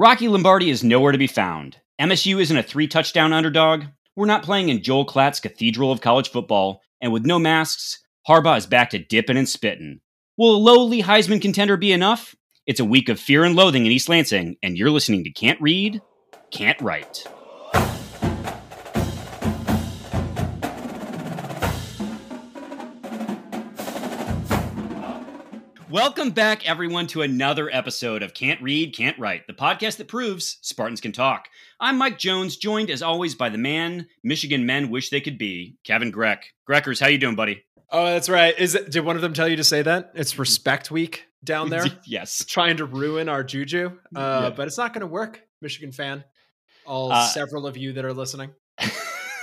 Rocky 0.00 0.28
Lombardi 0.28 0.70
is 0.70 0.82
nowhere 0.82 1.12
to 1.12 1.18
be 1.18 1.26
found. 1.26 1.76
MSU 2.00 2.40
isn't 2.40 2.56
a 2.56 2.62
three 2.62 2.88
touchdown 2.88 3.34
underdog. 3.34 3.84
We're 4.16 4.24
not 4.24 4.42
playing 4.42 4.70
in 4.70 4.82
Joel 4.82 5.04
Klatt's 5.04 5.40
Cathedral 5.40 5.92
of 5.92 6.00
College 6.00 6.30
Football. 6.30 6.80
And 7.02 7.12
with 7.12 7.26
no 7.26 7.38
masks, 7.38 7.98
Harbaugh 8.26 8.56
is 8.56 8.64
back 8.64 8.88
to 8.90 8.98
dipping 8.98 9.36
and 9.36 9.46
spitting. 9.46 10.00
Will 10.38 10.54
a 10.54 10.56
lowly 10.56 11.02
Heisman 11.02 11.42
contender 11.42 11.76
be 11.76 11.92
enough? 11.92 12.34
It's 12.66 12.80
a 12.80 12.84
week 12.86 13.10
of 13.10 13.20
fear 13.20 13.44
and 13.44 13.54
loathing 13.54 13.84
in 13.84 13.92
East 13.92 14.08
Lansing, 14.08 14.56
and 14.62 14.78
you're 14.78 14.90
listening 14.90 15.22
to 15.24 15.30
Can't 15.30 15.60
Read, 15.60 16.00
Can't 16.50 16.80
Write. 16.80 17.26
Welcome 25.90 26.30
back, 26.30 26.68
everyone, 26.68 27.08
to 27.08 27.22
another 27.22 27.68
episode 27.72 28.22
of 28.22 28.32
Can't 28.32 28.62
Read, 28.62 28.94
Can't 28.94 29.18
Write, 29.18 29.48
the 29.48 29.52
podcast 29.52 29.96
that 29.96 30.06
proves 30.06 30.58
Spartans 30.62 31.00
can 31.00 31.10
talk. 31.10 31.48
I'm 31.80 31.98
Mike 31.98 32.16
Jones, 32.16 32.56
joined 32.56 32.90
as 32.90 33.02
always 33.02 33.34
by 33.34 33.48
the 33.48 33.58
man 33.58 34.06
Michigan 34.22 34.66
men 34.66 34.90
wish 34.90 35.10
they 35.10 35.20
could 35.20 35.36
be, 35.36 35.78
Kevin 35.84 36.12
Greck. 36.12 36.44
Greckers, 36.64 37.00
how 37.00 37.08
you 37.08 37.18
doing, 37.18 37.34
buddy? 37.34 37.64
Oh, 37.90 38.04
that's 38.06 38.28
right. 38.28 38.56
Is 38.56 38.76
it? 38.76 38.92
Did 38.92 39.04
one 39.04 39.16
of 39.16 39.22
them 39.22 39.32
tell 39.32 39.48
you 39.48 39.56
to 39.56 39.64
say 39.64 39.82
that? 39.82 40.12
It's 40.14 40.38
Respect 40.38 40.92
Week 40.92 41.26
down 41.42 41.70
there. 41.70 41.84
yes, 42.06 42.44
trying 42.44 42.76
to 42.76 42.84
ruin 42.84 43.28
our 43.28 43.42
juju, 43.42 43.86
uh, 44.14 44.40
Yeah. 44.44 44.50
but 44.50 44.68
it's 44.68 44.78
not 44.78 44.92
going 44.94 45.00
to 45.00 45.08
work. 45.08 45.42
Michigan 45.60 45.90
fan, 45.90 46.22
all 46.86 47.10
Uh, 47.10 47.26
several 47.26 47.66
of 47.66 47.76
you 47.76 47.94
that 47.94 48.04
are 48.04 48.14
listening. 48.14 48.50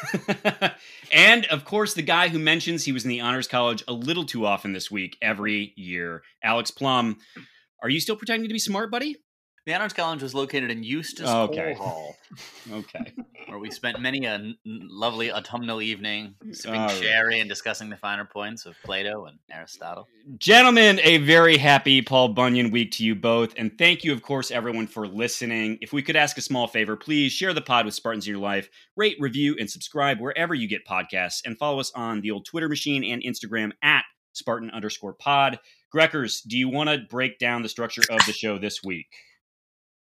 and 1.11 1.45
of 1.45 1.65
course, 1.65 1.93
the 1.93 2.01
guy 2.01 2.29
who 2.29 2.39
mentions 2.39 2.85
he 2.85 2.91
was 2.91 3.03
in 3.03 3.09
the 3.09 3.21
Honors 3.21 3.47
College 3.47 3.83
a 3.87 3.93
little 3.93 4.25
too 4.25 4.45
often 4.45 4.73
this 4.73 4.91
week, 4.91 5.17
every 5.21 5.73
year, 5.75 6.23
Alex 6.43 6.71
Plum. 6.71 7.17
Are 7.83 7.89
you 7.89 7.99
still 7.99 8.15
pretending 8.15 8.47
to 8.47 8.53
be 8.53 8.59
smart, 8.59 8.91
buddy? 8.91 9.17
The 9.67 9.73
Honors 9.73 9.91
College 9.91 10.23
was 10.23 10.33
located 10.33 10.71
in 10.71 10.81
Eustace 10.81 11.27
oh, 11.27 11.41
Okay. 11.41 11.73
Hall, 11.73 12.15
Okay. 12.71 13.11
where 13.47 13.59
we 13.59 13.69
spent 13.69 13.99
many 13.99 14.23
a 14.23 14.35
n- 14.35 14.55
lovely 14.65 15.29
autumnal 15.29 15.81
evening 15.81 16.35
mm, 16.41 16.55
sipping 16.55 16.79
All 16.79 16.87
right. 16.87 17.03
sherry 17.03 17.41
and 17.41 17.49
discussing 17.49 17.89
the 17.89 17.97
finer 17.97 18.23
points 18.23 18.65
of 18.65 18.77
Plato 18.85 19.25
and 19.25 19.39
Aristotle. 19.51 20.07
Gentlemen, 20.37 21.01
a 21.03 21.17
very 21.17 21.57
happy 21.57 22.01
Paul 22.01 22.29
Bunyan 22.29 22.71
week 22.71 22.91
to 22.91 23.03
you 23.03 23.13
both. 23.13 23.55
And 23.57 23.77
thank 23.77 24.05
you, 24.05 24.13
of 24.13 24.21
course, 24.21 24.51
everyone, 24.51 24.87
for 24.87 25.05
listening. 25.05 25.79
If 25.81 25.91
we 25.91 26.01
could 26.01 26.15
ask 26.15 26.37
a 26.37 26.41
small 26.41 26.69
favor, 26.69 26.95
please 26.95 27.33
share 27.33 27.53
the 27.53 27.59
pod 27.59 27.83
with 27.83 27.93
Spartans 27.93 28.25
in 28.25 28.31
your 28.31 28.41
life, 28.41 28.69
rate, 28.95 29.17
review, 29.19 29.57
and 29.59 29.69
subscribe 29.69 30.21
wherever 30.21 30.55
you 30.55 30.69
get 30.69 30.87
podcasts, 30.87 31.41
and 31.43 31.57
follow 31.57 31.81
us 31.81 31.91
on 31.93 32.21
the 32.21 32.31
old 32.31 32.45
Twitter 32.45 32.69
machine 32.69 33.03
and 33.03 33.21
Instagram 33.21 33.73
at 33.81 34.05
Spartan 34.31 34.71
underscore 34.71 35.15
pod. 35.15 35.59
Greckers, 35.91 36.39
do 36.39 36.57
you 36.57 36.69
want 36.69 36.89
to 36.89 36.99
break 37.09 37.37
down 37.37 37.63
the 37.63 37.69
structure 37.69 38.03
of 38.09 38.25
the 38.25 38.31
show 38.31 38.57
this 38.57 38.81
week? 38.81 39.07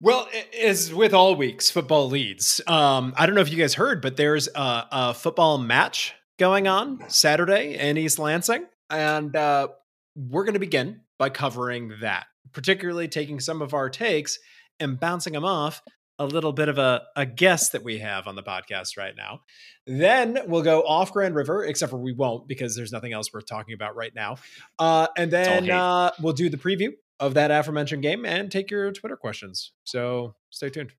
Well, 0.00 0.28
as 0.62 0.92
with 0.92 1.14
all 1.14 1.34
weeks, 1.36 1.70
football 1.70 2.08
leads. 2.08 2.60
Um, 2.66 3.14
I 3.16 3.26
don't 3.26 3.34
know 3.34 3.40
if 3.40 3.50
you 3.50 3.56
guys 3.56 3.74
heard, 3.74 4.02
but 4.02 4.16
there's 4.16 4.48
a, 4.48 4.86
a 4.90 5.14
football 5.14 5.56
match 5.58 6.14
going 6.38 6.66
on 6.66 7.08
Saturday 7.08 7.78
in 7.78 7.96
East 7.96 8.18
Lansing, 8.18 8.66
and 8.90 9.34
uh, 9.34 9.68
we're 10.16 10.44
going 10.44 10.54
to 10.54 10.60
begin 10.60 11.00
by 11.18 11.30
covering 11.30 11.92
that, 12.00 12.26
particularly 12.52 13.08
taking 13.08 13.40
some 13.40 13.62
of 13.62 13.72
our 13.72 13.88
takes 13.88 14.38
and 14.80 14.98
bouncing 14.98 15.32
them 15.32 15.44
off 15.44 15.80
a 16.18 16.26
little 16.26 16.52
bit 16.52 16.68
of 16.68 16.78
a, 16.78 17.02
a 17.16 17.26
guest 17.26 17.72
that 17.72 17.82
we 17.82 17.98
have 17.98 18.26
on 18.26 18.36
the 18.36 18.42
podcast 18.42 18.96
right 18.96 19.14
now. 19.16 19.40
Then 19.86 20.38
we'll 20.46 20.62
go 20.62 20.82
off 20.82 21.12
Grand 21.12 21.34
River, 21.34 21.64
except 21.64 21.90
for 21.90 21.98
we 21.98 22.12
won't 22.12 22.46
because 22.46 22.76
there's 22.76 22.92
nothing 22.92 23.12
else 23.12 23.32
worth 23.32 23.46
talking 23.46 23.74
about 23.74 23.96
right 23.96 24.14
now. 24.14 24.36
Uh, 24.78 25.08
and 25.16 25.30
then 25.30 25.70
uh, 25.70 26.10
we'll 26.20 26.32
do 26.32 26.48
the 26.48 26.56
preview 26.56 26.90
of 27.20 27.34
that 27.34 27.50
aforementioned 27.50 28.02
game 28.02 28.24
and 28.24 28.50
take 28.50 28.70
your 28.70 28.92
Twitter 28.92 29.16
questions. 29.16 29.72
So 29.84 30.34
stay 30.50 30.70
tuned. 30.70 30.92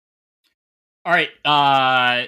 All 1.06 1.14
right. 1.14 1.30
Uh, 1.44 2.28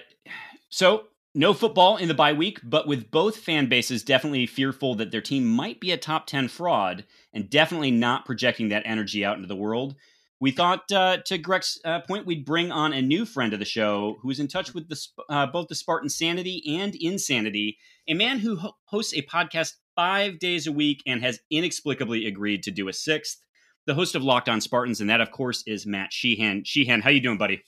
so 0.69 1.05
no 1.33 1.53
football 1.53 1.97
in 1.97 2.08
the 2.08 2.13
bye 2.13 2.33
week, 2.33 2.59
but 2.63 2.87
with 2.87 3.11
both 3.11 3.37
fan 3.37 3.67
bases 3.67 4.03
definitely 4.03 4.45
fearful 4.45 4.95
that 4.95 5.11
their 5.11 5.21
team 5.21 5.45
might 5.45 5.80
be 5.80 5.92
a 5.92 5.97
top 5.97 6.27
10 6.27 6.47
fraud 6.47 7.05
and 7.33 7.49
definitely 7.49 7.92
not 7.92 8.26
projecting 8.26 8.70
that 8.70 8.83
energy 8.86 9.23
out 9.23 9.36
into 9.36 9.47
the 9.47 9.55
world. 9.55 9.95
We 10.39 10.52
thought, 10.52 10.92
uh, 10.92 11.17
to 11.26 11.37
Greg's 11.39 11.80
uh, 11.83 12.02
point, 12.02 12.27
we'd 12.27 12.45
bring 12.45 12.71
on 12.71 12.93
a 12.93 13.02
new 13.02 13.26
friend 13.26 13.53
of 13.53 13.59
the 13.59 13.65
show 13.65 14.17
who 14.21 14.30
is 14.30 14.39
in 14.39 14.47
touch 14.47 14.73
with 14.73 14.87
the, 14.87 14.99
uh, 15.30 15.47
both 15.47 15.67
the 15.67 15.76
Spartan 15.76 16.09
sanity 16.09 16.61
and 16.80 16.95
insanity, 16.95 17.77
a 18.08 18.14
man 18.14 18.39
who 18.39 18.58
ho- 18.58 18.76
hosts 18.86 19.14
a 19.15 19.23
podcast 19.23 19.73
five 19.95 20.37
days 20.37 20.67
a 20.67 20.71
week 20.71 21.02
and 21.08 21.23
has 21.23 21.39
inexplicably 21.49 22.27
agreed 22.27 22.61
to 22.64 22.71
do 22.71 22.87
a 22.87 22.93
sixth. 22.93 23.43
The 23.87 23.95
host 23.95 24.15
of 24.15 24.23
Locked 24.23 24.49
On 24.49 24.59
Spartans, 24.59 24.99
and 24.99 25.09
that, 25.09 25.21
of 25.21 25.31
course, 25.31 25.64
is 25.65 25.86
Matt 25.86 26.11
Sheehan. 26.11 26.65
Sheehan, 26.65 26.99
how 26.99 27.09
you 27.09 27.21
doing, 27.21 27.37
buddy? 27.37 27.64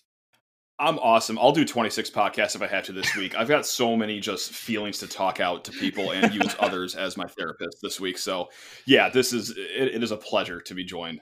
I'm 0.77 0.99
awesome. 0.99 1.39
I'll 1.39 1.53
do 1.53 1.63
26 1.63 2.09
podcasts 2.09 2.55
if 2.55 2.61
I 2.61 2.67
have 2.67 2.83
to 2.85 2.91
this 2.91 3.15
week. 3.15 3.35
I've 3.37 3.47
got 3.47 3.65
so 3.65 3.95
many 3.95 4.19
just 4.19 4.51
feelings 4.51 4.99
to 4.99 5.07
talk 5.07 5.39
out 5.39 5.63
to 5.63 5.71
people 5.71 6.11
and 6.11 6.33
use 6.33 6.53
others 6.59 6.95
as 6.95 7.15
my 7.15 7.25
therapist 7.25 7.77
this 7.81 8.01
week. 8.01 8.17
So, 8.17 8.49
yeah, 8.85 9.07
this 9.07 9.31
is 9.31 9.51
it, 9.51 9.95
it 9.95 10.03
is 10.03 10.11
a 10.11 10.17
pleasure 10.17 10.59
to 10.59 10.73
be 10.73 10.83
joined 10.83 11.21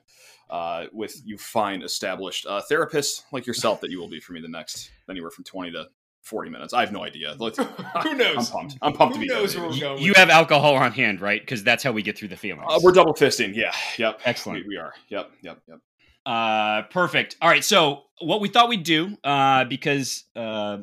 uh, 0.49 0.85
with 0.91 1.15
you 1.23 1.37
fine 1.37 1.83
established 1.83 2.47
uh, 2.47 2.63
therapists 2.69 3.21
like 3.31 3.45
yourself 3.45 3.81
that 3.81 3.91
you 3.91 3.99
will 3.99 4.09
be 4.09 4.19
for 4.19 4.33
me 4.33 4.41
the 4.41 4.47
next 4.47 4.89
anywhere 5.09 5.29
from 5.29 5.43
20 5.43 5.73
to 5.73 5.85
40 6.27 6.51
minutes. 6.51 6.73
I 6.73 6.81
have 6.81 6.91
no 6.91 7.03
idea. 7.03 7.35
Let's, 7.39 7.57
Who 8.03 8.13
knows? 8.15 8.37
I'm 8.37 8.45
pumped. 8.45 8.77
I'm 8.81 8.93
pumped 8.93 9.15
Who 9.15 9.21
to 9.23 9.27
be 9.27 9.33
knows 9.33 9.53
here. 9.53 9.61
where 9.61 9.71
we're 9.71 9.79
going? 9.79 10.01
You 10.01 10.13
have 10.15 10.29
alcohol 10.29 10.75
on 10.75 10.91
hand, 10.91 11.21
right? 11.21 11.41
Because 11.41 11.63
that's 11.63 11.83
how 11.83 11.91
we 11.91 12.01
get 12.01 12.17
through 12.17 12.27
the 12.27 12.37
feelings. 12.37 12.65
Uh, 12.69 12.79
we're 12.83 12.91
double 12.91 13.13
fisting. 13.13 13.55
Yeah. 13.55 13.71
Yep. 13.97 14.21
Excellent. 14.25 14.63
We, 14.63 14.75
we 14.75 14.77
are. 14.77 14.93
Yep. 15.09 15.31
Yep. 15.41 15.59
Yep. 15.67 15.79
Uh, 16.25 16.81
perfect. 16.83 17.37
All 17.41 17.49
right. 17.49 17.63
So 17.63 18.03
what 18.19 18.41
we 18.41 18.49
thought 18.49 18.67
we'd 18.67 18.83
do, 18.83 19.17
uh, 19.23 19.63
because 19.65 20.25
uh, 20.35 20.79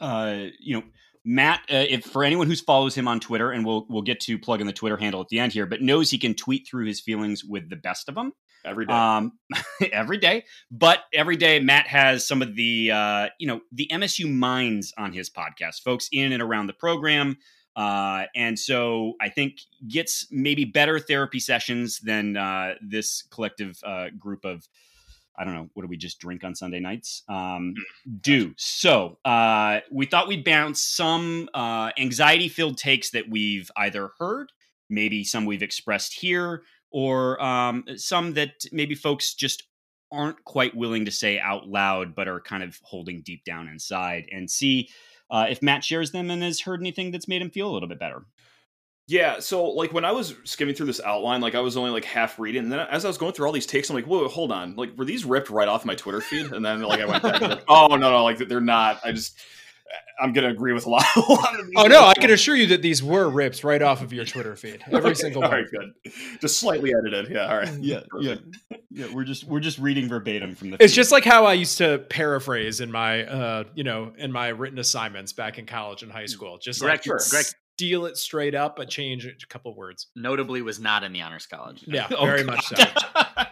uh, 0.00 0.44
you 0.58 0.76
know, 0.78 0.84
Matt, 1.24 1.60
uh, 1.72 1.84
if 1.88 2.04
for 2.04 2.22
anyone 2.24 2.46
who 2.46 2.56
follows 2.56 2.94
him 2.94 3.08
on 3.08 3.18
Twitter, 3.20 3.50
and 3.50 3.64
we'll 3.64 3.86
we'll 3.88 4.02
get 4.02 4.20
to 4.20 4.38
plug 4.38 4.60
in 4.60 4.66
the 4.66 4.72
Twitter 4.72 4.96
handle 4.96 5.20
at 5.20 5.28
the 5.28 5.38
end 5.38 5.52
here, 5.52 5.66
but 5.66 5.80
knows 5.80 6.10
he 6.10 6.18
can 6.18 6.34
tweet 6.34 6.66
through 6.68 6.86
his 6.86 7.00
feelings 7.00 7.44
with 7.44 7.70
the 7.70 7.76
best 7.76 8.08
of 8.08 8.14
them 8.14 8.32
Every 8.64 8.86
day. 8.86 8.92
um, 8.92 9.32
every 9.92 10.18
day. 10.18 10.44
But 10.70 11.00
every 11.12 11.36
day, 11.36 11.60
Matt 11.60 11.86
has 11.86 12.26
some 12.26 12.42
of 12.42 12.54
the 12.56 12.90
uh, 12.90 13.28
you 13.38 13.46
know 13.46 13.60
the 13.72 13.88
MSU 13.92 14.30
minds 14.30 14.92
on 14.98 15.12
his 15.12 15.30
podcast, 15.30 15.82
folks 15.82 16.08
in 16.12 16.32
and 16.32 16.42
around 16.42 16.66
the 16.66 16.74
program. 16.74 17.38
Uh, 17.76 18.26
and 18.36 18.56
so 18.56 19.14
I 19.20 19.30
think 19.30 19.58
gets 19.88 20.28
maybe 20.30 20.64
better 20.64 21.00
therapy 21.00 21.40
sessions 21.40 21.98
than 21.98 22.36
uh, 22.36 22.74
this 22.80 23.24
collective 23.30 23.80
uh, 23.84 24.10
group 24.16 24.44
of 24.44 24.68
I 25.36 25.44
don't 25.44 25.54
know 25.54 25.68
what 25.74 25.82
do 25.82 25.88
we 25.88 25.96
just 25.96 26.20
drink 26.20 26.44
on 26.44 26.54
Sunday 26.54 26.80
nights 26.80 27.22
um, 27.28 27.74
do. 28.20 28.54
So 28.56 29.18
uh, 29.24 29.80
we 29.90 30.06
thought 30.06 30.28
we'd 30.28 30.44
bounce 30.44 30.82
some 30.82 31.48
uh, 31.54 31.90
anxiety 31.98 32.48
filled 32.48 32.78
takes 32.78 33.10
that 33.10 33.28
we've 33.28 33.70
either 33.76 34.10
heard, 34.18 34.52
maybe 34.88 35.24
some 35.24 35.44
we've 35.44 35.62
expressed 35.62 36.14
here, 36.14 36.62
or 36.90 37.42
um, 37.42 37.84
some 37.96 38.34
that 38.34 38.52
maybe 38.70 38.94
folks 38.94 39.34
just 39.34 39.64
aren't 40.12 40.44
quite 40.44 40.76
willing 40.76 41.04
to 41.04 41.10
say 41.10 41.40
out 41.40 41.66
loud, 41.66 42.14
but 42.14 42.28
are 42.28 42.40
kind 42.40 42.62
of 42.62 42.78
holding 42.82 43.22
deep 43.22 43.44
down 43.44 43.66
inside, 43.66 44.26
and 44.30 44.48
see 44.48 44.88
uh, 45.30 45.46
if 45.50 45.62
Matt 45.62 45.82
shares 45.82 46.12
them 46.12 46.30
and 46.30 46.42
has 46.42 46.60
heard 46.60 46.80
anything 46.80 47.10
that's 47.10 47.26
made 47.26 47.42
him 47.42 47.50
feel 47.50 47.68
a 47.68 47.72
little 47.72 47.88
bit 47.88 47.98
better. 47.98 48.24
Yeah, 49.06 49.38
so 49.40 49.64
like 49.66 49.92
when 49.92 50.04
I 50.06 50.12
was 50.12 50.34
skimming 50.44 50.74
through 50.74 50.86
this 50.86 51.00
outline, 51.00 51.42
like 51.42 51.54
I 51.54 51.60
was 51.60 51.76
only 51.76 51.90
like 51.90 52.06
half 52.06 52.38
reading, 52.38 52.62
and 52.64 52.72
then 52.72 52.80
as 52.80 53.04
I 53.04 53.08
was 53.08 53.18
going 53.18 53.32
through 53.34 53.46
all 53.46 53.52
these 53.52 53.66
takes, 53.66 53.90
I'm 53.90 53.96
like, 53.96 54.06
"Whoa, 54.06 54.28
hold 54.28 54.50
on! 54.50 54.76
Like, 54.76 54.96
were 54.96 55.04
these 55.04 55.26
ripped 55.26 55.50
right 55.50 55.68
off 55.68 55.84
my 55.84 55.94
Twitter 55.94 56.22
feed?" 56.22 56.46
And 56.52 56.64
then 56.64 56.80
like 56.82 57.00
I 57.00 57.04
went 57.04 57.22
back, 57.22 57.42
and 57.42 57.50
like, 57.50 57.64
"Oh 57.68 57.88
no, 57.88 57.96
no, 58.10 58.24
like 58.24 58.38
they're 58.38 58.62
not." 58.62 59.00
I 59.04 59.12
just, 59.12 59.36
I'm 60.18 60.32
gonna 60.32 60.48
agree 60.48 60.72
with 60.72 60.86
a 60.86 60.88
lot. 60.88 61.04
A 61.16 61.20
lot 61.20 61.60
of 61.60 61.66
these 61.66 61.74
Oh 61.76 61.86
no, 61.86 62.02
I 62.06 62.14
can 62.14 62.30
assure 62.30 62.56
you 62.56 62.66
that 62.68 62.80
these 62.80 63.02
were 63.02 63.28
ripped 63.28 63.62
right 63.62 63.82
off 63.82 64.00
of 64.02 64.10
your 64.14 64.24
Twitter 64.24 64.56
feed. 64.56 64.80
Every 64.90 65.10
Okay, 65.10 65.14
single 65.14 65.44
all 65.44 65.50
one. 65.50 65.58
right, 65.60 65.70
good. 65.70 66.12
Just 66.40 66.58
slightly 66.58 66.94
edited. 66.98 67.30
Yeah, 67.30 67.50
all 67.50 67.58
right. 67.58 67.78
Yeah, 67.80 68.00
Perfect. 68.08 68.56
yeah. 68.90 69.06
We're 69.12 69.24
just 69.24 69.44
we're 69.44 69.60
just 69.60 69.78
reading 69.78 70.08
verbatim 70.08 70.54
from 70.54 70.70
the. 70.70 70.82
It's 70.82 70.94
just 70.94 71.12
like 71.12 71.24
how 71.24 71.44
I 71.44 71.52
used 71.52 71.76
to 71.76 71.98
paraphrase 71.98 72.80
in 72.80 72.90
my, 72.90 73.26
uh, 73.26 73.64
you 73.74 73.84
know, 73.84 74.14
in 74.16 74.32
my 74.32 74.48
written 74.48 74.78
assignments 74.78 75.34
back 75.34 75.58
in 75.58 75.66
college 75.66 76.02
and 76.02 76.10
high 76.10 76.24
school. 76.26 76.56
Just 76.56 76.80
Greg- 76.80 76.92
like 76.94 77.02
Sure. 77.04 77.20
Greg- 77.28 77.44
steal 77.76 78.06
it 78.06 78.16
straight 78.16 78.54
up, 78.54 78.76
but 78.76 78.88
change 78.88 79.26
a 79.26 79.46
couple 79.48 79.74
words. 79.74 80.06
Notably, 80.14 80.62
was 80.62 80.78
not 80.78 81.02
in 81.02 81.12
the 81.12 81.22
Honors 81.22 81.46
College. 81.46 81.82
Yeah, 81.86 82.06
Oh, 82.16 82.24
very 82.24 82.44
God. 82.44 82.56
much 82.56 82.66
so. 82.66 82.76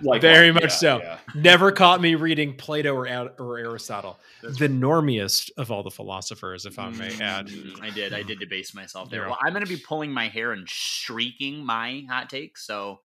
Like, 0.00 0.20
Very 0.20 0.46
yeah, 0.46 0.52
much 0.52 0.72
so. 0.72 0.98
yeah. 0.98 1.18
Never 1.34 1.70
caught 1.72 2.00
me 2.00 2.14
reading 2.14 2.54
Plato 2.56 2.94
or, 2.94 3.06
or 3.38 3.58
Aristotle. 3.58 4.16
That's 4.42 4.58
the 4.58 4.68
normiest 4.68 5.50
of 5.56 5.70
all 5.70 5.82
the 5.82 5.90
philosophers, 5.90 6.66
if 6.66 6.78
I 6.78 6.88
may 6.90 7.08
Mm, 7.10 7.20
add. 7.20 7.50
I 7.80 7.90
did. 7.90 8.12
I 8.12 8.22
did 8.22 8.38
debase 8.40 8.74
myself 8.74 9.10
there. 9.10 9.22
Well, 9.26 9.38
I'm 9.44 9.52
going 9.52 9.64
to 9.64 9.68
be 9.68 9.76
pulling 9.76 10.10
my 10.12 10.28
hair 10.28 10.52
and 10.52 10.68
shrieking 10.68 11.64
my 11.64 12.04
hot 12.08 12.30
takes. 12.30 12.64
So 12.66 13.00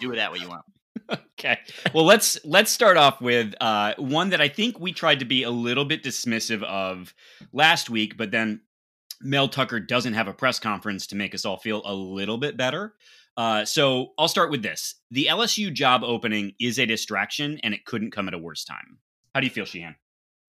do 0.00 0.08
with 0.08 0.18
that 0.18 0.30
what 0.30 0.40
you 0.40 0.48
want. 0.48 0.64
okay. 1.38 1.58
Well, 1.92 2.04
let's 2.04 2.38
let's 2.44 2.70
start 2.70 2.96
off 2.96 3.20
with 3.20 3.54
uh, 3.60 3.94
one 3.98 4.30
that 4.30 4.40
I 4.40 4.48
think 4.48 4.78
we 4.80 4.92
tried 4.92 5.18
to 5.20 5.24
be 5.24 5.42
a 5.42 5.50
little 5.50 5.84
bit 5.84 6.02
dismissive 6.02 6.62
of 6.62 7.12
last 7.52 7.90
week, 7.90 8.16
but 8.16 8.30
then 8.30 8.60
Mel 9.24 9.48
Tucker 9.48 9.80
doesn't 9.80 10.14
have 10.14 10.28
a 10.28 10.34
press 10.34 10.60
conference 10.60 11.06
to 11.08 11.16
make 11.16 11.34
us 11.34 11.44
all 11.44 11.56
feel 11.56 11.82
a 11.84 11.94
little 11.94 12.38
bit 12.38 12.56
better. 12.56 12.94
Uh, 13.36 13.64
so 13.64 14.12
I'll 14.18 14.28
start 14.28 14.50
with 14.50 14.62
this: 14.62 14.94
the 15.10 15.26
LSU 15.26 15.72
job 15.72 16.02
opening 16.04 16.52
is 16.60 16.78
a 16.78 16.86
distraction, 16.86 17.58
and 17.62 17.74
it 17.74 17.84
couldn't 17.84 18.12
come 18.12 18.28
at 18.28 18.34
a 18.34 18.38
worse 18.38 18.64
time. 18.64 18.98
How 19.34 19.40
do 19.40 19.46
you 19.46 19.50
feel, 19.50 19.64
Sheehan? 19.64 19.96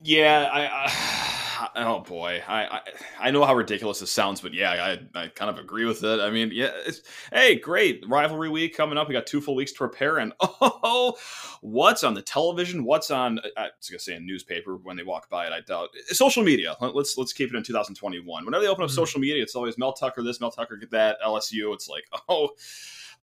Yeah, 0.02 0.50
I, 0.52 0.86
I 0.86 1.35
oh 1.76 2.00
boy, 2.02 2.42
I, 2.48 2.66
I 2.66 2.82
I 3.20 3.32
know 3.32 3.44
how 3.46 3.56
ridiculous 3.56 4.00
this 4.00 4.12
sounds, 4.12 4.42
but 4.42 4.54
yeah, 4.54 4.72
I 5.16 5.20
I 5.20 5.28
kind 5.28 5.50
of 5.50 5.58
agree 5.58 5.86
with 5.86 6.04
it. 6.04 6.20
I 6.20 6.30
mean, 6.30 6.52
yeah, 6.54 6.72
it's, 6.86 7.02
hey, 7.32 7.56
great 7.56 8.04
rivalry 8.08 8.50
week 8.50 8.76
coming 8.76 8.98
up. 8.98 9.08
We 9.08 9.14
got 9.14 9.28
two 9.28 9.42
full 9.42 9.56
weeks 9.56 9.72
to 9.74 9.78
prepare, 9.78 10.18
and 10.18 10.34
oh, 10.42 11.18
what's 11.62 12.04
on 12.04 12.14
the 12.14 12.22
television? 12.22 12.84
What's 12.84 13.12
on? 13.12 13.40
I 13.58 13.70
was 13.78 13.90
gonna 13.90 14.00
say 14.00 14.16
a 14.16 14.20
newspaper 14.20 14.78
when 14.78 14.98
they 14.98 15.04
walk 15.04 15.30
by 15.30 15.48
it. 15.48 15.54
I 15.54 15.62
doubt 15.62 15.90
social 16.08 16.44
media. 16.44 16.76
Let's 16.82 17.18
let's 17.18 17.34
keep 17.34 17.54
it 17.54 17.58
in 17.58 17.64
2021. 17.64 18.46
Whenever 18.46 18.62
they 18.62 18.70
open 18.70 18.84
up 18.84 18.90
mm-hmm. 18.90 18.96
social 18.96 19.20
media, 19.20 19.42
it's 19.42 19.56
always 19.56 19.78
Mel 19.78 19.94
Tucker 19.94 20.24
this, 20.24 20.40
Mel 20.40 20.52
Tucker 20.52 20.78
get 20.78 20.92
that, 20.92 21.18
LSU. 21.26 21.74
It's 21.74 21.90
like 21.90 22.06
oh 22.30 22.50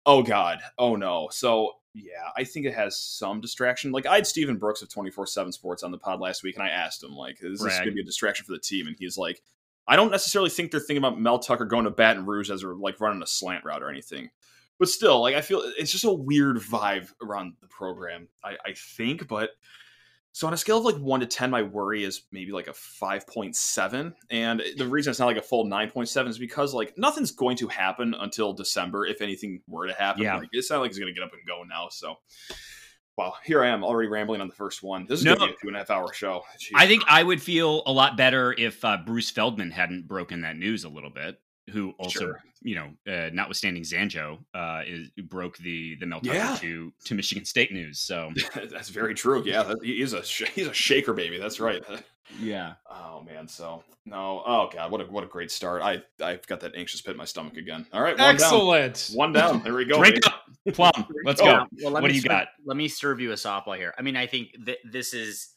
oh 0.05 0.23
god, 0.23 0.59
oh 0.77 0.95
no. 0.95 1.29
So 1.31 1.78
yeah, 1.93 2.29
I 2.37 2.43
think 2.43 2.65
it 2.65 2.73
has 2.73 2.99
some 2.99 3.41
distraction. 3.41 3.91
Like 3.91 4.05
I 4.05 4.15
had 4.15 4.27
Stephen 4.27 4.57
Brooks 4.57 4.81
of 4.81 4.89
twenty 4.89 5.09
four 5.11 5.25
seven 5.25 5.51
Sports 5.51 5.83
on 5.83 5.91
the 5.91 5.97
pod 5.97 6.19
last 6.19 6.43
week, 6.43 6.55
and 6.55 6.63
I 6.63 6.69
asked 6.69 7.03
him 7.03 7.11
like, 7.11 7.39
"Is 7.41 7.61
this 7.61 7.75
going 7.77 7.89
to 7.89 7.93
be 7.93 8.01
a 8.01 8.05
distraction 8.05 8.45
for 8.45 8.53
the 8.53 8.59
team?" 8.59 8.87
And 8.87 8.95
he's 8.99 9.17
like, 9.17 9.41
"I 9.87 9.95
don't 9.95 10.11
necessarily 10.11 10.49
think 10.49 10.71
they're 10.71 10.79
thinking 10.79 10.97
about 10.97 11.19
Mel 11.19 11.39
Tucker 11.39 11.65
going 11.65 11.85
to 11.85 11.91
Baton 11.91 12.25
Rouge 12.25 12.51
as 12.51 12.61
they're 12.61 12.75
like 12.75 12.99
running 13.01 13.23
a 13.23 13.27
slant 13.27 13.65
route 13.65 13.81
or 13.81 13.89
anything." 13.89 14.29
But 14.77 14.89
still, 14.89 15.21
like 15.21 15.35
I 15.35 15.41
feel 15.41 15.61
it's 15.77 15.91
just 15.91 16.05
a 16.05 16.13
weird 16.13 16.57
vibe 16.57 17.11
around 17.21 17.53
the 17.59 17.67
program. 17.67 18.27
I, 18.43 18.55
I 18.65 18.73
think, 18.73 19.27
but 19.27 19.51
so 20.31 20.47
on 20.47 20.53
a 20.53 20.57
scale 20.57 20.77
of 20.77 20.85
like 20.85 20.95
one 20.95 21.19
to 21.19 21.25
ten, 21.25 21.49
my 21.49 21.63
worry 21.63 22.03
is 22.03 22.23
maybe 22.31 22.51
like 22.51 22.67
a 22.67 22.73
five 22.73 23.25
point 23.27 23.55
seven. 23.55 24.13
And 24.29 24.61
the 24.77 24.87
reason 24.87 25.11
it's 25.11 25.19
not 25.19 25.25
like 25.25 25.37
a 25.37 25.41
full 25.41 25.65
nine 25.65 25.89
point 25.89 26.07
seven 26.09 26.29
is 26.29 26.37
because 26.37 26.73
like 26.73 26.97
nothing's 26.97 27.31
going 27.31 27.57
to 27.57 27.67
happen 27.67 28.13
until 28.19 28.53
December 28.53 29.05
if 29.05 29.21
anything 29.21 29.61
were 29.67 29.87
to 29.87 29.93
happen. 29.93 30.23
Yeah. 30.23 30.37
Like, 30.37 30.49
it's 30.51 30.69
not 30.69 30.81
like 30.81 30.91
it's 30.91 30.99
gonna 30.99 31.13
get 31.13 31.23
up 31.23 31.33
and 31.33 31.41
go 31.47 31.63
now. 31.63 31.87
So 31.89 32.15
wow, 33.17 33.33
here 33.43 33.63
I 33.63 33.69
am 33.69 33.83
already 33.83 34.07
rambling 34.07 34.39
on 34.39 34.47
the 34.47 34.55
first 34.55 34.83
one. 34.83 35.05
This 35.09 35.19
is 35.19 35.25
no, 35.25 35.35
gonna 35.35 35.47
be 35.47 35.53
a 35.53 35.57
two 35.61 35.67
and 35.67 35.75
a 35.75 35.79
half 35.79 35.89
hour 35.89 36.13
show. 36.13 36.43
Jeez. 36.59 36.71
I 36.75 36.87
think 36.87 37.03
I 37.07 37.23
would 37.23 37.41
feel 37.41 37.83
a 37.85 37.91
lot 37.91 38.15
better 38.15 38.53
if 38.57 38.85
uh, 38.85 38.97
Bruce 39.05 39.31
Feldman 39.31 39.71
hadn't 39.71 40.07
broken 40.07 40.41
that 40.41 40.57
news 40.57 40.83
a 40.83 40.89
little 40.89 41.09
bit 41.09 41.39
who 41.71 41.93
also, 41.97 42.19
sure. 42.19 42.43
you 42.61 42.75
know, 42.75 42.89
uh, 43.11 43.29
notwithstanding 43.33 43.83
Zanjo, 43.83 44.39
uh, 44.53 44.81
is 44.85 45.09
broke 45.23 45.57
the 45.57 45.95
the 45.99 46.05
Mel 46.05 46.21
Tucker 46.21 46.35
yeah. 46.35 46.55
to 46.57 46.91
to 47.05 47.15
Michigan 47.15 47.45
State 47.45 47.71
news. 47.71 47.99
So 47.99 48.31
that's 48.71 48.89
very 48.89 49.13
true. 49.13 49.43
Yeah, 49.45 49.63
that, 49.63 49.83
he's 49.83 50.13
a 50.13 50.21
he's 50.21 50.67
a 50.67 50.73
shaker 50.73 51.13
baby. 51.13 51.37
That's 51.37 51.59
right. 51.59 51.83
Yeah. 52.39 52.73
Oh 52.91 53.21
man. 53.23 53.47
So 53.47 53.83
no. 54.05 54.41
Oh 54.45 54.69
god. 54.71 54.91
What 54.91 55.01
a 55.01 55.05
what 55.05 55.23
a 55.25 55.27
great 55.27 55.51
start. 55.51 55.81
I 55.81 56.01
I've 56.23 56.45
got 56.47 56.61
that 56.61 56.73
anxious 56.75 57.01
pit 57.01 57.11
in 57.11 57.17
my 57.17 57.25
stomach 57.25 57.57
again. 57.57 57.85
All 57.91 58.01
right. 58.01 58.17
One 58.17 58.35
Excellent. 58.35 59.07
Down. 59.09 59.17
One 59.17 59.33
down. 59.33 59.63
There 59.63 59.73
we 59.73 59.83
go. 59.83 59.97
Drink 59.97 60.25
up, 60.25 60.43
plum. 60.73 61.05
Let's 61.25 61.41
go. 61.41 61.65
Well, 61.81 61.91
let 61.91 62.01
what 62.01 62.07
do 62.07 62.15
you 62.15 62.21
serve, 62.21 62.29
got? 62.29 62.47
Let 62.65 62.77
me 62.77 62.87
serve 62.87 63.19
you 63.19 63.31
a 63.31 63.35
softball 63.35 63.75
here. 63.75 63.93
I 63.97 64.03
mean, 64.03 64.15
I 64.15 64.25
think 64.25 64.55
that 64.65 64.77
this 64.85 65.13
is 65.13 65.49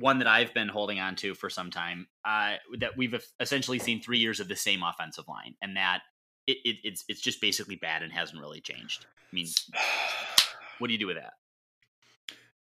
one 0.00 0.18
that 0.18 0.26
I've 0.26 0.52
been 0.54 0.68
holding 0.68 0.98
on 0.98 1.14
to 1.16 1.34
for 1.34 1.50
some 1.50 1.70
time. 1.70 2.08
Uh, 2.24 2.54
that 2.78 2.96
we've 2.96 3.14
essentially 3.38 3.78
seen 3.78 4.00
three 4.00 4.18
years 4.18 4.40
of 4.40 4.48
the 4.48 4.56
same 4.56 4.82
offensive 4.82 5.28
line, 5.28 5.54
and 5.62 5.76
that 5.76 6.00
it, 6.46 6.58
it, 6.64 6.76
it's 6.82 7.04
it's 7.08 7.20
just 7.20 7.40
basically 7.40 7.76
bad 7.76 8.02
and 8.02 8.12
hasn't 8.12 8.40
really 8.40 8.60
changed. 8.60 9.06
I 9.32 9.34
mean, 9.34 9.46
what 10.78 10.88
do 10.88 10.92
you 10.92 10.98
do 10.98 11.06
with 11.06 11.16
that? 11.16 11.34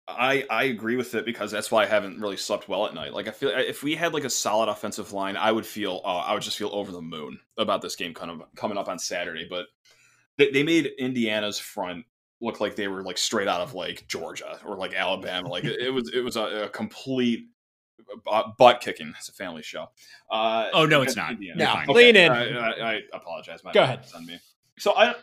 I 0.07 0.45
I 0.49 0.63
agree 0.65 0.95
with 0.95 1.15
it 1.15 1.25
because 1.25 1.51
that's 1.51 1.71
why 1.71 1.83
I 1.83 1.87
haven't 1.87 2.19
really 2.19 2.37
slept 2.37 2.69
well 2.69 2.85
at 2.85 2.93
night. 2.93 3.13
Like 3.13 3.27
I 3.27 3.31
feel 3.31 3.49
if 3.49 3.83
we 3.83 3.95
had 3.95 4.13
like 4.13 4.23
a 4.23 4.29
solid 4.29 4.69
offensive 4.69 5.13
line, 5.13 5.35
I 5.35 5.51
would 5.51 5.65
feel 5.65 6.01
uh, 6.05 6.17
I 6.17 6.33
would 6.33 6.43
just 6.43 6.57
feel 6.57 6.69
over 6.71 6.91
the 6.91 7.01
moon 7.01 7.39
about 7.57 7.81
this 7.81 7.95
game 7.95 8.13
kind 8.13 8.31
of 8.31 8.43
coming 8.55 8.77
up 8.77 8.87
on 8.87 8.99
Saturday. 8.99 9.47
But 9.49 9.65
they, 10.37 10.51
they 10.51 10.63
made 10.63 10.91
Indiana's 10.99 11.57
front 11.57 12.05
look 12.41 12.59
like 12.59 12.75
they 12.75 12.87
were 12.87 13.03
like 13.03 13.17
straight 13.17 13.47
out 13.47 13.61
of 13.61 13.73
like 13.73 14.07
Georgia 14.07 14.59
or 14.65 14.75
like 14.77 14.93
Alabama. 14.93 15.49
Like 15.49 15.63
it, 15.63 15.79
it 15.79 15.89
was 15.89 16.11
it 16.13 16.21
was 16.21 16.35
a, 16.35 16.65
a 16.65 16.69
complete 16.69 17.47
butt 18.57 18.81
kicking. 18.81 19.13
It's 19.17 19.29
a 19.29 19.33
family 19.33 19.63
show. 19.63 19.87
Uh, 20.29 20.67
oh 20.73 20.85
no, 20.85 21.01
it's 21.01 21.15
not. 21.15 21.35
No, 21.39 21.73
okay. 21.73 21.93
lean 21.93 22.15
in. 22.15 22.31
I, 22.31 22.49
I, 22.49 22.93
I 22.93 22.99
apologize. 23.13 23.63
My 23.63 23.71
Go 23.71 23.83
ahead. 23.83 24.05
On 24.15 24.25
me. 24.25 24.39
So 24.77 24.93
I 24.95 25.15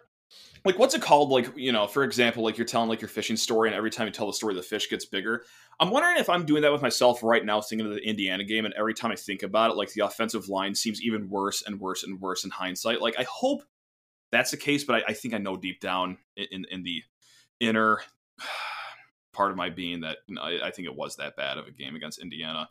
like 0.64 0.78
what's 0.78 0.94
it 0.94 1.02
called? 1.02 1.30
Like 1.30 1.52
you 1.56 1.72
know, 1.72 1.86
for 1.86 2.04
example, 2.04 2.42
like 2.42 2.56
you're 2.56 2.66
telling 2.66 2.88
like 2.88 3.00
your 3.00 3.08
fishing 3.08 3.36
story, 3.36 3.68
and 3.68 3.76
every 3.76 3.90
time 3.90 4.06
you 4.06 4.12
tell 4.12 4.26
the 4.26 4.32
story, 4.32 4.54
the 4.54 4.62
fish 4.62 4.88
gets 4.88 5.04
bigger. 5.04 5.44
I'm 5.80 5.90
wondering 5.90 6.18
if 6.18 6.28
I'm 6.28 6.44
doing 6.44 6.62
that 6.62 6.72
with 6.72 6.82
myself 6.82 7.22
right 7.22 7.44
now, 7.44 7.60
thinking 7.60 7.86
of 7.86 7.94
the 7.94 8.02
Indiana 8.02 8.44
game, 8.44 8.64
and 8.64 8.74
every 8.74 8.94
time 8.94 9.10
I 9.10 9.16
think 9.16 9.42
about 9.42 9.70
it, 9.70 9.76
like 9.76 9.92
the 9.92 10.04
offensive 10.04 10.48
line 10.48 10.74
seems 10.74 11.02
even 11.02 11.28
worse 11.28 11.62
and 11.66 11.80
worse 11.80 12.04
and 12.04 12.20
worse 12.20 12.44
in 12.44 12.50
hindsight. 12.50 13.00
Like 13.00 13.14
I 13.18 13.24
hope 13.24 13.64
that's 14.32 14.50
the 14.50 14.56
case, 14.56 14.82
but 14.82 14.96
I, 14.96 15.02
I 15.08 15.12
think 15.12 15.34
I 15.34 15.38
know 15.38 15.56
deep 15.56 15.80
down 15.80 16.18
in 16.36 16.66
in 16.70 16.82
the 16.82 17.02
inner 17.60 18.00
part 19.32 19.52
of 19.52 19.56
my 19.56 19.70
being 19.70 20.00
that 20.00 20.18
you 20.26 20.34
know, 20.34 20.42
I, 20.42 20.66
I, 20.66 20.70
think 20.72 20.88
it 20.88 20.96
was 20.96 21.16
that 21.16 21.36
bad 21.36 21.58
of 21.58 21.66
a 21.66 21.70
game 21.70 21.94
against 21.94 22.20
Indiana. 22.20 22.68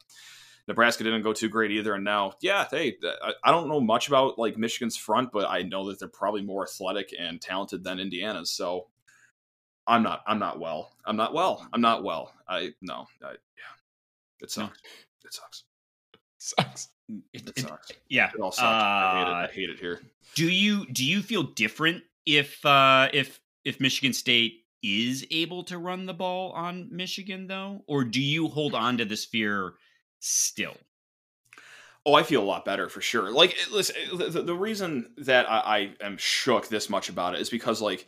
Nebraska 0.67 1.03
didn't 1.03 1.23
go 1.23 1.33
too 1.33 1.49
great 1.49 1.71
either, 1.71 1.93
and 1.93 2.03
now, 2.03 2.33
yeah, 2.41 2.67
hey, 2.69 2.97
I, 3.23 3.33
I 3.43 3.51
don't 3.51 3.67
know 3.67 3.79
much 3.79 4.07
about 4.07 4.37
like 4.37 4.57
Michigan's 4.57 4.97
front, 4.97 5.31
but 5.31 5.49
I 5.49 5.63
know 5.63 5.87
that 5.87 5.99
they're 5.99 6.07
probably 6.07 6.41
more 6.41 6.63
athletic 6.63 7.13
and 7.17 7.41
talented 7.41 7.83
than 7.83 7.99
Indiana's. 7.99 8.51
So 8.51 8.87
I'm 9.87 10.03
not, 10.03 10.21
I'm 10.27 10.39
not 10.39 10.59
well. 10.59 10.91
I'm 11.05 11.15
not 11.15 11.33
well. 11.33 11.67
I'm 11.73 11.81
not 11.81 12.03
well. 12.03 12.33
I 12.47 12.73
no, 12.81 13.07
I, 13.23 13.31
yeah, 13.31 13.75
it 14.41 14.51
sucks. 14.51 14.77
It 15.25 15.33
sucks. 15.33 15.63
Sucks. 16.37 16.89
It, 17.33 17.49
it 17.55 17.59
sucks. 17.59 17.91
yeah, 18.09 18.31
it 18.33 18.39
all 18.39 18.51
sucks. 18.51 18.63
Uh, 18.63 18.65
I 18.65 19.13
hate 19.13 19.21
it. 19.21 19.31
I 19.31 19.43
uh, 19.43 19.47
hate 19.47 19.69
it 19.69 19.79
here. 19.79 20.01
Do 20.35 20.49
you 20.49 20.85
do 20.87 21.05
you 21.05 21.21
feel 21.21 21.43
different 21.43 22.03
if 22.25 22.65
uh 22.65 23.09
if 23.13 23.39
if 23.65 23.79
Michigan 23.79 24.13
State 24.13 24.65
is 24.83 25.25
able 25.31 25.63
to 25.65 25.77
run 25.77 26.05
the 26.05 26.13
ball 26.13 26.51
on 26.51 26.89
Michigan, 26.91 27.47
though? 27.47 27.83
Or 27.87 28.03
do 28.03 28.21
you 28.21 28.47
hold 28.47 28.73
on 28.73 28.97
to 28.97 29.05
this 29.05 29.25
fear 29.25 29.73
still? 30.19 30.75
Oh, 32.05 32.15
I 32.15 32.23
feel 32.23 32.41
a 32.41 32.45
lot 32.45 32.65
better 32.65 32.89
for 32.89 32.99
sure. 32.99 33.31
Like, 33.31 33.55
listen, 33.71 33.95
the, 34.17 34.41
the 34.41 34.55
reason 34.55 35.11
that 35.17 35.49
I, 35.49 35.93
I 36.01 36.05
am 36.05 36.17
shook 36.17 36.67
this 36.67 36.89
much 36.89 37.09
about 37.09 37.35
it 37.35 37.41
is 37.41 37.49
because, 37.51 37.79
like, 37.79 38.07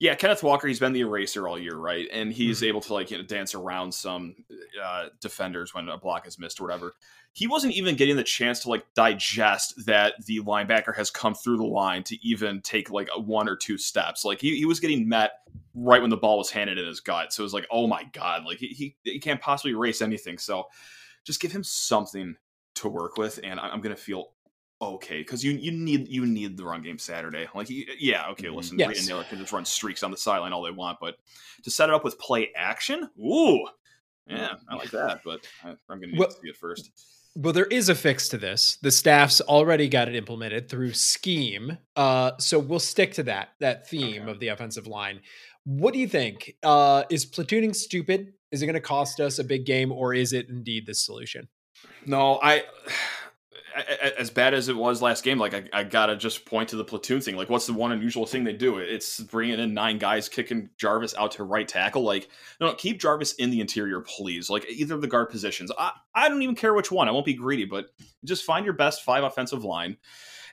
yeah, 0.00 0.14
Kenneth 0.14 0.44
Walker, 0.44 0.68
he's 0.68 0.78
been 0.78 0.92
the 0.92 1.00
eraser 1.00 1.48
all 1.48 1.58
year, 1.58 1.76
right? 1.76 2.06
And 2.12 2.32
he's 2.32 2.58
mm-hmm. 2.58 2.66
able 2.66 2.80
to 2.82 2.94
like 2.94 3.10
you 3.10 3.18
know 3.18 3.24
dance 3.24 3.54
around 3.54 3.92
some 3.92 4.36
uh, 4.82 5.06
defenders 5.20 5.74
when 5.74 5.88
a 5.88 5.98
block 5.98 6.26
is 6.26 6.38
missed 6.38 6.60
or 6.60 6.64
whatever. 6.64 6.94
He 7.32 7.46
wasn't 7.46 7.74
even 7.74 7.96
getting 7.96 8.16
the 8.16 8.24
chance 8.24 8.60
to 8.60 8.68
like 8.68 8.84
digest 8.94 9.86
that 9.86 10.14
the 10.26 10.40
linebacker 10.40 10.94
has 10.96 11.10
come 11.10 11.34
through 11.34 11.56
the 11.56 11.64
line 11.64 12.04
to 12.04 12.26
even 12.26 12.60
take 12.62 12.90
like 12.90 13.08
a 13.14 13.20
one 13.20 13.48
or 13.48 13.56
two 13.56 13.76
steps. 13.76 14.24
Like 14.24 14.40
he, 14.40 14.56
he 14.56 14.64
was 14.64 14.80
getting 14.80 15.08
met 15.08 15.32
right 15.74 16.00
when 16.00 16.10
the 16.10 16.16
ball 16.16 16.38
was 16.38 16.50
handed 16.50 16.78
in 16.78 16.86
his 16.86 17.00
gut. 17.00 17.32
So 17.32 17.42
it 17.42 17.44
was 17.44 17.54
like, 17.54 17.66
oh 17.70 17.88
my 17.88 18.04
god, 18.12 18.44
like 18.44 18.58
he 18.58 18.68
he, 18.68 18.96
he 19.02 19.18
can't 19.18 19.40
possibly 19.40 19.72
erase 19.72 20.00
anything. 20.00 20.38
So 20.38 20.66
just 21.24 21.40
give 21.40 21.50
him 21.50 21.64
something 21.64 22.36
to 22.76 22.88
work 22.88 23.16
with, 23.16 23.40
and 23.42 23.58
I'm 23.58 23.80
gonna 23.80 23.96
feel 23.96 24.30
okay 24.80 25.18
because 25.18 25.44
you 25.44 25.52
you 25.52 25.72
need 25.72 26.08
you 26.08 26.26
need 26.26 26.56
the 26.56 26.64
run 26.64 26.82
game 26.82 26.98
Saturday. 26.98 27.46
Like 27.54 27.68
yeah, 27.70 28.28
okay, 28.30 28.46
mm-hmm. 28.46 28.56
listen, 28.56 28.78
yes. 28.78 29.06
Nailor 29.08 29.24
can 29.24 29.38
just 29.38 29.52
run 29.52 29.64
streaks 29.64 30.02
on 30.02 30.10
the 30.10 30.16
sideline 30.16 30.52
all 30.52 30.62
they 30.62 30.70
want, 30.70 30.98
but 31.00 31.16
to 31.62 31.70
set 31.70 31.88
it 31.88 31.94
up 31.94 32.04
with 32.04 32.18
play 32.18 32.50
action, 32.56 33.08
ooh, 33.18 33.66
yeah, 34.26 34.54
I 34.68 34.76
like 34.76 34.90
that. 34.90 35.20
But 35.24 35.46
I, 35.64 35.70
am 35.70 35.76
going 35.88 36.00
to 36.02 36.06
need 36.08 36.18
well, 36.18 36.28
to 36.28 36.34
see 36.34 36.48
it 36.48 36.56
first. 36.56 36.90
Well, 37.34 37.52
there 37.52 37.66
is 37.66 37.88
a 37.88 37.94
fix 37.94 38.28
to 38.30 38.38
this. 38.38 38.78
The 38.82 38.90
staff's 38.90 39.40
already 39.40 39.88
got 39.88 40.08
it 40.08 40.16
implemented 40.16 40.68
through 40.68 40.92
scheme. 40.94 41.78
Uh, 41.94 42.32
so 42.38 42.58
we'll 42.58 42.80
stick 42.80 43.12
to 43.14 43.22
that 43.24 43.50
that 43.60 43.88
theme 43.88 44.22
okay. 44.22 44.30
of 44.30 44.40
the 44.40 44.48
offensive 44.48 44.86
line. 44.86 45.20
What 45.64 45.92
do 45.92 46.00
you 46.00 46.08
think? 46.08 46.54
Uh, 46.62 47.04
is 47.10 47.26
platooning 47.26 47.74
stupid? 47.74 48.32
Is 48.50 48.62
it 48.62 48.66
going 48.66 48.74
to 48.74 48.80
cost 48.80 49.20
us 49.20 49.38
a 49.38 49.44
big 49.44 49.66
game, 49.66 49.92
or 49.92 50.14
is 50.14 50.32
it 50.32 50.48
indeed 50.48 50.86
the 50.86 50.94
solution? 50.94 51.48
No, 52.06 52.40
I 52.42 52.64
as 54.18 54.30
bad 54.30 54.54
as 54.54 54.68
it 54.68 54.76
was 54.76 55.02
last 55.02 55.24
game, 55.24 55.38
like 55.38 55.54
I, 55.54 55.64
I, 55.72 55.84
gotta 55.84 56.16
just 56.16 56.44
point 56.44 56.70
to 56.70 56.76
the 56.76 56.84
platoon 56.84 57.20
thing. 57.20 57.36
Like, 57.36 57.50
what's 57.50 57.66
the 57.66 57.72
one 57.72 57.92
unusual 57.92 58.26
thing 58.26 58.44
they 58.44 58.52
do? 58.52 58.78
It's 58.78 59.20
bringing 59.20 59.58
in 59.58 59.74
nine 59.74 59.98
guys, 59.98 60.28
kicking 60.28 60.70
Jarvis 60.76 61.14
out 61.16 61.32
to 61.32 61.44
right 61.44 61.66
tackle. 61.66 62.02
Like, 62.02 62.28
no, 62.60 62.72
keep 62.74 63.00
Jarvis 63.00 63.34
in 63.34 63.50
the 63.50 63.60
interior, 63.60 64.00
please. 64.00 64.50
Like 64.50 64.66
either 64.68 64.94
of 64.94 65.00
the 65.00 65.06
guard 65.06 65.30
positions. 65.30 65.70
I, 65.78 65.92
I 66.14 66.28
don't 66.28 66.42
even 66.42 66.54
care 66.54 66.74
which 66.74 66.90
one. 66.90 67.08
I 67.08 67.12
won't 67.12 67.26
be 67.26 67.34
greedy, 67.34 67.64
but 67.64 67.86
just 68.24 68.44
find 68.44 68.64
your 68.64 68.74
best 68.74 69.04
five 69.04 69.24
offensive 69.24 69.64
line 69.64 69.96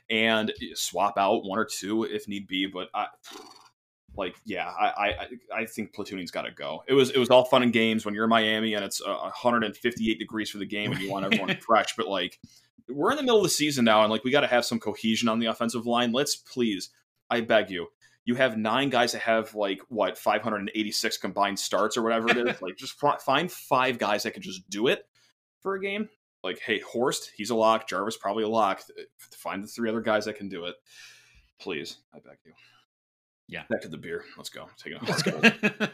and 0.08 0.52
swap 0.74 1.18
out 1.18 1.44
one 1.44 1.58
or 1.58 1.64
two 1.64 2.04
if 2.04 2.28
need 2.28 2.46
be. 2.46 2.66
But 2.66 2.88
I, 2.94 3.06
like, 4.16 4.36
yeah, 4.44 4.68
I, 4.68 4.86
I, 4.86 5.28
I 5.54 5.64
think 5.66 5.94
platooning's 5.94 6.30
got 6.30 6.42
to 6.42 6.50
go. 6.50 6.82
It 6.88 6.94
was, 6.94 7.10
it 7.10 7.18
was 7.18 7.30
all 7.30 7.44
fun 7.44 7.62
and 7.62 7.72
games 7.72 8.04
when 8.04 8.14
you're 8.14 8.24
in 8.24 8.30
Miami 8.30 8.74
and 8.74 8.84
it's 8.84 9.00
uh, 9.00 9.14
158 9.14 10.18
degrees 10.18 10.50
for 10.50 10.58
the 10.58 10.66
game 10.66 10.92
and 10.92 11.00
you 11.00 11.10
want 11.10 11.26
everyone 11.26 11.54
fresh, 11.60 11.96
but 11.96 12.08
like 12.08 12.38
we're 12.88 13.10
in 13.10 13.16
the 13.16 13.22
middle 13.22 13.38
of 13.38 13.42
the 13.42 13.48
season 13.48 13.84
now, 13.84 14.02
and 14.02 14.10
like 14.10 14.24
we 14.24 14.30
got 14.30 14.40
to 14.40 14.46
have 14.46 14.64
some 14.64 14.78
cohesion 14.78 15.28
on 15.28 15.38
the 15.38 15.46
offensive 15.46 15.86
line. 15.86 16.12
Let's 16.12 16.36
please, 16.36 16.90
I 17.30 17.40
beg 17.40 17.70
you. 17.70 17.88
You 18.24 18.34
have 18.34 18.58
nine 18.58 18.90
guys 18.90 19.12
that 19.12 19.22
have 19.22 19.54
like 19.54 19.80
what 19.88 20.18
586 20.18 21.16
combined 21.18 21.58
starts 21.58 21.96
or 21.96 22.02
whatever 22.02 22.28
it 22.28 22.36
is. 22.36 22.60
like, 22.62 22.76
just 22.76 22.98
find 23.20 23.50
five 23.50 23.98
guys 23.98 24.24
that 24.24 24.32
can 24.32 24.42
just 24.42 24.68
do 24.68 24.88
it 24.88 25.06
for 25.60 25.74
a 25.74 25.80
game. 25.80 26.08
Like, 26.42 26.60
hey, 26.60 26.80
Horst, 26.80 27.32
he's 27.36 27.50
a 27.50 27.56
lock. 27.56 27.88
Jarvis 27.88 28.16
probably 28.16 28.44
a 28.44 28.48
lock. 28.48 28.82
Find 29.18 29.62
the 29.62 29.68
three 29.68 29.88
other 29.88 30.00
guys 30.00 30.26
that 30.26 30.36
can 30.36 30.48
do 30.48 30.66
it. 30.66 30.76
Please, 31.58 31.98
I 32.14 32.18
beg 32.18 32.38
you. 32.44 32.52
Yeah. 33.48 33.62
Back 33.70 33.82
to 33.82 33.88
the 33.88 33.96
beer. 33.96 34.24
Let's 34.36 34.48
go. 34.48 34.68
Take 34.76 34.94
it. 34.94 35.02
Off. 35.02 35.08
Let's 35.08 35.22
go. 35.22 35.38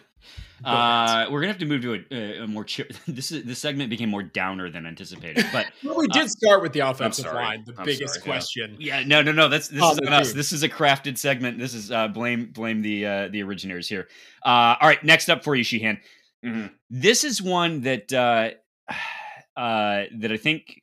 uh, 0.64 1.26
we're 1.30 1.40
gonna 1.40 1.48
have 1.52 1.58
to 1.58 1.66
move 1.66 1.82
to 1.82 2.02
a, 2.10 2.38
a 2.44 2.46
more 2.46 2.64
cheer. 2.64 2.86
This 3.06 3.30
is 3.32 3.44
this 3.44 3.58
segment 3.58 3.90
became 3.90 4.08
more 4.08 4.22
downer 4.22 4.70
than 4.70 4.86
anticipated, 4.86 5.44
but 5.52 5.66
Well, 5.84 5.96
we 5.98 6.06
Uh, 6.10 6.14
did 6.20 6.30
start 6.30 6.62
with 6.62 6.72
the 6.72 6.80
offensive 6.80 7.26
line, 7.26 7.64
the 7.66 7.74
I'm 7.76 7.84
biggest 7.84 8.14
sorry, 8.14 8.24
question. 8.24 8.76
yeah, 8.78 9.02
no, 9.04 9.20
no, 9.22 9.32
no. 9.32 9.48
That's 9.48 9.68
this 9.68 9.82
Oh, 9.82 9.92
is 9.92 9.98
on 10.06 10.12
us. 10.12 10.32
This 10.32 10.52
is 10.52 10.62
a 10.62 10.68
crafted 10.68 11.18
segment. 11.18 11.58
This 11.58 11.74
is 11.74 11.90
uh, 11.90 12.08
blame 12.08 12.46
blame 12.52 12.80
the 12.82 13.04
uh, 13.06 13.28
the 13.28 13.42
originators 13.42 13.88
here. 13.88 14.08
Uh, 14.44 14.76
all 14.80 14.88
right, 14.88 15.02
next 15.04 15.28
up 15.28 15.44
for 15.44 15.54
you, 15.54 15.64
Sheehan. 15.64 15.98
Mhm. 16.44 16.70
This 16.90 17.24
is 17.24 17.42
one 17.42 17.82
that 17.82 18.12
uh, 18.12 18.50
uh, 19.60 20.04
that 20.20 20.32
I 20.32 20.36
think 20.36 20.80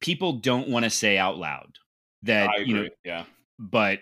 people 0.00 0.34
don't 0.34 0.68
want 0.68 0.84
to 0.84 0.90
say 0.90 1.16
out 1.16 1.38
loud. 1.38 1.70
That 2.24 2.48
I 2.50 2.56
you 2.58 2.74
know. 2.74 2.88
Yeah. 3.04 3.24
but 3.58 4.00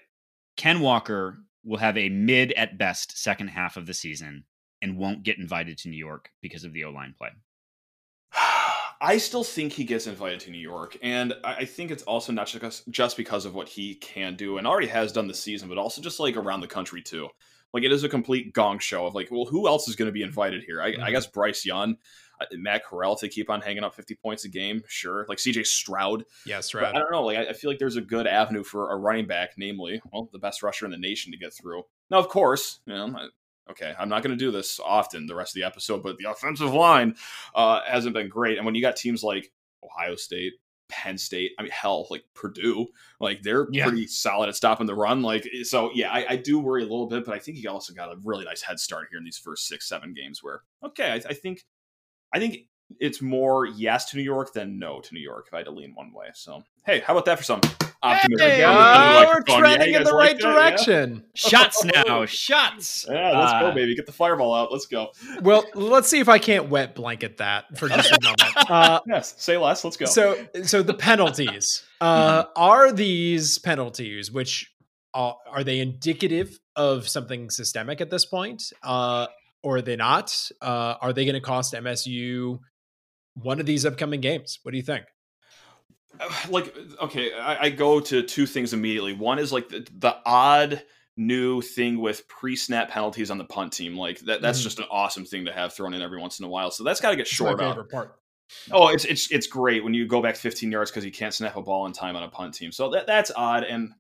Ken 0.57 0.81
Walker 0.81 1.39
will 1.65 1.79
have 1.79 1.97
a 1.97 2.09
mid 2.09 2.53
at 2.53 2.79
best 2.79 3.17
second 3.19 3.49
half 3.49 3.77
of 3.77 3.87
the 3.87 3.95
season 3.95 4.45
and 4.81 4.97
won't 4.99 5.23
get 5.23 5.39
invited 5.39 5.79
to 5.79 5.89
New 5.89 5.97
York 5.97 6.31
because 6.41 6.65
of 6.65 6.73
the 6.73 6.85
O 6.85 6.91
line 6.91 7.15
play. 7.17 7.31
I 9.05 9.19
still 9.19 9.43
think 9.45 9.73
he 9.73 9.85
gets 9.85 10.07
invited 10.07 10.39
to 10.41 10.51
New 10.51 10.59
York, 10.59 10.97
and 11.03 11.35
I 11.43 11.65
think 11.65 11.91
it's 11.91 12.05
also 12.05 12.33
not 12.33 12.47
just 12.47 12.89
just 12.91 13.17
because 13.17 13.45
of 13.45 13.55
what 13.55 13.69
he 13.69 13.97
can 13.97 14.37
do 14.37 14.59
and 14.59 14.67
already 14.67 14.87
has 14.89 15.13
done 15.13 15.27
this 15.27 15.41
season, 15.41 15.69
but 15.69 15.79
also 15.79 16.01
just 16.01 16.21
like 16.21 16.37
around 16.37 16.61
the 16.61 16.69
country 16.69 17.03
too. 17.03 17.29
Like 17.75 17.83
it 17.85 17.93
is 17.93 18.05
a 18.05 18.09
complete 18.09 18.53
gong 18.53 18.79
show 18.79 19.07
of 19.07 19.15
like, 19.15 19.29
well, 19.31 19.47
who 19.47 19.67
else 19.67 19.89
is 19.89 19.97
going 19.97 20.07
to 20.07 20.13
be 20.13 20.23
invited 20.23 20.63
here? 20.63 20.81
I, 20.83 20.89
I 21.01 21.11
Mhm. 21.11 21.11
guess 21.11 21.27
Bryce 21.27 21.65
Young, 21.65 21.97
Matt 22.53 22.85
Corral 22.85 23.17
to 23.17 23.29
keep 23.29 23.51
on 23.51 23.61
hanging 23.61 23.85
up 23.85 23.95
fifty 23.95 24.15
points 24.15 24.45
a 24.45 24.49
game, 24.49 24.83
sure. 24.89 25.27
Like 25.29 25.39
C.J. 25.39 25.65
Stroud, 25.65 26.25
Yes, 26.47 26.75
right. 26.75 26.95
I 26.95 26.99
don't 26.99 27.11
know. 27.13 27.25
Like 27.25 27.39
I, 27.39 27.47
I 27.49 27.53
feel 27.53 27.71
like 27.71 27.79
there's 27.79 27.97
a 27.97 28.01
good 28.01 28.27
avenue 28.27 28.63
for 28.65 28.93
a 28.93 28.97
running 28.97 29.27
back, 29.27 29.53
namely, 29.57 30.01
well, 30.13 30.29
the 30.33 30.39
best 30.39 30.63
rusher 30.63 30.85
in 30.85 30.91
the 30.91 30.99
nation 30.99 31.33
to 31.33 31.39
get 31.39 31.53
through. 31.53 31.85
Now, 32.11 32.19
of 32.19 32.29
course, 32.29 32.81
you 32.87 32.95
know, 32.95 33.15
I, 33.17 33.71
okay, 33.71 33.95
I'm 33.99 34.09
not 34.09 34.23
going 34.23 34.37
to 34.37 34.45
do 34.45 34.51
this 34.51 34.79
often 34.85 35.27
the 35.27 35.35
rest 35.35 35.57
of 35.57 35.61
the 35.61 35.67
episode, 35.67 36.03
but 36.03 36.19
the 36.19 36.31
offensive 36.31 36.73
line 36.75 37.15
uh, 37.55 37.81
hasn't 37.87 38.15
been 38.15 38.29
great. 38.29 38.57
And 38.59 38.67
when 38.67 38.75
you 38.75 38.83
got 38.83 38.97
teams 38.97 39.23
like 39.23 39.51
Ohio 39.85 40.15
State, 40.17 40.55
Penn 40.89 41.17
State, 41.17 41.53
I 41.59 41.63
mean, 41.63 41.71
hell, 41.73 42.07
like 42.11 42.23
Purdue, 42.35 42.87
like 43.19 43.41
they're 43.43 43.67
Yeah. 43.71 43.87
pretty 43.87 44.07
solid 44.09 44.51
at 44.51 44.57
stopping 44.57 44.87
the 44.87 44.95
run. 44.95 45.23
Like, 45.23 45.49
so 45.63 45.91
yeah, 45.95 46.11
I, 46.13 46.27
I 46.31 46.37
do 46.37 46.59
worry 46.59 46.83
a 46.83 46.85
little 46.87 47.07
bit, 47.07 47.25
but 47.25 47.35
I 47.35 47.39
think 47.39 47.57
he 47.57 47.67
also 47.67 47.95
got 47.95 48.13
a 48.13 48.17
really 48.25 48.45
nice 48.45 48.61
head 48.61 48.79
start 48.79 49.07
here 49.11 49.19
in 49.19 49.25
these 49.25 49.39
first 49.39 49.67
six, 49.69 49.89
seven 49.89 50.13
games. 50.13 50.43
Where 50.43 50.61
okay, 50.85 51.13
I, 51.13 51.15
I 51.31 51.33
think, 51.35 51.65
I 52.33 52.39
think 52.39 52.59
it's 53.01 53.23
more 53.23 53.67
yes 53.67 54.11
to 54.11 54.17
New 54.17 54.23
York 54.23 54.53
than 54.53 54.79
no 54.79 55.01
to 55.01 55.15
New 55.15 55.21
York 55.21 55.47
if 55.49 55.55
I 55.55 55.59
had 55.59 55.67
to 55.67 55.73
lean 55.73 55.95
one 55.95 56.13
way. 56.13 56.27
So 56.35 56.63
hey, 56.85 57.01
how 57.01 57.15
about 57.15 57.25
that 57.27 57.39
for 57.39 57.45
some 57.45 57.61
optimism? 58.03 58.47
Hey, 58.47 58.63
on 58.65 58.75
the 58.75 58.81
oh, 58.81 59.21
we're 59.21 59.27
microphone? 59.39 59.55
Yeah, 59.55 59.59
trending 59.61 59.89
in 59.95 60.03
guys 60.03 60.07
the 60.11 60.15
like 60.17 60.31
right 60.33 60.39
that? 60.41 60.47
Yeah? 60.47 60.53
direction. 60.53 61.25
Shots 61.35 61.85
now, 62.07 62.27
shots. 62.27 63.07
Yeah, 63.09 63.39
let's 63.39 63.53
Uh, 63.53 63.61
go, 63.61 63.73
baby. 63.75 63.95
Get 63.95 64.07
the 64.07 64.13
fireball 64.13 64.55
out. 64.55 64.71
Let's 64.73 64.87
go. 64.87 65.13
Well, 65.41 65.65
let's 65.75 66.09
see 66.09 66.21
if 66.21 66.29
I 66.29 66.39
can't 66.39 66.69
wet 66.69 66.95
blanket 66.95 67.39
that 67.39 67.79
for 67.79 67.89
just 67.89 68.11
a 68.13 68.19
moment. 68.23 68.41
Uh, 68.71 69.01
Yes, 69.07 69.35
say 69.39 69.57
less. 69.57 69.85
Let's 69.85 69.97
go. 69.97 70.05
so, 70.07 70.47
so 70.65 70.83
the 70.83 70.95
penalties 70.95 71.83
uh, 72.01 72.45
are 72.57 72.93
these 72.93 73.59
penalties, 73.59 74.31
which 74.31 74.71
are, 75.15 75.37
are 75.51 75.65
they 75.65 75.81
indicative 75.81 76.59
of 76.77 77.09
something 77.09 77.51
systemic 77.51 78.01
at 78.01 78.11
this 78.11 78.25
point, 78.25 78.63
uh, 78.83 79.27
or 79.63 79.77
are 79.77 79.83
they 79.83 79.97
not? 79.97 80.51
Uh, 80.61 80.95
are 81.01 81.13
they 81.13 81.25
going 81.25 81.35
to 81.35 81.41
cost 81.41 81.75
MSU 81.75 82.59
one 83.35 83.61
of 83.61 83.67
these 83.67 83.87
upcoming 83.87 84.21
games? 84.21 84.59
What 84.63 84.73
do 84.73 84.77
you 84.77 84.83
think? 84.83 85.05
like 86.51 86.75
okay 87.01 87.33
I, 87.33 87.65
I 87.65 87.71
go 87.71 87.99
to 87.99 88.23
two 88.23 88.47
things 88.47 88.73
immediately 88.75 89.15
one 89.15 89.39
is 89.39 89.51
like 89.53 89.71
the, 89.71 89.87
the 89.99 90.15
odd 90.27 90.83
new 91.17 91.63
thing 91.63 92.01
with 92.01 92.29
pre-snap 92.29 92.91
penalties 92.91 93.31
on 93.31 93.39
the 93.39 93.45
punt 93.45 93.73
team 93.73 93.97
like 93.97 94.21
that 94.21 94.43
that's 94.43 94.61
Mhm. 94.61 94.65
just 94.65 94.79
an 94.79 94.85
awesome 94.91 95.25
thing 95.25 95.47
to 95.47 95.53
have 95.53 95.73
thrown 95.73 95.95
in 95.95 96.03
every 96.03 96.21
once 96.21 96.39
in 96.39 96.45
a 96.45 96.49
while 96.49 96.71
so 96.71 96.85
that's 96.85 97.01
got 97.01 97.11
to 97.11 97.17
get 97.17 97.27
up 97.41 97.59
favorite 97.59 97.91
part. 97.91 98.15
oh 98.73 98.89
it's 98.89 99.05
it's 99.07 99.31
it's 99.33 99.47
great 99.47 99.83
when 99.83 99.95
you 99.95 100.07
go 100.07 100.21
back 100.23 100.37
15 100.37 100.71
yards 100.71 100.91
because 100.91 101.05
you 101.05 101.11
can't 101.11 101.33
snap 101.35 101.57
a 101.57 101.63
ball 101.63 101.87
in 101.87 101.93
time 101.93 102.15
on 102.15 102.23
a 102.23 102.29
punt 102.29 102.55
team 102.55 102.73
so 102.73 102.91
that 102.91 103.07
that's 103.07 103.31
odd 103.35 103.65
and 103.65 103.93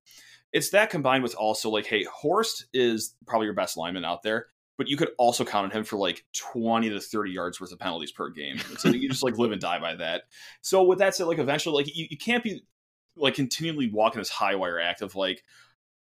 it's 0.52 0.68
that 0.70 0.90
combined 0.90 1.22
with 1.22 1.34
also 1.34 1.70
like 1.70 1.86
hey 1.86 2.04
horst 2.04 2.66
is 2.74 3.14
probably 3.26 3.46
your 3.46 3.54
best 3.54 3.76
lineman 3.78 4.04
out 4.04 4.22
there 4.22 4.46
but 4.78 4.88
you 4.88 4.96
could 4.96 5.10
also 5.18 5.44
count 5.44 5.66
on 5.66 5.70
him 5.70 5.84
for 5.84 5.96
like 5.96 6.24
20 6.34 6.90
to 6.90 7.00
30 7.00 7.30
yards 7.30 7.60
worth 7.60 7.72
of 7.72 7.78
penalties 7.78 8.12
per 8.12 8.30
game. 8.30 8.58
So 8.78 8.88
you 8.88 9.08
just 9.08 9.22
like 9.22 9.38
live 9.38 9.52
and 9.52 9.60
die 9.60 9.78
by 9.78 9.94
that. 9.96 10.22
So 10.60 10.82
with 10.82 10.98
that 10.98 11.14
said 11.14 11.26
like 11.26 11.38
eventually 11.38 11.74
like 11.74 11.96
you, 11.96 12.06
you 12.10 12.16
can't 12.16 12.42
be 12.42 12.62
like 13.16 13.34
continually 13.34 13.90
walking 13.90 14.20
this 14.20 14.30
high 14.30 14.54
wire 14.54 14.80
act 14.80 15.02
of 15.02 15.14
like 15.14 15.44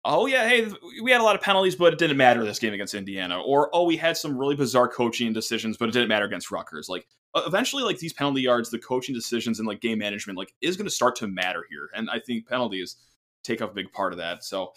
oh 0.05 0.27
yeah 0.27 0.49
hey 0.49 0.69
we 1.03 1.11
had 1.11 1.21
a 1.21 1.25
lot 1.25 1.37
of 1.37 1.43
penalties 1.43 1.77
but 1.77 1.93
it 1.93 1.99
didn't 1.99 2.17
matter 2.17 2.45
this 2.45 2.59
game 2.59 2.73
against 2.73 2.95
indiana. 2.95 3.41
Or 3.41 3.71
oh 3.73 3.85
we 3.85 3.97
had 3.97 4.17
some 4.17 4.37
really 4.37 4.57
bizarre 4.57 4.89
coaching 4.89 5.33
decisions 5.33 5.77
but 5.77 5.89
it 5.89 5.93
didn't 5.93 6.09
matter 6.09 6.27
against 6.27 6.51
Rutgers. 6.51 6.89
like 6.89 7.07
eventually 7.37 7.85
like 7.85 7.99
these 7.99 8.13
penalty 8.13 8.43
yards 8.43 8.71
the 8.71 8.79
coaching 8.79 9.15
decisions 9.15 9.59
and 9.59 9.69
like 9.69 9.81
game 9.81 9.99
management 9.99 10.39
like 10.39 10.55
is 10.61 10.77
going 10.77 10.87
to 10.87 10.91
start 10.91 11.17
to 11.17 11.29
matter 11.29 11.65
here. 11.71 11.89
And 11.95 12.11
i 12.11 12.19
think 12.19 12.49
penalties 12.49 12.97
take 13.45 13.63
up 13.63 13.71
a 13.71 13.75
big 13.75 13.93
part 13.93 14.13
of 14.13 14.19
that. 14.19 14.43
So 14.43 14.73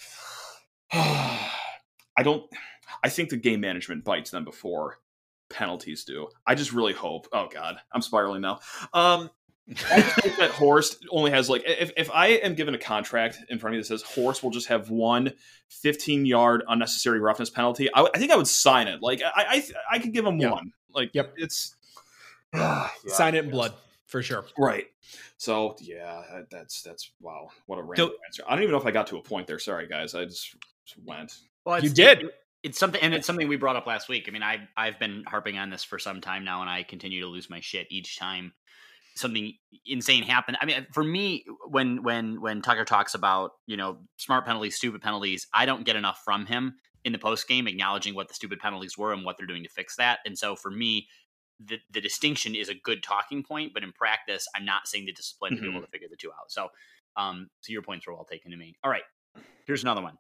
i 0.93 2.24
don't 2.24 2.43
i 3.03 3.10
think 3.10 3.29
the 3.29 3.38
game 3.38 3.62
management 3.62 4.03
bites 4.03 4.31
them 4.31 4.43
before 4.43 5.00
penalties 5.50 6.03
do 6.03 6.27
i 6.46 6.53
just 6.55 6.74
really 6.74 6.93
hope 6.93 7.27
oh 7.34 7.48
god 7.51 7.77
i'm 7.91 8.01
spiraling 8.01 8.41
now 8.41 8.60
um 8.93 9.29
I 9.91 10.01
think 10.01 10.36
that 10.38 10.50
Horst 10.50 11.05
only 11.12 11.29
has 11.29 11.48
like 11.48 11.62
if, 11.63 11.91
if 11.96 12.10
I 12.10 12.29
am 12.29 12.55
given 12.55 12.74
a 12.74 12.79
contract 12.79 13.38
in 13.50 13.60
front 13.60 13.75
of 13.75 13.77
me 13.77 13.81
that 13.81 13.86
says 13.86 14.01
Horst 14.01 14.41
will 14.41 14.50
just 14.50 14.65
have 14.69 14.89
one 14.89 15.31
15 15.69 16.25
yard 16.25 16.63
unnecessary 16.67 17.19
roughness 17.19 17.51
penalty, 17.51 17.88
I, 17.93 18.08
I 18.12 18.17
think 18.17 18.31
I 18.31 18.36
would 18.36 18.48
sign 18.48 18.88
it. 18.88 19.03
Like 19.03 19.22
I 19.22 19.29
I, 19.36 19.63
I 19.91 20.00
could 20.00 20.12
give 20.12 20.25
him 20.25 20.39
Yeah. 20.39 20.53
one. 20.53 20.74
Like 20.91 21.12
Yep. 21.13 21.34
it's 21.38 21.75
Sign 23.05 23.36
it 23.36 23.43
in 23.46 23.51
blood 23.51 23.74
for 24.08 24.24
sure. 24.24 24.46
Right. 24.58 24.88
So 25.38 25.75
yeah, 25.79 26.24
that's 26.50 26.81
that's 26.81 27.12
wow, 27.22 27.50
what 27.67 27.77
a 27.77 27.84
random 27.84 28.08
So- 28.10 28.15
answer. 28.25 28.43
I 28.48 28.55
don't 28.55 28.63
even 28.63 28.72
know 28.72 28.79
if 28.81 28.88
I 28.88 28.91
got 28.91 29.05
to 29.08 29.17
a 29.17 29.22
point 29.22 29.46
there. 29.46 29.60
Sorry 29.60 29.88
guys, 29.88 30.15
I 30.15 30.25
just, 30.25 30.55
just 30.86 30.98
went. 31.05 31.38
Well, 31.65 31.79
You 31.84 31.91
did. 31.91 32.31
It- 32.63 32.69
it's 32.69 32.79
something, 32.79 33.01
and 33.01 33.13
it's 33.13 33.25
something 33.27 33.47
we 33.47 33.55
brought 33.55 33.75
up 33.75 33.87
last 33.87 34.09
week. 34.09 34.25
I 34.27 34.31
mean, 34.31 34.43
I 34.43 34.67
I've 34.75 34.99
been 34.99 35.23
harping 35.25 35.57
on 35.57 35.69
this 35.69 35.83
for 35.83 35.99
some 35.99 36.21
time 36.21 36.43
now, 36.43 36.61
and 36.61 36.69
I 36.69 36.83
continue 36.83 37.21
to 37.21 37.27
lose 37.27 37.49
my 37.49 37.59
shit 37.59 37.87
each 37.89 38.17
time 38.17 38.53
something 39.15 39.53
insane 39.85 40.23
happened. 40.23 40.57
I 40.61 40.65
mean, 40.65 40.87
for 40.93 41.03
me, 41.03 41.43
when 41.67 42.03
when 42.03 42.39
when 42.39 42.61
Tucker 42.61 42.85
talks 42.85 43.15
about 43.15 43.51
you 43.65 43.75
know 43.75 43.99
smart 44.17 44.45
penalties, 44.45 44.75
stupid 44.77 45.01
penalties, 45.01 45.47
I 45.53 45.65
don't 45.65 45.83
get 45.83 45.95
enough 45.97 46.21
from 46.23 46.45
him 46.45 46.75
in 47.03 47.11
the 47.13 47.19
post 47.19 47.47
game 47.47 47.67
acknowledging 47.67 48.13
what 48.13 48.27
the 48.27 48.33
stupid 48.33 48.59
penalties 48.59 48.97
were 48.97 49.11
and 49.13 49.23
what 49.25 49.37
they're 49.37 49.47
doing 49.47 49.63
to 49.63 49.69
fix 49.69 49.95
that. 49.97 50.19
And 50.25 50.37
so 50.37 50.55
for 50.55 50.69
me, 50.71 51.07
the 51.59 51.79
the 51.89 51.99
distinction 52.01 52.55
is 52.55 52.69
a 52.69 52.75
good 52.75 53.03
talking 53.03 53.43
point, 53.43 53.73
but 53.73 53.83
in 53.83 53.91
practice, 53.91 54.47
I'm 54.55 54.63
not 54.65 54.87
seeing 54.87 55.05
the 55.05 55.11
discipline 55.13 55.55
to 55.55 55.61
be 55.61 55.69
able 55.69 55.81
to 55.81 55.87
figure 55.87 56.07
the 56.09 56.15
two 56.17 56.29
out. 56.31 56.49
So, 56.51 56.69
um, 57.17 57.49
so 57.61 57.73
your 57.73 57.81
points 57.81 58.07
were 58.07 58.13
well 58.13 58.25
taken 58.25 58.51
to 58.51 58.57
me. 58.57 58.75
All 58.83 58.91
right, 58.91 59.03
here's 59.65 59.83
another 59.83 60.01
one. 60.01 60.17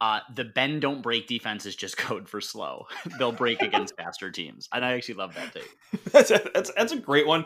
Uh, 0.00 0.20
the 0.34 0.44
bend 0.44 0.80
don't 0.80 1.02
break 1.02 1.26
defense 1.26 1.66
is 1.66 1.76
just 1.76 1.96
code 1.98 2.28
for 2.28 2.40
slow. 2.40 2.86
They'll 3.18 3.32
break 3.32 3.62
against 3.62 3.96
faster 3.96 4.30
teams, 4.30 4.68
and 4.72 4.84
I 4.84 4.92
actually 4.92 5.16
love 5.16 5.34
that 5.34 5.52
take. 5.52 6.04
that's 6.12 6.30
a, 6.30 6.40
that's 6.54 6.72
that's 6.76 6.92
a 6.92 6.96
great 6.96 7.26
one, 7.26 7.44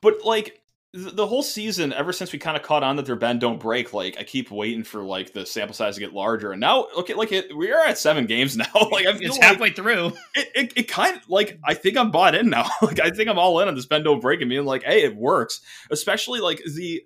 but 0.00 0.24
like 0.24 0.62
the 0.92 1.26
whole 1.26 1.42
season, 1.42 1.92
ever 1.92 2.12
since 2.12 2.32
we 2.32 2.38
kind 2.38 2.56
of 2.56 2.62
caught 2.62 2.82
on 2.82 2.96
that 2.96 3.04
their 3.04 3.16
bend 3.16 3.40
don't 3.40 3.60
break, 3.60 3.92
like 3.92 4.16
I 4.18 4.22
keep 4.22 4.50
waiting 4.50 4.82
for 4.82 5.02
like 5.02 5.32
the 5.32 5.44
sample 5.44 5.74
size 5.74 5.94
to 5.96 6.00
get 6.00 6.14
larger, 6.14 6.52
and 6.52 6.60
now 6.60 6.86
look 6.96 7.10
at 7.10 7.18
like 7.18 7.32
it, 7.32 7.54
we 7.54 7.70
are 7.70 7.84
at 7.84 7.98
seven 7.98 8.24
games 8.26 8.56
now. 8.56 8.66
like 8.90 9.06
I 9.06 9.12
feel 9.12 9.28
It's 9.28 9.38
like 9.38 9.42
halfway 9.42 9.70
through. 9.72 10.12
it, 10.34 10.48
it, 10.54 10.72
it 10.76 10.88
kind 10.88 11.16
of 11.16 11.28
like 11.28 11.58
I 11.64 11.74
think 11.74 11.96
I'm 11.98 12.10
bought 12.10 12.34
in 12.34 12.48
now. 12.48 12.68
like 12.82 13.00
I 13.00 13.10
think 13.10 13.28
I'm 13.28 13.38
all 13.38 13.60
in 13.60 13.68
on 13.68 13.74
this 13.74 13.86
bend 13.86 14.04
don't 14.04 14.20
break 14.20 14.40
and 14.40 14.48
being 14.48 14.64
like, 14.64 14.84
hey, 14.84 15.02
it 15.02 15.16
works. 15.16 15.60
Especially 15.90 16.40
like 16.40 16.62
the 16.76 17.02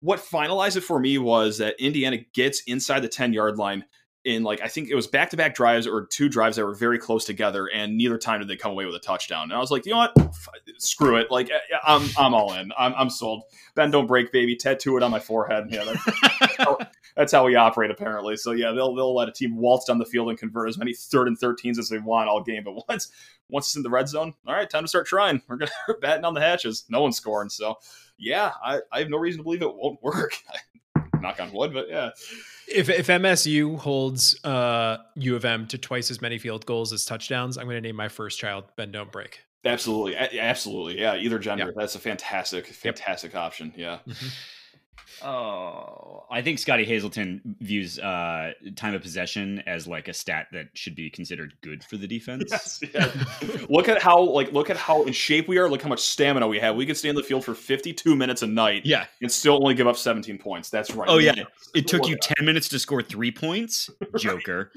what 0.00 0.20
finalized 0.20 0.76
it 0.76 0.82
for 0.82 0.98
me 0.98 1.18
was 1.18 1.58
that 1.58 1.78
Indiana 1.78 2.18
gets 2.32 2.62
inside 2.66 3.00
the 3.00 3.08
10 3.08 3.32
yard 3.32 3.58
line 3.58 3.84
in 4.24 4.42
like 4.42 4.60
I 4.60 4.68
think 4.68 4.88
it 4.90 4.94
was 4.94 5.06
back 5.06 5.30
to 5.30 5.36
back 5.36 5.54
drives 5.54 5.86
or 5.86 6.06
two 6.06 6.28
drives 6.28 6.56
that 6.56 6.64
were 6.64 6.74
very 6.74 6.98
close 6.98 7.24
together, 7.24 7.68
and 7.72 7.96
neither 7.96 8.18
time 8.18 8.40
did 8.40 8.48
they 8.48 8.56
come 8.56 8.72
away 8.72 8.84
with 8.84 8.94
a 8.94 9.00
touchdown. 9.00 9.44
And 9.44 9.52
I 9.52 9.58
was 9.58 9.70
like, 9.70 9.86
you 9.86 9.92
know 9.92 9.98
what, 9.98 10.12
F- 10.18 10.48
screw 10.78 11.16
it. 11.16 11.30
Like 11.30 11.50
eh, 11.50 11.58
I'm 11.84 12.08
I'm 12.18 12.34
all 12.34 12.52
in. 12.54 12.72
I'm 12.76 12.94
I'm 12.96 13.10
sold. 13.10 13.44
Ben, 13.74 13.90
don't 13.90 14.06
break, 14.06 14.32
baby. 14.32 14.56
Tattoo 14.56 14.96
it 14.96 15.02
on 15.02 15.10
my 15.10 15.20
forehead. 15.20 15.68
Yeah, 15.70 15.84
that's, 15.84 16.56
how, 16.58 16.78
that's 17.16 17.32
how 17.32 17.46
we 17.46 17.54
operate 17.54 17.90
apparently. 17.90 18.36
So 18.36 18.52
yeah, 18.52 18.72
they'll 18.72 18.94
they'll 18.94 19.14
let 19.14 19.28
a 19.28 19.32
team 19.32 19.56
waltz 19.56 19.86
down 19.86 19.98
the 19.98 20.04
field 20.04 20.28
and 20.28 20.38
convert 20.38 20.68
as 20.68 20.78
many 20.78 20.94
third 20.94 21.28
and 21.28 21.38
thirteens 21.38 21.78
as 21.78 21.88
they 21.88 21.98
want 21.98 22.28
all 22.28 22.42
game. 22.42 22.64
But 22.64 22.74
once 22.88 23.10
once 23.48 23.68
it's 23.68 23.76
in 23.76 23.82
the 23.82 23.90
red 23.90 24.08
zone, 24.08 24.34
all 24.46 24.54
right, 24.54 24.68
time 24.68 24.84
to 24.84 24.88
start 24.88 25.06
trying. 25.06 25.42
We're 25.48 25.56
gonna 25.56 25.70
we're 25.86 25.98
batting 26.00 26.24
on 26.24 26.34
the 26.34 26.40
hatches. 26.40 26.84
No 26.88 27.02
one's 27.02 27.16
scoring. 27.16 27.50
So 27.50 27.78
yeah, 28.18 28.52
I, 28.62 28.80
I 28.90 28.98
have 28.98 29.10
no 29.10 29.16
reason 29.16 29.38
to 29.38 29.44
believe 29.44 29.62
it 29.62 29.74
won't 29.74 30.02
work. 30.02 30.32
Knock 31.20 31.40
on 31.40 31.52
wood, 31.52 31.72
but 31.72 31.88
yeah. 31.88 32.10
If 32.70 32.88
if 32.88 33.06
MSU 33.06 33.78
holds 33.78 34.42
uh, 34.44 34.98
U 35.14 35.36
of 35.36 35.44
M 35.44 35.66
to 35.68 35.78
twice 35.78 36.10
as 36.10 36.20
many 36.20 36.38
field 36.38 36.66
goals 36.66 36.92
as 36.92 37.04
touchdowns, 37.04 37.56
I'm 37.56 37.64
going 37.64 37.76
to 37.76 37.80
name 37.80 37.96
my 37.96 38.08
first 38.08 38.38
child 38.38 38.64
Ben 38.76 38.92
Don't 38.92 39.10
Break. 39.10 39.40
Absolutely, 39.64 40.16
absolutely, 40.38 41.00
yeah. 41.00 41.16
Either 41.16 41.38
gender, 41.38 41.72
that's 41.74 41.94
a 41.94 41.98
fantastic, 41.98 42.66
fantastic 42.66 43.34
option. 43.34 43.72
Yeah, 43.76 43.98
Oh, 45.22 46.24
I 46.30 46.42
think 46.42 46.58
Scottie 46.58 46.84
Hazelton 46.84 47.56
views 47.60 47.98
uh, 47.98 48.52
time 48.76 48.94
of 48.94 49.02
possession 49.02 49.62
as 49.66 49.86
like 49.86 50.08
a 50.08 50.12
stat 50.12 50.46
that 50.52 50.66
should 50.74 50.94
be 50.94 51.10
considered 51.10 51.54
good 51.62 51.82
for 51.84 51.96
the 51.96 52.06
defense. 52.06 52.44
Yes, 52.50 52.80
look 53.68 53.88
at 53.88 54.00
how 54.00 54.20
like 54.20 54.52
look 54.52 54.70
at 54.70 54.76
how 54.76 55.02
in 55.04 55.12
shape 55.12 55.48
we 55.48 55.58
are. 55.58 55.68
Look 55.68 55.82
how 55.82 55.88
much 55.88 56.00
stamina 56.00 56.46
we 56.46 56.58
have. 56.60 56.76
We 56.76 56.86
could 56.86 56.96
stay 56.96 57.08
in 57.08 57.16
the 57.16 57.22
field 57.22 57.44
for 57.44 57.54
52 57.54 58.14
minutes 58.14 58.42
a 58.42 58.46
night 58.46 58.82
Yeah. 58.84 59.06
and 59.20 59.30
still 59.30 59.54
only 59.62 59.74
give 59.74 59.86
up 59.86 59.96
17 59.96 60.38
points. 60.38 60.70
That's 60.70 60.90
right. 60.94 61.08
Oh 61.08 61.16
We 61.16 61.26
yeah. 61.26 61.44
It 61.74 61.86
took 61.88 62.06
you 62.06 62.14
out. 62.14 62.20
10 62.36 62.44
minutes 62.46 62.68
to 62.68 62.78
score 62.78 63.02
three 63.02 63.32
points, 63.32 63.90
Joker. 64.18 64.70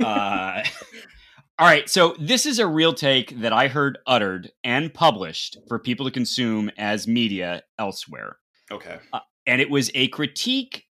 uh, 0.00 0.62
all 1.58 1.66
right. 1.66 1.88
So, 1.88 2.16
this 2.18 2.46
is 2.46 2.58
a 2.58 2.66
real 2.66 2.94
take 2.94 3.40
that 3.40 3.52
I 3.52 3.68
heard 3.68 3.98
uttered 4.06 4.50
and 4.64 4.92
published 4.92 5.58
for 5.68 5.78
people 5.78 6.06
to 6.06 6.12
consume 6.12 6.70
as 6.78 7.06
media 7.06 7.62
elsewhere. 7.78 8.36
Okay. 8.72 8.98
And 9.46 9.60
it 9.60 9.70
was 9.70 9.90
a 9.94 10.08
critique 10.08 10.86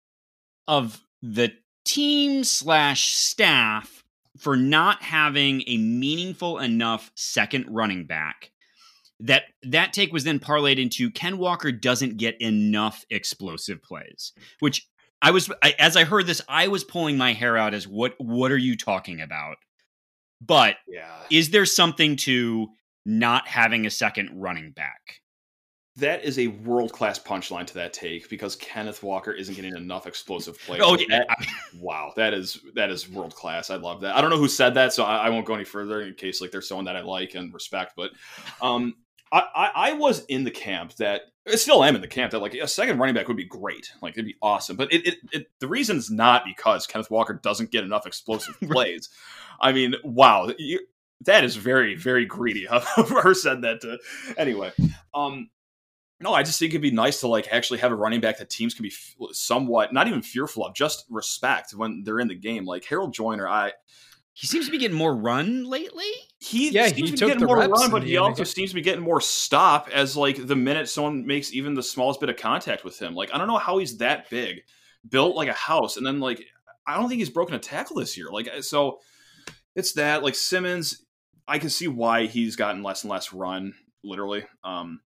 of 0.67 1.01
the 1.23 1.53
team 1.85 2.45
slash 2.45 3.15
staff 3.15 4.05
for 4.39 4.57
not 4.57 5.03
having 5.03 5.63
a 5.67 5.77
meaningful 5.79 6.59
enough 6.59 7.11
second 7.15 7.67
running 7.69 8.05
back. 8.07 8.51
That 9.21 9.45
that 9.65 9.93
take 9.93 10.13
was 10.13 10.23
then 10.23 10.39
parlayed 10.39 10.79
into 10.81 11.11
Ken 11.11 11.39
Walker 11.39 11.73
doesn't 11.73 12.19
get 12.19 12.41
enough 12.41 13.05
explosive 13.11 13.83
plays, 13.83 14.33
which 14.61 14.87
I 15.21 15.33
was 15.33 15.51
I, 15.61 15.75
as 15.79 15.97
I 15.97 16.05
heard 16.05 16.27
this, 16.29 16.41
I 16.49 16.69
was 16.69 16.85
pulling 16.85 17.19
my 17.19 17.33
hair 17.33 17.57
out 17.57 17.75
as 17.75 17.89
what 17.89 18.15
what 18.19 18.53
are 18.53 18.59
you 18.59 18.77
talking 18.77 19.21
about? 19.21 19.57
But 20.41 20.77
Yeah. 20.87 21.11
is 21.31 21.51
there 21.51 21.67
something 21.67 22.15
to 22.19 22.69
not 23.05 23.49
having 23.49 23.87
a 23.87 23.91
second 23.91 24.31
running 24.41 24.71
back? 24.71 25.21
That 25.99 26.25
is 26.25 26.39
a 26.39 26.47
world 26.49 26.93
class 26.93 27.19
punchline 27.19 27.67
to 27.67 27.75
that 27.75 27.93
take 27.93 28.29
because 28.29 28.57
Kenneth 28.57 29.03
Walker 29.03 29.33
isn't 29.33 29.55
getting 29.55 29.77
enough 29.77 30.07
explosive 30.07 30.59
plays. 30.61 30.81
Oh, 30.85 30.97
yeah. 30.97 31.25
that- 31.29 31.47
wow, 31.81 32.13
that 32.17 32.35
is 32.35 32.61
that 32.75 32.91
is 32.91 33.09
world 33.09 33.35
class. 33.35 33.71
I 33.71 33.77
love 33.77 34.01
that. 34.03 34.17
I 34.17 34.21
don't 34.21 34.31
know 34.31 34.39
who 34.39 34.49
said 34.49 34.75
that, 34.75 34.93
so 34.93 35.05
I, 35.05 35.27
I 35.27 35.31
won't 35.31 35.47
go 35.47 35.55
any 35.55 35.65
further 35.65 36.03
in 36.03 36.15
case 36.15 36.41
like 36.41 36.51
there's 36.51 36.69
someone 36.69 36.85
that 36.85 36.97
I 36.97 37.01
like 37.03 37.35
and 37.35 37.53
respect. 37.53 37.95
But 37.97 38.11
um, 38.63 38.95
I, 39.33 39.43
I 39.55 39.71
I 39.75 39.93
was 39.95 40.25
in 40.27 40.45
the 40.45 40.51
camp 40.51 40.95
that 40.97 41.23
I 41.47 41.57
still 41.57 41.83
am 41.83 41.95
in 41.95 42.01
the 42.01 42.09
camp 42.09 42.33
that 42.33 42.41
like 42.41 42.55
a 42.55 42.69
second 42.69 42.99
running 42.99 43.15
back 43.15 43.29
would 43.29 43.37
be 43.37 43.45
great, 43.45 43.91
like 44.03 44.15
it'd 44.15 44.25
be 44.27 44.37
awesome. 44.43 44.77
But 44.77 44.93
it, 44.93 45.07
it, 45.07 45.15
it 45.33 45.47
the 45.61 45.69
reason's 45.69 46.11
not 46.11 46.45
because 46.45 46.87
Kenneth 46.87 47.11
Walker 47.11 47.35
doesn't 47.35 47.71
get 47.71 47.85
enough 47.85 48.07
explosive 48.07 48.59
plays. 48.63 49.09
I 49.61 49.73
mean, 49.73 49.95
wow, 50.05 50.53
you, 50.59 50.81
that 51.25 51.45
is 51.45 51.57
very 51.57 51.95
very 51.97 52.25
greedy. 52.25 52.69
Whoever 52.97 53.35
said 53.35 53.63
that 53.63 53.81
to 53.81 53.99
anyway. 54.37 54.73
Um, 55.15 55.51
no, 56.21 56.35
I 56.35 56.43
just 56.43 56.59
think 56.59 56.73
it'd 56.73 56.83
be 56.83 56.91
nice 56.91 57.21
to 57.21 57.29
like 57.29 57.49
actually 57.53 57.79
have 57.79 57.93
a 57.93 57.97
running 57.97 58.21
back 58.21 58.39
that 58.39 58.51
teams 58.51 58.75
can 58.75 58.83
be 58.83 58.89
f- 58.91 59.17
somewhat 59.33 59.93
not 59.93 60.09
even 60.09 60.23
fearful 60.23 60.65
of, 60.67 60.75
just 60.75 61.05
respect 61.09 61.73
when 61.73 62.03
they're 62.05 62.21
in 62.21 62.29
the 62.29 62.35
game. 62.35 62.65
Like 62.65 62.85
Harold 62.85 63.13
Joiner, 63.15 63.49
I 63.49 63.73
He 64.35 64.47
seems 64.47 64.67
to 64.67 64.73
be 64.73 64.79
getting 64.79 64.97
more 64.97 65.15
run 65.17 65.65
lately. 65.65 66.11
he 66.39 66.71
Yeah, 66.71 66.87
seems 66.89 67.11
he 67.11 67.17
to 67.17 67.25
be 67.27 67.33
getting 67.33 67.47
more 67.47 67.57
run, 67.59 67.91
but 67.91 68.03
the 68.03 68.09
he 68.09 68.17
end. 68.17 68.25
also 68.25 68.45
seems 68.45 68.71
to 68.71 68.75
be 68.75 68.83
getting 68.83 69.03
more 69.03 69.21
stop 69.21 69.89
as 69.93 70.17
like 70.17 70.47
the 70.47 70.57
minute 70.57 70.89
someone 70.89 71.27
makes 71.27 71.53
even 71.53 71.75
the 71.75 71.83
smallest 71.83 72.21
bit 72.21 72.29
of 72.29 72.37
contact 72.37 72.85
with 72.85 72.99
him. 73.01 73.15
Like 73.15 73.33
I 73.33 73.39
don't 73.39 73.49
know 73.49 73.59
how 73.59 73.79
he's 73.79 73.99
that 73.99 74.29
big, 74.31 74.63
built 75.09 75.37
like 75.37 75.49
a 75.49 75.53
house, 75.53 75.97
and 75.97 76.07
then 76.07 76.21
like 76.21 76.45
I 76.87 76.97
don't 76.97 77.09
think 77.09 77.19
he's 77.19 77.31
broken 77.31 77.55
a 77.55 77.59
tackle 77.59 77.97
this 77.97 78.17
year. 78.17 78.29
Like 78.33 78.49
so, 78.63 78.99
it's 79.77 79.93
that 79.93 80.23
like 80.23 80.35
Simmons. 80.35 81.05
I 81.47 81.59
can 81.59 81.71
see 81.71 81.89
why 81.89 82.27
he's 82.27 82.57
gotten 82.57 82.83
less 82.83 83.05
and 83.05 83.11
less 83.11 83.33
run, 83.33 83.73
literally. 84.05 84.45
Um, 84.63 85.01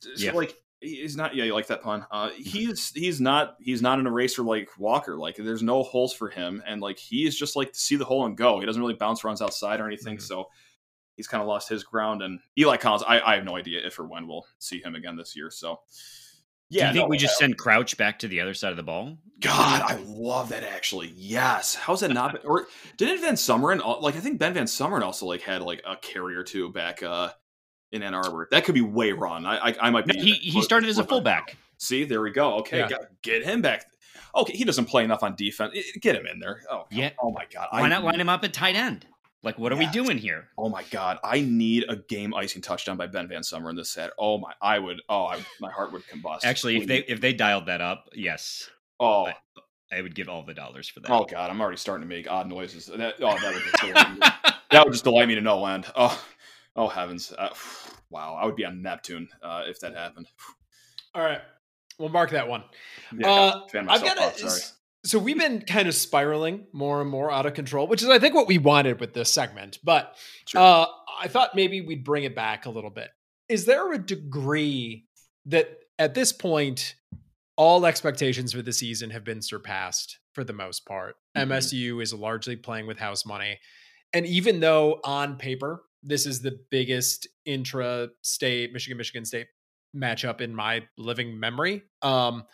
so 0.00 0.10
Yeah. 0.16 0.32
like 0.32 0.54
he's 0.80 1.16
not. 1.16 1.34
Yeah, 1.34 1.44
you 1.44 1.54
like 1.54 1.66
that 1.68 1.82
pun? 1.82 2.06
Uh, 2.10 2.30
he's 2.36 2.90
he's 2.92 3.20
not 3.20 3.56
he's 3.60 3.82
not 3.82 3.98
an 3.98 4.06
eraser 4.06 4.42
like 4.42 4.68
Walker. 4.78 5.16
Like 5.16 5.36
there's 5.36 5.62
no 5.62 5.82
holes 5.82 6.12
for 6.14 6.28
him, 6.28 6.62
and 6.66 6.80
like 6.80 6.98
he 6.98 7.26
is 7.26 7.36
just 7.36 7.56
like 7.56 7.72
to 7.72 7.78
see 7.78 7.96
the 7.96 8.04
hole 8.04 8.26
and 8.26 8.36
go. 8.36 8.60
He 8.60 8.66
doesn't 8.66 8.80
really 8.80 8.94
bounce 8.94 9.24
runs 9.24 9.42
outside 9.42 9.80
or 9.80 9.86
anything. 9.86 10.18
Mhm. 10.18 10.22
So 10.22 10.48
he's 11.16 11.26
kind 11.26 11.42
of 11.42 11.48
lost 11.48 11.68
his 11.68 11.82
ground. 11.82 12.22
And 12.22 12.38
Eli 12.56 12.76
Collins, 12.76 13.02
I, 13.06 13.20
I 13.20 13.34
have 13.34 13.44
no 13.44 13.56
idea 13.56 13.84
if 13.84 13.98
or 13.98 14.06
when 14.06 14.28
we'll 14.28 14.46
see 14.60 14.80
him 14.80 14.94
again 14.94 15.16
this 15.16 15.34
year. 15.34 15.50
So 15.50 15.80
yeah, 16.70 16.82
Do 16.82 16.86
you 16.88 16.92
think 16.92 17.04
no, 17.06 17.08
we 17.08 17.16
just 17.18 17.38
send 17.38 17.56
Crouch 17.58 17.96
back 17.96 18.18
to 18.20 18.28
the 18.28 18.40
other 18.40 18.54
side 18.54 18.70
of 18.70 18.76
the 18.76 18.82
ball? 18.84 19.16
God, 19.40 19.82
I 19.82 19.94
love 20.06 20.50
that 20.50 20.62
actually. 20.62 21.12
Yes. 21.16 21.74
How's 21.74 22.00
that 22.00 22.12
not? 22.12 22.34
Been, 22.34 22.42
or 22.44 22.66
didn't 22.98 23.24
VanSumeren 23.24 24.00
like? 24.02 24.14
I 24.16 24.20
think 24.20 24.38
Ben 24.38 24.54
VanSumeren 24.54 25.00
also 25.02 25.26
like 25.26 25.40
had 25.40 25.62
like 25.62 25.82
a 25.86 25.96
carry 25.96 26.36
or 26.36 26.44
two 26.44 26.70
back 26.70 27.02
uh 27.02 27.30
in 27.92 28.02
Ann 28.02 28.14
Arbor. 28.14 28.48
That 28.50 28.64
could 28.64 28.74
be 28.74 28.80
way 28.82 29.12
wrong. 29.12 29.46
I 29.46 29.68
I, 29.70 29.76
I 29.82 29.90
might 29.90 30.06
No, 30.06 30.14
be. 30.14 30.20
he 30.20 30.32
he 30.34 30.62
started 30.62 30.88
as 30.88 30.98
a 30.98 31.04
fullback. 31.04 31.56
See, 31.78 32.04
there 32.04 32.20
we 32.20 32.30
go. 32.30 32.54
Okay, 32.56 32.78
Yeah. 32.78 32.88
got- 32.88 33.00
get 33.22 33.44
him 33.44 33.62
back. 33.62 33.84
Okay, 34.34 34.52
he 34.56 34.64
doesn't 34.64 34.84
play 34.86 35.04
enough 35.04 35.22
on 35.22 35.34
defense. 35.36 35.74
Get 36.00 36.14
him 36.16 36.26
in 36.26 36.38
there. 36.38 36.62
Oh, 36.70 36.86
Yeah. 36.90 37.10
Oh 37.22 37.30
my 37.30 37.46
God. 37.52 37.68
Why 37.70 37.88
not 37.88 38.04
line 38.04 38.20
him 38.20 38.28
up 38.28 38.44
at 38.44 38.52
tight 38.52 38.76
end? 38.76 39.06
Like, 39.42 39.58
what 39.58 39.72
are 39.72 39.80
Yes. 39.80 39.94
we 39.94 40.02
doing 40.02 40.18
here? 40.18 40.48
Oh 40.58 40.68
my 40.68 40.82
God, 40.90 41.18
I 41.22 41.40
need 41.40 41.84
a 41.88 41.94
game 41.96 42.34
icing 42.34 42.60
touchdown 42.60 42.96
by 42.96 43.06
Ben 43.06 43.28
VanSumeren 43.28 43.76
this 43.76 43.90
set. 43.90 44.10
Oh 44.18 44.36
my, 44.38 44.52
I 44.60 44.78
would. 44.80 45.00
Oh, 45.08 45.26
I, 45.26 45.38
my 45.60 45.70
heart 45.70 45.92
would 45.92 46.02
combust. 46.08 46.40
Actually, 46.44 46.76
if 46.78 46.86
they 46.88 46.98
if 46.98 47.20
they 47.20 47.32
dialed 47.32 47.66
that 47.66 47.80
up, 47.80 48.08
yes, 48.12 48.68
Oh, 49.00 49.28
I 49.92 50.02
would 50.02 50.14
give 50.16 50.28
all 50.28 50.42
the 50.42 50.54
dollars 50.54 50.88
for 50.88 50.98
that. 51.00 51.10
oh 51.10 51.24
God, 51.24 51.48
I'm 51.50 51.60
already 51.60 51.76
starting 51.78 52.06
to 52.08 52.14
make 52.14 52.28
odd 52.30 52.48
noises. 52.48 52.86
That, 52.86 53.14
oh, 53.20 53.38
that 53.38 53.54
would 53.54 53.62
just 53.62 53.76
delight 53.80 54.12
me. 54.12 54.18
that 54.72 54.84
would 54.84 54.92
just 54.92 55.04
delight 55.04 55.28
me 55.28 55.36
to 55.36 55.40
no 55.40 55.64
end. 55.66 55.86
Oh, 55.94 56.20
oh 56.78 56.88
heavens. 56.88 57.32
Uh, 57.36 57.50
wow, 58.10 58.38
I 58.40 58.46
would 58.46 58.56
be 58.56 58.64
on 58.64 58.80
Neptune 58.80 59.28
uh, 59.42 59.64
if 59.66 59.80
that 59.80 59.94
happened. 59.94 60.26
All 61.14 61.22
right, 61.22 61.40
we'll 61.98 62.08
mark 62.08 62.30
that 62.30 62.48
one. 62.48 62.64
Yeah, 63.16 63.28
Uh, 63.30 63.60
I've 63.88 64.02
got 64.02 64.18
out, 64.18 64.36
a, 64.36 64.38
sorry. 64.48 64.60
so 65.04 65.18
we've 65.18 65.38
been 65.38 65.62
kind 65.62 65.88
of 65.88 65.94
spiraling 65.94 66.66
more 66.72 67.00
and 67.00 67.10
more 67.10 67.30
out 67.30 67.44
of 67.46 67.54
control, 67.54 67.86
which 67.86 68.02
is 68.02 68.08
I 68.08 68.18
think 68.18 68.34
what 68.34 68.46
we 68.46 68.58
wanted 68.58 69.00
with 69.00 69.12
this 69.14 69.30
segment. 69.32 69.78
But 69.84 70.16
Sure. 70.46 70.60
uh, 70.60 70.86
I 71.20 71.28
thought 71.28 71.54
maybe 71.56 71.80
we'd 71.80 72.04
bring 72.04 72.24
it 72.24 72.34
back 72.36 72.66
a 72.66 72.70
little 72.70 72.90
bit. 72.90 73.10
Is 73.48 73.64
there 73.64 73.92
a 73.92 73.98
degree 73.98 75.06
that 75.46 75.68
at 75.98 76.14
this 76.14 76.32
point 76.32 76.94
all 77.56 77.84
expectations 77.86 78.52
for 78.52 78.62
the 78.62 78.72
season 78.72 79.10
have 79.10 79.24
been 79.24 79.42
surpassed 79.42 80.18
for 80.34 80.44
the 80.44 80.52
most 80.52 80.86
part? 80.86 81.16
Mhm. 81.36 81.48
MSU 81.48 82.00
is 82.02 82.12
largely 82.14 82.54
playing 82.54 82.86
with 82.86 82.98
house 82.98 83.24
money, 83.26 83.58
and 84.12 84.26
even 84.26 84.60
though 84.60 85.00
on 85.02 85.36
paper 85.38 85.82
this 86.02 86.26
is 86.26 86.40
the 86.40 86.58
biggest 86.70 87.28
intra-state 87.44 88.72
Michigan 88.72 88.96
Michigan 88.96 89.24
State 89.24 89.48
matchup 89.96 90.40
in 90.40 90.54
my 90.54 90.86
living 90.96 91.38
memory. 91.38 91.82
Um, 92.02 92.44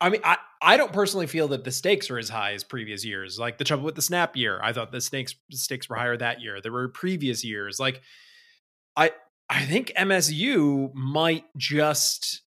I 0.00 0.10
mean, 0.10 0.20
I, 0.24 0.36
I 0.60 0.76
don't 0.76 0.92
personally 0.92 1.26
feel 1.26 1.48
that 1.48 1.64
the 1.64 1.70
stakes 1.70 2.10
are 2.10 2.18
as 2.18 2.28
high 2.28 2.52
as 2.52 2.64
previous 2.64 3.04
years. 3.04 3.38
Like 3.38 3.58
the 3.58 3.64
trouble 3.64 3.84
with 3.84 3.94
the 3.94 4.02
snap 4.02 4.36
year, 4.36 4.60
I 4.62 4.72
thought 4.72 4.92
the 4.92 5.00
stakes 5.00 5.34
stakes 5.52 5.88
were 5.88 5.96
higher 5.96 6.16
that 6.16 6.40
year. 6.40 6.60
There 6.60 6.72
were 6.72 6.88
previous 6.88 7.44
years. 7.44 7.80
Like 7.80 8.02
I 8.96 9.12
I 9.48 9.64
think 9.64 9.92
MSU 9.96 10.92
might 10.94 11.44
just 11.56 12.42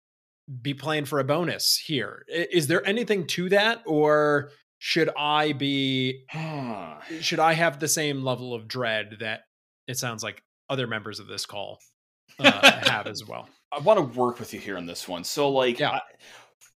be 0.62 0.74
playing 0.74 1.06
for 1.06 1.20
a 1.20 1.24
bonus 1.24 1.78
here. 1.78 2.26
Is 2.30 2.68
there 2.68 2.86
anything 2.88 3.28
to 3.28 3.50
that, 3.50 3.84
or 3.86 4.52
should 4.80 5.10
I 5.18 5.54
be 5.54 6.26
should 7.22 7.40
I 7.40 7.54
have 7.54 7.80
the 7.80 7.88
same 7.88 8.24
level 8.24 8.54
of 8.54 8.68
dread 8.68 9.18
that 9.20 9.42
it 9.88 9.98
sounds 9.98 10.24
like 10.24 10.44
other 10.70 10.88
members 10.88 11.20
of 11.20 11.28
this 11.28 11.46
call 11.46 11.80
uh, 12.40 12.90
have 12.90 13.08
as 13.08 13.24
well? 13.28 13.50
I 13.72 13.80
want 13.80 13.98
to 13.98 14.20
work 14.20 14.40
with 14.40 14.54
you 14.54 14.60
here 14.60 14.78
on 14.78 14.86
this 14.86 15.08
one. 15.08 15.24
So, 15.24 15.50
like, 15.50 15.80
Yeah. 15.80 15.92
I, 15.92 16.02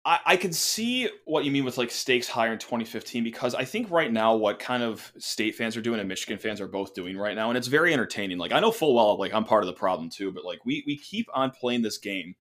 I, 0.05 0.21
I 0.25 0.37
can 0.37 0.53
see 0.53 1.09
what 1.25 1.45
you 1.45 1.51
mean 1.51 1.65
with 1.65 1.79
like 1.79 1.91
stakes 1.91 2.29
higher 2.29 2.53
in 2.53 2.61
2015 2.61 3.25
because 3.25 3.57
I 3.57 3.65
think 3.65 3.91
right 3.91 4.13
now 4.13 4.37
what 4.37 4.61
kind 4.61 4.85
of 4.85 5.13
state 5.19 5.57
fans 5.57 5.77
are 5.77 5.83
doing 5.83 5.99
and 5.99 6.09
Michigan 6.09 6.39
fans 6.39 6.61
are 6.61 6.69
both 6.69 6.95
doing 6.95 7.19
right 7.19 7.35
now, 7.35 7.49
and 7.49 7.59
it's 7.59 7.67
very 7.67 7.93
entertaining. 7.93 8.39
Like, 8.39 8.53
I 8.53 8.61
know 8.61 8.71
full 8.71 8.95
well, 8.95 9.19
like 9.19 9.35
I'm 9.35 9.45
part 9.45 9.65
of 9.65 9.67
the 9.67 9.73
problem 9.73 10.09
too, 10.09 10.31
but 10.31 10.45
like 10.45 10.65
we 10.65 10.85
we 10.87 10.97
keep 10.97 11.27
on 11.35 11.51
playing 11.51 11.83
this 11.83 11.99
game 11.99 12.37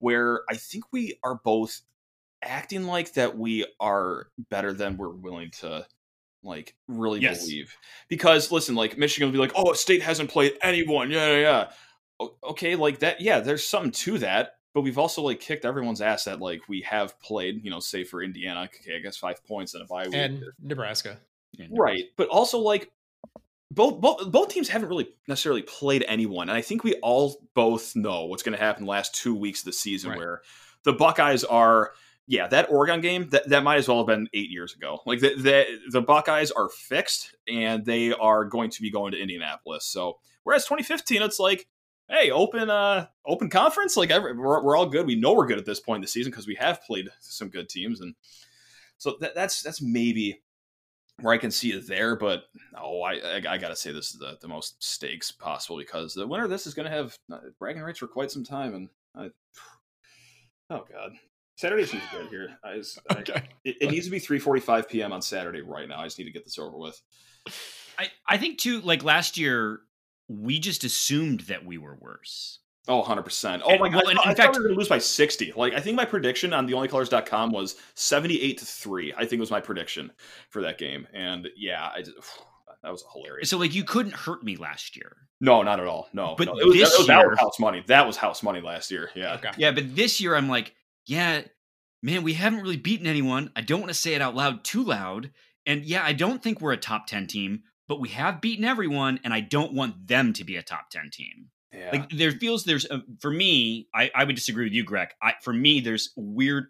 where 0.00 0.42
I 0.50 0.56
think 0.56 0.84
we 0.92 1.18
are 1.22 1.36
both 1.44 1.82
acting 2.42 2.84
like 2.84 3.14
that 3.14 3.38
we 3.38 3.64
are 3.80 4.26
better 4.50 4.72
than 4.72 4.96
we're 4.96 5.08
willing 5.08 5.50
to 5.60 5.86
like 6.44 6.74
really 6.86 7.20
Yes. 7.20 7.44
believe. 7.44 7.76
Because 8.08 8.52
listen, 8.52 8.74
like 8.74 8.96
Michigan 8.98 9.28
will 9.28 9.32
be 9.32 9.38
like, 9.38 9.52
"Oh, 9.56 9.72
state 9.72 10.02
hasn't 10.02 10.30
played 10.30 10.52
anyone." 10.62 11.10
Yeah, 11.10 11.32
yeah, 11.32 11.40
yeah. 12.20 12.28
Okay, 12.44 12.76
like 12.76 13.00
that. 13.00 13.20
Yeah, 13.20 13.40
there's 13.40 13.64
something 13.66 13.90
to 13.92 14.18
that. 14.18 14.56
But 14.74 14.82
we've 14.82 14.98
also 14.98 15.22
like 15.22 15.40
kicked 15.40 15.64
everyone's 15.64 16.00
ass 16.00 16.24
that 16.24 16.40
like 16.40 16.68
we 16.68 16.82
have 16.82 17.18
played. 17.20 17.64
You 17.64 17.70
know, 17.70 17.80
say 17.80 18.04
for 18.04 18.22
Indiana, 18.22 18.62
okay, 18.64 18.96
I 18.96 18.98
guess 19.00 19.16
five 19.16 19.44
points 19.46 19.74
and 19.74 19.82
a 19.82 19.86
bye 19.86 20.04
week. 20.04 20.14
And 20.14 20.44
Nebraska. 20.62 21.18
Right, 21.70 22.04
but 22.16 22.28
also 22.28 22.58
like 22.58 22.90
both 23.70 24.00
both 24.00 24.30
both 24.32 24.48
teams 24.48 24.68
haven't 24.68 24.88
really 24.88 25.08
necessarily 25.28 25.62
played 25.62 26.04
anyone, 26.08 26.48
and 26.48 26.56
I 26.58 26.62
think 26.62 26.82
we 26.84 26.94
all 26.96 27.40
both 27.54 27.94
know 27.94 28.24
what's 28.26 28.42
going 28.42 28.56
to 28.58 28.62
happen 28.62 28.84
the 28.84 28.90
last 28.90 29.14
two 29.14 29.34
weeks 29.34 29.60
of 29.60 29.66
the 29.66 29.72
season, 29.72 30.10
Right. 30.10 30.18
where 30.18 30.42
the 30.84 30.92
Buckeyes 30.92 31.44
are. 31.44 31.92
Yeah, 32.26 32.46
that 32.48 32.70
Oregon 32.70 33.02
game 33.02 33.28
that, 33.30 33.48
that 33.50 33.62
might 33.62 33.76
as 33.76 33.88
well 33.88 33.98
have 33.98 34.06
been 34.06 34.28
eight 34.32 34.50
years 34.50 34.74
ago. 34.74 35.00
Like 35.04 35.20
the, 35.20 35.34
the 35.36 35.66
the 35.90 36.00
Buckeyes 36.00 36.50
are 36.50 36.70
fixed, 36.70 37.34
and 37.46 37.84
they 37.84 38.12
are 38.12 38.46
going 38.46 38.70
to 38.70 38.80
be 38.82 38.90
going 38.90 39.12
to 39.12 39.20
Indianapolis. 39.20 39.84
So 39.84 40.18
whereas 40.42 40.64
2015, 40.64 41.20
it's 41.20 41.38
like 41.38 41.68
hey, 42.08 42.30
open 42.30 42.70
uh 42.70 43.06
open 43.26 43.50
conference, 43.50 43.96
like 43.96 44.10
every, 44.10 44.36
we're 44.36 44.62
we're 44.62 44.76
all 44.76 44.86
good. 44.86 45.06
We 45.06 45.16
know 45.16 45.34
we're 45.34 45.46
good 45.46 45.58
at 45.58 45.66
this 45.66 45.80
point 45.80 45.96
in 45.96 46.02
the 46.02 46.08
season 46.08 46.30
because 46.30 46.46
we 46.46 46.56
have 46.56 46.82
played 46.82 47.08
some 47.20 47.48
good 47.48 47.68
teams, 47.68 48.00
and 48.00 48.14
so 48.98 49.16
that, 49.20 49.34
that's 49.34 49.62
that's 49.62 49.82
maybe 49.82 50.42
where 51.20 51.34
I 51.34 51.38
can 51.38 51.50
see 51.50 51.72
it 51.72 51.86
there. 51.86 52.16
But 52.16 52.44
oh, 52.80 53.02
I 53.02 53.14
I, 53.14 53.42
I 53.48 53.58
gotta 53.58 53.76
say 53.76 53.92
this 53.92 54.12
is 54.12 54.18
the, 54.18 54.38
the 54.40 54.48
most 54.48 54.82
stakes 54.82 55.32
possible 55.32 55.78
because 55.78 56.14
the 56.14 56.26
winner 56.26 56.44
of 56.44 56.50
this 56.50 56.66
is 56.66 56.74
going 56.74 56.90
to 56.90 56.96
have 56.96 57.16
uh, 57.32 57.38
bragging 57.58 57.82
rights 57.82 57.98
for 57.98 58.08
quite 58.08 58.30
some 58.30 58.44
time, 58.44 58.74
and 58.74 58.88
I, 59.14 59.30
oh 60.70 60.84
god. 60.90 61.12
Saturday 61.56 61.86
seems 61.86 62.02
good 62.12 62.28
here. 62.28 62.58
I 62.64 62.76
just, 62.76 62.98
Okay. 63.10 63.32
I, 63.34 63.42
it, 63.64 63.76
it 63.80 63.90
needs 63.90 64.06
to 64.06 64.10
be 64.10 64.20
3:45 64.20 64.88
p.m. 64.88 65.12
on 65.12 65.22
Saturday 65.22 65.60
right 65.62 65.88
now. 65.88 66.00
I 66.00 66.04
just 66.04 66.18
need 66.18 66.24
to 66.24 66.32
get 66.32 66.44
this 66.44 66.58
over 66.58 66.76
with. 66.76 67.00
I, 67.98 68.08
I 68.26 68.38
think 68.38 68.58
too, 68.58 68.80
like 68.80 69.04
last 69.04 69.36
year, 69.38 69.80
we 70.28 70.58
just 70.58 70.82
assumed 70.84 71.40
that 71.42 71.64
we 71.64 71.78
were 71.78 71.96
worse. 72.00 72.58
Oh, 72.88 73.02
100%. 73.02 73.62
Oh 73.64 73.70
And- 73.70 73.80
my 73.80 73.88
god. 73.88 74.02
well, 74.02 74.08
and 74.10 74.18
I, 74.18 74.30
in 74.30 74.36
thought 74.36 74.36
fact- 74.36 74.56
we 74.56 74.58
were 74.58 74.68
going 74.68 74.74
to 74.74 74.78
lose 74.80 74.88
by 74.88 74.98
60. 74.98 75.52
Like 75.56 75.72
I 75.74 75.80
think 75.80 75.96
my 75.96 76.04
prediction 76.04 76.52
on 76.52 76.68
theonlycolors.com 76.68 77.50
was 77.50 77.76
78 77.94 78.58
to 78.58 78.64
3. 78.66 79.14
I 79.16 79.24
think 79.24 79.40
was 79.40 79.50
my 79.50 79.60
prediction 79.60 80.10
for 80.50 80.60
that 80.62 80.76
game. 80.76 81.06
And 81.14 81.48
yeah, 81.56 81.88
I 81.94 82.00
just, 82.02 82.12
that 82.82 82.90
was 82.90 83.04
hilarious. 83.12 83.48
So 83.48 83.58
like 83.58 83.74
you 83.74 83.84
couldn't 83.84 84.14
hurt 84.14 84.42
me 84.42 84.56
last 84.56 84.96
year. 84.96 85.16
No, 85.40 85.62
not 85.62 85.80
at 85.80 85.86
all. 85.86 86.08
No. 86.12 86.34
But 86.36 86.48
no. 86.48 86.58
It 86.58 86.66
was, 86.66 86.74
this 86.76 86.90
that, 86.92 86.98
was, 86.98 87.06
that 87.06 87.18
year- 87.18 87.30
was 87.30 87.38
house 87.38 87.58
money. 87.60 87.84
That 87.86 88.06
was 88.06 88.16
house 88.16 88.42
money 88.42 88.60
last 88.60 88.90
year. 88.90 89.08
Yeah. 89.14 89.34
Okay. 89.36 89.50
Yeah, 89.56 89.70
but 89.70 89.94
this 89.96 90.20
year 90.20 90.34
I'm 90.34 90.48
like, 90.48 90.74
yeah, 91.06 91.42
man, 92.02 92.22
we 92.22 92.34
haven't 92.34 92.60
really 92.60 92.76
beaten 92.76 93.06
anyone. 93.06 93.50
I 93.56 93.60
don't 93.60 93.80
want 93.80 93.90
to 93.90 93.98
say 93.98 94.14
it 94.14 94.22
out 94.22 94.34
loud 94.34 94.64
too 94.64 94.82
loud. 94.84 95.30
And 95.66 95.84
yeah, 95.84 96.04
I 96.04 96.12
don't 96.12 96.42
think 96.42 96.60
we're 96.60 96.72
a 96.72 96.76
top 96.76 97.06
10 97.06 97.26
team, 97.26 97.62
but 97.88 98.00
we 98.00 98.10
have 98.10 98.40
beaten 98.42 98.64
everyone, 98.64 99.18
and 99.24 99.32
I 99.32 99.40
don't 99.40 99.72
want 99.72 100.06
them 100.06 100.32
to 100.34 100.44
be 100.44 100.56
a 100.56 100.62
top 100.62 100.90
10 100.90 101.10
team. 101.12 101.46
Yeah. 101.72 101.90
Like 101.92 102.10
there 102.10 102.30
feels 102.32 102.64
there's 102.64 102.84
a, 102.84 103.02
for 103.20 103.30
me, 103.30 103.88
I, 103.94 104.10
I 104.14 104.24
would 104.24 104.36
disagree 104.36 104.64
with 104.64 104.72
you, 104.74 104.84
Greg. 104.84 105.08
I 105.22 105.34
for 105.42 105.52
me, 105.52 105.80
there's 105.80 106.12
weird. 106.16 106.66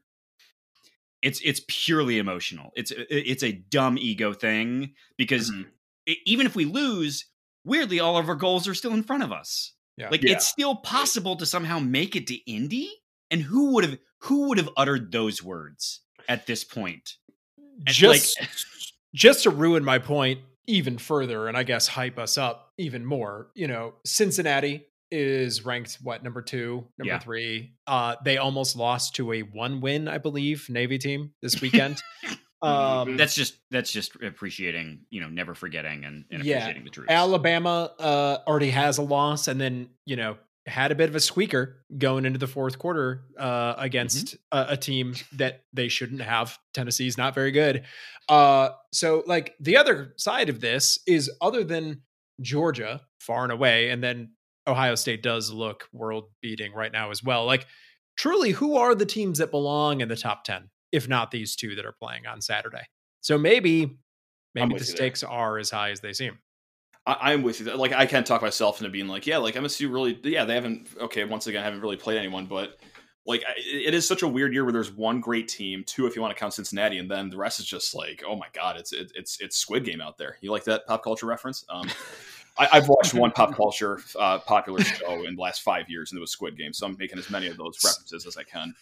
It's 1.23 1.41
it's 1.43 1.61
purely 1.69 2.19
emotional. 2.19 2.71
It's 2.77 2.93
it's 2.97 3.43
a 3.43 3.53
dumb 3.53 3.99
ego 3.99 4.33
thing 4.33 4.95
because 5.19 5.51
Mhm. 5.51 5.67
e- 6.07 6.17
even 6.27 6.47
if 6.47 6.55
we 6.55 6.65
lose, 6.67 7.27
weirdly, 7.65 7.99
all 8.01 8.17
of 8.19 8.29
our 8.29 8.35
goals 8.35 8.69
are 8.69 8.75
still 8.75 8.93
in 8.95 9.03
front 9.03 9.23
of 9.23 9.33
us. 9.33 9.73
Yeah. 9.97 10.09
Like 10.11 10.23
Yeah. 10.23 10.33
it's 10.33 10.47
still 10.49 10.77
possible 10.77 11.37
to 11.37 11.47
somehow 11.47 11.79
make 11.79 12.15
it 12.17 12.27
to 12.29 12.35
Indy. 12.51 12.91
And 13.35 13.43
who 13.43 13.73
would 13.73 13.83
have 13.85 13.99
who 14.21 14.49
would 14.49 14.59
have 14.59 14.71
uttered 14.77 15.11
those 15.11 15.43
words 15.43 16.03
at 16.29 16.47
this 16.47 16.63
point? 16.63 17.15
And, 17.59 17.89
Just 17.89 18.37
like, 18.41 18.49
just 19.15 19.43
to 19.43 19.51
ruin 19.51 19.83
my 19.85 19.99
point 19.99 20.39
even 20.69 20.99
further 20.99 21.49
and 21.49 21.57
I 21.57 21.65
guess 21.65 21.89
hype 21.89 22.17
us 22.17 22.39
up 22.39 22.71
even 22.79 23.05
more, 23.05 23.49
you 23.57 23.67
know, 23.67 23.95
Cincinnati 24.07 24.87
is 25.11 25.65
ranked 25.65 25.99
what 26.01 26.23
number 26.23 26.43
2, 26.43 26.87
number 26.99 27.15
Yeah. 27.15 27.19
3. 27.19 27.73
Uh 27.89 28.15
they 28.25 28.39
almost 28.39 28.77
lost 28.77 29.17
to 29.17 29.33
a 29.33 29.41
one 29.43 29.81
win, 29.81 30.07
I 30.07 30.19
believe, 30.19 30.71
Navy 30.71 30.97
team 30.99 31.33
this 31.43 31.61
weekend. 31.61 32.01
um 32.63 33.17
that's 33.17 33.35
just 33.35 33.57
that's 33.73 33.91
just 33.91 34.15
appreciating, 34.23 35.01
you 35.11 35.21
know, 35.21 35.29
never 35.29 35.57
forgetting 35.57 36.05
and, 36.05 36.25
and 36.31 36.45
Yeah. 36.45 36.59
appreciating 36.59 36.85
the 36.85 36.91
truth. 36.91 37.11
Alabama 37.11 37.91
uh, 37.99 38.39
already 38.47 38.71
has 38.71 38.99
a 38.99 39.03
loss, 39.03 39.49
and 39.49 39.61
then 39.61 39.89
you 40.07 40.15
know 40.15 40.37
had 40.67 40.91
a 40.91 40.95
bit 40.95 41.09
of 41.11 41.15
a 41.15 41.21
squeaker 41.21 41.85
going 41.99 42.25
into 42.25 42.39
the 42.39 42.47
fourth 42.47 42.79
quarter 42.79 43.25
uh, 43.39 43.75
against 43.77 44.35
a, 44.51 44.67
a 44.71 44.77
team 44.77 45.15
that 45.33 45.65
they 45.73 45.89
shouldn't 45.89 46.23
have. 46.23 46.59
Tennessee's 46.73 47.19
not 47.19 47.35
very 47.35 47.51
good. 47.51 47.85
Uh, 48.29 48.71
so, 48.93 49.23
like 49.27 49.55
the 49.61 49.77
other 49.77 50.15
side 50.17 50.49
of 50.49 50.61
this 50.61 50.99
is, 51.07 51.31
other 51.41 51.65
than 51.65 52.03
Georgia, 52.41 53.03
far 53.21 53.43
and 53.43 53.53
away, 53.53 53.91
and 53.91 54.03
then 54.03 54.33
Ohio 54.67 54.95
State 54.95 55.23
does 55.23 55.51
look 55.51 55.89
world 55.93 56.31
beating 56.41 56.73
right 56.73 56.93
now 56.93 57.11
as 57.11 57.23
well. 57.23 57.45
Like, 57.45 57.67
truly, 58.17 58.53
who 58.53 58.77
are 58.77 58.95
the 58.95 59.07
teams 59.07 59.39
that 59.39 59.51
belong 59.51 60.01
in 60.01 60.09
the 60.09 60.17
top 60.17 60.45
ten, 60.45 60.71
if 60.93 61.09
not 61.09 61.31
these 61.31 61.57
two 61.57 61.75
that 61.75 61.85
are 61.85 61.95
playing 62.01 62.27
on 62.27 62.41
Saturday? 62.41 62.87
So 63.21 63.37
maybe. 63.39 63.99
Maybe 64.55 64.69
the 64.69 64.75
you 64.75 64.79
there. 64.87 64.97
stakes 64.97 65.25
are 65.25 65.59
as 65.59 65.71
high 65.71 65.91
as 65.91 66.01
they 66.01 66.13
seem. 66.13 66.39
I, 67.07 67.33
I'm 67.33 67.43
with 67.43 67.61
you. 67.61 67.75
Like 67.75 67.93
I 67.93 68.07
can't 68.07 68.27
talk 68.27 68.43
myself 68.43 68.81
into 68.81 68.91
being 68.91 69.09
like, 69.09 69.27
yeah, 69.27 69.39
like 69.39 69.55
MSU 69.55 69.93
really, 69.93 70.19
yeah, 70.23 70.45
they 70.45 70.55
haven't. 70.55 70.89
Okay, 71.01 71.25
once 71.25 71.47
again, 71.47 71.63
I 71.63 71.65
haven't 71.65 71.81
really 71.81 71.97
played 71.97 72.19
anyone, 72.19 72.47
but 72.47 72.79
like 73.27 73.43
I- 73.47 73.55
it 73.57 73.95
is 73.95 74.07
such 74.07 74.23
a 74.23 74.29
weird 74.29 74.53
year 74.53 74.65
where 74.65 74.73
there's 74.73 74.93
one 74.93 75.21
great 75.21 75.49
team, 75.49 75.85
two 75.87 76.07
if 76.07 76.17
you 76.17 76.23
want 76.23 76.35
to 76.35 76.41
count 76.41 76.55
Cincinnati, 76.55 76.99
and 76.99 77.11
then 77.11 77.31
the 77.31 77.37
rest 77.37 77.61
is 77.61 77.67
just 77.67 77.95
like, 77.95 78.23
oh 78.27 78.37
my 78.37 78.47
god, 78.53 78.77
it's 78.77 78.93
it, 78.93 79.13
it's 79.15 79.41
it's 79.41 79.57
Squid 79.57 79.85
Game 79.85 80.01
out 80.01 80.19
there. 80.19 80.39
You 80.41 80.51
like 80.51 80.65
that 80.65 80.87
pop 80.87 81.03
culture 81.05 81.27
reference? 81.27 81.65
Um, 81.69 81.89
I, 82.57 82.69
I've 82.75 82.89
watched 82.89 83.15
one 83.15 83.33
pop 83.33 83.55
culture 83.57 84.01
uh, 84.19 84.39
popular 84.39 84.81
show 84.81 85.25
in 85.25 85.35
the 85.35 85.43
last 85.43 85.63
five 85.63 85.91
years, 85.91 86.13
and 86.13 86.19
it 86.19 86.21
was 86.21 86.31
Squid 86.31 86.57
Game. 86.57 86.73
So 86.73 86.87
I'm 86.87 86.97
making 86.99 87.19
as 87.19 87.29
many 87.29 87.49
of 87.49 87.57
those 87.57 87.79
references 87.85 88.27
as 88.27 88.37
I 88.37 88.45
can. 88.45 88.75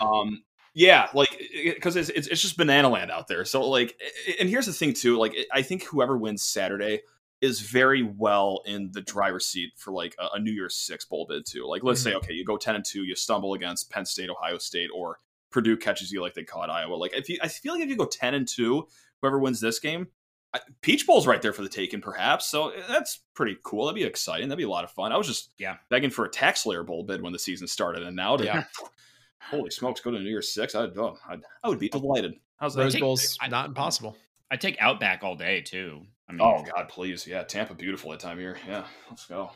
Um, 0.00 0.42
yeah, 0.72 1.08
like 1.12 1.28
because 1.74 1.96
it's, 1.96 2.08
it's 2.08 2.28
it's 2.28 2.40
just 2.40 2.56
banana 2.56 2.88
land 2.88 3.10
out 3.10 3.28
there. 3.28 3.44
So 3.44 3.68
like, 3.68 4.00
and 4.38 4.48
here's 4.48 4.66
the 4.66 4.72
thing 4.72 4.94
too. 4.94 5.18
Like, 5.18 5.36
I 5.52 5.62
think 5.62 5.82
whoever 5.84 6.16
wins 6.16 6.42
Saturday 6.42 7.02
is 7.40 7.60
very 7.60 8.02
well 8.02 8.62
in 8.66 8.90
the 8.92 9.00
driver's 9.00 9.46
seat 9.46 9.70
for 9.76 9.92
like 9.92 10.14
a, 10.18 10.36
a 10.36 10.38
New 10.38 10.52
Year's 10.52 10.76
Six 10.76 11.04
bowl 11.04 11.26
bid 11.28 11.46
too. 11.46 11.66
Like, 11.66 11.82
let's 11.82 12.00
say 12.02 12.14
okay, 12.14 12.34
you 12.34 12.44
go 12.44 12.56
ten 12.56 12.74
and 12.76 12.84
two, 12.84 13.04
you 13.04 13.16
stumble 13.16 13.54
against 13.54 13.90
Penn 13.90 14.04
State, 14.04 14.28
Ohio 14.30 14.58
State, 14.58 14.90
or 14.94 15.20
Purdue 15.50 15.76
catches 15.76 16.12
you 16.12 16.20
like 16.20 16.34
they 16.34 16.44
caught 16.44 16.70
Iowa. 16.70 16.94
Like, 16.94 17.12
if 17.14 17.28
you, 17.28 17.38
I 17.42 17.48
feel 17.48 17.72
like 17.74 17.82
if 17.82 17.88
you 17.88 17.96
go 17.96 18.06
ten 18.06 18.34
and 18.34 18.46
two, 18.46 18.86
whoever 19.20 19.38
wins 19.38 19.60
this 19.60 19.78
game. 19.80 20.06
I- 20.52 20.60
Peach 20.82 21.06
Bowl's 21.06 21.26
right 21.28 21.40
there 21.40 21.52
for 21.52 21.62
the 21.62 21.68
taking, 21.68 22.00
perhaps. 22.00 22.48
So 22.50 22.70
eh, 22.70 22.82
that's 22.88 23.20
pretty 23.34 23.56
cool. 23.62 23.86
That'd 23.86 23.94
be 23.94 24.02
exciting. 24.04 24.48
That'd 24.48 24.58
be 24.58 24.64
a 24.64 24.68
lot 24.68 24.82
of 24.84 24.90
fun. 24.90 25.12
I 25.12 25.16
was 25.16 25.26
just 25.28 25.52
Yeah. 25.58 25.76
begging 25.90 26.10
for 26.10 26.24
a 26.24 26.30
TaxSlayer 26.30 26.84
bowl 26.84 27.04
bid 27.04 27.22
when 27.22 27.32
the 27.32 27.38
season 27.38 27.68
started, 27.68 28.02
and 28.02 28.16
now 28.16 28.36
to 28.36 28.44
Yeah. 28.44 28.64
holy 29.42 29.70
smokes, 29.70 30.00
go 30.00 30.10
to 30.10 30.18
New 30.18 30.28
Year's 30.28 30.52
Six. 30.52 30.74
I'd, 30.74 30.96
oh, 30.98 31.16
I'd 31.28 31.40
I 31.62 31.68
would 31.68 31.78
be 31.78 31.88
delighted. 31.88 32.34
How's 32.58 32.74
that? 32.74 32.82
Rose 32.82 32.96
Bowl's 32.96 33.38
I- 33.40 33.48
not 33.48 33.66
impossible. 33.68 34.16
I 34.50 34.56
take 34.56 34.76
Outback 34.80 35.22
all 35.22 35.36
day 35.36 35.60
too. 35.60 36.02
I 36.30 36.32
mean, 36.32 36.40
Oh 36.42 36.62
God, 36.62 36.88
please, 36.88 37.26
yeah, 37.26 37.42
Tampa, 37.42 37.74
beautiful 37.74 38.12
that 38.12 38.20
time 38.20 38.34
of 38.36 38.40
year. 38.40 38.56
Yeah, 38.66 38.84
let's 39.08 39.26
go. 39.26 39.50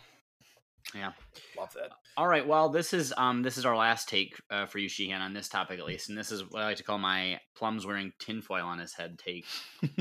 Yeah. 0.92 1.12
Love 1.56 1.72
that. 1.74 1.90
All 2.16 2.26
right. 2.28 2.46
Well, 2.46 2.68
this 2.68 2.92
is 2.92 3.14
um 3.16 3.42
this 3.42 3.56
is 3.56 3.64
our 3.64 3.76
last 3.76 4.08
take 4.08 4.36
uh, 4.50 4.66
for 4.66 4.78
you, 4.78 4.88
Sheehan, 4.88 5.22
on 5.22 5.32
this 5.32 5.48
topic 5.48 5.78
at 5.78 5.86
least, 5.86 6.08
and 6.08 6.18
this 6.18 6.30
is 6.30 6.42
what 6.50 6.62
I 6.62 6.66
like 6.66 6.76
to 6.76 6.82
call 6.82 6.98
my 6.98 7.40
plums 7.56 7.86
wearing 7.86 8.12
tinfoil 8.18 8.64
on 8.66 8.78
his 8.78 8.92
head 8.92 9.18
take. 9.18 9.46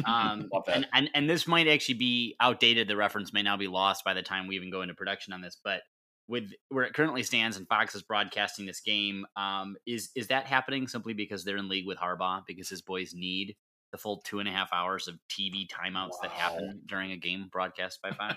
Um, 0.06 0.50
Love 0.54 0.66
that. 0.66 0.76
and, 0.76 0.88
and 0.94 1.10
and 1.14 1.30
this 1.30 1.48
might 1.48 1.68
actually 1.68 1.96
be 1.96 2.36
outdated. 2.40 2.88
The 2.88 2.98
reference 2.98 3.32
may 3.34 3.44
now 3.44 3.56
be 3.56 3.68
lost 3.68 4.04
by 4.04 4.14
the 4.14 4.22
time 4.22 4.48
we 4.48 4.56
even 4.56 4.72
go 4.72 4.82
into 4.82 4.94
production 4.94 5.32
on 5.32 5.42
this. 5.42 5.58
But 5.64 5.82
with 6.28 6.52
where 6.70 6.86
it 6.86 6.94
currently 6.94 7.24
stands, 7.24 7.56
and 7.56 7.68
Fox 7.68 7.96
is 7.96 8.02
broadcasting 8.02 8.66
this 8.66 8.82
game, 8.82 9.26
um, 9.38 9.76
is 9.86 10.10
is 10.16 10.28
that 10.28 10.48
happening 10.48 10.88
simply 10.88 11.14
because 11.14 11.44
they're 11.44 11.58
in 11.58 11.70
league 11.70 11.88
with 11.88 11.98
Harbaugh 11.98 12.42
because 12.46 12.70
his 12.70 12.82
boys 12.82 13.14
need 13.16 13.56
the 13.94 13.98
full 13.98 14.18
two 14.18 14.40
and 14.40 14.50
a 14.50 14.52
half 14.52 14.74
hours 14.74 15.08
of 15.08 15.18
TV 15.30 15.66
timeouts 15.70 16.20
that 16.22 16.32
happen 16.32 16.82
during 16.86 17.12
a 17.12 17.18
game 17.18 17.48
broadcast 17.50 18.02
by 18.02 18.12
Fox? 18.12 18.36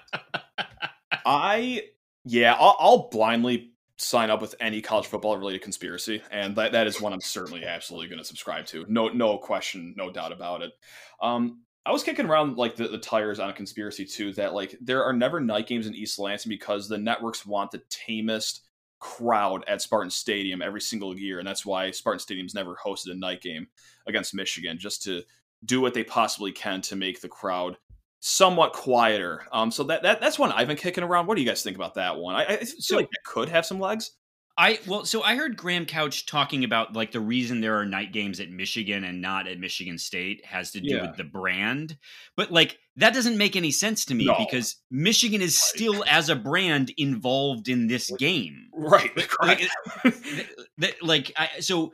I 1.27 1.83
yeah, 2.25 2.55
I'll, 2.55 2.77
I'll 2.79 3.09
blindly 3.09 3.73
sign 3.99 4.31
up 4.31 4.43
with 4.43 4.55
any 4.61 4.83
college 4.83 5.07
football 5.07 5.37
related 5.37 5.63
conspiracy, 5.63 6.23
and 6.31 6.55
that, 6.57 6.73
that 6.73 6.87
is 6.87 7.01
one 7.01 7.13
I'm 7.13 7.21
certainly 7.21 7.65
absolutely 7.65 8.09
going 8.09 8.19
to 8.19 8.25
subscribe 8.25 8.67
to. 8.67 8.85
No, 8.89 9.09
no 9.09 9.39
question, 9.39 9.95
no 9.97 10.11
doubt 10.11 10.33
about 10.33 10.63
it. 10.63 10.73
Um, 11.21 11.63
I 11.85 11.93
was 11.93 12.03
kicking 12.03 12.27
around 12.27 12.57
like 12.57 12.77
the, 12.77 12.89
the 12.89 12.99
tires 12.99 13.39
on 13.39 13.49
a 13.49 13.53
conspiracy 13.53 14.05
too 14.05 14.33
that 14.35 14.55
like 14.55 14.77
there 14.81 15.05
are 15.05 15.13
never 15.13 15.41
night 15.41 15.69
games 15.69 15.87
in 15.87 15.95
East 15.95 16.19
Lansing 16.19 16.51
because 16.51 16.89
the 16.89 16.99
networks 16.99 17.47
want 17.47 17.71
the 17.71 17.83
tamest 17.89 18.63
crowd 18.99 19.65
at 19.69 19.81
Spartan 19.81 20.11
Stadium 20.11 20.63
every 20.63 20.81
single 20.81 21.17
year, 21.17 21.39
and 21.39 21.47
that's 21.47 21.65
why 21.65 21.91
Spartan 21.91 22.21
Stadium's 22.21 22.55
never 22.55 22.77
hosted 22.85 23.13
a 23.13 23.15
night 23.15 23.41
game 23.41 23.69
against 24.07 24.35
Michigan, 24.35 24.79
just 24.79 25.03
to 25.05 25.23
do 25.67 25.81
what 25.81 25.93
they 25.95 26.05
possibly 26.05 26.53
can 26.53 26.81
to 26.83 26.97
make 26.97 27.21
the 27.21 27.29
crowd 27.29 27.77
somewhat 28.21 28.73
quieter. 28.73 29.43
Um, 29.53 29.71
so 29.71 29.85
that, 29.85 30.03
that 30.03 30.21
that's 30.21 30.39
one 30.39 30.53
I've 30.53 30.69
been 30.69 30.77
kicking 30.77 31.05
around. 31.05 31.27
What 31.27 31.35
do 31.37 31.43
you 31.43 31.49
guys 31.49 31.63
think 31.63 31.77
about 31.77 31.95
that 31.95 32.17
one? 32.17 32.35
I, 32.35 32.45
I 32.45 32.57
feel 32.59 32.67
So- 32.79 32.97
like 32.97 33.11
that 33.11 33.25
could 33.25 33.49
have 33.49 33.67
some 33.67 33.81
legs. 33.81 34.13
I 34.59 34.79
well, 34.87 35.05
so 35.05 35.23
I 35.23 35.37
heard 35.37 35.59
Graham 35.59 35.85
Couch 35.85 36.25
talking 36.25 36.65
about 36.65 36.95
like 36.97 37.13
the 37.13 37.21
reason 37.21 37.61
there 37.61 37.79
are 37.79 37.85
night 37.85 38.11
games 38.15 38.41
at 38.41 38.49
Michigan 38.49 39.05
and 39.05 39.21
not 39.21 39.47
at 39.47 39.59
Michigan 39.61 39.99
State 39.99 40.43
has 40.47 40.71
to 40.71 40.81
do 40.81 40.95
Yeah. 40.95 41.03
with 41.09 41.19
the 41.19 41.25
brand. 41.25 41.99
But 42.39 42.51
like 42.51 42.79
that 42.97 43.13
doesn't 43.13 43.37
make 43.37 43.55
any 43.55 43.71
sense 43.71 44.07
to 44.07 44.15
me 44.15 44.25
No. 44.25 44.35
because 44.39 44.77
Michigan 44.91 45.43
is 45.43 45.61
still 45.63 46.03
as 46.09 46.31
a 46.31 46.35
brand 46.37 46.91
involved 46.97 47.69
in 47.69 47.87
this 47.87 48.11
game. 48.13 48.69
Right. 48.73 49.11
Like, 49.43 49.59
th- 50.03 50.49
th- 50.81 50.97
like 51.03 51.33
I, 51.37 51.61
so 51.61 51.93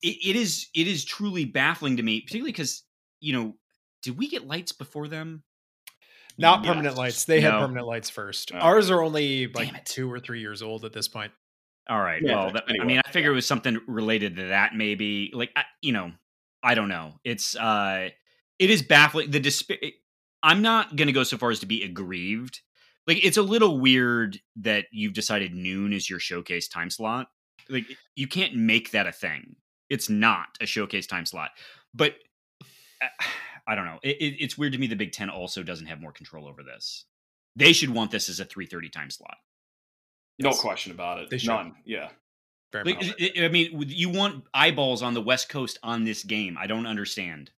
it, 0.00 0.16
it 0.30 0.34
is 0.36 0.68
it 0.74 0.86
is 0.86 1.04
truly 1.04 1.44
baffling 1.44 1.98
to 1.98 2.02
me, 2.02 2.22
particularly 2.22 2.52
because 2.52 2.84
you 3.20 3.32
know, 3.32 3.54
did 4.02 4.18
we 4.18 4.28
get 4.28 4.46
lights 4.46 4.72
before 4.72 5.08
them? 5.08 5.42
Not 6.36 6.62
Yes. 6.62 6.72
permanent 6.72 6.96
lights. 6.96 7.24
They 7.24 7.40
had 7.40 7.58
permanent 7.58 7.86
lights 7.86 8.10
first. 8.10 8.52
Oh. 8.54 8.58
Ours 8.58 8.90
are 8.90 9.02
only 9.02 9.48
like 9.48 9.84
two 9.84 10.10
or 10.10 10.20
three 10.20 10.40
years 10.40 10.62
old 10.62 10.84
at 10.84 10.92
this 10.92 11.08
point. 11.08 11.32
All 11.88 11.98
right. 12.00 12.22
Yeah, 12.22 12.34
well, 12.36 12.52
that, 12.52 12.64
I 12.80 12.84
mean, 12.84 13.00
I 13.04 13.10
figure 13.10 13.32
it 13.32 13.34
was 13.34 13.46
something 13.46 13.80
related 13.88 14.36
to 14.36 14.48
that, 14.48 14.74
maybe. 14.74 15.32
Like, 15.34 15.50
I, 15.56 15.64
you 15.80 15.92
know, 15.92 16.12
I 16.62 16.74
don't 16.74 16.88
know. 16.88 17.14
It's 17.24 17.56
uh, 17.56 18.10
it 18.58 18.70
is 18.70 18.82
baffling. 18.82 19.30
The 19.30 19.40
despair. 19.40 19.78
I'm 20.42 20.62
not 20.62 20.94
going 20.94 21.06
to 21.08 21.12
go 21.12 21.24
so 21.24 21.36
far 21.38 21.50
as 21.50 21.60
to 21.60 21.66
be 21.66 21.82
aggrieved, 21.82 22.60
Like 23.08 23.24
it's 23.24 23.38
a 23.38 23.42
little 23.42 23.80
weird 23.80 24.38
that 24.56 24.84
you've 24.92 25.14
decided 25.14 25.54
noon 25.54 25.92
is 25.92 26.08
your 26.08 26.20
showcase 26.20 26.68
time 26.68 26.90
slot. 26.90 27.28
Like 27.68 27.86
you 28.14 28.28
can't 28.28 28.54
make 28.54 28.90
that 28.92 29.06
a 29.06 29.12
thing. 29.12 29.56
It's 29.88 30.10
not 30.10 30.48
a 30.60 30.66
showcase 30.66 31.06
time 31.06 31.24
slot. 31.26 31.50
But 31.94 32.16
I 33.66 33.74
don't 33.74 33.84
know. 33.84 33.98
It, 34.02 34.16
it, 34.20 34.36
it's 34.42 34.56
weird 34.56 34.72
to 34.72 34.78
me. 34.78 34.86
The 34.86 34.96
Big 34.96 35.12
Ten 35.12 35.28
also 35.30 35.62
doesn't 35.62 35.86
have 35.86 36.00
more 36.00 36.12
control 36.12 36.46
over 36.48 36.62
this. 36.62 37.04
They 37.56 37.72
should 37.72 37.90
want 37.90 38.10
this 38.10 38.28
as 38.28 38.40
a 38.40 38.44
three 38.44 38.66
thirty 38.66 38.88
time 38.88 39.10
slot. 39.10 39.36
No 40.38 40.52
question 40.52 40.92
about 40.92 41.18
it. 41.18 41.30
They 41.30 41.38
should. 41.38 41.48
None. 41.48 41.74
Yeah. 41.84 42.08
Very 42.72 42.84
Like, 42.84 42.96
much. 42.96 43.14
I 43.36 43.44
I 43.44 43.48
mean, 43.48 43.84
you 43.88 44.10
want 44.10 44.44
eyeballs 44.54 45.02
on 45.02 45.14
the 45.14 45.20
West 45.22 45.48
Coast 45.48 45.78
on 45.82 46.04
this 46.04 46.22
game. 46.22 46.56
I 46.58 46.66
don't 46.66 46.86
understand. 46.86 47.50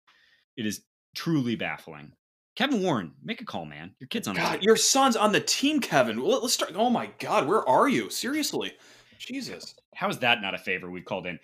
It 0.57 0.67
is 0.67 0.83
truly 1.15 1.57
baffling. 1.57 2.13
Kevin 2.57 2.83
Warren, 2.83 3.13
make 3.23 3.41
a 3.41 3.45
call, 3.45 3.65
man. 3.65 3.95
Your 4.01 4.09
kid's 4.09 4.29
on 4.29 4.35
the 4.35 4.41
God, 4.41 4.53
team. 4.55 4.61
your 4.63 4.77
son's 4.77 5.17
on 5.17 5.33
the 5.33 5.41
team, 5.41 5.81
Kevin. 5.81 6.19
Let- 6.19 6.43
Let's 6.43 6.55
start. 6.55 6.73
Oh 6.75 6.91
my 6.91 7.11
God, 7.19 7.47
where 7.47 7.67
are 7.69 7.89
you? 7.89 8.11
Seriously, 8.11 8.73
Jesus. 9.19 9.75
How 9.95 10.09
is 10.09 10.19
that 10.19 10.41
not 10.43 10.55
a 10.55 10.59
favor 10.59 10.91
we've 10.91 11.05
called 11.05 11.27
in? 11.27 11.39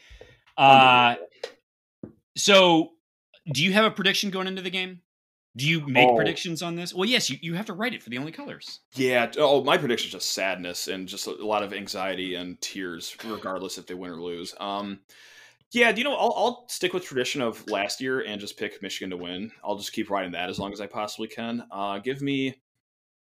Uh, 0.56 1.16
so, 2.36 2.92
do 3.52 3.62
you 3.62 3.72
have 3.72 3.84
a 3.84 3.90
prediction 3.90 4.30
going 4.30 4.46
into 4.46 4.62
the 4.62 4.70
game? 4.70 5.00
Do 5.56 5.66
you 5.66 5.80
make 5.86 6.06
Oh. 6.08 6.16
predictions 6.16 6.62
on 6.62 6.76
this? 6.76 6.92
Well, 6.92 7.08
yes, 7.08 7.30
you, 7.30 7.38
you 7.40 7.54
have 7.54 7.64
to 7.66 7.72
write 7.72 7.94
it 7.94 8.02
for 8.02 8.10
the 8.10 8.18
only 8.18 8.30
colors. 8.32 8.80
Yeah. 8.94 9.30
Oh, 9.38 9.64
my 9.64 9.78
prediction 9.78 10.08
is 10.08 10.12
just 10.12 10.32
sadness 10.32 10.86
and 10.88 11.08
just 11.08 11.26
a 11.26 11.30
lot 11.44 11.62
of 11.62 11.72
anxiety 11.72 12.34
and 12.34 12.60
tears, 12.60 13.16
regardless 13.24 13.78
if 13.78 13.86
they 13.86 13.94
win 13.94 14.10
or 14.10 14.20
lose. 14.20 14.54
Um, 14.60 15.00
yeah. 15.72 15.92
Do 15.92 15.98
you 15.98 16.04
know? 16.04 16.14
I'll, 16.14 16.34
I'll 16.36 16.68
stick 16.68 16.92
with 16.92 17.04
tradition 17.04 17.40
of 17.40 17.66
last 17.70 18.02
year 18.02 18.20
and 18.20 18.38
just 18.38 18.58
pick 18.58 18.82
Michigan 18.82 19.08
to 19.10 19.16
win. 19.16 19.50
I'll 19.64 19.76
just 19.78 19.94
keep 19.94 20.10
riding 20.10 20.32
that 20.32 20.50
as 20.50 20.58
long 20.58 20.74
as 20.74 20.80
I 20.82 20.86
possibly 20.86 21.28
can. 21.28 21.64
Uh, 21.70 21.98
give 22.00 22.20
me 22.20 22.60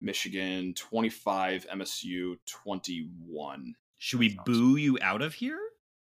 Michigan 0.00 0.72
twenty 0.74 1.10
five, 1.10 1.66
MSU 1.72 2.36
twenty 2.46 3.08
one. 3.26 3.74
Should 3.98 4.20
we 4.20 4.38
boo 4.46 4.76
you 4.76 4.98
out 5.02 5.20
of 5.22 5.34
here? 5.34 5.58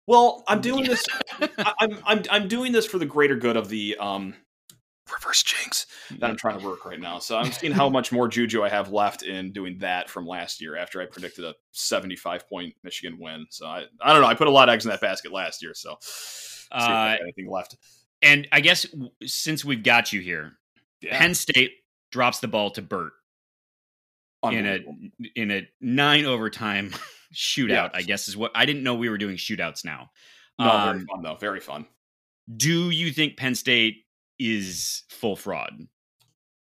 Well, 0.07 0.43
I'm 0.47 0.61
doing 0.69 0.83
this. 0.83 1.03
I, 1.39 1.73
I'm 1.79 1.97
I'm 2.05 2.23
I'm 2.29 2.47
doing 2.47 2.71
this 2.71 2.85
for 2.85 2.97
the 2.97 3.05
greater 3.05 3.35
good 3.35 3.57
of 3.57 3.69
the 3.69 3.97
um 3.99 4.35
reverse 5.11 5.43
jinx 5.43 5.85
that 6.19 6.29
I'm 6.29 6.37
trying 6.37 6.59
to 6.59 6.65
work 6.65 6.85
right 6.85 6.99
now. 6.99 7.19
So 7.19 7.37
I'm 7.37 7.51
seeing 7.51 7.73
how 7.73 7.89
much 7.89 8.11
more 8.11 8.27
juju 8.27 8.63
I 8.63 8.69
have 8.69 8.91
left 8.91 9.21
in 9.21 9.51
doing 9.51 9.77
that 9.79 10.09
from 10.09 10.25
last 10.25 10.61
year 10.61 10.77
after 10.77 11.01
I 11.01 11.05
predicted 11.05 11.43
a 11.45 11.53
75 11.71 12.47
point 12.49 12.73
Michigan 12.83 13.17
win. 13.19 13.45
So 13.49 13.65
I 13.67 13.83
I 14.01 14.13
don't 14.13 14.21
know. 14.21 14.27
I 14.27 14.33
put 14.33 14.47
a 14.47 14.51
lot 14.51 14.69
of 14.69 14.73
eggs 14.73 14.85
in 14.85 14.91
that 14.91 15.01
basket 15.01 15.31
last 15.31 15.61
year. 15.61 15.73
So 15.73 15.97
see 16.01 16.67
if 16.71 16.81
I 16.81 17.15
Uh, 17.15 17.17
anything 17.21 17.49
left. 17.51 17.75
and 18.21 18.47
I 18.51 18.61
guess 18.61 18.85
since 19.25 19.63
we've 19.65 19.83
got 19.83 20.13
you 20.13 20.21
here, 20.21 20.57
Yeah. 21.01 21.17
Penn 21.19 21.35
State 21.35 21.73
drops 22.11 22.39
the 22.39 22.47
ball 22.47 22.71
to 22.71 22.81
Bert 22.81 23.11
in 24.51 24.65
a 24.65 24.79
in 25.35 25.51
a 25.51 25.67
nine 25.81 26.25
overtime 26.25 26.93
shootout. 27.33 27.91
I 27.93 28.01
guess 28.03 28.27
is 28.27 28.37
what 28.37 28.51
I 28.55 28.65
didn't 28.65 28.83
know 28.83 28.95
we 28.95 29.09
were 29.09 29.17
doing 29.17 29.37
shootouts 29.37 29.83
now. 29.83 30.11
no, 30.59 30.65
very 30.65 30.99
Um, 30.99 31.05
fun 31.07 31.21
though. 31.23 31.35
Very 31.35 31.59
fun. 31.59 31.85
do 32.55 32.89
you 32.89 33.11
think 33.11 33.37
Penn 33.37 33.55
State 33.55 34.05
is 34.39 35.03
full 35.09 35.35
fraud? 35.35 35.73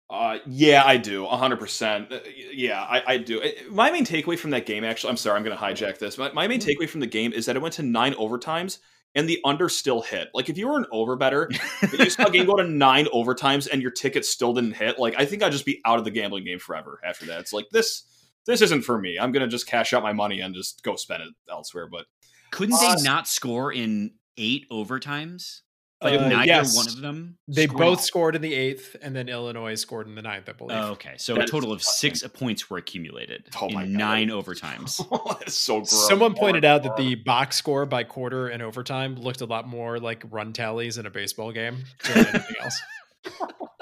Uh, 0.09 0.39
yeah, 0.45 0.83
I 0.85 0.97
do, 0.97 1.25
hundred 1.25 1.57
percent. 1.57 2.11
Yeah, 2.53 2.81
I, 2.81 3.13
I 3.13 3.17
do. 3.17 3.41
Uh, 3.41 3.47
My 3.71 3.91
main 3.91 4.05
takeaway 4.05 4.37
from 4.37 4.51
that 4.51 4.65
game, 4.65 4.83
actually, 4.83 5.09
I'm 5.09 5.15
sorry, 5.17 5.37
I'm 5.37 5.43
going 5.43 5.57
to 5.57 5.63
hijack 5.63 5.99
this. 5.99 6.17
My, 6.17 6.29
my 6.33 6.47
main 6.49 6.59
takeaway 6.59 6.89
from 6.89 6.99
the 6.99 7.07
game 7.07 7.31
is 7.31 7.45
that 7.45 7.55
it 7.55 7.61
went 7.61 7.75
to 7.75 7.83
nine 7.83 8.13
overtimes 8.15 8.79
and 9.15 9.27
the 9.29 9.39
under 9.45 9.69
still 9.69 10.01
hit. 10.01 10.27
Like, 10.33 10.49
if 10.49 10.57
you 10.57 10.67
were 10.67 10.77
an 10.77 10.85
over 10.91 11.15
better, 11.15 11.49
you 11.97 12.09
saw 12.09 12.25
a 12.25 12.29
game 12.31 12.45
go 12.45 12.57
to 12.57 12.63
nine 12.67 13.05
overtimes 13.13 13.69
and 13.71 13.81
your 13.81 13.91
ticket 13.91 14.25
still 14.25 14.53
didn't 14.53 14.73
hit, 14.73 14.99
like, 14.99 15.15
I 15.17 15.23
think 15.25 15.43
I'd 15.43 15.53
just 15.53 15.65
be 15.65 15.79
out 15.85 15.97
of 15.97 16.03
the 16.03 16.11
gambling 16.11 16.43
game 16.43 16.59
forever 16.59 16.99
after 17.05 17.25
that. 17.27 17.39
It's 17.39 17.53
like 17.53 17.69
this, 17.71 18.03
this 18.45 18.61
isn't 18.61 18.81
for 18.83 18.99
me. 18.99 19.17
I'm 19.19 19.31
going 19.31 19.41
to 19.43 19.49
just 19.49 19.67
cash 19.67 19.93
out 19.93 20.03
my 20.03 20.13
money 20.13 20.39
and 20.41 20.53
just 20.55 20.83
go 20.83 20.95
spend 20.95 21.23
it 21.23 21.29
elsewhere. 21.49 21.87
But 21.87 22.05
Couldn't 22.51 22.75
Uh, 22.75 22.95
they 22.95 23.03
not 23.03 23.27
score 23.27 23.71
in 23.71 24.11
eight 24.37 24.65
overtimes? 24.71 25.61
Like 26.03 26.19
Uh, 26.19 26.29
neither 26.29 26.45
yes. 26.47 26.75
one 26.75 26.87
of 26.87 26.99
them. 26.99 27.37
They 27.47 27.67
scored? 27.67 27.77
both 27.79 28.01
scored 28.01 28.35
in 28.35 28.41
the 28.41 28.55
eighth, 28.55 28.95
and 29.03 29.15
then 29.15 29.29
Illinois 29.29 29.75
scored 29.75 30.07
in 30.07 30.15
the 30.15 30.23
ninth, 30.23 30.49
I 30.49 30.53
believe. 30.53 30.75
Oh, 30.75 30.87
okay, 30.93 31.13
so 31.17 31.35
That 31.35 31.43
a 31.43 31.47
total 31.47 31.71
of 31.71 31.77
disgusting. 31.77 32.15
six 32.15 32.27
points 32.33 32.69
were 32.71 32.79
accumulated 32.79 33.47
Oh 33.61 33.67
in 33.67 33.93
nine 33.93 34.29
overtimes. 34.31 34.99
it's 35.43 35.53
so 35.55 35.75
gross. 35.81 36.07
Someone 36.07 36.33
pointed 36.33 36.65
out 36.65 36.81
that 36.83 36.97
the 36.97 37.13
box 37.13 37.57
score 37.57 37.85
by 37.85 38.03
quarter 38.03 38.47
and 38.47 38.63
overtime 38.63 39.15
looked 39.15 39.41
a 39.41 39.45
lot 39.45 39.67
more 39.67 39.99
like 39.99 40.23
run 40.31 40.53
tallies 40.53 40.97
in 40.97 41.05
a 41.05 41.11
baseball 41.11 41.51
game 41.51 41.77
than 42.05 42.25
anything 42.25 42.55
else. 42.63 42.81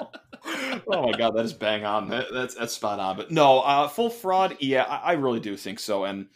oh 0.88 1.02
my 1.10 1.12
god, 1.16 1.34
that 1.36 1.44
is 1.44 1.52
bang 1.52 1.84
on. 1.84 2.08
That, 2.08 2.26
that's 2.32 2.54
that's 2.54 2.72
spot 2.74 2.98
on. 2.98 3.16
But 3.16 3.30
no, 3.30 3.60
uh, 3.60 3.88
full 3.88 4.10
fraud. 4.10 4.56
Yeah, 4.60 4.84
I, 4.84 4.96
I 4.96 5.12
really 5.12 5.40
do 5.40 5.56
think 5.56 5.78
so. 5.78 6.04
And 6.04 6.26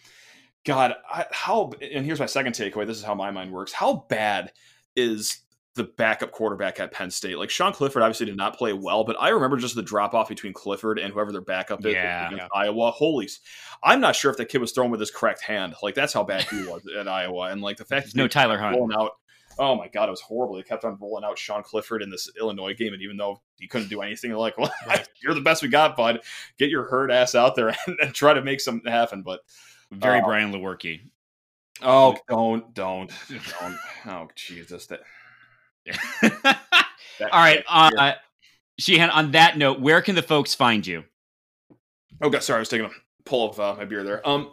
God, 0.64 0.94
I, 1.10 1.26
how? 1.30 1.72
And 1.80 2.04
here's 2.04 2.20
my 2.20 2.26
second 2.26 2.52
takeaway. 2.54 2.86
This 2.86 2.98
is 2.98 3.04
how 3.04 3.14
my 3.14 3.30
mind 3.30 3.52
works. 3.52 3.72
How 3.72 4.06
bad 4.08 4.52
is 4.96 5.38
the 5.76 5.84
backup 5.84 6.30
quarterback 6.30 6.78
at 6.78 6.92
Penn 6.92 7.10
State? 7.10 7.36
Like 7.36 7.50
Sean 7.50 7.72
Clifford 7.72 8.02
obviously 8.02 8.26
did 8.26 8.36
not 8.36 8.56
play 8.56 8.72
well, 8.72 9.02
but 9.04 9.16
I 9.20 9.30
remember 9.30 9.56
just 9.56 9.74
the 9.74 9.82
drop 9.82 10.14
off 10.14 10.28
between 10.28 10.52
Clifford 10.52 10.98
and 10.98 11.12
whoever 11.12 11.32
their 11.32 11.40
backup 11.40 11.84
is 11.84 11.94
Yeah. 11.94 12.28
against 12.28 12.46
Iowa. 12.54 12.92
Holy, 12.92 13.28
I'm 13.82 14.00
not 14.00 14.14
sure 14.16 14.30
if 14.30 14.36
that 14.36 14.46
kid 14.48 14.58
was 14.60 14.70
throwing 14.72 14.90
with 14.92 15.00
his 15.00 15.10
correct 15.10 15.42
hand. 15.42 15.74
Like 15.82 15.94
that's 15.96 16.12
how 16.12 16.22
bad 16.22 16.44
he 16.44 16.64
was 16.64 16.82
at 16.96 17.08
Iowa. 17.08 17.50
And 17.50 17.60
like 17.60 17.76
the 17.76 17.84
fact 17.84 18.04
There's 18.04 18.14
no 18.14 18.28
Tyler 18.28 18.56
Hunt. 18.56 18.76
out. 18.96 19.12
Oh 19.58 19.74
my 19.76 19.88
god, 19.88 20.08
it 20.08 20.10
was 20.10 20.20
horrible. 20.20 20.56
They 20.56 20.62
kept 20.62 20.84
on 20.84 20.96
rolling 21.00 21.24
out 21.24 21.38
Sean 21.38 21.62
Clifford 21.62 22.02
in 22.02 22.10
this 22.10 22.30
Illinois 22.38 22.74
game, 22.74 22.92
and 22.92 23.02
even 23.02 23.16
though 23.16 23.40
he 23.58 23.68
couldn't 23.68 23.88
do 23.88 24.02
anything, 24.02 24.30
they're 24.30 24.38
like, 24.38 24.58
"Well, 24.58 24.72
Right. 24.86 25.06
you're 25.22 25.34
the 25.34 25.40
best 25.40 25.62
we 25.62 25.68
got, 25.68 25.96
bud. 25.96 26.20
Get 26.58 26.70
your 26.70 26.84
herd 26.84 27.10
ass 27.10 27.34
out 27.34 27.54
there 27.54 27.68
and, 27.86 27.96
and 28.02 28.14
try 28.14 28.34
to 28.34 28.42
make 28.42 28.60
something 28.60 28.90
happen." 28.90 29.22
But 29.22 29.40
Very 29.90 30.20
Uh, 30.20 30.24
Brian 30.24 30.52
Lewerke. 30.52 31.00
oh, 31.82 32.16
don't, 32.28 32.74
don't, 32.74 33.12
don't. 33.60 33.78
Oh, 34.06 34.28
Jesus! 34.34 34.86
That, 34.86 35.00
that 35.86 36.58
All 37.20 37.40
right, 37.40 37.64
uh, 37.68 38.12
Sheehan. 38.78 39.10
On 39.10 39.32
that 39.32 39.56
note, 39.58 39.80
where 39.80 40.02
can 40.02 40.14
the 40.14 40.22
folks 40.22 40.54
find 40.54 40.86
you? 40.86 41.04
Oh, 42.22 42.30
God, 42.30 42.42
sorry, 42.42 42.58
I 42.58 42.60
was 42.60 42.68
taking 42.68 42.86
a 42.86 42.90
pull 43.24 43.50
of 43.50 43.60
uh, 43.60 43.74
my 43.76 43.84
beer 43.84 44.02
there. 44.04 44.26
Um, 44.28 44.52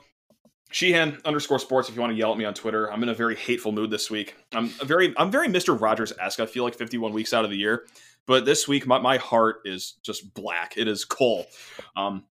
Sheehan 0.71 1.19
underscore 1.25 1.60
sports. 1.60 1.89
If 1.89 1.95
you 1.95 2.01
want 2.01 2.12
to 2.13 2.17
yell 2.17 2.31
at 2.31 2.38
me 2.38 2.45
on 2.45 2.53
Twitter, 2.53 2.91
I'm 2.91 3.03
in 3.03 3.10
a 3.10 3.13
very 3.13 3.36
hateful 3.36 3.71
mood 3.71 3.91
this 3.91 4.10
week. 4.10 4.36
I'm 4.53 4.71
a 4.81 4.86
very, 4.86 5.13
I'm 5.17 5.29
very 5.29 5.47
Mister 5.47 5.73
Rogers 5.73 6.13
esque. 6.19 6.39
I 6.39 6.45
feel 6.45 6.63
like 6.63 6.75
51 6.75 7.13
weeks 7.13 7.34
out 7.34 7.43
of 7.43 7.51
the 7.51 7.57
year, 7.57 7.86
but 8.25 8.45
this 8.45 8.67
week 8.67 8.88
my, 8.88 8.99
my 8.99 9.17
heart 9.17 9.62
is 9.65 9.95
just 10.01 10.34
black. 10.34 10.73
It 10.77 10.88
is 10.88 11.05
coal. 11.05 11.45
Um, 11.95 12.23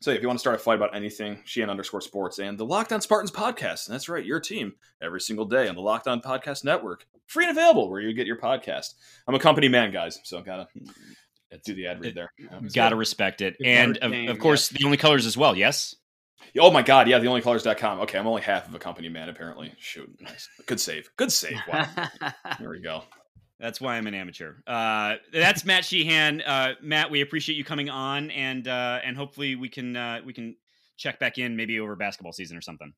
so 0.00 0.10
if 0.10 0.20
you 0.20 0.26
want 0.26 0.38
to 0.38 0.40
start 0.40 0.56
a 0.56 0.58
fight 0.58 0.74
about 0.76 0.96
anything, 0.96 1.38
Sheehan 1.44 1.70
underscore 1.70 2.00
sports 2.00 2.40
and 2.40 2.58
the 2.58 2.64
Locked 2.64 2.92
On 2.92 3.00
Spartans 3.00 3.30
podcast. 3.30 3.86
And 3.86 3.94
That's 3.94 4.08
right, 4.08 4.24
your 4.24 4.40
team 4.40 4.74
every 5.00 5.20
single 5.20 5.44
day 5.44 5.68
on 5.68 5.76
the 5.76 5.80
Locked 5.80 6.08
On 6.08 6.20
Podcast 6.20 6.64
Network, 6.64 7.06
free 7.26 7.44
and 7.44 7.56
available 7.56 7.88
where 7.88 8.00
you 8.00 8.12
get 8.12 8.26
your 8.26 8.38
podcast. 8.38 8.94
I'm 9.28 9.34
a 9.36 9.38
company 9.38 9.68
man, 9.68 9.92
guys, 9.92 10.18
so 10.24 10.38
I 10.38 10.42
gotta 10.42 10.66
do 11.64 11.74
the 11.74 11.86
ad 11.86 12.00
read 12.00 12.14
there. 12.14 12.32
Yeah. 12.38 12.60
Got 12.72 12.88
to 12.90 12.96
respect 12.96 13.42
it, 13.42 13.58
Good 13.58 13.66
and 13.66 13.96
of, 13.98 14.10
name, 14.10 14.28
of 14.28 14.38
course, 14.38 14.68
the 14.68 14.84
only 14.84 14.96
colors 14.96 15.26
as 15.26 15.36
well. 15.36 15.56
Yes. 15.56 15.94
Oh 16.58 16.70
my 16.70 16.82
god, 16.82 17.08
yeah, 17.08 17.18
theonlycolors.com. 17.18 18.00
Okay, 18.00 18.18
I'm 18.18 18.26
only 18.26 18.42
half 18.42 18.68
of 18.68 18.74
a 18.74 18.78
company 18.78 19.08
man, 19.08 19.28
apparently. 19.28 19.72
Shoot, 19.78 20.10
nice. 20.20 20.48
Good 20.66 20.80
save. 20.80 21.08
Good 21.16 21.32
save. 21.32 21.58
Wow. 21.70 21.88
there 22.58 22.70
we 22.70 22.80
go. 22.80 23.04
That's 23.58 23.80
why 23.80 23.96
I'm 23.96 24.06
an 24.08 24.14
amateur. 24.14 24.54
Uh, 24.66 25.14
that's 25.32 25.64
Matt 25.64 25.84
Sheehan. 25.84 26.42
Uh, 26.42 26.74
Matt, 26.82 27.10
we 27.10 27.20
appreciate 27.20 27.56
you 27.56 27.64
coming 27.64 27.88
on, 27.88 28.30
and 28.32 28.66
uh, 28.66 28.98
and 29.04 29.16
hopefully 29.16 29.54
we 29.54 29.68
can 29.68 29.96
uh, 29.96 30.20
we 30.24 30.32
can 30.32 30.56
check 30.96 31.20
back 31.20 31.38
in 31.38 31.56
maybe 31.56 31.78
over 31.80 31.94
basketball 31.96 32.32
season 32.32 32.56
or 32.56 32.60
something. 32.60 32.92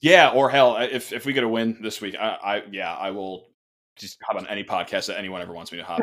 Yeah, 0.00 0.30
or 0.30 0.48
hell, 0.48 0.78
if 0.78 1.12
if 1.12 1.26
we 1.26 1.32
get 1.32 1.44
a 1.44 1.48
win 1.48 1.78
this 1.82 2.00
week, 2.00 2.16
I, 2.18 2.28
I 2.42 2.62
yeah, 2.70 2.94
I 2.94 3.10
will 3.10 3.48
just 3.96 4.18
hop 4.22 4.36
on 4.36 4.46
any 4.46 4.62
podcast 4.62 5.06
that 5.06 5.18
anyone 5.18 5.40
ever 5.40 5.52
wants 5.52 5.72
me 5.72 5.78
to 5.78 5.84
hop 5.84 6.00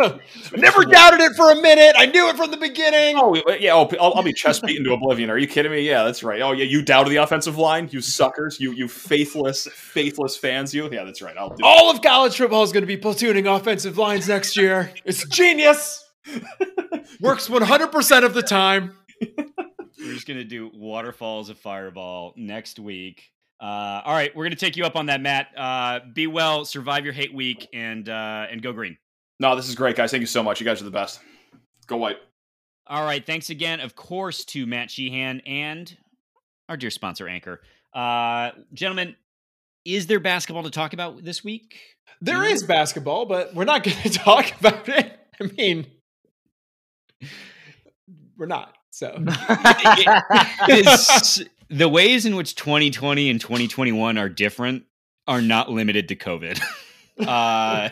on. 0.00 0.20
Never 0.56 0.84
doubted 0.84 1.20
it 1.20 1.32
for 1.36 1.50
a 1.52 1.60
minute. 1.60 1.94
I 1.96 2.06
knew 2.06 2.28
it 2.28 2.36
from 2.36 2.50
the 2.50 2.56
beginning. 2.56 3.16
Oh 3.18 3.34
yeah, 3.58 3.74
oh, 3.74 3.88
I'll, 4.00 4.14
I'll 4.14 4.22
be 4.22 4.32
chest 4.32 4.62
beaten 4.62 4.84
to 4.84 4.92
oblivion. 4.92 5.30
Are 5.30 5.38
you 5.38 5.46
kidding 5.46 5.70
me? 5.70 5.80
Yeah, 5.80 6.04
that's 6.04 6.22
right. 6.22 6.40
Oh 6.40 6.52
yeah, 6.52 6.64
you 6.64 6.82
doubted 6.82 7.12
the 7.12 7.16
offensive 7.16 7.58
line, 7.58 7.88
you 7.92 8.00
suckers, 8.00 8.58
you 8.58 8.72
you 8.72 8.88
faithless, 8.88 9.68
faithless 9.68 10.36
fans. 10.36 10.74
You, 10.74 10.88
yeah, 10.90 11.04
that's 11.04 11.22
right. 11.22 11.36
I'll 11.36 11.50
do. 11.50 11.64
All 11.64 11.90
of 11.90 12.00
college 12.00 12.36
football 12.36 12.62
is 12.62 12.72
going 12.72 12.82
to 12.82 12.86
be 12.86 12.96
platooning 12.96 13.54
offensive 13.54 13.98
lines 13.98 14.28
next 14.28 14.56
year. 14.56 14.92
It's 15.04 15.26
genius. 15.28 16.04
Works 17.20 17.48
100% 17.48 18.24
of 18.24 18.34
the 18.34 18.42
time. 18.42 18.96
We're 19.20 20.12
just 20.12 20.26
gonna 20.26 20.44
do 20.44 20.70
waterfalls 20.74 21.48
of 21.50 21.58
fireball 21.58 22.34
next 22.36 22.78
week. 22.78 23.30
Uh, 23.60 24.02
all 24.04 24.12
right, 24.14 24.34
we're 24.36 24.44
gonna 24.44 24.56
take 24.56 24.76
you 24.76 24.84
up 24.84 24.96
on 24.96 25.06
that, 25.06 25.20
Matt. 25.20 25.48
Uh, 25.56 26.00
be 26.12 26.26
well, 26.26 26.64
survive 26.64 27.04
your 27.04 27.14
hate 27.14 27.32
week, 27.32 27.68
and 27.72 28.08
uh, 28.08 28.46
and 28.50 28.62
go 28.62 28.72
green. 28.72 28.96
No, 29.40 29.56
this 29.56 29.68
is 29.68 29.74
great, 29.74 29.96
guys. 29.96 30.10
Thank 30.10 30.20
you 30.20 30.26
so 30.26 30.42
much. 30.42 30.60
You 30.60 30.66
guys 30.66 30.80
are 30.80 30.84
the 30.84 30.90
best. 30.90 31.20
Go 31.86 31.96
white. 31.96 32.18
All 32.86 33.04
right, 33.04 33.24
thanks 33.24 33.50
again, 33.50 33.80
of 33.80 33.96
course, 33.96 34.44
to 34.46 34.66
Matt 34.66 34.90
Sheehan 34.90 35.40
and 35.46 35.96
our 36.68 36.76
dear 36.76 36.90
sponsor, 36.90 37.26
Anchor. 37.28 37.60
Uh, 37.94 38.50
gentlemen, 38.74 39.16
is 39.84 40.06
there 40.06 40.20
basketball 40.20 40.64
to 40.64 40.70
talk 40.70 40.92
about 40.92 41.24
this 41.24 41.42
week? 41.42 41.76
There 42.20 42.42
Yeah. 42.44 42.50
is 42.52 42.62
basketball, 42.62 43.24
but 43.26 43.54
we're 43.54 43.64
not 43.64 43.82
going 43.84 43.96
to 44.02 44.10
talk 44.10 44.52
about 44.60 44.88
it. 44.88 45.18
I 45.40 45.44
mean, 45.56 45.86
we're 48.36 48.46
not. 48.46 48.74
So 48.90 49.14
It's- 50.68 51.40
the 51.68 51.88
ways 51.88 52.26
in 52.26 52.36
which 52.36 52.54
2020 52.54 53.30
and 53.30 53.40
2021 53.40 54.18
are 54.18 54.28
different 54.28 54.84
are 55.26 55.40
not 55.40 55.70
limited 55.70 56.08
to 56.08 56.16
COVID. 56.16 56.60
uh, 57.26 57.88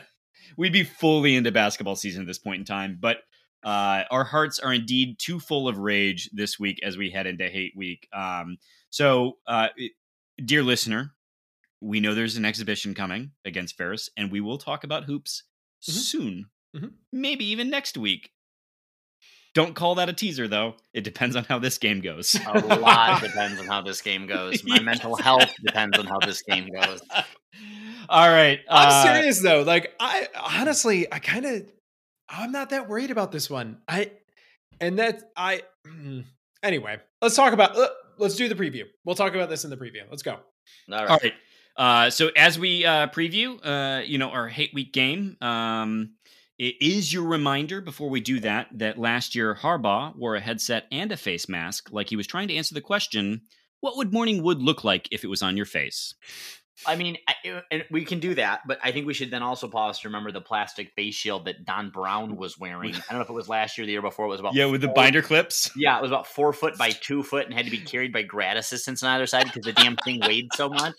we'd 0.57 0.73
be 0.73 0.85
fully 0.85 1.35
into 1.37 1.51
basketball 1.53 1.97
season 1.97 2.23
at 2.23 2.27
this 2.27 2.39
point 2.39 2.61
in 2.61 2.65
time, 2.65 2.99
but 3.01 3.19
uh, 3.65 4.03
our 4.11 4.25
hearts 4.25 4.59
are 4.59 4.73
indeed 4.73 5.19
too 5.19 5.39
full 5.39 5.69
of 5.69 5.79
rage 5.79 6.29
this 6.33 6.59
week 6.59 6.81
as 6.83 6.97
we 6.97 7.11
head 7.11 7.27
into 7.27 7.49
Hate 7.49 7.73
Week. 7.77 8.09
Um, 8.13 8.59
so, 8.91 9.39
uh, 9.47 9.69
dear 10.45 10.63
listener, 10.63 11.15
we 11.81 12.01
know 12.01 12.15
there's 12.15 12.37
an 12.37 12.45
exhibition 12.45 12.95
coming 12.95 13.31
against 13.45 13.77
Ferris, 13.77 14.11
and 14.17 14.31
we 14.31 14.41
will 14.41 14.59
talk 14.59 14.85
about 14.85 15.05
hoops 15.05 15.45
Mhm. 15.89 15.93
soon, 15.93 16.47
Mhm. 16.77 16.93
maybe 17.13 17.45
even 17.47 17.71
next 17.71 17.97
week. 17.97 18.31
Don't 19.55 19.75
call 19.75 19.97
that 19.97 20.09
a 20.09 20.13
teaser, 20.13 20.49
though. 20.49 20.77
It 20.95 21.05
depends 21.05 21.37
on 21.37 21.45
how 21.45 21.59
this 21.59 21.79
game 21.79 22.01
goes. 22.01 22.35
a 22.47 22.59
lot 22.77 23.21
depends 23.23 23.61
on 23.61 23.67
how 23.67 23.83
this 23.83 24.01
game 24.01 24.27
goes. 24.27 24.65
My 24.65 24.81
mental 24.81 25.15
health 25.17 25.53
depends 25.65 25.99
on 25.99 26.07
how 26.07 26.19
this 26.21 26.43
game 26.43 26.69
goes. 26.75 27.03
All 28.09 28.29
right. 28.31 28.61
I'm 28.69 28.89
uh, 28.89 29.03
serious 29.05 29.41
though. 29.41 29.63
Like 29.63 29.95
I 30.01 30.29
honestly, 30.59 31.13
I 31.13 31.19
kind 31.19 31.45
of, 31.45 31.67
I'm 32.29 32.51
not 32.51 32.71
that 32.71 32.89
worried 32.89 33.11
about 33.11 33.31
this 33.31 33.51
one. 33.51 33.79
I, 33.87 34.11
and 34.81 34.99
that 34.99 35.31
I. 35.37 35.63
mm, 35.87 36.25
Anyway, 36.63 36.97
let's 37.21 37.35
talk 37.35 37.53
about. 37.53 37.77
Uh, 37.77 37.89
let's 38.19 38.37
do 38.37 38.49
the 38.49 38.55
preview. 38.55 38.85
We'll 39.05 39.17
talk 39.17 39.35
about 39.35 39.51
this 39.51 39.65
in 39.65 39.71
the 39.71 39.77
preview. 39.77 40.03
Let's 40.09 40.23
go. 40.23 40.33
All 40.33 40.41
right. 40.89 41.11
All 41.11 41.19
right. 41.23 41.33
Uh, 41.77 42.11
so 42.11 42.31
as 42.37 42.59
we 42.59 42.85
uh, 42.85 43.09
preview, 43.09 43.59
uh, 43.65 44.03
you 44.05 44.19
know, 44.19 44.29
our 44.31 44.47
hate 44.47 44.73
week 44.75 44.93
game, 44.93 45.37
um, 45.41 46.11
it 46.63 46.77
is 46.81 47.13
your 47.13 47.25
reminder 47.25 47.81
before 47.81 48.09
we 48.09 48.21
do 48.21 48.39
that 48.39 48.69
that 48.73 48.97
last 48.97 49.35
year 49.35 49.53
Harbaugh 49.53 50.15
wore 50.17 50.37
a 50.37 50.41
headset 50.41 50.87
and 50.93 51.11
a 51.11 51.17
face 51.17 51.49
mask, 51.49 51.91
like 51.91 52.09
he 52.09 52.15
was 52.15 52.29
trying 52.29 52.47
to 52.47 52.55
answer 52.55 52.73
the 52.73 52.81
question, 52.81 53.43
"What 53.81 53.97
would 53.97 54.13
morning 54.13 54.45
wood 54.45 54.63
look 54.63 54.85
like 54.85 55.09
if 55.11 55.25
it 55.25 55.27
was 55.27 55.43
on 55.43 55.57
your 55.57 55.67
face?" 55.67 56.15
I 56.87 56.95
mean, 56.95 57.17
I, 57.29 57.63
and 57.73 57.85
we 57.91 58.05
can 58.05 58.21
do 58.21 58.37
that, 58.37 58.61
but 58.67 58.79
I 58.83 58.93
think 58.93 59.07
we 59.07 59.15
should 59.15 59.33
then 59.33 59.43
also 59.43 59.67
pause 59.67 59.99
to 60.01 60.09
remember 60.09 60.31
the 60.31 60.41
plastic 60.41 60.93
face 60.93 61.17
shield 61.17 61.47
that 61.47 61.65
Don 61.65 61.91
Brown 61.91 62.37
was 62.37 62.57
wearing. 62.57 62.95
I 62.95 63.01
don't 63.11 63.19
know 63.19 63.23
if 63.23 63.29
it 63.29 63.35
was 63.35 63.49
last 63.49 63.77
year, 63.77 63.83
or 63.83 63.87
the 63.87 63.93
year 63.93 64.03
before. 64.03 64.27
It 64.27 64.29
was 64.29 64.41
about 64.41 64.55
Yeah, 64.55 64.67
with 64.67 64.83
the 64.83 64.89
binder 64.89 65.21
clips. 65.21 65.69
Yeah, 65.77 65.99
it 65.99 66.03
was 66.03 66.13
about 66.13 66.29
four 66.29 66.53
foot 66.53 66.79
by 66.79 66.91
two 66.91 67.25
foot 67.25 67.47
and 67.47 67.55
had 67.55 67.65
to 67.65 67.73
be 67.73 67.79
carried 67.79 68.13
by 68.13 68.23
grad 68.23 68.57
assistants 68.57 69.03
on 69.03 69.11
either 69.11 69.27
side 69.27 69.47
because 69.47 69.65
the 69.65 69.73
damn 69.73 69.97
thing 69.97 70.21
weighed 70.21 70.47
so 70.55 70.69
much. 70.69 70.95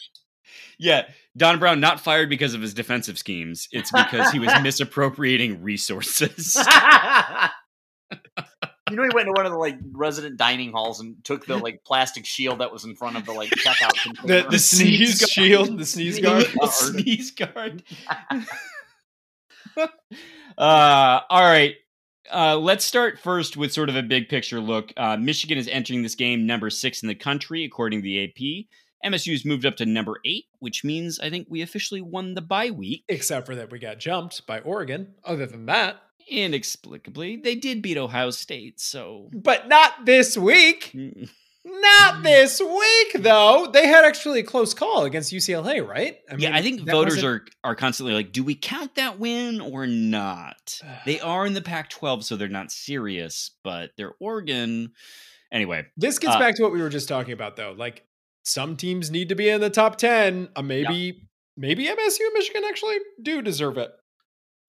Yeah, 0.78 1.08
Don 1.38 1.60
Brown 1.60 1.80
not 1.80 2.00
fired 2.00 2.30
because 2.30 2.54
of 2.54 2.62
his 2.62 2.74
defensive 2.74 3.18
schemes. 3.18 3.68
It's 3.72 3.92
because 3.92 4.32
he 4.32 4.40
was 4.40 4.52
misappropriating 4.62 5.62
resources. 5.64 6.58
You 8.90 8.98
know, 8.98 9.04
he 9.04 9.16
went 9.16 9.28
to 9.28 9.32
one 9.32 9.46
of 9.46 9.52
the 9.52 9.58
like 9.58 9.78
resident 9.94 10.38
dining 10.38 10.72
halls 10.74 11.00
and 11.00 11.16
took 11.24 11.46
the 11.48 11.58
like 11.58 11.84
plastic 11.86 12.26
shield 12.26 12.60
that 12.60 12.72
was 12.72 12.84
in 12.84 12.96
front 12.96 13.16
of 13.16 13.26
the 13.26 13.32
like 13.32 13.50
checkout. 13.50 13.92
The 14.04 14.14
container. 14.14 14.50
the 14.52 14.60
sneeze 14.60 15.18
sneeze 15.20 15.30
shield, 15.32 15.78
the 15.80 15.86
sneeze 15.86 16.20
guard. 16.20 16.46
The 16.46 16.68
sneeze 16.68 17.32
guard. 17.32 17.82
uh, 19.78 19.88
all 20.58 21.42
right. 21.42 21.76
Uh, 22.32 22.58
let's 22.58 22.86
start 22.86 23.18
first 23.20 23.58
with 23.58 23.72
sort 23.74 23.90
of 23.90 23.96
a 23.96 24.04
big 24.04 24.30
picture 24.30 24.60
look. 24.60 24.94
Uh, 24.96 25.18
Michigan 25.18 25.58
is 25.58 25.68
entering 25.70 26.04
this 26.04 26.16
game 26.16 26.46
number 26.46 26.70
six 26.70 27.02
in 27.02 27.08
the 27.08 27.16
country, 27.16 27.64
according 27.64 28.00
to 28.00 28.04
the 28.04 28.26
AP. 28.26 28.66
MSU's 29.04 29.46
moved 29.46 29.66
up 29.66 29.76
to 29.78 29.86
number 29.86 30.20
eight, 30.26 30.46
which 30.60 30.84
means 30.84 31.20
I 31.20 31.30
think 31.30 31.48
we 31.50 31.62
officially 31.62 32.02
won 32.02 32.34
the 32.34 32.42
bye 32.42 32.72
week. 32.72 33.04
Except 33.10 33.46
for 33.46 33.56
that, 33.56 33.72
we 33.72 33.80
got 33.80 34.00
jumped 34.00 34.46
by 34.48 34.60
Oregon. 34.60 35.14
Other 35.24 35.46
than 35.46 35.66
that, 35.68 35.98
Inexplicably, 36.30 37.36
they 37.38 37.56
did 37.56 37.82
beat 37.82 37.98
Ohio 37.98 38.30
State, 38.30 38.80
so. 38.80 39.30
but 39.34 39.68
not 39.68 40.06
this 40.06 40.38
week. 40.38 40.92
Mm. 40.94 41.30
Not 41.66 42.24
this 42.24 42.60
week, 42.60 43.24
though. 43.24 43.70
They 43.72 43.88
had 43.88 44.04
actually 44.04 44.42
a 44.42 44.44
close 44.44 44.74
call 44.74 45.06
against 45.06 45.32
UCLA, 45.32 45.86
right? 45.86 46.18
I 46.30 46.36
yeah, 46.36 46.56
I 46.56 46.62
think 46.62 46.82
voters 46.82 47.24
are 47.24 47.46
are 47.64 47.76
constantly 47.76 48.14
like, 48.14 48.34
do 48.34 48.44
we 48.44 48.54
count 48.56 48.96
that 48.96 49.18
win 49.18 49.62
or 49.62 49.88
not? 49.88 50.82
they 51.06 51.22
are 51.22 51.46
in 51.46 51.54
the 51.54 51.62
Pac-12, 51.62 52.24
so 52.24 52.36
they're 52.36 52.50
not 52.50 52.72
serious, 52.72 53.52
but 53.64 53.92
they're 53.96 54.14
Oregon. 54.20 54.92
Anyway, 55.54 55.86
This 55.96 56.20
gets 56.20 56.36
Uh, 56.36 56.40
back 56.40 56.56
to 56.56 56.64
what 56.64 56.74
we 56.74 56.82
were 56.82 56.90
just 56.90 57.08
talking 57.08 57.34
about, 57.34 57.56
though. 57.56 57.74
Like 57.78 58.04
some 58.44 58.76
teams 58.78 59.10
need 59.10 59.30
to 59.30 59.36
be 59.36 59.50
in 59.50 59.62
the 59.62 59.70
top 59.70 59.98
ten. 59.98 60.50
Uh, 60.56 60.62
maybe, 60.62 61.28
maybe 61.58 61.86
MSU 61.86 62.20
and 62.22 62.34
Michigan 62.34 62.64
actually 62.68 62.98
do 63.22 63.42
deserve 63.42 63.78
it. 63.78 63.92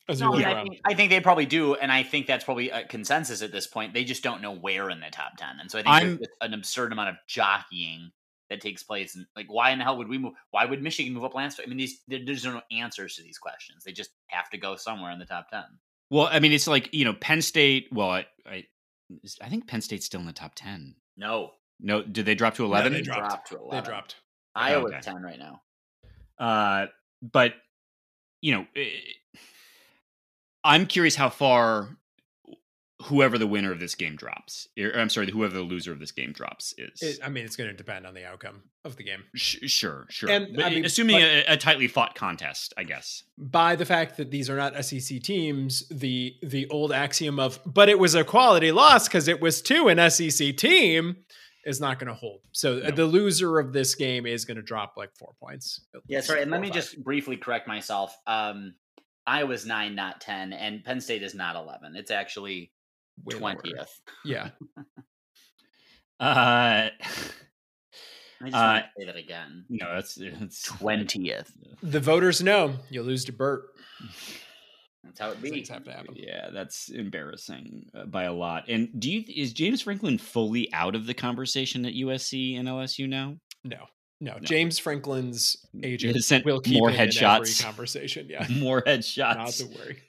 As 0.08 0.20
No, 0.20 0.32
look 0.32 0.44
I, 0.44 0.62
think, 0.62 0.80
I 0.84 0.94
think 0.94 1.10
they 1.10 1.20
probably 1.20 1.46
do, 1.46 1.74
and 1.76 1.90
I 1.90 2.02
think 2.02 2.26
that's 2.26 2.44
probably 2.44 2.68
a 2.70 2.84
consensus 2.87 3.40
at 3.40 3.52
this 3.52 3.66
point. 3.66 3.94
They 3.94 4.04
just 4.04 4.22
don't 4.22 4.42
know 4.42 4.54
where 4.54 4.90
in 4.90 5.00
the 5.00 5.08
top 5.10 5.37
ten, 5.38 5.58
and 5.60 5.70
so 5.70 5.78
I 5.78 5.82
think 5.82 5.94
I'm- 5.94 6.16
there's 6.18 6.37
an 6.42 6.54
absurd 6.54 6.92
amount 6.92 7.08
of 7.10 7.16
jockeying 7.26 8.10
that 8.50 8.60
takes 8.60 8.82
place. 8.82 9.16
And 9.16 9.24
like, 9.34 9.46
why 9.48 9.70
in 9.70 9.78
the 9.78 9.84
hell 9.84 9.96
would 9.96 10.08
we 10.08 10.18
move? 10.18 10.34
Why 10.50 10.66
would 10.66 10.82
Michigan 10.82 11.14
move 11.14 11.24
up 11.24 11.34
last? 11.34 11.58
I 11.62 11.66
mean, 11.66 11.78
these 11.78 12.02
there, 12.06 12.20
there's 12.24 12.44
no 12.44 12.60
answers 12.70 13.16
to 13.16 13.22
these 13.22 13.38
questions. 13.38 13.82
They 13.84 13.92
just 13.92 14.10
have 14.26 14.50
to 14.50 14.58
go 14.58 14.76
somewhere 14.76 15.10
in 15.10 15.18
the 15.18 15.24
top 15.24 15.48
ten. 15.48 15.64
well, 16.10 16.28
I 16.30 16.38
mean, 16.38 16.52
it's 16.52 16.66
like 16.66 16.92
you 16.92 17.06
know, 17.06 17.14
Penn 17.14 17.40
State. 17.40 17.88
Well, 17.90 18.10
I 18.10 18.26
I, 18.46 18.64
I 19.40 19.48
think 19.48 19.66
Penn 19.66 19.80
State's 19.80 20.04
still 20.04 20.20
in 20.20 20.26
the 20.26 20.34
top 20.34 20.52
ten. 20.54 20.96
No, 21.16 21.52
No, 21.80 22.02
did 22.02 22.24
they 22.26 22.34
drop 22.34 22.54
to 22.56 22.62
No, 22.62 22.66
eleven? 22.68 22.92
they 22.92 23.02
dropped. 23.02 23.48
to 23.48 23.58
They 23.70 23.80
dropped. 23.80 24.16
Iowa's 24.54 24.92
Okay. 24.92 25.00
ten 25.02 25.22
right 25.22 25.38
now. 25.38 25.62
Uh, 26.38 26.87
but 27.22 27.54
you 28.40 28.52
know, 28.54 28.66
eh, 28.76 28.90
I'm 30.62 30.87
curious 30.87 31.14
how 31.16 31.28
far 31.30 31.96
whoever 33.06 33.37
the 33.37 33.46
winner 33.46 33.70
of 33.70 33.80
this 33.80 33.94
game 33.94 34.16
drops. 34.16 34.66
or 34.78 34.92
I'm 34.98 35.10
sorry, 35.10 35.30
whoever 35.30 35.52
the 35.52 35.60
loser 35.62 35.92
of 35.92 35.98
this 35.98 36.12
game 36.12 36.32
drops 36.32 36.72
is. 36.78 37.02
It, 37.02 37.18
I 37.22 37.28
mean, 37.28 37.44
it's 37.44 37.56
going 37.56 37.68
to 37.68 37.76
depend 37.76 38.06
on 38.06 38.14
the 38.14 38.24
outcome 38.24 38.62
of 38.84 38.96
the 38.96 39.02
game. 39.02 39.24
Sh- 39.34 39.58
sure, 39.66 40.06
sure. 40.08 40.30
And, 40.30 40.54
But 40.56 40.64
I 40.64 40.70
mean, 40.70 40.84
assuming 40.87 41.16
but- 41.16 41.22
a, 41.22 41.52
a 41.54 41.56
tightly 41.58 41.87
fought 41.88 42.14
contest, 42.14 42.72
I 42.78 42.84
guess. 42.84 43.22
By 43.37 43.76
the 43.76 43.84
fact 43.84 44.16
that 44.16 44.30
these 44.30 44.48
are 44.48 44.56
not 44.56 44.82
SEC 44.84 45.20
teams, 45.22 45.87
the 45.90 46.37
the 46.42 46.66
old 46.68 46.92
axiom 46.92 47.38
of 47.38 47.60
"but 47.66 47.88
it 47.90 47.98
was 47.98 48.14
a 48.14 48.24
quality 48.24 48.72
loss 48.72 49.06
because 49.08 49.28
it 49.28 49.40
was 49.40 49.60
to 49.62 49.88
an 49.88 49.98
SEC 50.10 50.56
team" 50.56 51.16
is 51.66 51.81
not 51.81 51.98
going 51.98 52.09
to 52.09 52.14
hold. 52.14 52.40
So 52.53 52.79
uh, 52.79 52.88
No. 52.88 52.96
the 52.96 53.05
loser 53.07 53.59
of 53.59 53.72
this 53.72 53.94
game 53.94 54.27
is 54.27 54.44
going 54.44 54.57
to 54.57 54.62
drop 54.62 54.94
like 54.96 55.11
four 55.16 55.33
points. 55.40 55.81
at 55.94 56.00
Yeah, 56.07 56.20
sorry. 56.20 56.42
And 56.42 56.50
let 56.50 56.61
me 56.61 56.68
five. 56.68 56.74
just 56.74 57.03
briefly 57.05 57.37
correct 57.37 57.66
myself. 57.68 58.16
Um, 58.27 58.74
I 59.27 59.44
was 59.44 59.64
nine, 59.66 59.94
not 59.94 60.20
ten, 60.20 60.53
and 60.53 60.85
Penn 60.85 61.00
State 61.00 61.22
is 61.22 61.35
not 61.35 61.57
eleven. 61.57 61.96
It's 61.96 62.11
actually 62.11 62.70
Way 63.24 63.38
lower. 63.38 63.55
twentieth. 63.55 64.00
Yeah, 64.24 64.50
Uh, 66.20 66.88
I 68.40 68.44
just 68.44 68.55
Uh, 68.55 68.81
say 68.98 69.07
that 69.07 69.16
again. 69.16 69.64
no, 69.68 69.94
that's 69.94 70.16
it's 70.18 70.62
Twentieth. 70.62 71.50
the 71.83 72.00
voters 72.00 72.42
know 72.42 72.74
you 72.90 73.03
lose 73.03 73.24
to 73.27 73.33
Bert. 73.33 73.64
That's 75.04 75.20
how 75.20 75.30
it 75.30 75.40
These 75.42 75.50
be. 75.50 75.56
things 75.58 75.68
have 75.68 75.84
to 75.84 75.92
happen. 75.92 76.14
Yeah, 76.16 76.50
that's 76.52 76.88
embarrassing 76.88 77.86
uh, 77.94 78.06
by 78.06 78.24
a 78.24 78.32
lot. 78.32 78.64
And 78.68 78.88
do 78.98 79.10
you 79.10 79.22
is 79.28 79.52
James 79.52 79.82
Franklin 79.82 80.18
fully 80.18 80.72
out 80.72 80.94
of 80.94 81.06
the 81.06 81.14
conversation 81.14 81.84
at 81.86 81.92
USC 81.94 82.58
and 82.58 82.66
LSU 82.66 83.08
now? 83.08 83.36
No, 83.64 83.84
no. 84.20 84.38
James 84.40 84.78
Franklin's 84.78 85.56
agent 85.82 86.22
sent 86.24 86.44
will 86.44 86.60
keep 86.60 86.78
more 86.78 86.90
him 86.90 87.00
every 87.00 87.12
headshots. 87.12 87.62
conversation. 87.62 88.26
Yeah, 88.30 88.46
More 88.58 88.82
headshots. 88.82 89.36
not 89.36 89.48
to 89.52 89.66
worry. 89.66 90.02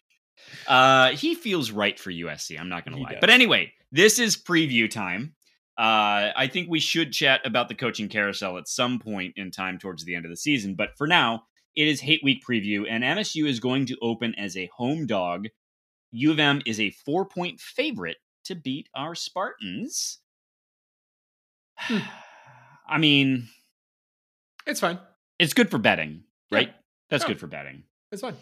Uh, 0.67 1.09
he 1.11 1.35
feels 1.35 1.71
right 1.71 1.99
for 1.99 2.11
USC. 2.11 2.59
I'm 2.59 2.69
not 2.69 2.85
going 2.85 2.97
to 2.97 3.03
lie. 3.03 3.11
does. 3.11 3.17
But 3.21 3.29
anyway, 3.29 3.73
this 3.91 4.19
is 4.19 4.37
preview 4.37 4.89
time. 4.89 5.33
Uh, 5.77 6.31
I 6.35 6.47
think 6.51 6.69
we 6.69 6.79
should 6.79 7.11
chat 7.11 7.41
about 7.45 7.67
the 7.67 7.75
coaching 7.75 8.07
carousel 8.07 8.57
at 8.57 8.67
some 8.67 8.99
point 8.99 9.33
in 9.35 9.51
time 9.51 9.77
towards 9.77 10.05
the 10.05 10.15
end 10.15 10.25
of 10.25 10.31
the 10.31 10.37
season. 10.37 10.75
But 10.75 10.89
for 10.97 11.05
now, 11.07 11.43
it 11.75 11.87
is 11.87 12.01
Hate 12.01 12.21
Week 12.23 12.43
preview, 12.47 12.85
and 12.89 13.03
MSU 13.03 13.47
is 13.47 13.59
going 13.59 13.85
to 13.87 13.97
open 14.01 14.33
as 14.35 14.55
a 14.57 14.69
home 14.75 15.05
dog. 15.05 15.47
U 16.11 16.31
of 16.31 16.39
M 16.39 16.61
is 16.65 16.79
a 16.79 16.91
four 16.91 17.25
point 17.25 17.59
favorite 17.59 18.17
to 18.45 18.55
beat 18.55 18.87
our 18.95 19.15
Spartans. 19.15 20.19
Hmm. 21.77 21.97
I 22.87 22.99
mean, 22.99 23.49
It's 24.67 24.79
fine. 24.79 24.99
it's 25.39 25.53
good 25.53 25.71
for 25.71 25.79
betting, 25.79 26.23
Yeah. 26.51 26.57
right? 26.57 26.75
That's 27.09 27.23
Yeah. 27.23 27.29
good 27.29 27.39
for 27.39 27.47
betting. 27.47 27.83
It's 28.11 28.21
fine. 28.21 28.37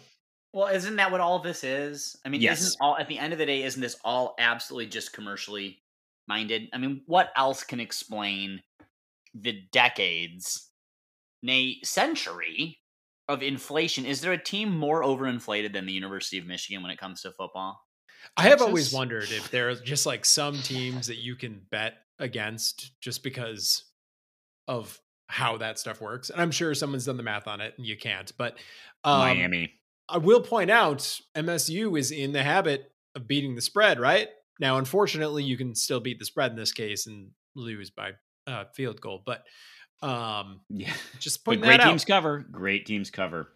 Well, 0.52 0.68
isn't 0.68 0.96
that 0.96 1.10
what 1.10 1.20
all 1.20 1.38
this 1.40 1.64
is? 1.64 2.16
I 2.24 2.28
mean, 2.28 2.42
Yes. 2.42 2.60
isn't 2.60 2.76
all 2.80 2.96
at 2.98 3.08
the 3.08 3.18
end 3.18 3.32
of 3.32 3.38
the 3.38 3.46
day, 3.46 3.62
isn't 3.62 3.80
this 3.80 3.96
all 4.04 4.34
absolutely 4.38 4.86
just 4.90 5.12
commercially 5.14 5.82
minded? 6.28 6.68
I 6.72 6.78
mean, 6.78 7.02
what 7.06 7.32
else 7.36 7.64
can 7.64 7.80
explain 7.80 8.62
the 9.32 9.62
decades, 9.72 10.70
nay, 11.42 11.80
century 11.82 12.78
of 13.28 13.42
inflation? 13.42 14.04
Is 14.04 14.20
there 14.20 14.32
a 14.32 14.42
team 14.42 14.76
more 14.76 15.02
overinflated 15.02 15.72
than 15.72 15.86
the 15.86 15.92
University 15.92 16.38
of 16.38 16.46
Michigan 16.46 16.82
when 16.82 16.90
it 16.90 16.98
comes 16.98 17.22
to 17.22 17.32
football? 17.32 17.80
I 18.36 18.44
have 18.48 18.62
always 18.62 18.92
wondered 18.92 19.30
if 19.30 19.50
there 19.50 19.68
are 19.68 19.74
just 19.74 20.06
like 20.06 20.24
some 20.24 20.56
teams 20.62 21.06
that 21.08 21.18
you 21.18 21.36
can 21.36 21.60
bet 21.70 21.94
against 22.18 22.98
just 23.00 23.22
because 23.22 23.84
of 24.66 24.98
how 25.26 25.58
that 25.58 25.78
stuff 25.78 26.00
works. 26.00 26.30
And 26.30 26.40
I'm 26.40 26.50
sure 26.50 26.74
someone's 26.74 27.06
done 27.06 27.16
the 27.16 27.22
math 27.22 27.46
on 27.46 27.60
it 27.60 27.74
and 27.76 27.86
you 27.86 27.96
can't. 27.96 28.32
But 28.36 28.56
um, 29.04 29.18
Miami. 29.20 29.72
I 30.08 30.18
will 30.18 30.40
point 30.40 30.70
out 30.70 31.20
MSU 31.36 31.98
is 31.98 32.10
in 32.10 32.32
the 32.32 32.42
habit 32.42 32.92
of 33.14 33.26
beating 33.26 33.54
the 33.54 33.62
spread, 33.62 33.98
right? 33.98 34.28
Now, 34.60 34.78
unfortunately, 34.78 35.44
you 35.44 35.56
can 35.56 35.74
still 35.74 36.00
beat 36.00 36.18
the 36.18 36.24
spread 36.24 36.50
in 36.50 36.56
this 36.56 36.72
case 36.72 37.06
and 37.06 37.30
lose 37.54 37.90
by 37.90 38.12
uh, 38.46 38.64
field 38.74 39.00
goal, 39.00 39.22
but 39.24 39.44
um, 40.02 40.60
yeah, 40.68 40.92
just 41.18 41.44
but 41.44 41.60
putting 41.60 41.64
great 41.64 41.80
teams 41.80 42.04
cover. 42.04 42.44
Great 42.50 42.86
teams 42.86 43.10
cover. 43.10 43.48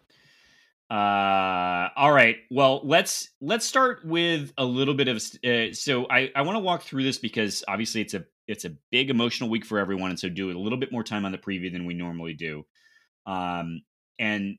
Uh, 0.89 1.89
all 1.95 2.11
right. 2.11 2.37
Well, 2.49 2.81
let's 2.83 3.29
let's 3.41 3.65
start 3.65 4.03
with 4.03 4.51
a 4.57 4.65
little 4.65 4.95
bit 4.95 5.07
of. 5.07 5.17
Uh, 5.45 5.73
so 5.73 6.07
I 6.09 6.31
I 6.35 6.41
want 6.41 6.55
to 6.55 6.59
walk 6.59 6.81
through 6.81 7.03
this 7.03 7.19
because 7.19 7.63
obviously 7.67 8.01
it's 8.01 8.15
a 8.15 8.25
it's 8.47 8.65
a 8.65 8.71
big 8.91 9.11
emotional 9.11 9.49
week 9.49 9.65
for 9.65 9.77
everyone, 9.77 10.09
and 10.09 10.19
so 10.19 10.29
do 10.29 10.49
a 10.49 10.57
little 10.57 10.79
bit 10.79 10.91
more 10.91 11.03
time 11.03 11.25
on 11.25 11.31
the 11.31 11.37
preview 11.37 11.71
than 11.71 11.85
we 11.85 11.93
normally 11.93 12.33
do. 12.33 12.65
Um, 13.27 13.83
and 14.17 14.57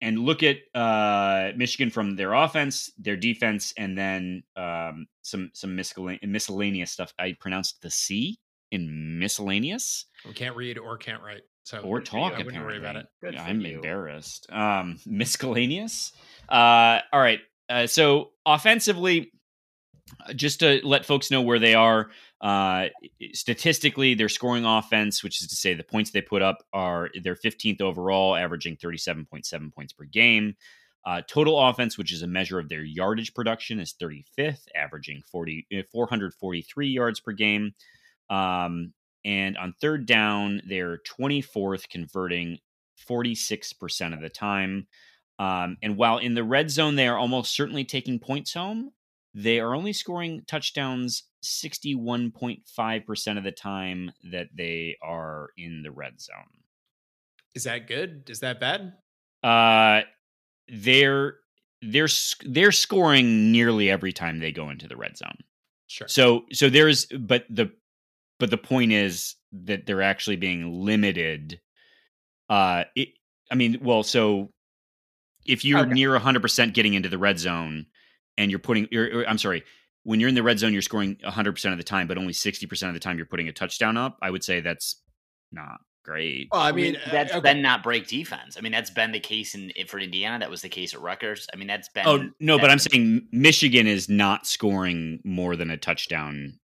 and 0.00 0.18
look 0.20 0.44
at 0.44 0.58
uh, 0.74 1.50
Michigan 1.56 1.90
from 1.90 2.14
their 2.14 2.34
offense, 2.34 2.92
their 2.98 3.16
defense, 3.16 3.74
and 3.76 3.98
then 3.98 4.44
um, 4.54 5.06
some 5.22 5.50
some 5.54 5.74
miscellaneous 5.74 6.92
stuff. 6.92 7.12
I 7.18 7.34
pronounced 7.40 7.82
the 7.82 7.90
C 7.90 8.38
in 8.74 9.18
miscellaneous. 9.18 10.06
We 10.26 10.32
can't 10.32 10.56
read 10.56 10.78
or 10.78 10.98
can't 10.98 11.22
write. 11.22 11.42
So 11.64 11.80
or 11.80 12.00
talk. 12.00 12.34
I 12.34 12.42
wouldn't 12.42 12.62
worry 12.62 12.76
about 12.76 12.96
it. 12.96 13.06
Good 13.22 13.36
I'm 13.36 13.60
you. 13.62 13.76
embarrassed. 13.76 14.46
Um, 14.50 14.98
miscellaneous. 15.06 16.12
Uh, 16.48 17.00
all 17.12 17.20
right. 17.20 17.40
Uh, 17.70 17.86
so 17.86 18.32
offensively, 18.44 19.32
uh, 20.26 20.34
just 20.34 20.60
to 20.60 20.80
let 20.84 21.06
folks 21.06 21.30
know 21.30 21.40
where 21.40 21.58
they 21.58 21.74
are. 21.74 22.10
Uh, 22.42 22.88
statistically, 23.32 24.12
their 24.12 24.28
scoring 24.28 24.66
offense, 24.66 25.24
which 25.24 25.40
is 25.40 25.48
to 25.48 25.56
say 25.56 25.72
the 25.72 25.82
points 25.82 26.10
they 26.10 26.20
put 26.20 26.42
up, 26.42 26.58
are 26.74 27.08
they're 27.22 27.34
15th 27.34 27.80
overall, 27.80 28.36
averaging 28.36 28.76
37.7 28.76 29.72
points 29.74 29.94
per 29.94 30.04
game. 30.04 30.54
Uh, 31.06 31.22
total 31.26 31.58
offense, 31.58 31.96
which 31.96 32.12
is 32.12 32.22
a 32.22 32.26
measure 32.26 32.58
of 32.58 32.68
their 32.68 32.82
yardage 32.82 33.32
production, 33.34 33.78
is 33.78 33.94
35th, 34.00 34.66
averaging 34.74 35.22
40, 35.30 35.66
443 35.90 36.88
yards 36.88 37.20
per 37.20 37.32
game. 37.32 37.74
Um, 38.30 38.92
and 39.24 39.56
on 39.56 39.74
third 39.80 40.06
down, 40.06 40.62
they're 40.68 40.98
24th, 40.98 41.88
converting 41.88 42.58
46% 43.08 44.14
of 44.14 44.20
the 44.20 44.28
time. 44.28 44.86
Um, 45.38 45.76
and 45.82 45.96
while 45.96 46.18
in 46.18 46.34
the 46.34 46.44
red 46.44 46.70
zone, 46.70 46.96
they 46.96 47.08
are 47.08 47.18
almost 47.18 47.54
certainly 47.54 47.84
taking 47.84 48.18
points 48.18 48.54
home, 48.54 48.90
they 49.34 49.58
are 49.58 49.74
only 49.74 49.92
scoring 49.92 50.42
touchdowns 50.46 51.24
61.5% 51.44 53.38
of 53.38 53.44
the 53.44 53.52
time 53.52 54.12
that 54.30 54.48
they 54.54 54.96
are 55.02 55.48
in 55.56 55.82
the 55.82 55.90
red 55.90 56.20
zone. 56.20 56.62
Is 57.54 57.64
that 57.64 57.88
good? 57.88 58.30
Is 58.30 58.40
that 58.40 58.60
bad? 58.60 58.94
Uh, 59.42 60.02
they're 60.68 61.36
they're 61.82 62.08
they're 62.46 62.72
scoring 62.72 63.52
nearly 63.52 63.90
every 63.90 64.12
time 64.12 64.38
they 64.38 64.52
go 64.52 64.70
into 64.70 64.88
the 64.88 64.96
red 64.96 65.16
zone. 65.16 65.36
Sure. 65.86 66.08
So 66.08 66.46
so 66.52 66.70
there's 66.70 67.06
but 67.06 67.44
the 67.50 67.70
but 68.38 68.50
the 68.50 68.58
point 68.58 68.92
is 68.92 69.36
that 69.52 69.86
they're 69.86 70.02
actually 70.02 70.36
being 70.36 70.72
limited. 70.84 71.60
Uh, 72.48 72.84
it, 72.94 73.10
I 73.50 73.54
mean, 73.54 73.78
well, 73.82 74.02
so 74.02 74.50
if 75.46 75.64
you're 75.64 75.80
Okay. 75.80 75.92
near 75.92 76.10
100% 76.10 76.74
getting 76.74 76.94
into 76.94 77.08
the 77.08 77.18
red 77.18 77.38
zone 77.38 77.86
and 78.36 78.50
you're 78.50 78.58
putting, 78.58 78.88
you're, 78.90 79.20
or- 79.20 79.28
I'm 79.28 79.38
sorry, 79.38 79.62
when 80.02 80.20
you're 80.20 80.28
in 80.28 80.34
the 80.34 80.42
red 80.42 80.58
zone, 80.58 80.72
you're 80.72 80.82
scoring 80.82 81.16
100% 81.24 81.72
of 81.72 81.78
the 81.78 81.84
time, 81.84 82.06
but 82.06 82.18
only 82.18 82.32
60% 82.32 82.88
of 82.88 82.94
the 82.94 83.00
time 83.00 83.16
you're 83.16 83.26
putting 83.26 83.48
a 83.48 83.52
touchdown 83.52 83.96
up. 83.96 84.18
I 84.20 84.30
would 84.30 84.44
say 84.44 84.60
that's 84.60 85.00
not 85.52 85.78
great. 86.04 86.48
Well, 86.52 86.60
I 86.60 86.72
mean, 86.72 86.98
that's 87.10 87.32
uh, 87.32 87.38
okay. 87.38 87.54
been 87.54 87.62
not 87.62 87.82
break 87.82 88.06
defense. 88.06 88.56
I 88.58 88.60
mean, 88.60 88.72
that's 88.72 88.90
been 88.90 89.12
the 89.12 89.20
case 89.20 89.54
in 89.54 89.72
for 89.86 89.98
Indiana. 89.98 90.40
That 90.40 90.50
was 90.50 90.60
the 90.62 90.68
case 90.68 90.92
at 90.92 91.00
Rutgers. 91.00 91.46
I 91.52 91.56
mean, 91.56 91.68
that's 91.68 91.88
been. 91.88 92.06
Oh 92.06 92.28
no, 92.40 92.58
but 92.58 92.70
I'm 92.70 92.78
saying 92.78 93.26
Michigan 93.32 93.86
is 93.86 94.08
not 94.08 94.46
scoring 94.46 95.20
more 95.24 95.56
than 95.56 95.70
a 95.70 95.76
touchdown 95.78 96.58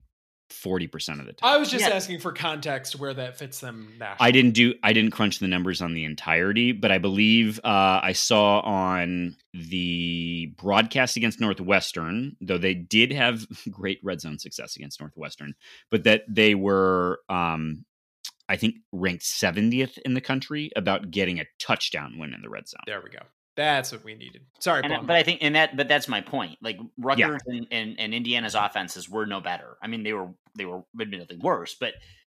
40% 0.50 1.20
of 1.20 1.26
the 1.26 1.34
time. 1.34 1.54
I 1.54 1.58
was 1.58 1.70
just 1.70 1.86
Yeah. 1.88 1.96
asking 1.96 2.20
for 2.20 2.32
context 2.32 2.96
where 2.96 3.14
that 3.14 3.38
fits 3.38 3.60
them 3.60 3.94
nationally. 4.00 4.28
I 4.28 4.32
didn't 4.32 4.52
do 4.52 4.74
I 4.84 4.94
didn't 4.94 5.12
crunch 5.12 5.40
the 5.40 5.48
numbers 5.48 5.82
on 5.82 5.94
the 5.94 6.06
entirety, 6.06 6.72
but 6.72 6.92
I 6.92 6.98
believe 6.98 7.60
uh, 7.64 8.00
I 8.04 8.14
saw 8.14 8.60
on 8.62 9.36
the 9.54 10.54
broadcast 10.58 11.18
against 11.18 11.40
Northwestern, 11.42 12.36
though 12.42 12.58
they 12.58 12.74
did 12.74 13.12
have 13.12 13.46
great 13.72 14.00
red 14.04 14.22
zone 14.22 14.40
success 14.40 14.76
against 14.76 15.00
Northwestern, 15.00 15.54
but 15.92 16.04
that 16.06 16.24
they 16.28 16.56
were 16.56 17.20
um, 17.30 17.86
I 18.50 18.56
think 18.56 18.76
ranked 18.94 19.24
70th 19.26 19.98
in 20.06 20.14
the 20.14 20.22
country 20.22 20.72
about 20.76 21.12
getting 21.12 21.40
a 21.40 21.46
touchdown 21.60 22.18
win 22.18 22.34
in 22.34 22.42
the 22.42 22.50
red 22.50 22.68
zone. 22.70 22.80
There 22.86 23.02
we 23.04 23.10
go. 23.10 23.20
That's 23.58 23.92
what 23.92 24.04
we 24.04 24.14
needed. 24.14 24.44
Sorry, 24.60 24.84
And, 24.84 24.94
uh, 24.94 25.02
but 25.02 25.16
I 25.16 25.24
think, 25.24 25.40
and 25.42 25.56
that, 25.56 25.76
but 25.76 25.88
that's 25.88 26.08
my 26.08 26.22
point. 26.22 26.58
Like 26.62 26.78
Rutgers 26.98 27.42
and, 27.48 27.68
and, 27.72 28.00
and 28.00 28.14
Indiana's 28.14 28.56
offenses 28.56 29.10
were 29.10 29.26
no 29.26 29.42
better. 29.42 29.78
I 29.82 29.88
mean, 29.88 30.04
they 30.04 30.14
were 30.14 30.30
they 30.56 30.66
were 30.66 30.84
admittedly 31.02 31.38
worse, 31.38 31.76
but 31.78 31.96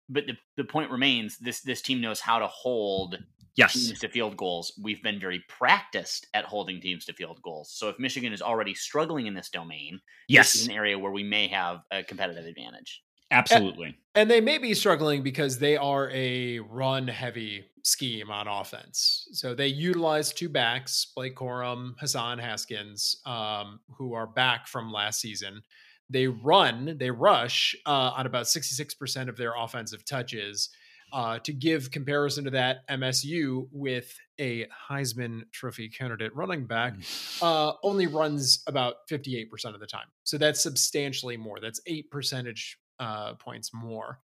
but 0.07 0.25
the, 0.25 0.37
the 0.57 0.63
point 0.63 0.89
remains 0.89 1.37
this 1.37 1.59
this 1.61 1.81
team 1.81 2.01
knows 2.01 2.19
how 2.19 2.39
to 2.39 2.47
hold 2.47 3.19
Yes. 3.55 3.73
teams 3.73 3.99
to 3.99 4.07
field 4.07 4.37
goals. 4.37 4.71
We've 4.81 5.03
been 5.03 5.19
very 5.19 5.43
practiced 5.49 6.27
at 6.33 6.45
holding 6.45 6.79
teams 6.79 7.03
to 7.05 7.13
field 7.13 7.41
goals. 7.41 7.69
So 7.73 7.89
if 7.89 7.99
Michigan 7.99 8.31
is 8.31 8.41
already 8.41 8.73
struggling 8.73 9.27
in 9.27 9.33
this 9.33 9.49
domain, 9.49 9.99
this 10.29 10.55
is 10.55 10.61
Yes. 10.61 10.67
an 10.67 10.71
area 10.71 10.97
where 10.97 11.11
we 11.11 11.23
may 11.23 11.47
have 11.49 11.81
a 11.91 12.01
competitive 12.01 12.45
advantage. 12.45 13.03
Absolutely. 13.31 13.97
And 14.15 14.31
they 14.31 14.39
may 14.39 14.57
be 14.57 14.73
struggling 14.73 15.23
because 15.23 15.59
they 15.59 15.75
are 15.75 16.09
a 16.11 16.59
run 16.59 17.07
heavy 17.07 17.65
scheme 17.83 18.29
on 18.29 18.47
offense. 18.47 19.27
So 19.31 19.53
they 19.53 19.67
utilize 19.67 20.33
two 20.33 20.49
backs, 20.49 21.07
Blake 21.15 21.35
Corum, 21.35 21.93
Hassan 21.99 22.39
Haskins, 22.39 23.21
um, 23.25 23.79
who 23.97 24.13
are 24.13 24.27
back 24.27 24.67
from 24.67 24.91
last 24.91 25.21
season. 25.21 25.61
They 26.09 26.27
run, 26.27 26.95
they 26.99 27.11
rush 27.11 27.75
uh, 27.85 28.11
on 28.15 28.25
about 28.25 28.45
66% 28.45 29.29
of 29.29 29.37
their 29.37 29.53
offensive 29.55 30.05
touches. 30.05 30.69
Uh, 31.11 31.39
to 31.39 31.51
give 31.51 31.89
comparison 31.89 32.43
to 32.43 32.51
that, 32.51 32.87
MSU 32.87 33.67
with 33.71 34.15
a 34.39 34.67
Heisman 34.89 35.41
Trophy 35.51 35.89
candidate 35.89 36.35
running 36.35 36.65
back 36.65 36.93
uh, 37.41 37.73
only 37.83 38.05
runs 38.05 38.63
about 38.67 39.07
58% 39.09 39.47
of 39.73 39.79
the 39.79 39.87
time. 39.87 40.05
So 40.23 40.37
that's 40.37 40.61
substantially 40.61 41.35
more. 41.35 41.59
That's 41.59 41.81
eight 41.87 42.11
percentage 42.11 42.77
uh, 42.99 43.33
points 43.35 43.73
more. 43.73 44.19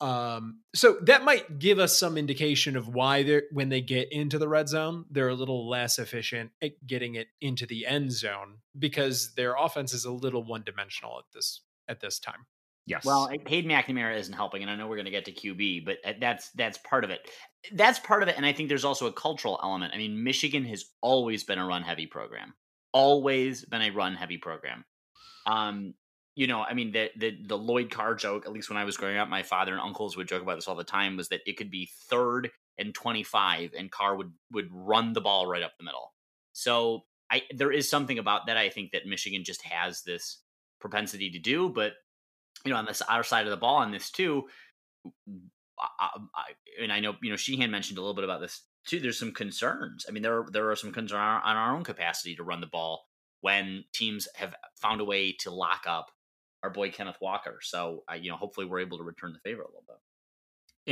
Um, 0.00 0.60
so 0.74 0.96
that 1.02 1.24
might 1.24 1.58
give 1.58 1.78
us 1.78 1.98
some 1.98 2.16
indication 2.16 2.76
of 2.76 2.88
why 2.88 3.24
they're 3.24 3.44
when 3.50 3.68
they 3.68 3.80
get 3.80 4.12
into 4.12 4.38
the 4.38 4.48
red 4.48 4.68
zone, 4.68 5.06
they're 5.10 5.28
a 5.28 5.34
little 5.34 5.68
less 5.68 5.98
efficient 5.98 6.52
at 6.62 6.86
getting 6.86 7.16
it 7.16 7.28
into 7.40 7.66
the 7.66 7.86
end 7.86 8.12
zone 8.12 8.58
because 8.78 9.34
their 9.34 9.56
offense 9.56 9.92
is 9.92 10.04
a 10.04 10.12
little 10.12 10.44
one 10.44 10.62
dimensional 10.64 11.18
at 11.18 11.24
this 11.34 11.62
at 11.88 12.00
this 12.00 12.20
time. 12.20 12.46
Yes. 12.88 13.04
Well, 13.04 13.28
Hayden 13.46 13.70
McNamara 13.70 14.18
isn't 14.18 14.32
helping, 14.32 14.62
and 14.62 14.70
I 14.70 14.76
know 14.76 14.86
we're 14.86 14.96
going 14.96 15.04
to 15.04 15.10
get 15.10 15.26
to 15.26 15.32
QB, 15.32 15.84
but 15.84 15.98
uh, 16.04 16.12
that's 16.18 16.50
that's 16.50 16.78
part 16.78 17.04
of 17.04 17.10
it. 17.10 17.28
That's 17.72 17.98
part 17.98 18.22
of 18.22 18.30
it, 18.30 18.36
and 18.36 18.46
I 18.46 18.54
think 18.54 18.70
there's 18.70 18.84
also 18.84 19.06
a 19.06 19.12
cultural 19.12 19.60
element. 19.62 19.92
I 19.94 19.98
mean, 19.98 20.24
Michigan 20.24 20.64
has 20.64 20.86
always 21.02 21.44
been 21.44 21.58
a 21.58 21.66
run 21.66 21.82
heavy 21.82 22.06
program, 22.06 22.54
always 22.92 23.64
been 23.64 23.82
a 23.82 23.90
run 23.90 24.14
heavy 24.14 24.38
program. 24.38 24.84
Um, 25.46 25.94
you 26.38 26.46
know, 26.46 26.62
I 26.62 26.72
mean, 26.72 26.92
the 26.92 27.10
the 27.16 27.36
the 27.48 27.58
Lloyd 27.58 27.90
Carr 27.90 28.14
joke, 28.14 28.46
at 28.46 28.52
least 28.52 28.70
when 28.70 28.76
I 28.78 28.84
was 28.84 28.96
growing 28.96 29.16
up, 29.16 29.28
my 29.28 29.42
father 29.42 29.72
and 29.72 29.80
uncles 29.80 30.16
would 30.16 30.28
joke 30.28 30.40
about 30.40 30.54
this 30.54 30.68
all 30.68 30.76
the 30.76 30.84
time, 30.84 31.16
was 31.16 31.30
that 31.30 31.40
it 31.46 31.56
could 31.56 31.68
be 31.68 31.90
third 32.08 32.48
and 32.78 32.94
twenty 32.94 33.24
five, 33.24 33.72
and 33.76 33.90
Carr 33.90 34.14
would 34.14 34.30
would 34.52 34.68
run 34.70 35.14
the 35.14 35.20
ball 35.20 35.48
right 35.48 35.64
up 35.64 35.72
the 35.76 35.84
middle. 35.84 36.14
So 36.52 37.06
I 37.28 37.42
there 37.52 37.72
is 37.72 37.90
something 37.90 38.20
about 38.20 38.46
that. 38.46 38.56
I 38.56 38.68
think 38.68 38.92
that 38.92 39.04
Michigan 39.04 39.42
just 39.42 39.62
has 39.62 40.02
this 40.02 40.38
propensity 40.80 41.28
to 41.30 41.40
do, 41.40 41.70
but 41.70 41.94
you 42.64 42.70
know, 42.70 42.78
on 42.78 42.86
this 42.86 43.02
other 43.08 43.24
side 43.24 43.46
of 43.46 43.50
the 43.50 43.56
ball 43.56 43.78
on 43.78 43.90
this 43.90 44.08
too. 44.08 44.44
I, 45.80 46.08
I, 46.36 46.44
and 46.80 46.92
I 46.92 47.00
know 47.00 47.16
you 47.20 47.30
know 47.30 47.36
Sheehan 47.36 47.72
mentioned 47.72 47.98
a 47.98 48.00
little 48.00 48.14
bit 48.14 48.22
about 48.22 48.40
this 48.40 48.62
too. 48.86 49.00
There's 49.00 49.18
some 49.18 49.32
concerns. 49.32 50.06
I 50.08 50.12
mean, 50.12 50.22
there 50.22 50.38
are, 50.38 50.46
there 50.52 50.70
are 50.70 50.76
some 50.76 50.92
concerns 50.92 51.14
on 51.14 51.20
our, 51.20 51.40
on 51.40 51.56
our 51.56 51.74
own 51.74 51.82
capacity 51.82 52.36
to 52.36 52.44
run 52.44 52.60
the 52.60 52.68
ball 52.68 53.06
when 53.40 53.82
teams 53.92 54.28
have 54.36 54.54
found 54.80 55.00
a 55.00 55.04
way 55.04 55.32
to 55.40 55.50
lock 55.50 55.82
up 55.88 56.10
our 56.62 56.70
boy 56.70 56.90
Kenneth 56.90 57.18
Walker. 57.20 57.58
So 57.62 58.04
uh, 58.10 58.14
you 58.14 58.30
know, 58.30 58.36
hopefully 58.36 58.66
we're 58.66 58.80
able 58.80 58.98
to 58.98 59.04
return 59.04 59.32
the 59.32 59.38
favor 59.40 59.62
a 59.62 59.66
little 59.66 59.84
bit. 59.86 59.96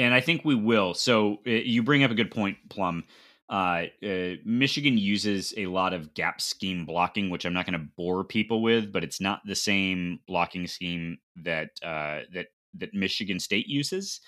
and 0.03 0.15
I 0.15 0.21
think 0.21 0.45
we 0.45 0.55
will. 0.55 0.95
So 0.95 1.41
uh, 1.47 1.51
you 1.51 1.83
bring 1.83 2.05
up 2.05 2.11
a 2.11 2.15
good 2.15 2.31
point, 2.31 2.57
Plum. 2.69 3.05
Uh, 3.49 3.85
uh, 4.05 4.35
Michigan 4.45 4.99
uses 4.99 5.55
a 5.57 5.67
lot 5.67 5.93
of 5.93 6.15
gap 6.15 6.41
scheme 6.41 6.85
blocking, 6.85 7.31
which 7.31 7.45
I'm 7.45 7.53
not 7.53 7.65
going 7.65 7.79
to 7.79 7.87
bore 7.97 8.25
people 8.25 8.61
with, 8.61 8.93
but 8.93 9.05
it's 9.05 9.21
not 9.21 9.41
the 9.47 9.55
same 9.55 10.19
blocking 10.27 10.67
scheme 10.67 11.19
that 11.45 11.71
uh, 11.83 12.23
that 12.33 12.49
that 12.75 12.93
Michigan 12.93 13.39
State 13.39 13.69
uses, 13.69 14.21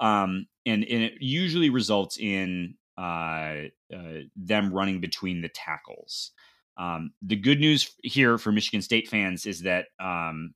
um, 0.00 0.46
and 0.66 0.84
and 0.84 1.02
it 1.04 1.14
usually 1.20 1.70
results 1.70 2.18
in 2.18 2.74
uh, 2.98 3.62
them 4.36 4.72
running 4.72 5.00
between 5.00 5.40
the 5.40 5.48
tackles. 5.48 6.32
Um, 6.76 7.12
the 7.22 7.36
good 7.36 7.60
news 7.60 7.94
here 8.02 8.38
for 8.38 8.50
Michigan 8.50 8.82
State 8.82 9.08
fans 9.08 9.46
is 9.46 9.60
that 9.60 9.86
um, 10.00 10.52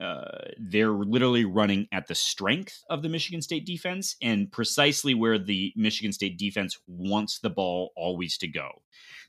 uh, 0.00 0.48
they're 0.58 0.92
literally 0.92 1.44
running 1.44 1.86
at 1.92 2.06
the 2.06 2.14
strength 2.14 2.82
of 2.90 3.02
the 3.02 3.08
Michigan 3.08 3.42
State 3.42 3.66
defense 3.66 4.16
and 4.22 4.50
precisely 4.50 5.14
where 5.14 5.38
the 5.38 5.72
Michigan 5.76 6.12
State 6.12 6.38
defense 6.38 6.78
wants 6.86 7.38
the 7.38 7.50
ball 7.50 7.92
always 7.96 8.36
to 8.38 8.48
go. 8.48 8.82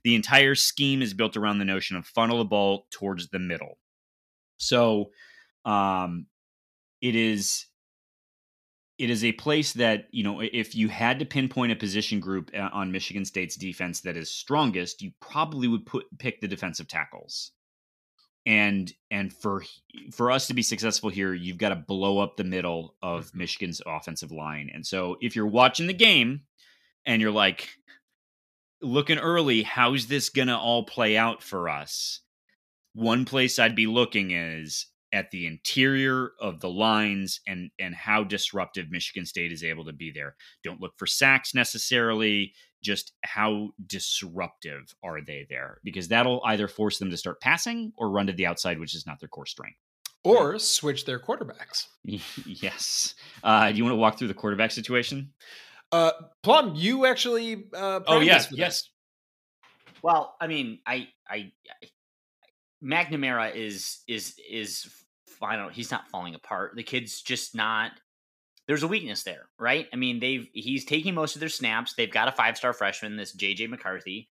The 0.04 0.16
entire 0.16 0.56
scheme 0.56 1.02
is 1.02 1.14
built 1.14 1.38
around 1.38 1.60
the 1.60 1.66
notion 1.66 1.98
of 1.98 2.06
funnel 2.06 2.40
the 2.40 2.46
ball 2.46 2.88
towards 2.92 3.30
the 3.30 3.40
middle. 3.40 3.78
So 4.58 5.12
Um, 5.66 6.28
it 7.02 7.16
is 7.16 7.68
it 8.98 9.10
is 9.10 9.24
a 9.24 9.32
place 9.34 9.74
that 9.74 10.08
you 10.12 10.24
know 10.24 10.42
if 10.42 10.76
you 10.76 10.90
had 10.90 11.20
to 11.20 11.26
pinpoint 11.26 11.72
a 11.72 11.76
position 11.76 12.20
group 12.20 12.52
uh, 12.54 12.70
on 12.72 12.92
Michigan 12.92 13.26
State's 13.26 13.56
defense 13.56 14.02
that 14.02 14.18
is 14.18 14.30
strongest, 14.30 15.02
you 15.02 15.12
probably 15.20 15.68
would 15.68 15.86
put 15.86 16.06
pick 16.20 16.42
the 16.42 16.48
defensive 16.48 16.88
tackles. 16.88 17.52
And 18.46 18.92
and 19.10 19.32
for 19.32 19.64
for 20.12 20.32
us 20.32 20.48
to 20.48 20.54
be 20.54 20.64
successful 20.64 21.10
here, 21.10 21.34
you've 21.34 21.58
got 21.58 21.70
to 21.70 21.76
blow 21.76 22.20
up 22.20 22.36
the 22.36 22.44
middle 22.44 22.96
of 23.02 23.28
mm-hmm. 23.28 23.40
Michigan's 23.40 23.82
offensive 23.86 24.32
line. 24.32 24.70
And 24.74 24.86
so 24.86 25.18
if 25.22 25.36
you're 25.36 25.48
watching 25.48 25.88
the 25.88 25.94
game 25.94 26.42
and 27.06 27.22
you're 27.22 27.32
like 27.32 27.70
looking 28.82 29.18
early, 29.18 29.64
how's 29.64 30.08
this 30.08 30.30
going 30.30 30.50
to 30.50 30.58
all 30.58 30.84
play 30.84 31.16
out 31.16 31.42
for 31.42 31.70
us? 31.70 32.20
One 32.94 33.26
place 33.26 33.60
I'd 33.60 33.76
be 33.76 33.88
looking 33.88 34.32
is 34.32 34.88
at 35.14 35.32
the 35.32 35.46
interior 35.46 36.32
of 36.42 36.60
the 36.60 36.70
lines 36.70 37.40
and 37.48 37.70
and 37.80 37.96
how 37.96 38.24
disruptive 38.24 38.92
Michigan 38.92 39.26
State 39.26 39.54
is 39.54 39.64
able 39.64 39.86
to 39.86 39.94
be 39.94 40.12
there. 40.12 40.36
Don't 40.64 40.82
look 40.82 40.94
for 40.98 41.06
sacks 41.06 41.56
necessarily, 41.56 42.54
just 42.84 43.14
how 43.24 43.70
disruptive 43.88 44.94
are 45.04 45.22
they 45.22 45.48
there 45.50 45.80
because 45.84 46.08
that'll 46.08 46.42
either 46.46 46.68
force 46.68 47.00
them 47.00 47.10
to 47.10 47.18
start 47.18 47.42
passing 47.42 47.94
or 47.98 48.10
run 48.10 48.28
to 48.28 48.34
the 48.34 48.46
outside 48.46 48.80
which 48.80 48.94
is 48.94 49.08
not 49.08 49.20
their 49.20 49.30
core 49.30 49.46
strength. 49.46 49.78
Or 50.26 50.58
switch 50.58 51.04
their 51.04 51.20
quarterbacks. 51.20 51.88
yes. 52.46 53.16
Uh, 53.44 53.72
do 53.72 53.78
you 53.78 53.84
want 53.84 53.94
to 53.94 53.98
walk 53.98 54.18
through 54.18 54.30
the 54.30 54.34
quarterback 54.34 54.72
situation? 54.72 55.34
Uh, 55.92 56.12
Plum, 56.44 56.74
you 56.76 57.06
actually. 57.06 57.66
Uh, 57.74 58.00
oh 58.08 58.20
yes, 58.20 58.48
yes. 58.52 58.90
Well, 60.02 60.36
I 60.40 60.48
mean, 60.48 60.80
I, 60.86 61.10
I, 61.30 61.52
I 61.70 61.88
McNamara 62.84 63.56
is 63.56 64.00
is 64.08 64.36
is 64.50 64.92
I 65.42 65.56
don't. 65.56 65.74
He's 65.74 65.92
not 65.92 66.10
falling 66.10 66.36
apart. 66.36 66.76
The 66.76 66.84
kid's 66.84 67.22
just 67.22 67.56
not. 67.56 67.92
There's 68.68 68.84
a 68.84 68.88
weakness 68.88 69.24
there, 69.24 69.50
right? 69.60 69.88
I 69.92 69.98
mean, 69.98 70.20
they've 70.20 70.48
he's 70.54 70.86
taking 70.86 71.14
most 71.14 71.36
of 71.36 71.42
their 71.42 71.50
snaps. 71.50 71.94
They've 71.96 72.12
got 72.12 72.28
a 72.28 72.32
five 72.32 72.58
star 72.58 72.74
freshman, 72.74 73.18
this 73.18 73.36
JJ 73.36 73.70
McCarthy. 73.70 74.30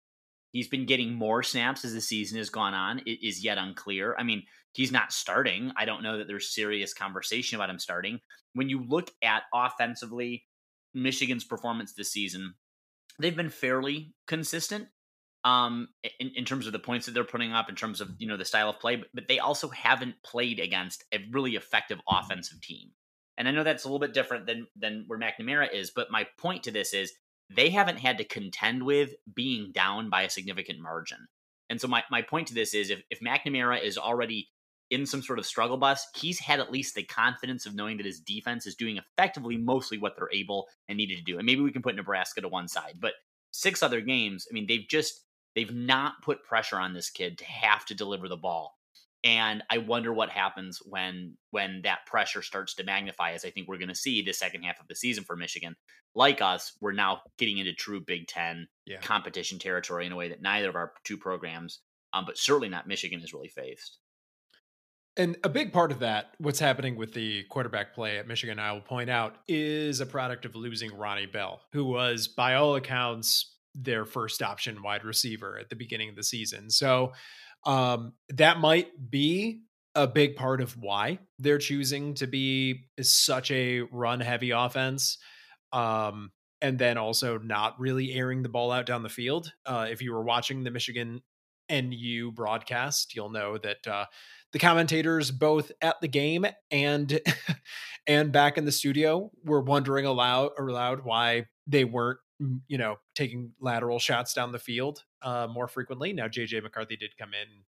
He's 0.53 0.69
been 0.69 0.87
getting 0.87 1.15
more 1.15 1.43
snaps 1.43 1.85
as 1.85 1.95
the 1.95 2.01
season 2.01 2.39
has 2.39 2.51
gone 2.51 2.75
on. 2.75 3.01
It 3.01 3.27
is 3.27 3.43
yet 3.43 3.59
unclear. 3.59 4.15
I 4.19 4.23
mean, 4.23 4.45
he's 4.75 4.93
not 4.93 5.13
starting. 5.13 5.73
I 5.77 5.87
don't 5.87 6.03
know 6.03 6.19
that 6.19 6.27
there's 6.27 6.55
serious 6.55 6.93
conversation 6.93 7.57
about 7.57 7.71
him 7.71 7.79
starting. 7.79 8.21
When 8.53 8.69
you 8.69 8.85
look 8.87 9.11
at 9.23 9.45
offensively, 9.55 10.45
Michigan's 10.95 11.45
performance 11.45 11.95
this 11.95 12.13
season, 12.13 12.55
they've 13.19 13.37
been 13.37 13.49
fairly 13.49 14.15
consistent 14.27 14.89
um, 15.45 15.89
in, 16.21 16.33
in 16.37 16.45
terms 16.45 16.67
of 16.67 16.73
the 16.73 16.79
points 16.79 17.07
that 17.07 17.13
they're 17.13 17.25
putting 17.25 17.53
up, 17.53 17.69
in 17.69 17.75
terms 17.75 18.01
of 18.01 18.11
you 18.19 18.29
know 18.29 18.37
the 18.37 18.45
style 18.45 18.71
of 18.71 18.79
play, 18.79 18.97
but, 18.97 19.09
but 19.15 19.29
they 19.29 19.39
also 19.39 19.69
haven't 19.69 20.15
played 20.23 20.61
against 20.61 21.05
a 21.13 21.19
really 21.33 21.57
effective 21.57 21.99
offensive 22.09 22.61
team. 22.61 22.91
And 23.43 23.49
I 23.49 23.51
know 23.51 23.65
that's 23.65 23.83
a 23.83 23.89
little 23.89 23.99
bit 23.99 24.15
different 24.15 24.47
than 24.47 24.69
than 24.77 25.03
where 25.09 25.19
McNamara 25.19 25.75
is, 25.75 25.91
but 25.91 26.13
my 26.13 26.29
point 26.39 26.63
to 26.63 26.71
this 26.71 26.95
is 26.95 27.13
they 27.51 27.71
haven't 27.71 27.99
had 27.99 28.19
to 28.19 28.25
contend 28.25 28.85
with 28.85 29.15
being 29.35 29.73
down 29.73 30.11
by 30.11 30.23
a 30.23 30.31
significant 30.31 30.79
margin. 30.79 31.27
And 31.69 31.81
so 31.81 31.89
my, 31.89 32.05
my 32.09 32.23
point 32.23 32.47
to 32.47 32.55
this 32.55 32.73
is 32.73 32.91
if, 32.91 33.03
if 33.11 33.19
McNamara 33.19 33.83
is 33.83 33.99
already 33.99 34.49
in 34.91 35.07
some 35.07 35.23
sort 35.23 35.41
of 35.41 35.45
struggle 35.45 35.77
bus, 35.77 36.07
he's 36.15 36.39
had 36.39 36.61
at 36.61 36.71
least 36.71 36.95
the 36.95 37.03
confidence 37.03 37.67
of 37.67 37.75
knowing 37.75 37.97
that 37.97 38.07
his 38.07 38.21
defense 38.21 38.65
is 38.65 38.77
doing 38.77 38.99
effectively 38.99 39.57
mostly 39.57 39.99
what 39.99 40.15
they're 40.17 40.31
able 40.33 40.69
and 40.89 40.97
needed 40.97 41.19
to 41.19 41.25
do. 41.25 41.39
And 41.39 41.45
maybe 41.45 41.63
we 41.63 41.73
can 41.73 41.83
put 41.83 41.97
Nebraska 41.97 42.43
to 42.43 42.49
one 42.49 42.69
side, 42.69 42.99
but 43.01 43.15
six 43.51 43.83
other 43.83 44.01
games, 44.01 44.47
I 44.49 44.55
mean, 44.55 44.69
they've 44.69 44.87
just 44.89 45.25
They've 45.55 45.75
not 45.75 46.23
put 46.23 46.45
pressure 46.45 46.79
on 46.79 46.95
this 46.95 47.11
kid 47.11 47.39
to 47.39 47.45
have 47.45 47.85
to 47.87 47.95
deliver 47.95 48.29
the 48.29 48.37
ball. 48.37 48.79
And 49.25 49.63
I 49.71 49.79
wonder 49.79 50.13
what 50.13 50.31
happens 50.31 50.81
when 50.85 51.37
when 51.51 51.83
that 51.85 52.07
pressure 52.07 52.43
starts 52.43 52.75
to 52.75 52.85
magnify, 52.85 53.33
as 53.33 53.45
I 53.45 53.51
think 53.51 53.69
we're 53.69 53.79
going 53.79 53.89
to 53.89 53.95
see 53.95 54.23
the 54.23 54.33
second 54.33 54.65
half 54.65 54.81
of 54.81 54.89
the 54.89 54.97
season 54.97 55.25
for 55.25 55.37
Michigan. 55.37 55.77
Like 56.15 56.43
us, 56.43 56.73
we're 56.81 56.93
now 56.93 57.23
getting 57.39 57.59
into 57.59 57.73
true 57.73 58.01
Big 58.01 58.27
Ten 58.27 58.67
yeah. 58.85 58.99
competition 58.99 59.59
territory 59.59 60.07
in 60.07 60.13
a 60.13 60.17
way 60.17 60.29
that 60.29 60.43
neither 60.43 60.69
of 60.69 60.75
our 60.75 60.93
two 61.05 61.17
programs, 61.17 61.81
um, 62.13 62.25
but 62.27 62.37
certainly 62.37 62.69
not 62.69 62.89
Michigan, 62.89 63.21
has 63.21 63.33
really 63.33 63.49
faced. 63.49 63.99
And 65.17 65.37
a 65.45 65.49
big 65.49 65.73
part 65.73 65.93
of 65.93 65.99
that, 66.01 66.35
what's 66.39 66.59
happening 66.59 66.97
with 66.97 67.13
the 67.13 67.45
quarterback 67.45 67.95
play 67.95 68.19
at 68.19 68.27
Michigan, 68.27 68.59
I 68.59 68.73
will 68.73 68.81
point 68.81 69.11
out, 69.11 69.37
is 69.47 70.01
a 70.01 70.07
product 70.07 70.47
of 70.47 70.57
losing 70.57 70.95
Ronnie 70.97 71.27
Bell, 71.27 71.61
who 71.73 71.85
was, 71.85 72.29
by 72.29 72.55
all 72.55 72.77
accounts, 72.77 73.55
their 73.75 74.05
first 74.05 74.43
option 74.43 74.83
wide 74.83 75.05
receiver 75.05 75.59
at 75.59 75.69
the 75.69 75.77
beginning 75.77 76.09
of 76.09 76.17
the 76.17 76.25
season. 76.25 76.71
So 76.71 77.13
um, 77.65 78.13
that 78.31 78.59
might 78.59 78.89
be 79.11 79.61
a 79.95 80.07
big 80.07 80.37
part 80.37 80.61
of 80.61 80.77
why 80.77 81.19
they're 81.39 81.59
choosing 81.59 82.15
to 82.15 82.27
be 82.27 82.85
such 83.01 83.51
a 83.51 83.83
run 83.83 84.21
heavy 84.21 84.51
offense. 84.51 85.19
Um, 85.73 86.33
and 86.61 86.79
then 86.79 86.97
also 86.97 87.39
not 87.39 87.79
really 87.81 88.13
airing 88.13 88.43
the 88.43 88.49
ball 88.49 88.71
out 88.71 88.87
down 88.87 89.03
the 89.03 89.09
field. 89.09 89.53
Uh, 89.67 89.87
if 89.91 90.01
you 90.01 90.13
were 90.13 90.23
watching 90.23 90.63
the 90.63 90.71
Michigan 90.71 91.21
NU 91.69 92.31
broadcast, 92.33 93.15
you'll 93.15 93.31
know 93.31 93.59
that 93.59 93.87
uh, 93.87 94.05
the 94.53 94.59
commentators, 94.59 95.31
both 95.31 95.73
at 95.81 96.01
the 96.01 96.09
game 96.09 96.47
and 96.71 97.21
and 98.07 98.33
back 98.33 98.59
in 98.59 98.65
the 98.65 98.73
studio, 98.73 99.31
were 99.45 99.61
wondering 99.61 100.07
aloud 100.07 100.53
aloud 100.59 101.05
why 101.05 101.47
they 101.67 101.85
weren't 101.85 102.19
you 102.69 102.79
know, 102.79 102.97
taking 103.15 103.53
lateral 103.61 103.99
shots 103.99 104.35
down 104.35 104.53
the 104.53 104.59
field 104.59 105.05
uh, 105.23 105.47
more 105.51 105.69
frequently. 105.69 106.13
Now, 106.13 106.29
JJ 106.29 106.63
McCarthy 106.63 106.97
did 106.97 107.17
come 107.19 107.31
in, 107.35 107.49
and 107.49 107.63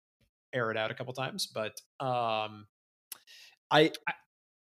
air 0.53 0.71
it 0.71 0.77
out 0.77 0.91
a 0.91 0.93
couple 0.93 1.13
times, 1.13 1.45
but 1.47 1.81
um, 1.99 2.67
I, 3.69 3.91
I 4.07 4.13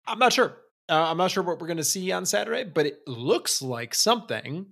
I'm 0.08 0.20
not 0.20 0.34
sure. 0.34 0.58
Uh, 0.90 1.10
I'm 1.10 1.18
not 1.18 1.32
sure 1.32 1.44
what 1.44 1.62
we're 1.62 1.68
going 1.68 1.78
to 1.78 1.84
see 1.84 2.12
on 2.12 2.26
Saturday, 2.26 2.66
but 2.66 2.86
it 2.86 3.08
looks 3.08 3.62
like 3.62 3.96
something 3.96 4.66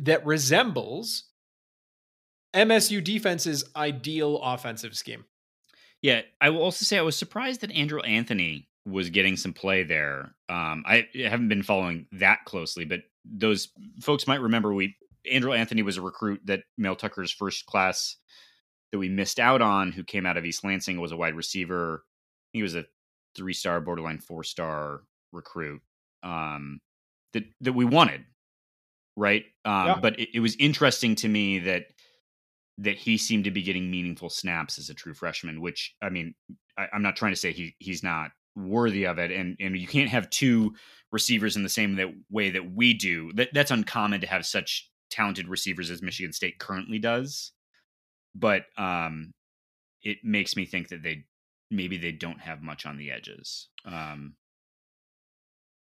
that 0.00 0.24
resembles 0.24 1.24
MSU 2.54 3.04
defense's 3.04 3.64
ideal 3.76 4.40
offensive 4.42 4.96
scheme. 4.96 5.24
Yeah, 6.00 6.22
I 6.40 6.50
will 6.50 6.62
also 6.62 6.84
say 6.84 6.98
I 6.98 7.02
was 7.02 7.16
surprised 7.16 7.60
that 7.60 7.72
Andrew 7.72 8.00
Anthony 8.00 8.68
was 8.86 9.10
getting 9.10 9.36
some 9.36 9.52
play 9.52 9.82
there. 9.82 10.34
Um, 10.48 10.84
I 10.86 11.08
haven't 11.14 11.48
been 11.48 11.62
following 11.62 12.06
that 12.12 12.44
closely, 12.44 12.84
but 12.84 13.00
those 13.24 13.68
folks 14.00 14.26
might 14.26 14.40
remember 14.40 14.72
we 14.72 14.96
Andrew 15.30 15.52
Anthony 15.52 15.82
was 15.82 15.96
a 15.96 16.02
recruit 16.02 16.40
that 16.44 16.64
Mel 16.76 16.96
Tucker's 16.96 17.32
first 17.32 17.66
class 17.66 18.16
that 18.92 18.98
we 18.98 19.08
missed 19.08 19.40
out 19.40 19.62
on, 19.62 19.92
who 19.92 20.04
came 20.04 20.26
out 20.26 20.36
of 20.36 20.44
East 20.44 20.64
Lansing, 20.64 21.00
was 21.00 21.12
a 21.12 21.16
wide 21.16 21.34
receiver. 21.34 22.04
He 22.52 22.62
was 22.62 22.74
a 22.74 22.84
three 23.34 23.54
star, 23.54 23.80
borderline 23.80 24.18
four 24.18 24.44
star 24.44 25.02
recruit 25.32 25.82
um, 26.22 26.80
that 27.32 27.44
that 27.62 27.72
we 27.72 27.84
wanted, 27.84 28.24
right? 29.16 29.44
Um, 29.64 29.86
yeah. 29.86 29.98
But 30.00 30.20
it, 30.20 30.28
it 30.34 30.40
was 30.40 30.56
interesting 30.56 31.14
to 31.16 31.28
me 31.28 31.58
that 31.60 31.86
that 32.78 32.96
he 32.96 33.16
seemed 33.16 33.44
to 33.44 33.50
be 33.50 33.62
getting 33.62 33.90
meaningful 33.90 34.28
snaps 34.28 34.78
as 34.78 34.90
a 34.90 34.94
true 34.94 35.14
freshman. 35.14 35.60
Which 35.60 35.94
I 36.02 36.10
mean, 36.10 36.34
I, 36.76 36.88
I'm 36.92 37.02
not 37.02 37.16
trying 37.16 37.32
to 37.32 37.40
say 37.40 37.52
he 37.52 37.74
he's 37.78 38.02
not 38.02 38.30
worthy 38.56 39.04
of 39.04 39.18
it 39.18 39.30
and 39.30 39.56
and 39.60 39.76
you 39.76 39.86
can't 39.86 40.10
have 40.10 40.30
two 40.30 40.74
receivers 41.10 41.56
in 41.56 41.62
the 41.62 41.68
same 41.68 41.96
that 41.96 42.12
way 42.30 42.50
that 42.50 42.72
we 42.72 42.92
do. 42.94 43.32
That, 43.34 43.50
that's 43.52 43.70
uncommon 43.70 44.20
to 44.20 44.26
have 44.26 44.44
such 44.46 44.88
talented 45.14 45.48
receivers 45.48 45.90
as 45.90 46.02
michigan 46.02 46.32
state 46.32 46.58
currently 46.58 46.98
does 46.98 47.52
but 48.34 48.64
um 48.76 49.32
it 50.02 50.18
makes 50.24 50.56
me 50.56 50.66
think 50.66 50.88
that 50.88 51.02
they 51.02 51.24
maybe 51.70 51.96
they 51.96 52.12
don't 52.12 52.40
have 52.40 52.62
much 52.62 52.84
on 52.84 52.96
the 52.96 53.10
edges 53.12 53.68
um 53.84 54.34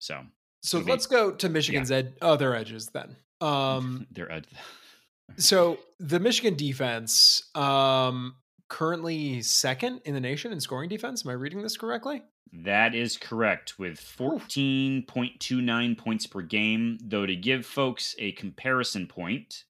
so 0.00 0.20
so 0.62 0.80
let's 0.80 1.06
go 1.06 1.30
to 1.30 1.48
michigan's 1.48 1.90
yeah. 1.90 1.98
ed- 1.98 2.14
other 2.20 2.54
edges 2.54 2.88
then. 2.92 3.16
Um 3.40 4.06
their 4.12 4.30
ed- 4.30 4.46
so 5.36 5.78
the 6.00 6.18
michigan 6.18 6.56
defense 6.56 7.48
um 7.54 8.34
currently 8.68 9.40
second 9.42 10.00
in 10.04 10.14
the 10.14 10.20
nation 10.20 10.50
in 10.50 10.60
scoring 10.60 10.88
defense 10.88 11.24
am 11.24 11.30
i 11.30 11.34
reading 11.34 11.62
this 11.62 11.76
correctly 11.76 12.22
that 12.52 12.94
is 12.94 13.16
correct, 13.16 13.78
with 13.78 13.98
14.29 13.98 15.98
points 15.98 16.26
per 16.26 16.42
game. 16.42 16.98
Though, 17.02 17.24
to 17.24 17.34
give 17.34 17.64
folks 17.64 18.14
a 18.18 18.32
comparison 18.32 19.06
point, 19.06 19.64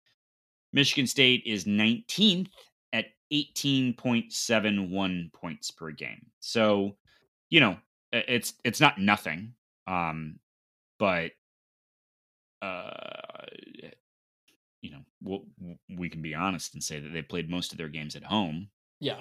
Michigan 0.72 1.06
State 1.06 1.44
is 1.46 1.64
19th 1.64 2.48
at 2.92 3.06
18.71 3.32 5.32
points 5.32 5.70
per 5.70 5.92
game. 5.92 6.26
So, 6.40 6.96
you 7.50 7.60
know, 7.60 7.76
it's 8.12 8.54
it's 8.64 8.80
not 8.80 8.98
nothing. 8.98 9.54
Um, 9.86 10.40
but 10.98 11.30
uh, 12.62 13.44
you 14.80 14.90
know, 14.90 15.02
we'll, 15.22 15.44
we 15.96 16.08
can 16.08 16.20
be 16.20 16.34
honest 16.34 16.74
and 16.74 16.82
say 16.82 16.98
that 16.98 17.12
they 17.12 17.22
played 17.22 17.48
most 17.48 17.70
of 17.72 17.78
their 17.78 17.88
games 17.88 18.16
at 18.16 18.24
home. 18.24 18.68
Yeah. 19.00 19.18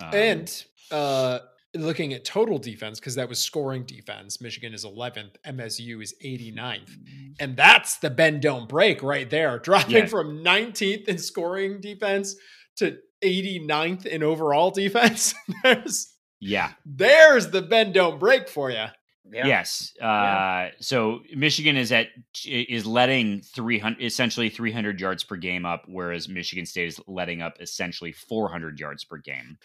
Um, 0.00 0.14
and 0.14 0.64
uh 0.92 1.40
looking 1.74 2.14
at 2.14 2.24
total 2.24 2.58
defense 2.58 2.98
because 2.98 3.14
that 3.14 3.28
was 3.28 3.38
scoring 3.38 3.84
defense 3.84 4.40
michigan 4.40 4.72
is 4.72 4.84
11th 4.84 5.36
msu 5.46 6.02
is 6.02 6.14
89th 6.24 6.54
mm-hmm. 6.54 7.32
and 7.38 7.56
that's 7.56 7.98
the 7.98 8.10
bend 8.10 8.40
don't 8.40 8.68
break 8.68 9.02
right 9.02 9.28
there 9.30 9.58
dropping 9.62 9.96
yeah. 9.96 10.06
from 10.06 10.42
19th 10.42 11.08
in 11.08 11.18
scoring 11.18 11.80
defense 11.80 12.36
to 12.76 12.96
89th 13.22 14.06
in 14.06 14.22
overall 14.22 14.70
defense 14.70 15.34
there's 15.62 16.14
Yeah. 16.40 16.72
There's 16.84 17.50
the 17.50 17.62
bend 17.62 17.94
don't 17.94 18.18
break 18.18 18.48
for 18.48 18.70
you. 18.70 18.86
Yeah. 19.30 19.46
Yes. 19.46 19.92
Uh, 20.00 20.04
Yeah. 20.04 20.70
So 20.80 21.20
Michigan 21.34 21.76
is 21.76 21.92
at 21.92 22.08
is 22.46 22.86
letting 22.86 23.42
three 23.42 23.78
hundred 23.78 24.02
essentially 24.02 24.48
three 24.48 24.72
hundred 24.72 25.00
yards 25.00 25.22
per 25.24 25.36
game 25.36 25.66
up, 25.66 25.82
whereas 25.86 26.28
Michigan 26.28 26.64
State 26.64 26.88
is 26.88 27.00
letting 27.06 27.42
up 27.42 27.60
essentially 27.60 28.12
four 28.12 28.50
hundred 28.50 28.80
yards 28.80 29.04
per 29.04 29.18
game. 29.18 29.58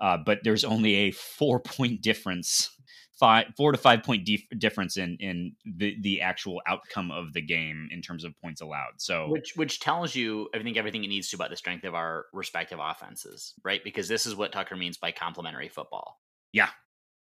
Uh, 0.00 0.16
but 0.24 0.38
there's 0.44 0.64
only 0.64 0.94
a 0.94 1.10
four 1.10 1.60
point 1.60 2.00
difference, 2.02 2.70
five 3.18 3.46
four 3.56 3.70
to 3.72 3.78
five 3.78 4.02
point 4.02 4.24
dif- 4.24 4.46
difference 4.58 4.96
in 4.96 5.16
in 5.20 5.52
the 5.64 5.96
the 6.00 6.20
actual 6.22 6.60
outcome 6.66 7.10
of 7.10 7.32
the 7.34 7.42
game 7.42 7.88
in 7.90 8.00
terms 8.00 8.24
of 8.24 8.32
points 8.40 8.60
allowed. 8.62 8.92
So 8.98 9.28
Which 9.28 9.52
which 9.56 9.80
tells 9.80 10.14
you, 10.14 10.48
I 10.54 10.62
think, 10.62 10.76
everything 10.76 11.04
it 11.04 11.08
needs 11.08 11.28
to 11.30 11.36
about 11.36 11.50
the 11.50 11.56
strength 11.56 11.84
of 11.84 11.94
our 11.94 12.26
respective 12.32 12.78
offenses, 12.80 13.52
right? 13.62 13.82
Because 13.84 14.08
this 14.08 14.24
is 14.26 14.34
what 14.34 14.52
Tucker 14.52 14.76
means 14.76 14.96
by 14.96 15.12
complementary 15.12 15.68
football. 15.68 16.20
Yeah. 16.52 16.70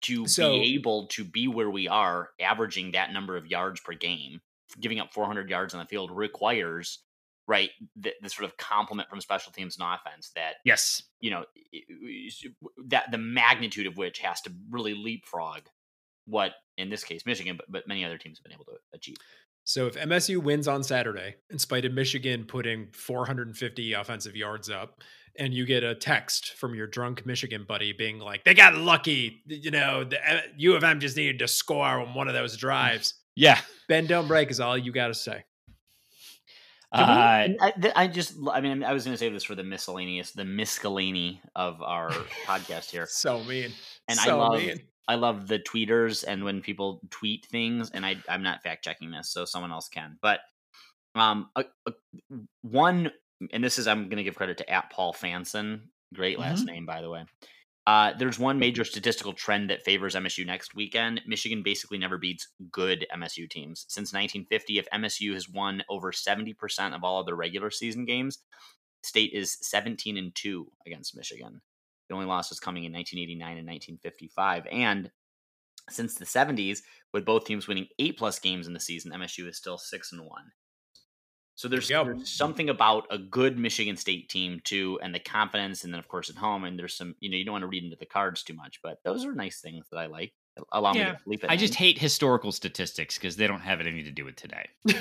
To 0.03 0.25
So- 0.27 0.51
be 0.51 0.75
able 0.75 1.07
to 1.07 1.25
be 1.25 1.47
where 1.49 1.69
we 1.69 1.89
are, 1.89 2.29
averaging 2.39 2.91
that 2.91 3.11
number 3.11 3.35
of 3.35 3.45
yards 3.47 3.81
per 3.81 3.93
game, 3.93 4.39
giving 4.79 4.99
up 5.01 5.13
400 5.13 5.49
yards 5.49 5.73
on 5.73 5.81
the 5.81 5.85
field 5.85 6.11
requires, 6.11 6.99
right, 7.49 7.71
the, 7.95 8.13
the 8.21 8.29
sort 8.29 8.45
of 8.45 8.55
complement 8.57 9.09
from 9.09 9.19
special 9.19 9.51
teams 9.51 9.77
and 9.77 9.89
offense 9.91 10.31
that 10.35 10.57
yes, 10.63 11.01
you 11.19 11.31
know 11.31 11.45
that 12.87 13.11
the 13.11 13.17
magnitude 13.17 13.87
of 13.87 13.97
which 13.97 14.19
has 14.19 14.39
to 14.41 14.51
really 14.69 14.93
leapfrog 14.93 15.63
what 16.25 16.51
in 16.77 16.89
this 16.89 17.03
case 17.03 17.25
Michigan, 17.25 17.57
but, 17.57 17.65
but 17.69 17.87
many 17.87 18.05
other 18.05 18.19
teams 18.19 18.37
have 18.37 18.43
been 18.43 18.53
able 18.53 18.65
to 18.65 18.77
achieve. 18.93 19.17
So 19.63 19.87
if 19.87 19.95
MSU 19.95 20.41
wins 20.41 20.67
on 20.67 20.83
Saturday, 20.83 21.35
in 21.49 21.59
spite 21.59 21.85
of 21.85 21.91
Michigan 21.91 22.45
putting 22.45 22.87
450 22.93 23.93
offensive 23.93 24.35
yards 24.35 24.69
up, 24.69 25.01
and 25.37 25.53
you 25.53 25.65
get 25.65 25.83
a 25.83 25.95
text 25.95 26.53
from 26.53 26.75
your 26.75 26.87
drunk 26.87 27.25
Michigan 27.25 27.65
buddy 27.67 27.93
being 27.93 28.19
like, 28.19 28.43
"They 28.43 28.53
got 28.53 28.75
lucky, 28.75 29.41
you 29.47 29.71
know, 29.71 30.03
the 30.03 30.17
uh, 30.17 30.41
U 30.57 30.75
of 30.75 30.83
M 30.83 30.99
just 30.99 31.17
needed 31.17 31.39
to 31.39 31.47
score 31.47 31.83
on 31.83 32.13
one 32.13 32.27
of 32.27 32.35
those 32.35 32.55
drives." 32.57 33.15
yeah. 33.35 33.59
Bend 33.87 34.09
don't 34.09 34.27
break 34.27 34.51
is 34.51 34.59
all 34.59 34.77
you 34.77 34.91
got 34.91 35.07
to 35.07 35.13
say. 35.13 35.43
We- 36.93 36.99
Uh, 36.99 37.47
I, 37.61 37.73
I 37.95 38.07
just, 38.07 38.35
I 38.51 38.61
mean, 38.61 38.83
I 38.83 38.93
was 38.93 39.03
going 39.05 39.13
to 39.13 39.17
save 39.17 39.33
this 39.33 39.43
for 39.43 39.55
the 39.55 39.63
miscellaneous, 39.63 40.31
the 40.31 40.45
miscellany 40.45 41.41
of 41.55 41.81
our 41.81 42.09
podcast 42.45 42.89
here. 42.89 43.05
So 43.09 43.43
mean. 43.43 43.71
And 44.07 44.19
I 44.19 44.25
love, 44.37 44.59
mean. 44.59 44.79
I 45.07 45.15
love 45.15 45.47
the 45.47 45.59
tweeters 45.59 46.23
and 46.27 46.43
when 46.43 46.61
people 46.61 47.01
tweet 47.11 47.45
things, 47.45 47.91
and 47.91 48.05
I, 48.05 48.17
I'm 48.27 48.43
not 48.43 48.63
fact 48.63 48.83
checking 48.83 49.11
this, 49.11 49.29
so 49.29 49.45
someone 49.45 49.71
else 49.71 49.87
can. 49.89 50.17
But 50.21 50.39
um, 51.15 51.49
a, 51.55 51.65
a, 51.87 51.91
one, 52.61 53.11
and 53.51 53.63
this 53.63 53.77
is, 53.79 53.87
I'm 53.87 54.05
going 54.05 54.17
to 54.17 54.23
give 54.23 54.35
credit 54.35 54.57
to 54.59 54.69
at 54.69 54.89
Paul 54.91 55.13
Fanson, 55.13 55.81
great 56.13 56.39
last 56.39 56.65
name 56.65 56.85
by 56.85 57.01
the 57.01 57.09
way. 57.09 57.23
Uh, 57.89 58.13
there's 58.19 58.37
one 58.37 58.59
major 58.59 58.83
statistical 58.83 59.33
trend 59.33 59.67
that 59.67 59.81
favors 59.81 60.13
MSU 60.13 60.45
next 60.45 60.75
weekend. 60.75 61.21
Michigan 61.25 61.63
basically 61.63 61.97
never 61.97 62.19
beats 62.19 62.47
good 62.71 63.03
MSU 63.11 63.49
teams. 63.49 63.87
Since 63.89 64.13
1950, 64.13 64.77
if 64.77 64.87
MSU 64.93 65.33
has 65.33 65.49
won 65.49 65.81
over 65.89 66.11
70% 66.11 66.53
of 66.93 67.03
all 67.03 67.19
of 67.19 67.25
the 67.25 67.33
regular 67.33 67.71
season 67.71 68.05
games, 68.05 68.37
State 69.01 69.31
is 69.33 69.57
17 69.61 70.17
and 70.17 70.35
2 70.35 70.71
against 70.85 71.17
Michigan. 71.17 71.61
The 72.09 72.13
only 72.13 72.27
loss 72.27 72.51
was 72.51 72.59
coming 72.59 72.83
in 72.83 72.93
1989 72.93 73.57
and 73.57 73.67
1955. 73.67 74.67
And 74.71 75.09
since 75.89 76.13
the 76.13 76.25
70s, 76.25 76.81
with 77.11 77.25
both 77.25 77.45
teams 77.45 77.67
winning 77.67 77.87
eight 77.97 78.19
plus 78.19 78.37
games 78.37 78.67
in 78.67 78.73
the 78.73 78.79
season, 78.79 79.13
MSU 79.13 79.49
is 79.49 79.57
still 79.57 79.79
6 79.79 80.11
and 80.11 80.21
1. 80.21 80.29
So 81.59 81.67
there's, 81.67 81.89
There 81.89 81.97
you 81.99 82.05
go. 82.05 82.13
there's 82.15 82.29
something 82.29 82.69
about 82.69 83.07
a 83.09 83.17
good 83.17 83.59
Michigan 83.59 83.97
State 83.97 84.29
team 84.29 84.61
too, 84.63 84.97
and 85.03 85.13
the 85.13 85.19
confidence, 85.19 85.83
and 85.83 85.93
then 85.93 85.99
of 85.99 86.07
course 86.07 86.29
at 86.29 86.37
home. 86.37 86.63
And 86.63 86.79
there's 86.79 86.93
some, 86.95 87.15
you 87.19 87.29
know, 87.29 87.35
you 87.35 87.43
don't 87.43 87.51
want 87.51 87.63
to 87.63 87.67
read 87.67 87.83
into 87.83 87.97
the 87.97 88.05
cards 88.05 88.43
too 88.43 88.53
much, 88.53 88.79
but 88.81 88.99
those 89.03 89.25
are 89.25 89.33
nice 89.33 89.59
things 89.59 89.85
that 89.91 89.97
I 89.97 90.05
like. 90.05 90.31
Allow 90.71 90.93
me 90.93 90.99
to 90.99 91.17
sleep 91.25 91.43
at 91.43 91.51
I 91.51 91.57
just 91.57 91.75
hate 91.75 91.97
historical 91.97 92.53
statistics 92.53 93.17
because 93.17 93.35
they 93.35 93.45
don't 93.45 93.59
have 93.59 93.81
anything 93.81 94.05
to 94.05 94.11
do 94.11 94.23
with 94.23 94.37
today. 94.37 94.69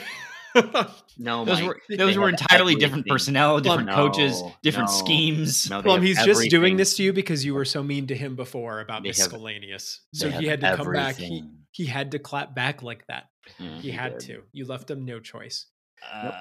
no. 1.16 1.44
Those 1.44 1.60
Mike, 1.60 1.68
were 1.68 1.80
they 1.88 1.96
those 1.96 2.18
were 2.18 2.28
have 2.28 2.40
entirely 2.40 2.74
different 2.74 3.06
personnel, 3.06 3.60
different 3.60 3.86
no, 3.86 3.94
coaches, 3.94 4.42
different 4.64 4.88
no, 4.90 4.96
schemes. 4.96 5.70
No, 5.70 5.76
they 5.80 5.84
Plum, 5.84 6.00
have 6.00 6.04
he's 6.08 6.24
just 6.24 6.50
doing 6.50 6.76
this 6.76 6.96
to 6.96 7.04
you 7.04 7.12
because 7.12 7.44
you 7.44 7.54
were 7.54 7.64
so 7.66 7.84
mean 7.84 8.08
to 8.08 8.16
him 8.16 8.34
before 8.34 8.80
about 8.80 9.04
They 9.04 9.10
have- 9.10 9.18
miscellaneous. 9.18 10.00
So 10.12 10.28
he 10.28 10.46
had 10.48 10.60
to 10.62 10.76
come 10.76 10.92
back. 10.92 11.14
He 11.14 11.44
he 11.70 11.86
had 11.86 12.10
to 12.10 12.18
clap 12.18 12.52
back 12.56 12.82
like 12.82 13.06
that. 13.06 13.26
Mm, 13.60 13.76
yeah, 13.76 13.80
He 13.80 13.90
had 13.92 14.18
did. 14.18 14.26
to. 14.26 14.42
You 14.50 14.66
left 14.66 14.90
him 14.90 15.04
no 15.04 15.20
choice. 15.20 15.66
Uh, 16.12 16.32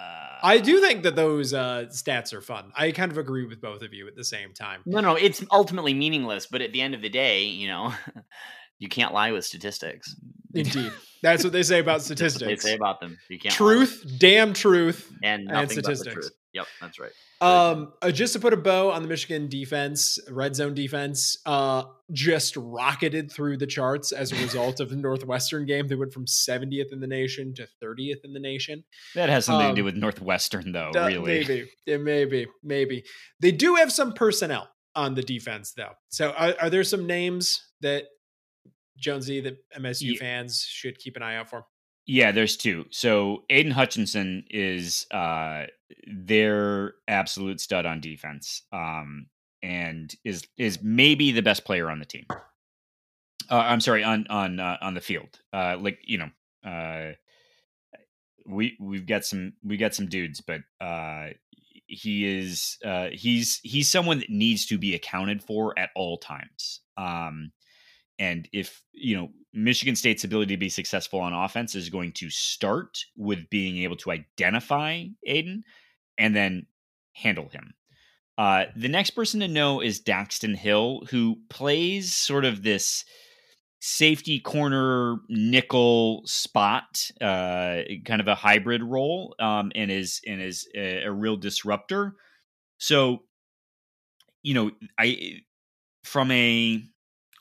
I 0.43 0.59
do 0.59 0.79
think 0.79 1.03
that 1.03 1.15
those 1.15 1.53
uh, 1.53 1.85
stats 1.89 2.33
are 2.33 2.41
fun. 2.41 2.71
I 2.75 2.91
kind 2.91 3.11
of 3.11 3.17
agree 3.17 3.45
with 3.45 3.59
both 3.61 3.81
of 3.81 3.93
you 3.93 4.07
at 4.07 4.15
the 4.15 4.23
same 4.23 4.53
time. 4.53 4.81
No, 4.85 4.99
no, 4.99 5.15
it's 5.15 5.43
ultimately 5.51 5.93
meaningless. 5.93 6.45
But 6.47 6.61
at 6.61 6.71
the 6.73 6.81
end 6.81 6.93
of 6.93 7.01
the 7.01 7.09
day, 7.09 7.43
you 7.45 7.67
know, 7.67 7.93
you 8.79 8.87
can't 8.87 9.13
lie 9.13 9.31
with 9.31 9.45
statistics. 9.45 10.15
Indeed, 10.53 10.91
that's 11.23 11.43
what 11.43 11.53
they 11.53 11.63
say 11.63 11.79
about 11.79 12.01
statistics. 12.03 12.63
They 12.63 12.69
say 12.69 12.75
about 12.75 12.99
them. 12.99 13.17
You 13.29 13.39
can't 13.39 13.53
lie 13.53 13.57
Truth, 13.57 14.05
damn 14.19 14.53
truth. 14.53 15.09
them. 15.09 15.19
and 15.23 15.41
and 15.41 15.47
nothing 15.51 15.77
but 15.77 15.85
the 15.85 15.95
statistics. 15.95 16.13
truth. 16.13 16.31
Yep, 16.53 16.67
that's 16.81 16.99
right. 16.99 17.11
Um, 17.39 17.93
uh, 18.01 18.11
just 18.11 18.33
to 18.33 18.39
put 18.39 18.53
a 18.53 18.57
bow 18.57 18.91
on 18.91 19.03
the 19.03 19.07
Michigan 19.07 19.47
defense, 19.47 20.17
red 20.29 20.55
zone 20.55 20.73
defense, 20.73 21.37
uh, 21.45 21.83
just 22.11 22.57
rocketed 22.57 23.31
through 23.31 23.57
the 23.57 23.67
charts 23.67 24.11
as 24.11 24.31
a 24.31 24.35
result 24.37 24.79
of 24.79 24.89
the 24.89 24.95
Northwestern 24.95 25.65
game. 25.65 25.87
They 25.87 25.95
went 25.95 26.13
from 26.13 26.25
70th 26.25 26.91
in 26.91 26.99
the 26.99 27.05
nation 27.07 27.53
to 27.55 27.67
30th 27.83 28.23
in 28.23 28.33
the 28.33 28.39
nation. 28.39 28.83
that 29.13 29.29
has 29.29 29.45
something 29.45 29.69
to 29.69 29.75
do 29.75 29.81
um, 29.81 29.85
with 29.85 29.95
Northwestern, 29.95 30.71
though. 30.71 30.91
Uh, 30.95 31.05
really, 31.07 31.39
Maybe, 31.39 31.69
yeah, 31.85 31.97
maybe, 31.97 32.47
maybe. 32.63 33.03
They 33.39 33.51
do 33.51 33.75
have 33.75 33.91
some 33.91 34.13
personnel 34.13 34.69
on 34.95 35.13
the 35.13 35.21
defense, 35.23 35.73
though. 35.77 35.93
So, 36.09 36.31
are, 36.31 36.55
are 36.59 36.69
there 36.71 36.83
some 36.83 37.05
names 37.05 37.61
that 37.81 38.05
Jonesy 38.97 39.41
that 39.41 39.57
MSU 39.77 40.13
Yeah. 40.13 40.19
fans 40.19 40.65
should 40.67 40.97
keep 40.97 41.15
an 41.15 41.21
eye 41.21 41.35
out 41.35 41.49
for? 41.51 41.65
Yeah, 42.07 42.31
there's 42.31 42.55
two. 42.57 42.85
So 42.89 43.43
Aidan 43.49 43.73
Hutchinson 43.73 44.45
is 44.49 45.05
uh 45.11 45.65
their 46.07 46.93
absolute 47.07 47.59
stud 47.61 47.85
on 47.85 47.99
defense. 48.01 48.63
Um 48.71 49.27
and 49.63 50.13
is 50.23 50.43
is 50.57 50.79
maybe 50.81 51.31
the 51.31 51.41
best 51.41 51.65
player 51.65 51.89
on 51.89 51.99
the 51.99 52.05
team. 52.05 52.25
Uh, 53.49 53.55
I'm 53.55 53.81
sorry, 53.81 54.03
on 54.03 54.27
on 54.29 54.59
uh, 54.59 54.77
on 54.81 54.93
the 54.93 55.01
field. 55.01 55.39
Uh 55.53 55.77
like, 55.79 55.99
you 56.03 56.17
know, 56.19 56.29
uh 56.69 57.13
we 58.45 58.77
we've 58.79 59.05
got 59.07 59.25
some 59.25 59.53
we 59.63 59.77
got 59.77 59.95
some 59.95 60.07
dudes, 60.07 60.41
but 60.41 60.61
uh 60.79 61.29
he 61.87 62.25
is 62.39 62.77
uh 62.85 63.07
he's 63.11 63.59
he's 63.63 63.89
someone 63.89 64.19
that 64.19 64.29
needs 64.29 64.65
to 64.67 64.77
be 64.77 64.93
accounted 64.95 65.41
for 65.43 65.77
at 65.77 65.89
all 65.95 66.17
times. 66.17 66.81
Um 66.97 67.51
and 68.19 68.47
if, 68.51 68.83
you 68.93 69.15
know, 69.15 69.29
Michigan 69.53 69.95
State's 69.95 70.23
ability 70.23 70.53
to 70.53 70.59
be 70.59 70.69
successful 70.69 71.19
on 71.19 71.33
offense 71.33 71.75
is 71.75 71.89
going 71.89 72.11
to 72.13 72.29
start 72.29 72.99
with 73.15 73.49
being 73.49 73.77
able 73.77 73.95
to 73.97 74.11
identify 74.11 75.05
Aidan 75.25 75.63
and 76.17 76.35
then 76.35 76.67
handle 77.13 77.49
him. 77.49 77.73
Uh, 78.37 78.65
the 78.75 78.87
next 78.87 79.11
person 79.11 79.39
to 79.39 79.47
know 79.47 79.81
is 79.81 80.01
Daxton 80.01 80.55
Hill, 80.55 81.03
who 81.09 81.37
plays 81.49 82.13
sort 82.13 82.45
of 82.45 82.61
this 82.61 83.03
safety 83.79 84.39
corner 84.39 85.17
nickel 85.27 86.21
spot, 86.25 87.09
uh, 87.19 87.81
kind 88.05 88.21
of 88.21 88.27
a 88.27 88.35
hybrid 88.35 88.83
role, 88.83 89.35
um, 89.39 89.71
and 89.73 89.89
is 89.91 90.21
and 90.27 90.41
is 90.41 90.67
a, 90.75 91.03
a 91.05 91.11
real 91.11 91.35
disruptor. 91.35 92.15
So, 92.77 93.23
you 94.43 94.53
know, 94.53 94.71
I 94.99 95.41
from 96.03 96.29
a 96.31 96.83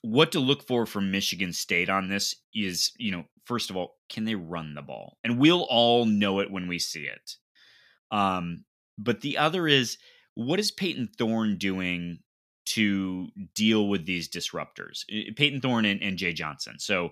what 0.07 0.33
to 0.33 0.41
look 0.41 0.67
for 0.67 0.87
from 0.87 1.11
Michigan 1.11 1.53
State 1.53 1.91
on 1.91 2.09
this 2.09 2.37
is, 2.55 2.93
you 2.97 3.11
know, 3.11 3.25
first 3.45 3.71
of 3.71 3.77
all, 3.77 3.97
can 4.09 4.25
they 4.25 4.37
run 4.37 4.75
the 4.75 4.83
ball? 4.83 5.19
And 5.25 5.39
we'll 5.39 5.67
all 5.69 6.05
know 6.05 6.41
it 6.41 6.51
when 6.51 6.69
we 6.69 6.79
see 6.79 7.03
it. 7.03 7.37
Um, 8.11 8.65
but 8.97 9.21
the 9.21 9.37
other 9.37 9.67
is, 9.67 9.99
what 10.35 10.61
is 10.61 10.71
Payton 10.71 11.11
Thorne 11.19 11.57
doing 11.59 12.21
to 12.67 13.29
deal 13.55 13.89
with 13.89 14.07
these 14.07 14.29
disruptors? 14.29 15.05
Eh, 15.11 15.33
Payton 15.35 15.61
Thorne 15.61 15.85
and, 15.85 16.01
and 16.03 16.17
Jay 16.17 16.33
Johnson. 16.33 16.79
So, 16.79 17.11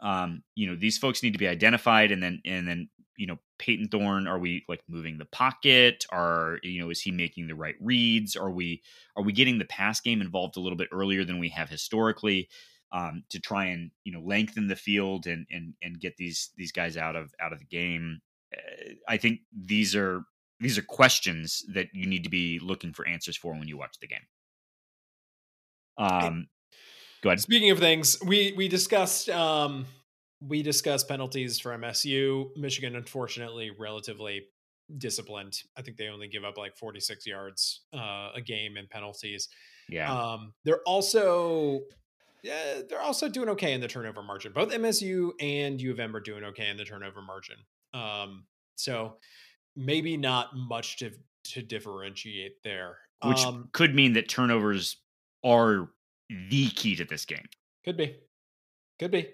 um, 0.00 0.42
you 0.54 0.66
know, 0.66 0.76
these 0.76 0.98
folks 0.98 1.22
need 1.22 1.32
to 1.32 1.38
be 1.38 1.48
identified, 1.48 2.12
and 2.12 2.22
then 2.22 2.40
and 2.44 2.68
then 2.68 2.88
you 3.18 3.26
know, 3.26 3.38
Payton 3.58 3.88
Thorne? 3.88 4.26
are 4.26 4.38
we 4.38 4.64
like 4.68 4.80
moving 4.88 5.18
the 5.18 5.26
pocket? 5.26 6.06
Are 6.10 6.58
you 6.62 6.80
know, 6.80 6.88
is 6.88 7.02
he 7.02 7.10
making 7.10 7.48
the 7.48 7.54
right 7.54 7.74
reads? 7.80 8.36
Are 8.36 8.50
we 8.50 8.82
are 9.16 9.22
we 9.22 9.32
getting 9.32 9.58
the 9.58 9.64
pass 9.66 10.00
game 10.00 10.22
involved 10.22 10.56
a 10.56 10.60
little 10.60 10.78
bit 10.78 10.88
earlier 10.92 11.24
than 11.24 11.38
we 11.38 11.48
have 11.50 11.68
historically 11.68 12.48
um, 12.92 13.24
to 13.30 13.40
try 13.40 13.66
and 13.66 13.90
you 14.04 14.12
know 14.12 14.20
lengthen 14.20 14.68
the 14.68 14.76
field 14.76 15.26
and 15.26 15.46
and 15.50 15.74
and 15.82 16.00
get 16.00 16.16
these 16.16 16.50
these 16.56 16.72
guys 16.72 16.96
out 16.96 17.16
of 17.16 17.34
out 17.40 17.52
of 17.52 17.58
the 17.58 17.66
game? 17.66 18.20
Uh, 18.56 18.92
I 19.08 19.16
think 19.16 19.40
these 19.52 19.96
are 19.96 20.22
these 20.60 20.78
are 20.78 20.82
questions 20.82 21.64
that 21.74 21.88
you 21.92 22.06
need 22.06 22.22
to 22.22 22.30
be 22.30 22.60
looking 22.60 22.92
for 22.92 23.06
answers 23.06 23.36
for 23.36 23.52
when 23.52 23.68
you 23.68 23.76
watch 23.76 23.98
the 24.00 24.06
game. 24.06 24.26
Um, 25.98 26.46
go 27.22 27.30
ahead. 27.30 27.40
Speaking 27.40 27.70
of 27.70 27.80
things, 27.80 28.16
we 28.24 28.54
we 28.56 28.68
discussed 28.68 29.28
um 29.28 29.86
we 30.40 30.62
discussed 30.62 31.08
penalties 31.08 31.58
for 31.58 31.76
MSU. 31.76 32.50
Michigan, 32.56 32.96
unfortunately, 32.96 33.70
relatively 33.78 34.46
disciplined. 34.96 35.62
I 35.76 35.82
think 35.82 35.96
they 35.96 36.08
only 36.08 36.28
give 36.28 36.44
up 36.44 36.56
like 36.56 36.76
46 36.76 37.26
yards 37.26 37.82
uh, 37.94 38.30
a 38.34 38.40
game 38.40 38.76
in 38.76 38.86
penalties. 38.88 39.48
Yeah, 39.88 40.12
Um, 40.12 40.52
they're 40.64 40.82
also 40.86 41.82
yeah, 42.42 42.82
they're 42.88 43.00
also 43.00 43.28
doing 43.28 43.48
okay 43.50 43.72
in 43.72 43.80
the 43.80 43.88
turnover 43.88 44.22
margin. 44.22 44.52
Both 44.52 44.70
MSU 44.70 45.32
and 45.40 45.80
U 45.80 45.90
of 45.90 45.98
M 45.98 46.14
are 46.14 46.20
doing 46.20 46.44
okay 46.44 46.68
in 46.68 46.76
the 46.76 46.84
turnover 46.84 47.20
margin. 47.20 47.56
Um, 47.94 48.44
so 48.76 49.16
maybe 49.76 50.16
not 50.16 50.50
much 50.54 50.98
to 50.98 51.10
to 51.44 51.62
differentiate 51.62 52.62
there. 52.62 52.98
which 53.24 53.38
um, 53.38 53.70
could 53.72 53.94
mean 53.94 54.12
that 54.12 54.28
turnovers 54.28 54.98
are 55.44 55.88
the 56.28 56.68
key 56.70 56.94
to 56.96 57.04
this 57.04 57.24
game. 57.24 57.46
could 57.84 57.96
be, 57.96 58.16
could 58.98 59.10
be. 59.10 59.28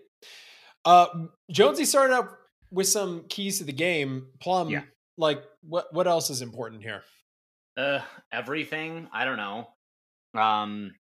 Uh, 0.85 1.07
Jonesy 1.51 1.85
started 1.85 2.15
out 2.15 2.29
with 2.71 2.87
some 2.89 3.25
keys 3.29 3.59
to 3.59 3.65
the 3.65 3.73
game. 3.73 4.29
Plum, 4.41 4.69
Yeah. 4.71 4.83
like 5.17 5.43
what 5.63 5.93
what 5.95 6.07
else 6.07 6.31
is 6.31 6.43
important 6.43 6.83
here? 6.83 7.03
Uh, 7.77 8.01
everything. 8.33 9.09
I 9.13 9.25
don't 9.25 9.37
know. 9.37 9.69
Um, 10.41 10.95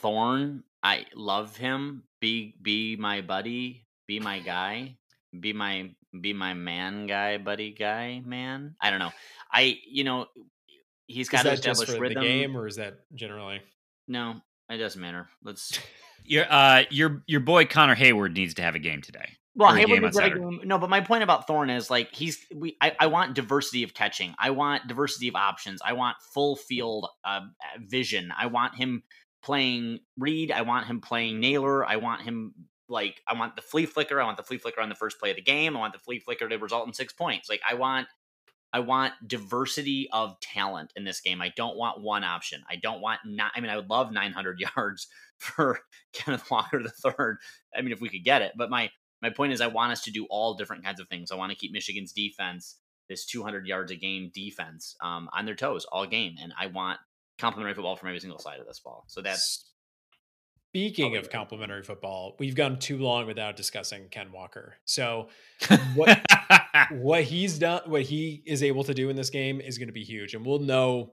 Thorne. 0.00 0.64
I 0.82 1.06
love 1.14 1.56
him. 1.56 2.02
Be 2.20 2.54
be 2.60 2.96
my 2.96 3.20
buddy. 3.20 3.86
Be 4.06 4.20
my 4.20 4.40
guy. 4.40 4.96
Be 5.38 5.52
my 5.52 5.90
be 6.20 6.32
my 6.32 6.54
man 6.54 7.06
guy, 7.06 7.38
buddy 7.38 7.70
guy, 7.72 8.20
man. 8.24 8.74
I 8.80 8.90
don't 8.90 8.98
know. 8.98 9.12
I 9.50 9.78
you 9.88 10.04
know 10.04 10.26
he's 11.06 11.28
got 11.28 11.38
Is 11.38 11.42
to 11.44 11.48
that 11.50 11.62
just 11.62 11.82
establish 11.82 12.00
rhythm. 12.00 12.22
the 12.22 12.28
game, 12.28 12.56
or 12.56 12.66
is 12.66 12.76
that 12.76 12.98
generally? 13.14 13.60
No, 14.08 14.40
it 14.72 14.78
doesn't 14.78 15.00
matter. 15.00 15.28
Let's. 15.42 15.78
Your 16.24 16.46
uh 16.48 16.84
your 16.90 17.24
your 17.26 17.40
boy 17.40 17.64
Connor 17.64 17.96
Heyward 17.96 18.34
needs 18.34 18.54
to 18.54 18.62
have 18.62 18.74
a 18.76 18.78
game 18.78 19.02
today. 19.02 19.28
Well, 19.54 19.72
Heyward 19.72 19.86
game 19.86 20.04
on 20.04 20.10
is 20.10 20.18
at 20.18 20.32
a 20.32 20.38
game- 20.38 20.60
no, 20.64 20.78
but 20.78 20.88
my 20.88 21.00
point 21.00 21.22
about 21.22 21.46
Thorne 21.46 21.68
is 21.68 21.90
like 21.90 22.14
he's 22.14 22.38
we. 22.54 22.76
I, 22.80 22.94
I 23.00 23.06
want 23.08 23.34
diversity 23.34 23.82
of 23.82 23.92
catching. 23.92 24.34
I 24.38 24.50
want 24.50 24.86
diversity 24.86 25.28
of 25.28 25.34
options. 25.34 25.82
I 25.84 25.92
want 25.94 26.16
full 26.32 26.56
field 26.56 27.08
uh, 27.24 27.40
vision. 27.80 28.32
I 28.36 28.46
want 28.46 28.76
him 28.76 29.02
playing 29.42 29.98
Reed. 30.16 30.52
I 30.52 30.62
want 30.62 30.86
him 30.86 31.00
playing 31.00 31.40
Nailor. 31.40 31.84
I 31.84 31.96
want 31.96 32.22
him 32.22 32.54
like 32.88 33.20
I 33.26 33.34
want 33.34 33.56
the 33.56 33.62
flea 33.62 33.86
flicker. 33.86 34.20
I 34.20 34.24
want 34.24 34.36
the 34.36 34.42
flea 34.42 34.58
flicker 34.58 34.80
on 34.80 34.88
the 34.88 34.94
first 34.94 35.18
play 35.18 35.30
of 35.30 35.36
the 35.36 35.42
game. 35.42 35.76
I 35.76 35.80
want 35.80 35.92
the 35.92 35.98
flea 35.98 36.20
flicker 36.20 36.48
to 36.48 36.56
result 36.56 36.86
in 36.86 36.94
six 36.94 37.12
points. 37.12 37.48
Like 37.50 37.60
I 37.68 37.74
want. 37.74 38.06
I 38.72 38.80
want 38.80 39.12
diversity 39.26 40.08
of 40.12 40.40
talent 40.40 40.92
in 40.96 41.04
this 41.04 41.20
game. 41.20 41.42
I 41.42 41.52
don't 41.56 41.76
want 41.76 42.00
one 42.00 42.24
option. 42.24 42.62
I 42.68 42.76
don't 42.76 43.00
want 43.00 43.20
not. 43.24 43.52
I 43.54 43.60
mean, 43.60 43.70
I 43.70 43.76
would 43.76 43.90
love 43.90 44.12
900 44.12 44.60
yards 44.76 45.08
for 45.38 45.80
Kenneth 46.12 46.50
Walker 46.50 46.82
the 46.82 46.88
third. 46.88 47.38
I 47.76 47.82
mean, 47.82 47.92
if 47.92 48.00
we 48.00 48.08
could 48.08 48.24
get 48.24 48.42
it, 48.42 48.52
but 48.56 48.70
my 48.70 48.90
my 49.20 49.30
point 49.30 49.52
is 49.52 49.60
I 49.60 49.68
want 49.68 49.92
us 49.92 50.02
to 50.02 50.10
do 50.10 50.26
all 50.30 50.54
different 50.54 50.84
kinds 50.84 51.00
of 51.00 51.08
things. 51.08 51.30
I 51.30 51.36
want 51.36 51.50
to 51.50 51.58
keep 51.58 51.72
Michigan's 51.72 52.12
defense, 52.12 52.76
this 53.08 53.24
200 53.26 53.66
yards 53.66 53.92
a 53.92 53.96
game 53.96 54.30
defense, 54.34 54.96
um, 55.00 55.28
on 55.32 55.46
their 55.46 55.54
toes 55.54 55.86
all 55.92 56.06
game, 56.06 56.36
and 56.42 56.52
I 56.58 56.66
want 56.66 56.98
complementary 57.38 57.74
football 57.74 57.96
from 57.96 58.08
every 58.08 58.20
single 58.20 58.38
side 58.38 58.60
of 58.60 58.66
this 58.66 58.80
ball. 58.80 59.04
So 59.06 59.20
that's 59.22 59.71
Speaking 60.72 61.16
of 61.16 61.28
complimentary 61.28 61.82
football, 61.82 62.34
we've 62.38 62.54
gone 62.54 62.78
too 62.78 62.96
long 62.96 63.26
without 63.26 63.56
discussing 63.56 64.08
Ken 64.10 64.32
Walker. 64.32 64.76
So 64.86 65.28
what 65.94 66.18
what 66.92 67.24
he's 67.24 67.58
done, 67.58 67.82
what 67.84 68.02
he 68.02 68.42
is 68.46 68.62
able 68.62 68.82
to 68.84 68.94
do 68.94 69.10
in 69.10 69.16
this 69.16 69.28
game 69.28 69.60
is 69.60 69.76
going 69.76 69.88
to 69.88 69.92
be 69.92 70.02
huge, 70.02 70.32
and 70.32 70.46
we'll 70.46 70.60
know 70.60 71.12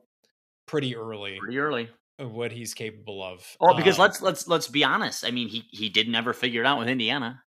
pretty 0.66 0.96
early 0.96 1.38
pretty 1.42 1.58
early. 1.60 1.90
of 2.20 2.32
what 2.32 2.54
he's 2.54 2.74
capable 2.74 3.22
of. 3.22 3.46
Oh, 3.60 3.76
because 3.76 4.00
Um, 4.00 4.04
let's 4.04 4.22
let's 4.22 4.48
let's 4.48 4.68
be 4.70 4.86
honest. 4.86 5.26
I 5.26 5.32
mean, 5.32 5.50
he 5.50 5.66
he 5.72 5.90
did 5.90 6.08
never 6.08 6.32
figure 6.32 6.62
it 6.62 6.66
out 6.66 6.80
with 6.80 6.88
Indiana. 6.88 7.44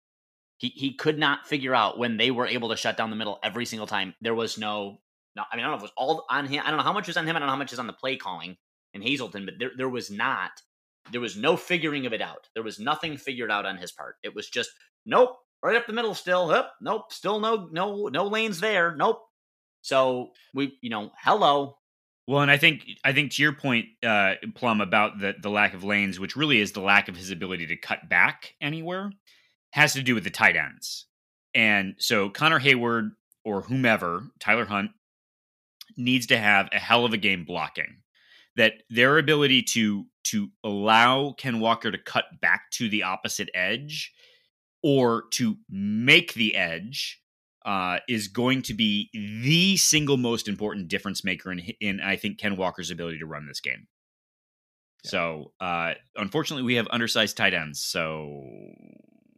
He 0.58 0.68
he 0.68 0.94
could 0.94 1.18
not 1.18 1.48
figure 1.48 1.74
out 1.74 1.98
when 1.98 2.18
they 2.18 2.30
were 2.30 2.46
able 2.46 2.68
to 2.68 2.76
shut 2.76 2.96
down 2.96 3.10
the 3.10 3.16
middle 3.16 3.40
every 3.42 3.66
single 3.66 3.88
time. 3.88 4.14
There 4.20 4.34
was 4.34 4.58
no 4.58 5.00
no. 5.34 5.42
I 5.50 5.56
mean, 5.56 5.64
I 5.64 5.68
don't 5.68 5.72
know 5.72 5.84
if 5.84 5.90
it 5.90 5.90
was 5.90 5.92
all 5.96 6.24
on 6.30 6.46
him. 6.46 6.62
I 6.64 6.68
don't 6.70 6.76
know 6.78 6.84
how 6.84 6.92
much 6.92 7.08
was 7.08 7.16
on 7.16 7.26
him. 7.26 7.34
I 7.34 7.40
don't 7.40 7.48
know 7.48 7.52
how 7.52 7.58
much 7.58 7.72
is 7.72 7.80
on 7.80 7.88
the 7.88 7.92
play 7.92 8.16
calling 8.16 8.56
in 8.94 9.02
Hazelton, 9.02 9.44
but 9.44 9.54
there 9.58 9.72
there 9.76 9.88
was 9.88 10.08
not. 10.08 10.52
There 11.12 11.20
was 11.20 11.36
no 11.36 11.56
figuring 11.56 12.06
of 12.06 12.12
it 12.12 12.20
out. 12.22 12.48
There 12.54 12.62
was 12.62 12.78
nothing 12.78 13.16
figured 13.16 13.50
out 13.50 13.66
on 13.66 13.76
his 13.76 13.92
part. 13.92 14.16
It 14.22 14.34
was 14.34 14.48
just 14.48 14.70
nope, 15.04 15.36
right 15.62 15.76
up 15.76 15.86
the 15.86 15.92
middle 15.92 16.14
still. 16.14 16.50
Yep, 16.50 16.70
nope, 16.80 17.12
still 17.12 17.40
no 17.40 17.68
no 17.72 18.08
no 18.08 18.26
lanes 18.26 18.60
there. 18.60 18.94
Nope. 18.96 19.22
So 19.82 20.30
we 20.54 20.78
you 20.80 20.90
know 20.90 21.12
hello 21.18 21.76
Well, 22.26 22.42
and 22.42 22.50
I 22.50 22.56
think 22.56 22.84
I 23.04 23.12
think 23.12 23.32
to 23.32 23.42
your 23.42 23.52
point, 23.52 23.86
uh, 24.04 24.34
Plum, 24.54 24.80
about 24.80 25.20
the 25.20 25.34
the 25.40 25.50
lack 25.50 25.74
of 25.74 25.84
lanes, 25.84 26.18
which 26.18 26.36
really 26.36 26.60
is 26.60 26.72
the 26.72 26.80
lack 26.80 27.08
of 27.08 27.16
his 27.16 27.30
ability 27.30 27.66
to 27.68 27.76
cut 27.76 28.08
back 28.08 28.54
anywhere, 28.60 29.12
has 29.70 29.92
to 29.94 30.02
do 30.02 30.14
with 30.14 30.24
the 30.24 30.30
tight 30.30 30.56
ends. 30.56 31.06
And 31.54 31.94
so 31.98 32.28
Connor 32.28 32.60
Heyward 32.60 33.10
or 33.44 33.62
whomever, 33.62 34.24
Tyler 34.40 34.64
Hunt, 34.66 34.90
needs 35.96 36.26
to 36.26 36.38
have 36.38 36.68
a 36.72 36.78
hell 36.78 37.04
of 37.04 37.12
a 37.12 37.16
game 37.16 37.44
blocking. 37.44 37.98
That 38.56 38.72
their 38.90 39.18
ability 39.18 39.62
to 39.74 40.06
to 40.30 40.48
allow 40.64 41.32
Ken 41.38 41.60
Walker 41.60 41.90
to 41.90 41.98
cut 41.98 42.24
back 42.40 42.70
to 42.72 42.88
the 42.88 43.02
opposite 43.02 43.48
edge 43.54 44.12
or 44.82 45.24
to 45.32 45.56
make 45.68 46.34
the 46.34 46.54
edge 46.56 47.20
uh, 47.64 47.98
is 48.08 48.28
going 48.28 48.62
to 48.62 48.74
be 48.74 49.10
the 49.12 49.76
single 49.76 50.16
most 50.16 50.46
important 50.48 50.88
difference 50.88 51.24
maker 51.24 51.50
in, 51.50 51.60
in 51.80 52.00
I 52.00 52.16
think 52.16 52.38
Ken 52.38 52.56
Walker's 52.56 52.90
ability 52.92 53.18
to 53.18 53.26
run 53.26 53.46
this 53.46 53.60
game. 53.60 53.88
Yeah. 55.04 55.10
So, 55.10 55.52
uh, 55.60 55.94
unfortunately, 56.16 56.62
we 56.64 56.74
have 56.76 56.86
undersized 56.90 57.36
tight 57.36 57.54
ends. 57.54 57.82
So, 57.82 58.42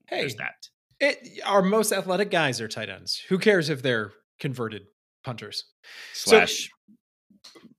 Hey. 0.09 0.21
there's 0.21 0.37
that. 0.37 0.55
it, 1.01 1.41
our 1.45 1.63
most 1.63 1.93
athletic 1.93 2.31
guys 2.31 2.61
are 2.61 2.69
tight 2.69 2.89
ends. 2.91 3.23
Who 3.29 3.39
cares 3.39 3.69
if 3.71 3.83
they're 3.83 4.13
converted 4.41 4.83
punters? 5.25 5.65
So- 6.13 6.31
Slash 6.31 6.71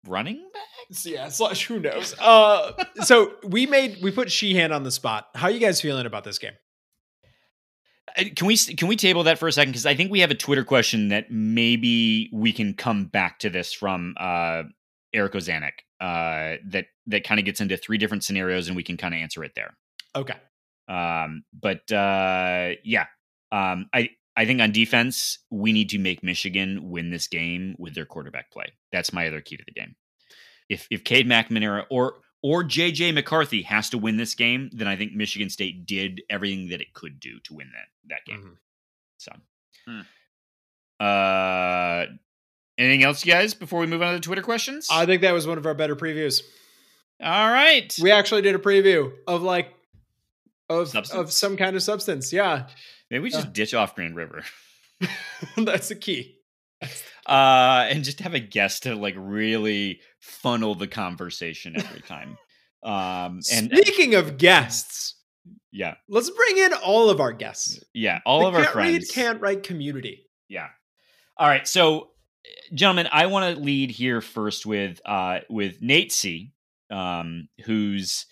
running 0.07 0.49
back. 0.53 0.63
Yeah, 1.03 1.29
slash 1.29 1.65
who 1.67 1.79
knows. 1.79 2.15
Uh, 2.19 2.71
so 3.03 3.33
we 3.43 3.65
made 3.65 4.01
we 4.01 4.11
put 4.11 4.31
Sheehan 4.31 4.71
on 4.71 4.83
the 4.83 4.91
spot. 4.91 5.27
How 5.35 5.47
are 5.47 5.51
you 5.51 5.59
guys 5.59 5.81
feeling 5.81 6.05
about 6.05 6.23
this 6.23 6.39
game? 6.39 6.53
Uh, 8.17 8.23
Can 8.35 8.47
we 8.47 8.57
can 8.57 8.87
we 8.87 8.95
table 8.95 9.23
that 9.23 9.37
for 9.37 9.47
a 9.47 9.51
second? 9.51 9.71
Because 9.71 9.85
I 9.85 9.95
think 9.95 10.11
we 10.11 10.21
have 10.21 10.31
a 10.31 10.35
Twitter 10.35 10.63
question 10.63 11.09
that 11.09 11.31
maybe 11.31 12.29
we 12.33 12.51
can 12.51 12.73
come 12.73 13.05
back 13.05 13.39
to 13.39 13.49
this 13.49 13.73
from 13.73 14.15
uh, 14.19 14.63
Eric 15.13 15.33
Ozanek. 15.33 15.71
Uh, 16.01 16.57
that 16.69 16.85
that 17.07 17.23
kind 17.23 17.39
of 17.39 17.45
gets 17.45 17.59
into 17.61 17.77
three 17.77 17.97
different 17.97 18.23
scenarios, 18.23 18.67
and 18.67 18.75
we 18.75 18.83
can 18.83 18.97
kind 18.97 19.13
of 19.13 19.19
answer 19.19 19.43
it 19.43 19.51
there. 19.55 19.75
Okay. 20.15 20.35
Um, 20.87 21.43
but 21.53 21.91
uh, 21.91 22.71
yeah, 22.83 23.05
um, 23.51 23.87
I 23.93 24.09
I 24.37 24.45
think 24.45 24.61
on 24.61 24.71
defense 24.71 25.39
we 25.49 25.71
need 25.73 25.89
to 25.89 25.99
make 25.99 26.23
Michigan 26.23 26.89
win 26.89 27.09
this 27.11 27.27
game 27.27 27.75
with 27.77 27.93
their 27.95 28.05
quarterback 28.05 28.51
play. 28.51 28.67
That's 28.91 29.11
my 29.13 29.27
other 29.27 29.41
key 29.41 29.57
to 29.57 29.63
the 29.65 29.73
game. 29.73 29.95
If 30.69 30.87
if 30.91 31.03
Cade 31.03 31.27
McNamara 31.27 31.85
or 31.89 32.15
or 32.41 32.63
JJ 32.63 33.13
McCarthy 33.13 33.63
has 33.63 33.89
to 33.89 33.97
win 33.97 34.15
this 34.17 34.33
game, 34.35 34.69
then 34.71 34.87
I 34.87 34.95
think 34.95 35.13
Michigan 35.13 35.49
State 35.49 35.85
did 35.85 36.21
everything 36.29 36.69
that 36.69 36.79
it 36.79 36.93
could 36.93 37.19
do 37.19 37.39
to 37.41 37.53
win 37.53 37.71
that 37.73 37.87
that 38.15 38.25
game. 38.25 38.41
Mhm. 38.43 38.57
So, 39.17 39.31
Hmm. 39.85 40.01
uh, 41.03 42.05
anything 42.77 43.03
else, 43.03 43.25
you 43.25 43.31
guys, 43.33 43.53
before 43.53 43.79
we 43.81 43.87
move 43.87 44.01
on 44.01 44.13
to 44.13 44.19
the 44.19 44.23
Twitter 44.23 44.41
questions? 44.41 44.87
I 44.91 45.05
think 45.05 45.21
that 45.21 45.33
was 45.33 45.47
one 45.47 45.57
of 45.57 45.65
our 45.65 45.73
better 45.73 45.95
previews. 45.95 46.41
All 47.21 47.51
right. 47.51 47.93
We 48.01 48.11
actually 48.11 48.41
did 48.43 48.55
a 48.55 48.59
preview 48.59 49.11
of 49.27 49.41
like 49.41 49.73
of 50.69 50.95
of 50.95 51.31
some 51.33 51.57
kind 51.57 51.75
of 51.75 51.83
substance. 51.83 52.31
Yeah, 52.31 52.67
Maybe 53.09 53.23
we 53.23 53.29
just 53.29 53.47
uh, 53.47 53.51
ditch 53.51 53.73
off 53.73 53.95
Grand 53.95 54.15
River. 54.15 54.43
that's 55.57 55.89
the 55.89 55.95
key. 55.95 56.35
uh 57.25 57.85
and 57.89 58.03
just 58.03 58.19
have 58.21 58.33
a 58.33 58.39
guest 58.39 58.83
to 58.83 58.95
like 58.95 59.15
really 59.17 59.99
funnel 60.19 60.75
the 60.75 60.87
conversation 60.87 61.75
every 61.77 62.01
time 62.07 62.37
um 62.83 63.39
and 63.53 63.69
Speaking 63.71 64.15
of 64.15 64.37
guests, 64.37 65.15
yeah 65.71 65.95
let's 66.07 66.29
bring 66.29 66.57
in 66.57 66.73
all 66.73 67.09
of 67.09 67.19
our 67.19 67.33
guests. 67.33 67.79
yeah 67.93 68.19
all 68.25 68.41
The 68.41 68.47
of 68.47 68.55
our 68.55 68.63
friends 68.65 68.93
read, 68.99 69.09
can't 69.13 69.41
write 69.41 69.63
community. 69.63 70.25
yeah 70.47 70.67
all 71.37 71.47
right 71.47 71.67
so 71.67 72.09
gentlemen 72.73 73.07
i 73.11 73.25
want 73.25 73.55
to 73.55 73.61
lead 73.61 73.91
here 73.91 74.21
first 74.21 74.65
with 74.65 75.01
uh 75.05 75.39
with 75.49 75.81
nate 75.81 76.11
c 76.13 76.53
um 76.89 77.49
who's 77.65 78.25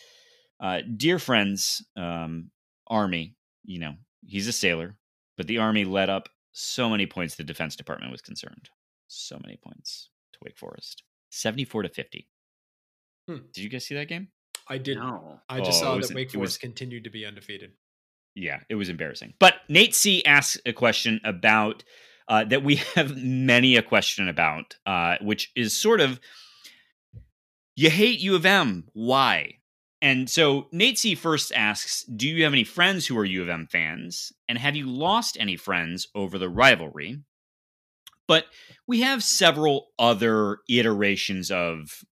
uh 0.61 0.79
dear 0.95 1.19
friends 1.19 1.85
um 1.97 2.49
army 2.87 3.35
you 3.65 3.79
know 3.79 3.93
he's 4.27 4.47
a 4.47 4.51
sailor 4.51 4.95
but 5.37 5.47
the 5.47 5.57
army 5.57 5.85
let 5.85 6.09
up 6.09 6.29
so 6.51 6.89
many 6.89 7.05
points 7.05 7.35
the 7.35 7.43
defense 7.43 7.75
department 7.75 8.11
was 8.11 8.21
concerned 8.21 8.69
so 9.07 9.39
many 9.43 9.57
points 9.57 10.09
to 10.33 10.39
wake 10.43 10.57
forest 10.57 11.03
74 11.31 11.83
to 11.83 11.89
50 11.89 12.27
Hmm. 13.27 13.37
did 13.53 13.63
you 13.63 13.69
guys 13.69 13.85
see 13.85 13.95
that 13.95 14.07
game 14.07 14.29
I 14.69 14.77
did. 14.79 14.97
no. 14.97 15.39
I 15.47 15.59
just 15.59 15.81
Oh, 15.81 15.95
saw 15.95 15.97
that 15.97 16.13
Wake 16.13 16.27
it 16.33 16.37
was- 16.37 16.51
Forest 16.51 16.59
continued 16.59 17.05
to 17.05 17.09
be 17.09 17.25
undefeated. 17.25 17.71
Yeah, 18.35 18.59
it 18.67 18.75
was 18.75 18.89
embarrassing. 18.89 19.33
But 19.39 19.61
Nate 19.69 19.95
C 19.95 20.25
asks 20.25 20.59
a 20.65 20.73
question 20.73 21.21
about 21.23 21.85
uh, 22.27 22.43
that 22.43 22.63
we 22.63 22.75
have 22.95 23.15
many 23.15 23.77
a 23.77 23.81
question 23.81 24.27
about, 24.27 24.75
uh, 24.85 25.15
which 25.21 25.51
is 25.55 25.73
sort 25.73 26.01
of 26.01 26.19
you 27.77 27.89
hate 27.89 28.19
U 28.19 28.35
of 28.35 28.45
M. 28.45 28.89
Why? 28.93 29.56
And 30.01 30.29
so 30.29 30.67
Nate 30.71 30.99
C 30.99 31.15
first 31.15 31.51
asks, 31.53 32.03
Do 32.03 32.27
you 32.27 32.43
have 32.43 32.53
any 32.53 32.63
friends 32.63 33.07
who 33.07 33.17
are 33.17 33.25
U 33.25 33.41
of 33.41 33.49
M 33.49 33.67
fans? 33.69 34.31
And 34.47 34.57
have 34.57 34.75
you 34.75 34.85
lost 34.85 35.37
any 35.39 35.55
friends 35.55 36.07
over 36.13 36.37
the 36.37 36.49
rivalry? 36.49 37.19
But 38.27 38.45
we 38.87 39.01
have 39.01 39.23
several 39.23 39.87
other 39.97 40.59
iterations 40.69 41.49
of 41.49 42.03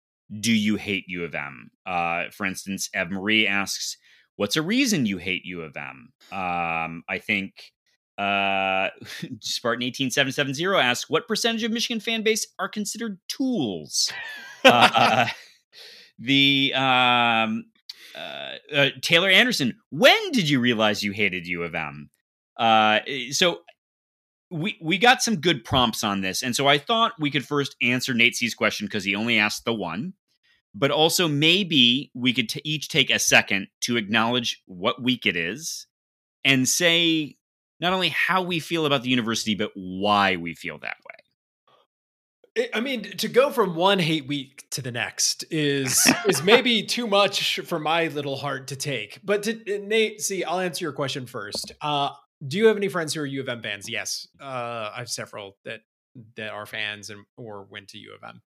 do 0.41 0.53
you 0.53 0.77
hate 0.77 1.05
U 1.09 1.25
of 1.25 1.35
M? 1.35 1.71
Uh, 1.85 2.25
for 2.31 2.47
instance, 2.47 2.89
Ev 2.95 3.11
Marie 3.11 3.47
asks, 3.47 3.97
what's 4.37 4.57
a 4.57 4.63
reason 4.63 5.07
you 5.07 5.19
hate 5.19 5.45
U 5.45 5.63
of 5.63 5.77
M? 5.77 6.13
Um, 6.33 7.03
I 7.09 7.19
think 7.21 7.73
uh, 8.17 8.89
Spartan 9.41 9.83
eighteen 9.83 10.11
seven 10.11 10.33
seven 10.33 10.55
zero 10.55 10.79
asks, 10.79 11.11
what 11.11 11.29
percentage 11.29 11.65
of 11.65 11.73
Michigan 11.73 12.01
fan 12.01 12.23
base 12.23 12.47
are 12.59 12.69
considered 12.69 13.19
tools? 13.29 14.13
uh, 14.65 15.27
the 16.19 16.73
um, 16.75 17.65
uh, 18.17 18.53
uh, 18.75 18.89
Taylor 19.03 19.29
Anderson, 19.29 19.77
when 19.91 20.31
did 20.33 20.49
you 20.49 20.61
realize 20.61 21.03
you 21.03 21.13
hated 21.13 21.47
U 21.47 21.63
of 21.63 21.75
M? 21.75 22.11
Uh, 22.57 23.01
so 23.31 23.61
we 24.51 24.79
we 24.81 24.99
got 24.99 25.23
some 25.23 25.41
good 25.41 25.65
prompts 25.65 26.05
on 26.05 26.21
this, 26.21 26.43
and 26.43 26.55
so 26.55 26.67
I 26.69 26.79
thought 26.79 27.13
we 27.19 27.31
could 27.31 27.47
first 27.47 27.77
answer 27.83 28.15
Nate 28.15 28.37
C's 28.37 28.55
question 28.55 28.87
because 28.87 29.05
he 29.05 29.15
only 29.15 29.39
asked 29.39 29.65
the 29.65 29.75
one, 29.75 30.15
but 30.75 30.91
also 30.91 31.27
maybe 31.27 32.11
we 32.15 32.33
could 32.33 32.49
t- 32.49 32.61
each 32.65 32.89
take 32.89 33.11
a 33.11 33.19
second 33.19 33.69
to 33.83 33.97
acknowledge 33.97 34.63
what 34.67 35.03
week 35.03 35.27
it 35.27 35.37
is, 35.37 35.87
and 36.45 36.69
say 36.69 37.37
not 37.81 37.93
only 37.93 38.11
how 38.11 38.43
we 38.43 38.61
feel 38.61 38.87
about 38.87 39.03
the 39.03 39.11
university, 39.11 39.55
but 39.55 39.73
why 39.75 40.37
we 40.37 40.55
feel 40.55 40.79
that 40.79 40.97
way. 41.07 41.24
I 42.73 42.81
mean, 42.81 43.03
to 43.03 43.29
go 43.29 43.51
from 43.51 43.75
one 43.75 43.99
hate 43.99 44.29
week 44.29 44.67
to 44.71 44.83
the 44.83 44.93
next 44.93 45.45
is 45.51 46.07
is 46.29 46.43
maybe 46.43 46.85
too 46.85 47.07
much 47.07 47.61
for 47.61 47.79
my 47.79 48.07
little 48.09 48.37
heart 48.37 48.69
to 48.69 48.77
take. 48.77 49.21
But 49.25 49.43
to, 49.45 49.79
Nate, 49.81 50.21
see, 50.21 50.45
I'll 50.45 50.61
answer 50.61 50.85
your 50.85 50.93
question 50.93 51.27
first. 51.27 51.73
Uh, 51.81 52.11
do 52.47 52.57
you 52.59 52.67
have 52.67 52.77
any 52.77 52.89
friends 52.89 53.15
who 53.15 53.21
are 53.23 53.27
U 53.27 53.41
of 53.41 53.49
M 53.49 53.63
fans? 53.63 53.89
Yes, 53.89 54.29
uh, 54.41 54.91
I 54.95 54.99
have 54.99 55.09
several 55.09 55.57
that 55.65 55.81
that 56.37 56.51
are 56.51 56.67
fans 56.67 57.11
and 57.11 57.25
or 57.37 57.67
went 57.71 57.89
to 57.89 57.99
U 57.99 58.15
of 58.15 58.29
M. 58.29 58.43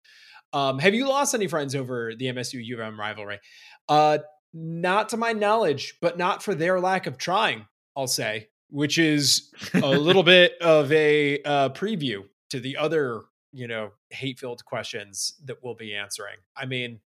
Um, 0.52 0.80
have 0.80 0.94
you 0.94 1.08
lost 1.08 1.34
any 1.34 1.48
friends 1.48 1.76
over 1.76 2.14
the 2.16 2.26
MSU 2.26 2.64
U 2.64 2.76
of 2.76 2.82
M 2.82 3.00
rivalry? 3.00 3.40
Uh, 3.88 4.20
not 4.54 5.10
to 5.10 5.18
my 5.18 5.34
knowledge, 5.34 5.96
but 6.02 6.18
not 6.18 6.44
for 6.44 6.54
their 6.54 6.80
lack 6.80 7.08
of 7.08 7.18
trying. 7.18 7.66
I'll 7.96 8.08
say, 8.08 8.50
which 8.70 8.98
is 8.98 9.52
a 9.74 9.90
little 9.90 10.24
bit 10.38 10.54
of 10.62 10.92
a 10.92 11.42
uh, 11.42 11.70
preview 11.70 12.24
to 12.52 12.60
the 12.60 12.78
other, 12.78 13.22
you 13.54 13.68
know, 13.68 13.92
hate-filled 14.10 14.66
questions 14.66 15.36
that 15.46 15.58
we'll 15.64 15.76
be 15.76 15.96
answering. 15.96 16.38
I 16.58 16.66
mean, 16.66 17.00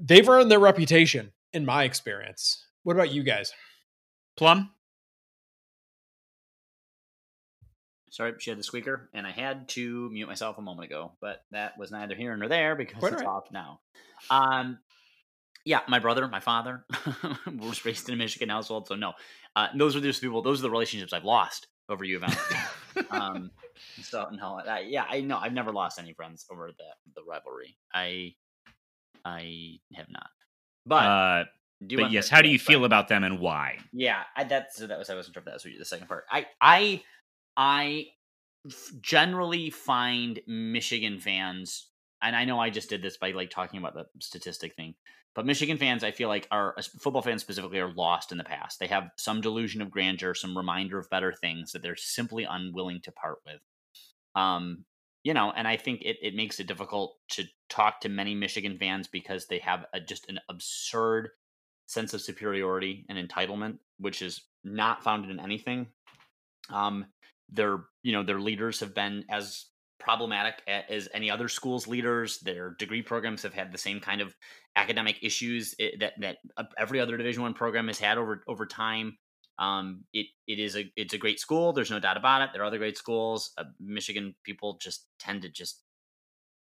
they've 0.00 0.28
earned 0.28 0.50
their 0.50 0.60
reputation, 0.60 1.32
in 1.52 1.64
my 1.64 1.84
experience. 1.84 2.64
What 2.82 2.94
about 2.94 3.10
you 3.12 3.22
guys? 3.22 3.52
Plum. 4.36 4.70
Sorry, 8.10 8.34
she 8.38 8.50
had 8.50 8.58
the 8.58 8.62
squeaker, 8.62 9.10
and 9.12 9.26
I 9.26 9.30
had 9.30 9.68
to 9.70 10.08
mute 10.10 10.26
myself 10.26 10.56
a 10.58 10.62
moment 10.62 10.86
ago, 10.86 11.12
but 11.20 11.44
that 11.50 11.76
was 11.76 11.90
neither 11.90 12.14
here 12.14 12.34
nor 12.36 12.48
there 12.48 12.74
because 12.74 12.98
Quite 12.98 13.12
it's 13.12 13.22
all 13.22 13.28
right. 13.28 13.36
off 13.36 13.52
now. 13.52 13.80
Um, 14.30 14.78
yeah, 15.64 15.80
my 15.88 15.98
brother, 15.98 16.26
my 16.28 16.40
father 16.40 16.84
was 17.58 17.84
raised 17.84 18.08
in 18.08 18.14
a 18.14 18.16
Michigan 18.16 18.48
household, 18.48 18.88
so 18.88 18.94
no, 18.94 19.12
uh, 19.54 19.68
those 19.76 19.96
are 19.96 20.00
those 20.00 20.18
people. 20.18 20.40
Those 20.40 20.60
are 20.60 20.62
the 20.62 20.70
relationships 20.70 21.12
I've 21.12 21.24
lost 21.24 21.66
over 21.88 22.04
U 22.04 22.16
of 22.16 22.22
M. 22.22 22.30
um, 23.10 23.50
so 24.00 24.28
no, 24.32 24.60
that, 24.64 24.88
yeah, 24.88 25.04
I 25.08 25.20
know 25.20 25.38
I've 25.38 25.52
never 25.52 25.72
lost 25.72 25.98
any 25.98 26.12
friends 26.12 26.46
over 26.50 26.72
the 26.76 27.12
the 27.14 27.22
rivalry. 27.24 27.76
I 27.92 28.34
I 29.24 29.78
have 29.94 30.08
not, 30.08 30.30
but 30.84 31.04
Uh, 31.04 31.44
do 31.86 31.96
you 31.96 32.02
but 32.02 32.10
yes, 32.10 32.28
how 32.28 32.42
do 32.42 32.48
you 32.48 32.58
feel 32.58 32.84
about 32.84 33.08
them 33.08 33.24
and 33.24 33.38
why? 33.40 33.78
yeah, 33.92 34.24
I, 34.34 34.44
that's 34.44 34.76
that 34.76 34.98
was 34.98 35.10
I 35.10 35.14
wasn't 35.14 35.34
sure 35.34 35.40
if 35.40 35.44
that 35.46 35.54
was 35.54 35.62
the 35.64 35.84
second 35.84 36.08
part. 36.08 36.24
I 36.30 36.46
I 36.60 37.02
I 37.56 38.06
generally 39.00 39.70
find 39.70 40.40
Michigan 40.46 41.20
fans, 41.20 41.90
and 42.22 42.34
I 42.34 42.44
know 42.44 42.58
I 42.58 42.70
just 42.70 42.88
did 42.88 43.02
this 43.02 43.16
by 43.16 43.32
like 43.32 43.50
talking 43.50 43.78
about 43.78 43.94
the 43.94 44.06
statistic 44.20 44.74
thing, 44.74 44.94
but 45.36 45.44
Michigan 45.44 45.76
fans, 45.76 46.02
I 46.02 46.12
feel 46.12 46.28
like 46.28 46.48
are 46.50 46.74
football 46.98 47.20
fans 47.20 47.42
specifically 47.42 47.78
are 47.78 47.92
lost 47.92 48.32
in 48.32 48.38
the 48.38 48.44
past. 48.44 48.80
They 48.80 48.86
have 48.86 49.10
some 49.16 49.42
delusion 49.42 49.82
of 49.82 49.90
grandeur, 49.90 50.32
some 50.34 50.56
reminder 50.56 50.98
of 50.98 51.10
better 51.10 51.30
things 51.30 51.72
that 51.72 51.82
they're 51.82 51.94
simply 51.94 52.44
unwilling 52.44 53.02
to 53.02 53.12
part 53.12 53.40
with. 53.44 53.60
Um, 54.34 54.86
you 55.22 55.34
know, 55.34 55.52
and 55.54 55.68
I 55.68 55.76
think 55.76 56.00
it, 56.02 56.16
it 56.22 56.34
makes 56.34 56.58
it 56.58 56.66
difficult 56.66 57.16
to 57.32 57.44
talk 57.68 58.00
to 58.00 58.08
many 58.08 58.34
Michigan 58.34 58.78
fans 58.78 59.08
because 59.08 59.46
they 59.46 59.58
have 59.58 59.84
a, 59.92 60.00
just 60.00 60.26
an 60.30 60.40
absurd 60.48 61.28
sense 61.84 62.14
of 62.14 62.22
superiority 62.22 63.04
and 63.10 63.18
entitlement, 63.18 63.76
which 63.98 64.22
is 64.22 64.40
not 64.64 65.04
founded 65.04 65.30
in 65.30 65.38
anything. 65.38 65.88
Um, 66.70 67.04
their 67.50 67.84
you 68.02 68.12
know 68.12 68.22
their 68.22 68.40
leaders 68.40 68.80
have 68.80 68.94
been 68.94 69.24
as 69.28 69.66
problematic 69.98 70.62
as 70.66 71.08
any 71.14 71.30
other 71.30 71.48
school's 71.48 71.86
leaders. 71.86 72.38
Their 72.40 72.70
degree 72.78 73.02
programs 73.02 73.42
have 73.42 73.54
had 73.54 73.72
the 73.72 73.78
same 73.78 74.00
kind 74.00 74.20
of 74.20 74.34
academic 74.76 75.18
issues 75.22 75.74
that 75.98 76.12
that 76.20 76.36
uh, 76.56 76.64
every 76.78 77.00
other 77.00 77.16
Division 77.16 77.42
One 77.42 77.54
program 77.54 77.86
has 77.88 77.98
had 77.98 78.18
over 78.18 78.42
over 78.46 78.66
time. 78.66 79.16
Um, 79.58 80.04
it 80.12 80.26
it 80.46 80.58
is 80.58 80.76
a 80.76 80.90
it's 80.96 81.14
a 81.14 81.18
great 81.18 81.40
school. 81.40 81.72
There's 81.72 81.90
no 81.90 82.00
doubt 82.00 82.16
about 82.16 82.42
it. 82.42 82.50
There 82.52 82.62
are 82.62 82.66
other 82.66 82.78
great 82.78 82.98
schools. 82.98 83.52
Uh, 83.56 83.64
Michigan 83.80 84.34
people 84.44 84.78
just 84.80 85.06
tend 85.18 85.42
to 85.42 85.48
just 85.48 85.82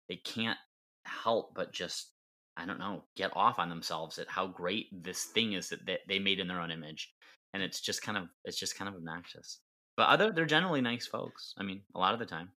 they 0.08 0.16
can't 0.16 0.58
help 1.04 1.54
but 1.54 1.72
just 1.72 2.12
I 2.56 2.66
don't 2.66 2.78
know 2.78 3.04
get 3.16 3.30
off 3.34 3.58
on 3.58 3.68
themselves 3.68 4.18
at 4.18 4.28
how 4.28 4.46
great 4.46 4.86
this 4.92 5.24
thing 5.24 5.54
is 5.54 5.70
that, 5.70 5.86
that 5.86 6.00
they 6.06 6.18
made 6.18 6.38
in 6.38 6.48
their 6.48 6.60
own 6.60 6.70
image, 6.70 7.12
and 7.54 7.62
it's 7.62 7.80
just 7.80 8.02
kind 8.02 8.18
of 8.18 8.24
it's 8.44 8.58
just 8.58 8.76
kind 8.76 8.88
of 8.88 8.94
obnoxious. 8.94 9.60
But 9.96 10.08
other 10.08 10.32
they're 10.32 10.44
generally 10.46 10.82
nice 10.82 11.06
folks. 11.06 11.54
I 11.58 11.62
mean, 11.62 11.82
a 11.94 11.98
lot 11.98 12.12
of 12.12 12.20
the 12.20 12.26
time. 12.26 12.50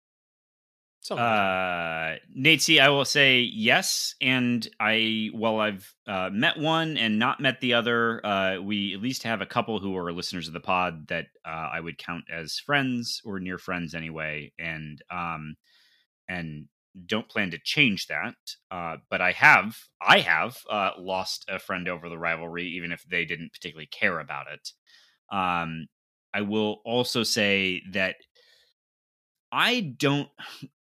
Some 1.03 1.19
Uh, 1.19 2.15
I 2.81 2.89
will 2.89 3.05
say 3.05 3.41
yes. 3.41 4.15
And 4.21 4.67
I, 4.79 5.31
while 5.33 5.59
I've 5.59 5.93
uh, 6.07 6.31
met 6.33 6.59
one 6.59 6.97
and 6.97 7.19
not 7.19 7.41
met 7.41 7.61
the 7.61 7.75
other, 7.75 8.25
uh, 8.25 8.61
we 8.61 8.95
at 8.95 9.03
least 9.03 9.25
have 9.25 9.41
a 9.41 9.47
couple 9.47 9.81
who 9.81 9.97
are 9.97 10.13
listeners 10.13 10.47
of 10.47 10.55
the 10.55 10.61
pod 10.61 11.09
that 11.09 11.27
uh, 11.45 11.71
I 11.73 11.81
would 11.81 11.99
count 11.99 12.25
as 12.33 12.61
friends 12.61 13.21
or 13.25 13.41
near 13.41 13.59
friends 13.59 13.97
anyway. 13.97 14.53
And, 14.61 15.03
um, 15.11 15.57
and 16.29 16.69
don't 17.07 17.29
plan 17.29 17.51
to 17.51 17.59
change 17.59 18.07
that. 18.07 18.35
Uh, 18.71 18.99
but 19.11 19.21
I 19.21 19.33
have, 19.33 19.77
I 20.01 20.21
have 20.21 20.57
uh, 20.71 20.91
lost 20.99 21.47
a 21.49 21.59
friend 21.59 21.89
over 21.89 22.09
the 22.09 22.19
rivalry, 22.19 22.69
even 22.69 22.93
if 22.93 23.03
they 23.11 23.25
didn't 23.25 23.53
particularly 23.53 23.89
care 23.89 24.21
about 24.21 24.47
it. 24.53 24.71
Um, 25.35 25.89
I 26.33 26.43
will 26.43 26.81
also 26.85 27.25
say 27.25 27.83
that 27.91 28.17
I 29.51 29.81
don't 29.99 30.29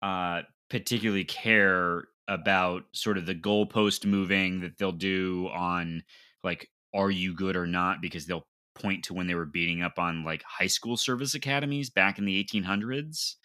uh, 0.01 0.41
particularly 0.69 1.23
care 1.23 2.05
about 2.27 2.83
sort 2.93 3.17
of 3.17 3.25
the 3.25 3.35
goalpost 3.35 4.05
moving 4.05 4.59
that 4.61 4.77
they'll 4.77 4.91
do 4.91 5.49
on 5.53 6.03
like 6.43 6.69
are 6.93 7.11
you 7.11 7.33
good 7.33 7.55
or 7.55 7.67
not? 7.67 8.01
Because 8.01 8.25
they'll 8.25 8.47
point 8.75 9.03
to 9.05 9.13
when 9.13 9.27
they 9.27 9.35
were 9.35 9.45
beating 9.45 9.81
up 9.81 9.97
on 9.97 10.23
like 10.23 10.43
high 10.43 10.67
school 10.67 10.97
service 10.97 11.33
academies 11.33 11.89
back 11.89 12.19
in 12.19 12.25
the 12.25 12.43
1800s 12.43 13.35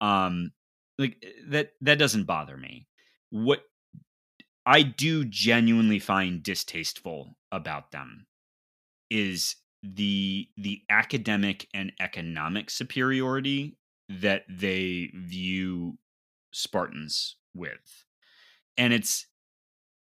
um 0.00 0.50
like 0.98 1.22
that 1.48 1.72
that 1.82 1.98
doesn't 1.98 2.24
bother 2.24 2.56
me. 2.56 2.86
What 3.30 3.62
i 4.66 4.82
do 4.82 5.24
genuinely 5.24 5.98
find 5.98 6.42
distasteful 6.42 7.36
about 7.50 7.90
them 7.90 8.26
is 9.10 9.56
the 9.82 10.48
the 10.56 10.82
academic 10.90 11.66
and 11.72 11.92
economic 12.00 12.68
superiority 12.68 13.78
that 14.10 14.44
they 14.48 15.12
view 15.14 15.96
Spartans 16.52 17.36
with. 17.54 18.04
And 18.76 18.92
it's 18.92 19.26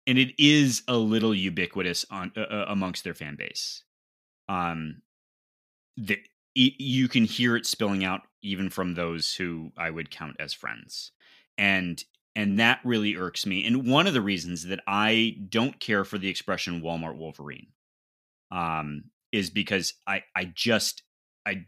and 0.05 0.19
it 0.19 0.35
is 0.37 0.83
a 0.87 0.97
little 0.97 1.33
ubiquitous 1.33 2.05
on 2.11 2.31
uh, 2.37 2.65
amongst 2.67 3.03
their 3.03 3.13
fan 3.13 3.35
base. 3.35 3.83
Um 4.49 5.01
the 5.97 6.19
you 6.53 7.07
can 7.07 7.25
hear 7.25 7.55
it 7.55 7.65
spilling 7.65 8.05
out 8.05 8.21
even 8.41 8.69
from 8.69 8.93
those 8.93 9.33
who 9.35 9.71
I 9.77 9.89
would 9.89 10.09
count 10.11 10.37
as 10.39 10.53
friends. 10.53 11.11
And 11.57 12.03
and 12.35 12.59
that 12.59 12.81
really 12.83 13.15
irks 13.15 13.45
me. 13.45 13.65
And 13.65 13.87
one 13.87 14.07
of 14.07 14.13
the 14.13 14.21
reasons 14.21 14.65
that 14.65 14.81
I 14.85 15.37
don't 15.47 15.79
care 15.79 16.03
for 16.03 16.17
the 16.17 16.27
expression 16.27 16.81
Walmart 16.81 17.15
Wolverine 17.15 17.67
um 18.51 19.05
is 19.31 19.49
because 19.49 19.93
I 20.05 20.23
I 20.35 20.45
just 20.53 21.03
I 21.45 21.65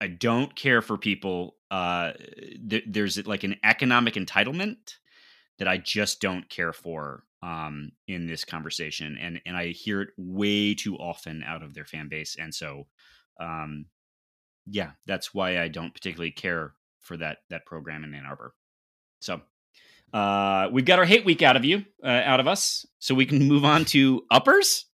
I 0.00 0.08
don't 0.08 0.54
care 0.54 0.80
for 0.82 0.96
people. 0.96 1.56
Uh, 1.70 2.12
th- 2.68 2.84
there's 2.86 3.26
like 3.26 3.44
an 3.44 3.56
economic 3.64 4.14
entitlement 4.14 4.96
that 5.58 5.68
I 5.68 5.76
just 5.76 6.20
don't 6.20 6.48
care 6.48 6.72
for 6.72 7.24
um, 7.42 7.90
in 8.06 8.26
this 8.26 8.44
conversation, 8.44 9.18
and 9.20 9.40
and 9.44 9.56
I 9.56 9.68
hear 9.68 10.02
it 10.02 10.08
way 10.16 10.74
too 10.74 10.96
often 10.96 11.42
out 11.42 11.62
of 11.62 11.74
their 11.74 11.84
fan 11.84 12.08
base, 12.08 12.36
and 12.38 12.54
so 12.54 12.86
um, 13.40 13.86
yeah, 14.66 14.92
that's 15.06 15.34
why 15.34 15.60
I 15.60 15.68
don't 15.68 15.94
particularly 15.94 16.30
care 16.30 16.74
for 17.00 17.16
that 17.16 17.38
that 17.50 17.66
program 17.66 18.04
in 18.04 18.14
Ann 18.14 18.26
Arbor. 18.26 18.54
So 19.20 19.40
uh, 20.12 20.68
we've 20.72 20.84
got 20.84 20.98
our 20.98 21.04
hate 21.04 21.24
week 21.24 21.42
out 21.42 21.56
of 21.56 21.64
you, 21.64 21.84
uh, 22.04 22.22
out 22.24 22.40
of 22.40 22.46
us, 22.46 22.86
so 22.98 23.14
we 23.14 23.26
can 23.26 23.46
move 23.46 23.64
on 23.64 23.84
to 23.86 24.22
uppers. 24.30 24.86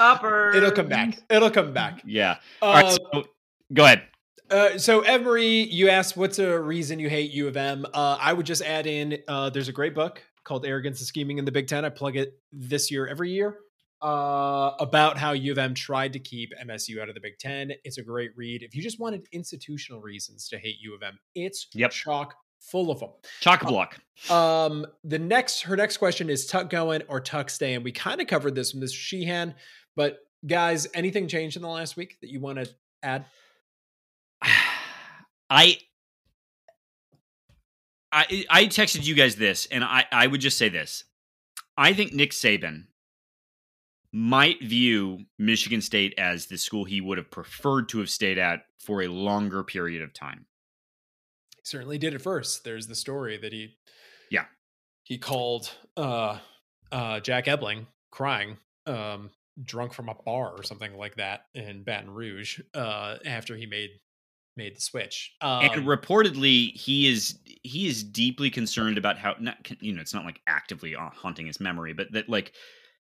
Upper. 0.00 0.50
It'll 0.54 0.72
come 0.72 0.88
back. 0.88 1.18
It'll 1.30 1.50
come 1.50 1.72
back. 1.72 2.02
Yeah. 2.04 2.38
All 2.62 2.72
right. 2.72 2.84
Uh, 2.84 2.90
So 2.90 3.24
go 3.72 3.84
ahead. 3.84 4.02
Uh, 4.50 4.78
so 4.78 5.00
Emery, 5.02 5.64
you 5.64 5.88
asked 5.90 6.16
what's 6.16 6.38
a 6.38 6.58
reason 6.58 6.98
you 6.98 7.08
hate 7.10 7.30
U 7.32 7.48
of 7.48 7.56
M. 7.56 7.84
Uh, 7.92 8.16
I 8.20 8.32
would 8.32 8.46
just 8.46 8.62
add 8.62 8.86
in 8.86 9.18
uh, 9.28 9.50
there's 9.50 9.68
a 9.68 9.72
great 9.72 9.94
book 9.94 10.22
called 10.44 10.64
Arrogance 10.64 11.00
and 11.00 11.06
Scheming 11.06 11.36
in 11.38 11.44
the 11.44 11.52
Big 11.52 11.66
Ten. 11.66 11.84
I 11.84 11.90
plug 11.90 12.16
it 12.16 12.38
this 12.52 12.90
year 12.90 13.06
every 13.06 13.30
year. 13.30 13.58
uh, 14.00 14.70
about 14.78 15.18
how 15.18 15.32
U 15.32 15.50
of 15.52 15.58
M 15.58 15.74
tried 15.74 16.12
to 16.12 16.18
keep 16.20 16.52
MSU 16.64 17.00
out 17.02 17.08
of 17.08 17.14
the 17.16 17.20
Big 17.20 17.36
Ten. 17.38 17.72
It's 17.84 17.98
a 17.98 18.02
great 18.02 18.30
read. 18.36 18.62
If 18.62 18.74
you 18.76 18.80
just 18.82 19.00
wanted 19.00 19.26
institutional 19.32 20.00
reasons 20.00 20.48
to 20.50 20.58
hate 20.58 20.76
U 20.80 20.94
of 20.94 21.02
M, 21.02 21.18
it's 21.34 21.66
Yep. 21.74 21.90
chock 21.90 22.34
full 22.60 22.90
of 22.92 23.00
them. 23.00 23.10
Chock 23.40 23.66
block. 23.66 23.98
Um, 24.30 24.86
the 25.04 25.18
next, 25.18 25.62
her 25.62 25.76
next 25.76 25.96
question 25.96 26.30
is 26.30 26.46
Tuck 26.46 26.70
going 26.70 27.02
or 27.08 27.20
Tuck 27.20 27.50
staying. 27.50 27.82
We 27.82 27.90
kind 27.92 28.20
of 28.20 28.28
covered 28.28 28.54
this 28.54 28.72
with 28.72 28.84
Mr. 28.84 28.94
Sheehan, 28.96 29.54
but 29.96 30.20
guys, 30.46 30.86
anything 30.94 31.26
changed 31.28 31.56
in 31.56 31.62
the 31.62 31.68
last 31.68 31.96
week 31.96 32.18
that 32.20 32.30
you 32.30 32.38
want 32.40 32.58
to 32.64 32.70
add? 33.02 33.26
I 35.50 35.78
I 38.12 38.44
I 38.48 38.64
texted 38.66 39.04
you 39.04 39.14
guys 39.14 39.36
this, 39.36 39.66
and 39.70 39.84
I 39.84 40.06
I 40.10 40.26
would 40.26 40.40
just 40.40 40.58
say 40.58 40.68
this. 40.68 41.04
I 41.76 41.92
think 41.92 42.12
Nick 42.12 42.30
Saban 42.32 42.86
might 44.12 44.62
view 44.62 45.26
Michigan 45.38 45.80
State 45.80 46.14
as 46.18 46.46
the 46.46 46.56
school 46.58 46.84
he 46.84 47.00
would 47.00 47.18
have 47.18 47.30
preferred 47.30 47.88
to 47.90 47.98
have 47.98 48.08
stayed 48.10 48.38
at 48.38 48.64
for 48.78 49.02
a 49.02 49.08
longer 49.08 49.62
period 49.62 50.02
of 50.02 50.14
time. 50.14 50.46
He 51.56 51.62
certainly 51.64 51.98
did 51.98 52.14
it 52.14 52.22
first. 52.22 52.64
There's 52.64 52.86
the 52.86 52.94
story 52.94 53.36
that 53.36 53.52
he, 53.52 53.76
Yeah. 54.30 54.46
he 55.04 55.18
called 55.18 55.70
uh, 55.96 56.38
uh, 56.90 57.20
Jack 57.20 57.48
Ebling 57.48 57.86
crying, 58.10 58.56
um, 58.86 59.30
drunk 59.62 59.92
from 59.92 60.08
a 60.08 60.14
bar 60.14 60.52
or 60.56 60.62
something 60.62 60.94
like 60.96 61.16
that 61.16 61.44
in 61.54 61.82
Baton 61.82 62.10
Rouge 62.10 62.60
uh, 62.74 63.18
after 63.26 63.56
he 63.56 63.66
made 63.66 63.90
made 64.58 64.76
the 64.76 64.80
switch. 64.82 65.32
Um, 65.40 65.62
and 65.64 65.86
reportedly, 65.86 66.72
he 66.76 67.08
is 67.08 67.38
he 67.62 67.86
is 67.88 68.04
deeply 68.04 68.50
concerned 68.50 68.98
about 68.98 69.16
how 69.16 69.34
not 69.40 69.56
you 69.80 69.94
know 69.94 70.02
it's 70.02 70.12
not 70.12 70.26
like 70.26 70.40
actively 70.46 70.94
uh, 70.94 71.08
haunting 71.10 71.46
his 71.46 71.60
memory, 71.60 71.94
but 71.94 72.12
that 72.12 72.28
like 72.28 72.52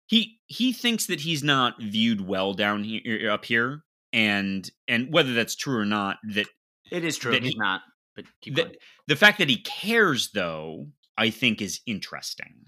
he 0.07 0.39
he 0.47 0.75
thinks 0.75 1.07
that 1.07 1.21
he's 1.21 1.43
not 1.43 1.81
viewed 1.81 2.21
well 2.21 2.53
down 2.53 2.85
here 2.85 3.31
up 3.31 3.47
here, 3.47 3.85
and 4.13 4.71
and 4.87 5.11
whether 5.11 5.33
that's 5.33 5.55
true 5.57 5.79
or 5.79 5.87
not, 5.87 6.19
that 6.35 6.47
It 6.93 7.05
is 7.05 7.17
true. 7.17 7.33
That 7.33 7.43
He's 7.43 7.53
he- 7.55 7.59
not. 7.59 7.81
But 8.17 8.27
keep 8.43 8.55
the, 8.55 8.63
going. 8.63 8.75
the 9.09 9.17
fact 9.17 9.39
that 9.39 9.49
he 9.49 9.57
cares 9.57 10.31
though 10.33 10.87
i 11.19 11.31
think 11.31 11.61
is 11.61 11.81
interesting 11.85 12.67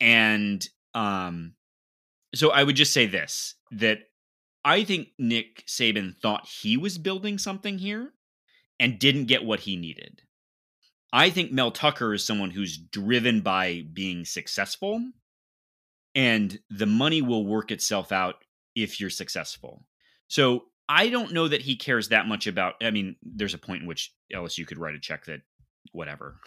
and 0.00 0.66
um 0.94 1.52
so 2.34 2.50
i 2.50 2.64
would 2.64 2.74
just 2.74 2.94
say 2.94 3.04
this 3.04 3.56
that 3.72 3.98
i 4.64 4.84
think 4.84 5.08
nick 5.18 5.64
saban 5.66 6.16
thought 6.16 6.46
he 6.46 6.76
was 6.76 6.98
building 6.98 7.38
something 7.38 7.78
here 7.78 8.12
and 8.80 8.98
didn't 8.98 9.26
get 9.26 9.44
what 9.44 9.60
he 9.60 9.76
needed 9.76 10.22
i 11.12 11.30
think 11.30 11.52
mel 11.52 11.70
tucker 11.70 12.14
is 12.14 12.24
someone 12.24 12.50
who's 12.50 12.76
driven 12.78 13.40
by 13.40 13.84
being 13.92 14.24
successful 14.24 15.02
and 16.14 16.58
the 16.70 16.86
money 16.86 17.22
will 17.22 17.44
work 17.46 17.70
itself 17.70 18.12
out 18.12 18.36
if 18.74 19.00
you're 19.00 19.10
successful 19.10 19.84
so 20.28 20.64
I 20.86 21.08
don't 21.08 21.32
know 21.32 21.48
that 21.48 21.62
he 21.62 21.76
cares 21.76 22.08
that 22.10 22.26
much 22.26 22.46
about. 22.46 22.74
I 22.82 22.90
mean, 22.90 23.16
there's 23.22 23.54
a 23.54 23.58
point 23.58 23.80
in 23.80 23.88
which 23.88 24.12
LSU 24.34 24.66
could 24.66 24.76
write 24.76 24.94
a 24.94 25.00
check 25.00 25.24
that 25.24 25.40
whatever. 25.92 26.40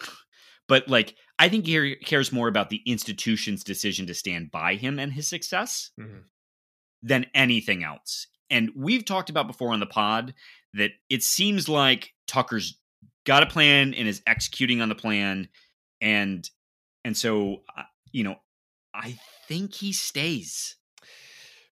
But 0.68 0.86
like, 0.86 1.16
I 1.40 1.48
think 1.48 1.66
he 1.66 1.96
cares 1.96 2.30
more 2.30 2.46
about 2.46 2.70
the 2.70 2.82
institution's 2.86 3.64
decision 3.64 4.06
to 4.06 4.14
stand 4.14 4.52
by 4.52 4.76
him 4.76 4.98
and 5.00 5.12
his 5.12 5.26
success 5.26 5.90
Mhm. 5.98 6.22
Than 7.02 7.26
anything 7.34 7.84
else. 7.84 8.26
And 8.50 8.70
we've 8.74 9.04
talked 9.04 9.30
about 9.30 9.46
before 9.46 9.72
on 9.72 9.80
the 9.80 9.86
pod 9.86 10.34
that 10.74 10.90
it 11.10 11.22
seems 11.22 11.68
like 11.68 12.12
Tucker's 12.26 12.78
got 13.26 13.42
a 13.42 13.46
plan 13.46 13.94
and 13.94 14.08
is 14.08 14.22
executing 14.26 14.80
on 14.80 14.88
the 14.88 14.94
plan, 14.94 15.48
and 16.00 16.48
and 17.04 17.16
so 17.16 17.62
uh, 17.76 17.82
you 18.12 18.24
know, 18.24 18.36
I 18.94 19.18
think 19.48 19.74
he 19.74 19.92
stays. 19.92 20.76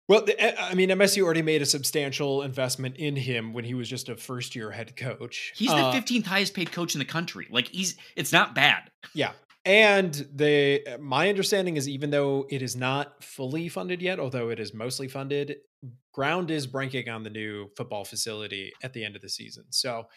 Well, 0.07 0.25
the- 0.25 0.61
I 0.61 0.73
mean, 0.73 0.89
MSU 0.89 1.23
already 1.23 1.41
made 1.41 1.61
a 1.61 1.65
substantial 1.65 2.41
investment 2.41 2.97
in 2.97 3.15
him 3.15 3.53
when 3.53 3.63
he 3.63 3.73
was 3.73 3.87
just 3.89 4.09
a 4.09 4.15
first 4.17 4.55
year 4.55 4.71
head 4.71 4.97
coach. 4.97 5.53
He's 5.55 5.69
the 5.69 5.75
Uh, 5.77 5.93
15th 5.93 6.25
highest 6.25 6.53
paid 6.53 6.71
coach 6.71 6.95
in 6.95 6.99
the 6.99 7.05
country. 7.05 7.47
Like 7.49 7.67
he's, 7.69 7.95
it's 8.17 8.33
not 8.33 8.53
bad. 8.53 8.91
Yeah. 9.13 9.31
And 9.63 10.13
the 10.33 10.97
my 10.99 11.29
understanding 11.29 11.77
is 11.77 11.87
even 11.87 12.09
though 12.09 12.47
it 12.49 12.61
is 12.61 12.75
not 12.75 13.23
fully 13.23 13.69
funded 13.69 14.01
yet, 14.01 14.19
although 14.19 14.49
it 14.49 14.59
is 14.59 14.73
mostly 14.73 15.07
funded, 15.07 15.57
ground 16.13 16.49
is 16.49 16.65
breaking 16.65 17.09
on 17.09 17.23
the 17.23 17.29
new 17.29 17.69
football 17.77 18.03
facility 18.03 18.71
at 18.83 18.93
the 18.93 19.03
end 19.03 19.15
of 19.15 19.21
the 19.21 19.29
season. 19.29 19.65
So 19.69 20.07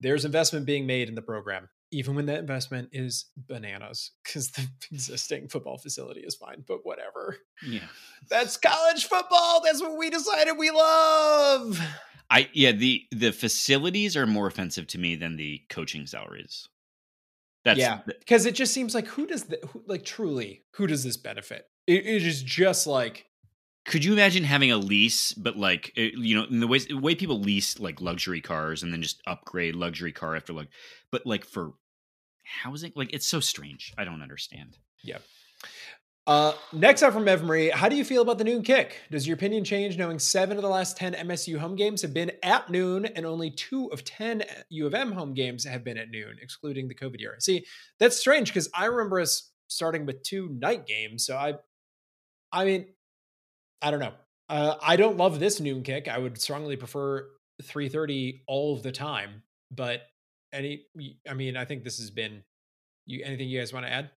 there's 0.00 0.24
investment 0.24 0.66
being 0.66 0.86
made 0.86 1.08
in 1.08 1.14
the 1.14 1.22
program, 1.22 1.68
even 1.90 2.14
when 2.14 2.26
that 2.26 2.38
investment 2.38 2.90
is 2.92 3.26
bananas, 3.36 4.12
because 4.22 4.50
the 4.50 4.68
existing 4.92 5.48
football 5.48 5.78
facility 5.78 6.20
is 6.20 6.34
fine, 6.34 6.64
but 6.66 6.80
whatever. 6.84 7.38
Yeah. 7.66 7.86
That's 8.28 8.56
college 8.56 9.06
football. 9.06 9.62
That's 9.64 9.80
what 9.80 9.98
we 9.98 10.10
decided 10.10 10.56
we 10.58 10.70
love. 10.70 11.80
I 12.30 12.48
yeah, 12.52 12.72
the 12.72 13.04
the 13.10 13.32
facilities 13.32 14.16
are 14.16 14.26
more 14.26 14.46
offensive 14.46 14.86
to 14.88 14.98
me 14.98 15.16
than 15.16 15.36
the 15.36 15.60
coaching 15.68 16.06
salaries. 16.06 16.68
That's 17.64 17.78
yeah, 17.78 18.00
because 18.06 18.44
it 18.46 18.54
just 18.54 18.74
seems 18.74 18.94
like 18.94 19.06
who 19.06 19.26
does 19.26 19.44
the, 19.44 19.58
Who, 19.68 19.82
like 19.86 20.04
truly, 20.04 20.64
who 20.74 20.86
does 20.86 21.04
this 21.04 21.16
benefit? 21.16 21.66
It, 21.86 22.06
it 22.06 22.22
is 22.24 22.42
just 22.42 22.86
like 22.86 23.26
Could 23.86 24.04
you 24.04 24.12
imagine 24.12 24.44
having 24.44 24.70
a 24.72 24.76
lease, 24.78 25.32
but 25.32 25.56
like 25.56 25.92
it- 25.96 26.14
you 26.14 26.34
know, 26.36 26.44
in 26.44 26.60
the 26.60 26.66
way 26.66 26.78
the 26.78 26.94
way 26.94 27.14
people 27.14 27.40
lease 27.40 27.78
like 27.78 28.00
luxury 28.00 28.40
cars 28.40 28.82
and 28.82 28.92
then 28.92 29.02
just 29.02 29.20
upgrade 29.26 29.76
luxury 29.76 30.12
car 30.12 30.34
after 30.36 30.52
like, 30.52 30.68
but 31.10 31.24
like 31.26 31.44
for 31.44 31.74
housing, 32.44 32.92
like 32.96 33.12
it's 33.12 33.26
so 33.26 33.40
strange. 33.40 33.92
I 33.96 34.04
don't 34.04 34.22
understand. 34.22 34.78
Uh, 36.24 36.52
next 36.72 37.02
up 37.02 37.12
from 37.12 37.26
Emery, 37.26 37.70
how 37.70 37.88
do 37.88 37.96
you 37.96 38.04
feel 38.04 38.22
about 38.22 38.38
the 38.38 38.44
noon 38.44 38.62
kick? 38.62 39.00
Does 39.10 39.26
your 39.26 39.34
opinion 39.34 39.64
change 39.64 39.98
knowing 39.98 40.20
seven 40.20 40.56
of 40.56 40.62
the 40.62 40.68
last 40.68 40.96
10 40.96 41.14
MSU 41.14 41.58
home 41.58 41.74
games 41.74 42.00
have 42.02 42.14
been 42.14 42.30
at 42.44 42.70
noon 42.70 43.06
and 43.06 43.26
only 43.26 43.50
two 43.50 43.88
of 43.92 44.04
10 44.04 44.44
U 44.68 44.86
of 44.86 44.94
M 44.94 45.10
home 45.10 45.34
games 45.34 45.64
have 45.64 45.82
been 45.82 45.98
at 45.98 46.10
noon, 46.10 46.36
excluding 46.40 46.86
the 46.86 46.94
COVID 46.94 47.20
year? 47.20 47.34
See, 47.40 47.66
that's 47.98 48.16
strange 48.16 48.50
because 48.50 48.70
I 48.72 48.84
remember 48.84 49.18
us 49.18 49.50
starting 49.66 50.06
with 50.06 50.22
two 50.22 50.48
night 50.50 50.86
games. 50.86 51.26
So 51.26 51.36
I, 51.36 51.54
I 52.52 52.64
mean, 52.66 52.86
I 53.80 53.90
don't 53.90 54.00
know. 54.00 54.14
Uh, 54.48 54.76
I 54.80 54.94
don't 54.94 55.16
love 55.16 55.40
this 55.40 55.58
noon 55.58 55.82
kick. 55.82 56.06
I 56.06 56.18
would 56.18 56.40
strongly 56.40 56.76
prefer 56.76 57.26
3:30 57.62 58.42
all 58.46 58.76
of 58.76 58.82
the 58.82 58.92
time. 58.92 59.42
But 59.70 60.02
any, 60.52 60.84
I 61.28 61.34
mean, 61.34 61.56
I 61.56 61.64
think 61.64 61.82
this 61.82 61.98
has 61.98 62.10
been. 62.10 62.44
You 63.06 63.24
anything 63.24 63.48
you 63.48 63.58
guys 63.58 63.72
want 63.72 63.86
to 63.86 63.92
add? 63.92 64.10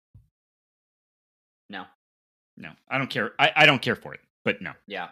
No. 1.70 1.86
No, 2.58 2.70
I 2.90 2.98
don't 2.98 3.10
care. 3.10 3.32
I, 3.40 3.52
I 3.56 3.66
don't 3.66 3.82
care 3.82 3.96
for 3.96 4.14
it, 4.14 4.20
but 4.46 4.62
no. 4.62 4.74
Yeah. 4.88 5.08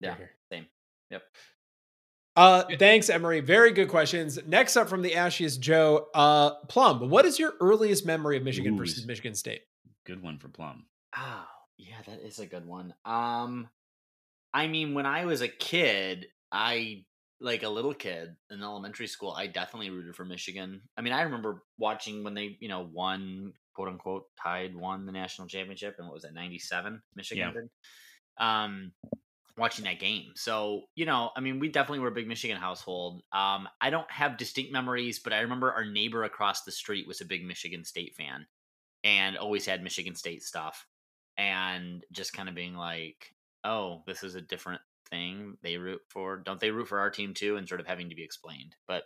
Yeah. 0.00 0.10
Right. 0.10 0.28
Same. 0.52 0.66
Yep. 1.10 1.22
Uh, 2.36 2.64
thanks, 2.78 3.08
Emery. 3.08 3.40
Very 3.40 3.72
good 3.72 3.88
questions. 3.88 4.38
Next 4.46 4.76
up 4.76 4.88
from 4.88 5.02
the 5.02 5.12
Ashiest 5.12 5.58
Joe, 5.58 6.08
uh, 6.14 6.54
Plum. 6.68 7.08
What 7.08 7.24
is 7.24 7.38
your 7.38 7.54
earliest 7.60 8.04
memory 8.04 8.36
of 8.36 8.42
Michigan 8.42 8.74
Ooh, 8.74 8.78
versus 8.78 9.06
Michigan 9.06 9.34
State? 9.34 9.62
Good 10.04 10.22
one 10.22 10.38
for 10.38 10.48
Plum. 10.48 10.84
Oh, 11.16 11.46
yeah, 11.78 11.96
that 12.06 12.20
is 12.20 12.38
a 12.38 12.46
good 12.46 12.66
one. 12.66 12.94
Um, 13.04 13.68
I 14.52 14.66
mean, 14.66 14.94
when 14.94 15.06
I 15.06 15.24
was 15.24 15.40
a 15.40 15.48
kid, 15.48 16.26
I 16.52 17.04
like 17.40 17.62
a 17.62 17.68
little 17.68 17.94
kid 17.94 18.36
in 18.50 18.62
elementary 18.62 19.06
school, 19.06 19.32
I 19.32 19.46
definitely 19.46 19.90
rooted 19.90 20.16
for 20.16 20.24
Michigan. 20.24 20.82
I 20.96 21.02
mean, 21.02 21.12
I 21.12 21.22
remember 21.22 21.62
watching 21.78 22.24
when 22.24 22.34
they, 22.34 22.56
you 22.60 22.68
know, 22.68 22.88
won 22.92 23.52
quote 23.76 23.88
unquote 23.88 24.24
tied 24.42 24.74
won 24.74 25.04
the 25.04 25.12
national 25.12 25.46
championship, 25.46 25.96
and 25.98 26.08
what 26.08 26.14
was 26.14 26.24
it, 26.24 26.32
ninety 26.32 26.58
seven? 26.58 27.02
Michigan 27.14 27.52
Yeah. 27.54 27.60
did. 27.60 27.70
Um, 28.38 28.92
watching 29.58 29.84
that 29.84 30.00
game. 30.00 30.32
So, 30.34 30.82
you 30.94 31.04
know, 31.06 31.30
I 31.36 31.40
mean, 31.40 31.58
we 31.60 31.68
definitely 31.68 32.00
were 32.00 32.08
a 32.08 32.12
big 32.12 32.26
Michigan 32.26 32.56
household. 32.56 33.22
Um, 33.32 33.68
I 33.80 33.90
don't 33.90 34.10
have 34.10 34.36
distinct 34.38 34.72
memories, 34.72 35.18
but 35.18 35.32
I 35.32 35.40
remember 35.40 35.72
our 35.72 35.84
neighbor 35.84 36.24
across 36.24 36.62
the 36.62 36.72
street 36.72 37.06
was 37.06 37.20
a 37.20 37.26
big 37.26 37.44
Michigan 37.44 37.84
State 37.84 38.14
fan 38.14 38.46
and 39.04 39.36
always 39.36 39.66
had 39.66 39.82
Michigan 39.82 40.14
State 40.14 40.42
stuff. 40.42 40.86
And 41.38 42.04
just 42.12 42.32
kind 42.32 42.48
of 42.48 42.54
being 42.54 42.74
like, 42.74 43.34
oh, 43.64 44.02
this 44.06 44.22
is 44.22 44.34
a 44.34 44.40
different 44.42 44.80
thing 45.10 45.56
they 45.62 45.76
root 45.76 46.00
for. 46.08 46.38
Don't 46.38 46.60
they 46.60 46.70
root 46.70 46.88
for 46.88 46.98
our 46.98 47.10
team 47.10 47.34
too? 47.34 47.56
And 47.56 47.68
sort 47.68 47.80
of 47.80 47.86
having 47.86 48.08
to 48.08 48.14
be 48.14 48.24
explained. 48.24 48.74
But 48.88 49.04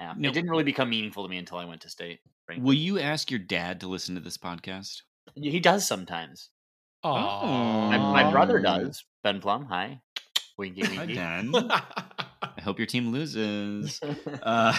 yeah, 0.00 0.14
No. 0.16 0.28
it 0.28 0.32
didn't 0.32 0.50
really 0.50 0.64
become 0.64 0.90
meaningful 0.90 1.22
to 1.24 1.28
me 1.28 1.38
until 1.38 1.58
I 1.58 1.64
went 1.64 1.80
to 1.82 1.90
state. 1.90 2.20
frankly. 2.44 2.64
Will 2.64 2.74
you 2.74 2.98
ask 2.98 3.30
your 3.30 3.40
dad 3.40 3.80
to 3.80 3.88
listen 3.88 4.14
to 4.14 4.20
this 4.20 4.38
podcast? 4.38 5.02
He 5.34 5.60
does 5.60 5.86
sometimes. 5.86 6.50
Oh. 7.04 7.10
My, 7.90 7.98
my 7.98 8.30
brother 8.30 8.58
does. 8.60 9.04
Ben 9.22 9.40
Plum, 9.40 9.66
hi. 9.66 10.00
Winky 10.58 10.82
Hi, 10.82 10.96
winky. 10.98 11.14
Dan. 11.14 11.52
I 11.54 12.60
hope 12.62 12.78
your 12.78 12.86
team 12.86 13.12
loses. 13.12 14.00
Uh, 14.42 14.76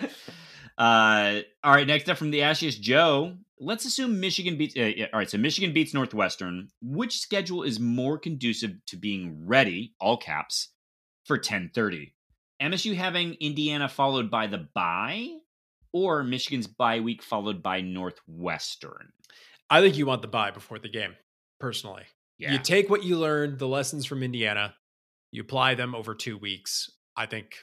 uh, 0.78 1.40
all 1.62 1.72
right, 1.72 1.86
next 1.86 2.08
up 2.08 2.18
from 2.18 2.30
the 2.30 2.40
Ashiest 2.40 2.80
Joe. 2.80 3.36
Let's 3.60 3.84
assume 3.84 4.20
Michigan 4.20 4.58
beats. 4.58 4.76
Uh, 4.76 4.92
yeah, 4.96 5.06
all 5.12 5.18
right, 5.18 5.30
so 5.30 5.38
Michigan 5.38 5.72
beats 5.72 5.94
Northwestern. 5.94 6.68
Which 6.82 7.18
schedule 7.20 7.62
is 7.62 7.78
more 7.80 8.18
conducive 8.18 8.72
to 8.88 8.96
being 8.96 9.46
ready, 9.46 9.94
all 10.00 10.16
caps, 10.16 10.70
for 11.24 11.36
1030? 11.36 12.13
MSU 12.62 12.94
having 12.94 13.34
Indiana 13.34 13.88
followed 13.88 14.30
by 14.30 14.46
the 14.46 14.68
bye, 14.74 15.28
or 15.92 16.22
Michigan's 16.22 16.66
bye 16.66 17.00
week 17.00 17.22
followed 17.22 17.62
by 17.62 17.80
Northwestern? 17.80 19.12
I 19.70 19.80
think 19.80 19.96
you 19.96 20.06
want 20.06 20.22
the 20.22 20.28
bye 20.28 20.50
before 20.50 20.78
the 20.78 20.88
game, 20.88 21.14
personally. 21.58 22.04
Yeah. 22.38 22.52
You 22.52 22.58
take 22.58 22.90
what 22.90 23.04
you 23.04 23.18
learned, 23.18 23.58
the 23.58 23.68
lessons 23.68 24.06
from 24.06 24.22
Indiana, 24.22 24.74
you 25.30 25.42
apply 25.42 25.74
them 25.74 25.94
over 25.94 26.14
two 26.14 26.36
weeks. 26.36 26.90
I 27.16 27.26
think, 27.26 27.56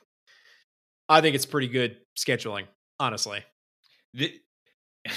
I 1.10 1.22
think 1.22 1.36
it's 1.36 1.46
pretty 1.46 1.68
good 1.68 1.98
scheduling, 2.18 2.66
honestly. 3.00 3.44
The, 4.14 4.34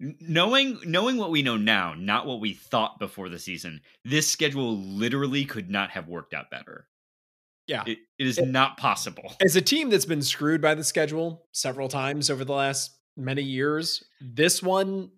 knowing 0.00 0.78
knowing 0.84 1.16
what 1.16 1.30
we 1.30 1.42
know 1.42 1.56
now, 1.56 1.94
not 1.96 2.26
what 2.26 2.40
we 2.40 2.52
thought 2.52 2.98
before 2.98 3.28
the 3.28 3.38
season, 3.38 3.80
this 4.04 4.30
schedule 4.30 4.76
literally 4.76 5.44
could 5.44 5.70
not 5.70 5.90
have 5.90 6.08
worked 6.08 6.34
out 6.34 6.50
better. 6.50 6.86
Yeah. 7.66 7.82
It, 7.86 7.98
it 8.18 8.26
is 8.26 8.38
It- 8.38 8.48
not 8.48 8.76
possible. 8.76 9.34
As 9.40 9.56
a 9.56 9.60
team 9.62 9.90
that's 9.90 10.04
been 10.06 10.22
screwed 10.22 10.60
by 10.60 10.74
the 10.74 10.84
schedule 10.84 11.46
several 11.52 11.88
times 11.88 12.30
over 12.30 12.44
the 12.44 12.52
last 12.52 12.90
many 13.16 13.42
years, 13.42 14.04
this 14.20 14.62
one 14.62 15.10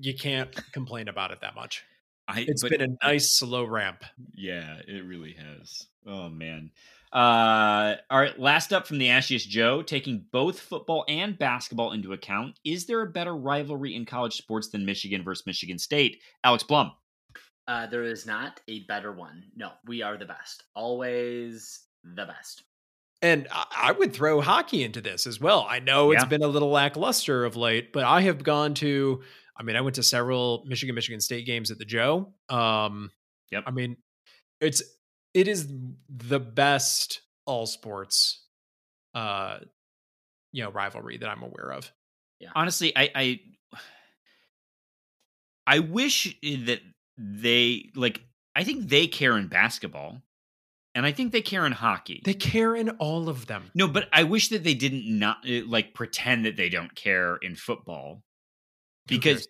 you 0.00 0.14
can't 0.14 0.54
complain 0.72 1.08
about 1.08 1.30
it 1.32 1.40
that 1.42 1.54
much. 1.54 1.84
I, 2.28 2.44
It's 2.48 2.62
been 2.62 2.80
a 2.80 3.06
nice 3.06 3.38
slow 3.38 3.64
ramp. 3.64 4.02
Yeah, 4.34 4.78
it 4.88 5.04
really 5.04 5.34
has. 5.34 5.86
Oh 6.06 6.28
man. 6.28 6.70
Uh, 7.12 7.94
all 8.10 8.18
right. 8.18 8.38
Last 8.38 8.72
up 8.72 8.86
from 8.86 8.98
the 8.98 9.06
Ashiest 9.08 9.48
Joe, 9.48 9.80
taking 9.80 10.24
both 10.32 10.58
football 10.58 11.04
and 11.08 11.38
basketball 11.38 11.92
into 11.92 12.12
account, 12.12 12.58
is 12.64 12.84
there 12.86 13.00
a 13.02 13.06
better 13.06 13.34
rivalry 13.36 13.94
in 13.94 14.04
college 14.04 14.34
sports 14.34 14.68
than 14.68 14.84
Michigan 14.84 15.22
versus 15.22 15.46
Michigan 15.46 15.78
State? 15.78 16.20
Alex 16.44 16.62
Plum. 16.64 16.92
Uh, 17.68 17.86
there 17.86 18.04
is 18.04 18.26
not 18.26 18.60
a 18.68 18.80
better 18.84 19.12
one. 19.12 19.44
No, 19.56 19.72
we 19.86 20.02
are 20.02 20.16
the 20.16 20.26
best. 20.26 20.62
Always 20.74 21.80
the 22.04 22.24
best. 22.26 22.62
And 23.22 23.48
I 23.50 23.64
I 23.88 23.92
would 23.92 24.12
throw 24.12 24.40
hockey 24.40 24.84
into 24.84 25.00
this 25.00 25.26
as 25.26 25.40
well. 25.40 25.66
I 25.68 25.80
know 25.80 26.12
it's 26.12 26.24
been 26.24 26.42
a 26.42 26.48
little 26.48 26.70
lackluster 26.70 27.44
of 27.44 27.56
late, 27.56 27.92
but 27.92 28.04
I 28.04 28.20
have 28.22 28.42
gone 28.44 28.74
to, 28.74 29.22
I 29.56 29.62
mean, 29.62 29.74
I 29.74 29.80
went 29.80 29.96
to 29.96 30.02
several 30.02 30.64
Michigan, 30.66 30.94
Michigan 30.94 31.20
State 31.20 31.46
games 31.46 31.70
at 31.70 31.78
the 31.78 31.84
Joe. 31.84 32.32
Um, 32.48 33.10
Yep. 33.52 33.64
I 33.66 33.70
mean, 33.70 33.96
it's, 34.60 34.82
it 35.34 35.48
is 35.48 35.68
the 36.08 36.40
best 36.40 37.20
all 37.44 37.66
sports, 37.66 38.44
uh, 39.14 39.58
you 40.52 40.64
know, 40.64 40.70
rivalry 40.70 41.18
that 41.18 41.28
I'm 41.28 41.42
aware 41.42 41.72
of. 41.72 41.90
Yeah. 42.40 42.48
Honestly, 42.54 42.92
I, 42.96 43.10
I 43.14 43.40
I 45.66 45.78
wish 45.80 46.36
that 46.42 46.80
they 47.18 47.90
like 47.94 48.22
I 48.54 48.64
think 48.64 48.88
they 48.88 49.06
care 49.06 49.36
in 49.36 49.48
basketball. 49.48 50.22
And 50.94 51.04
I 51.04 51.12
think 51.12 51.30
they 51.32 51.42
care 51.42 51.66
in 51.66 51.72
hockey. 51.72 52.22
They 52.24 52.32
care 52.32 52.74
in 52.74 52.88
all 52.88 53.28
of 53.28 53.46
them. 53.46 53.70
No, 53.74 53.86
but 53.86 54.08
I 54.14 54.22
wish 54.22 54.48
that 54.48 54.64
they 54.64 54.72
didn't 54.72 55.04
not 55.06 55.38
uh, 55.46 55.60
like 55.66 55.92
pretend 55.92 56.46
that 56.46 56.56
they 56.56 56.70
don't 56.70 56.94
care 56.94 57.36
in 57.36 57.54
football, 57.54 58.22
because 59.06 59.46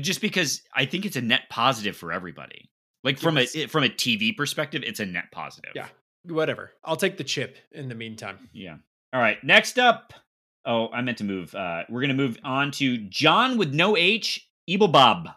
just 0.00 0.20
because 0.20 0.62
I 0.74 0.84
think 0.86 1.04
it's 1.04 1.14
a 1.14 1.20
net 1.20 1.42
positive 1.48 1.96
for 1.96 2.12
everybody. 2.12 2.70
Like 3.04 3.18
from 3.20 3.36
Yes. 3.36 3.54
a 3.54 3.66
from 3.66 3.84
a 3.84 3.88
TV 3.88 4.36
perspective, 4.36 4.82
it's 4.84 4.98
a 4.98 5.06
net 5.06 5.26
positive. 5.30 5.70
Yeah. 5.76 5.86
Whatever. 6.24 6.72
I'll 6.82 6.96
take 6.96 7.18
the 7.18 7.24
chip 7.24 7.56
in 7.70 7.88
the 7.88 7.94
meantime. 7.94 8.48
yeah. 8.52 8.76
All 9.12 9.20
right, 9.20 9.36
next 9.44 9.78
up. 9.78 10.12
Oh, 10.64 10.88
I 10.88 11.02
meant 11.02 11.18
to 11.18 11.24
move. 11.24 11.54
Uh, 11.54 11.84
we're 11.88 12.00
gonna 12.00 12.14
move 12.14 12.36
on 12.42 12.72
to 12.72 12.96
John 12.98 13.58
with 13.58 13.72
no 13.72 13.96
H, 13.96 14.48
Ebel 14.68 14.88
Bob. 14.88 15.28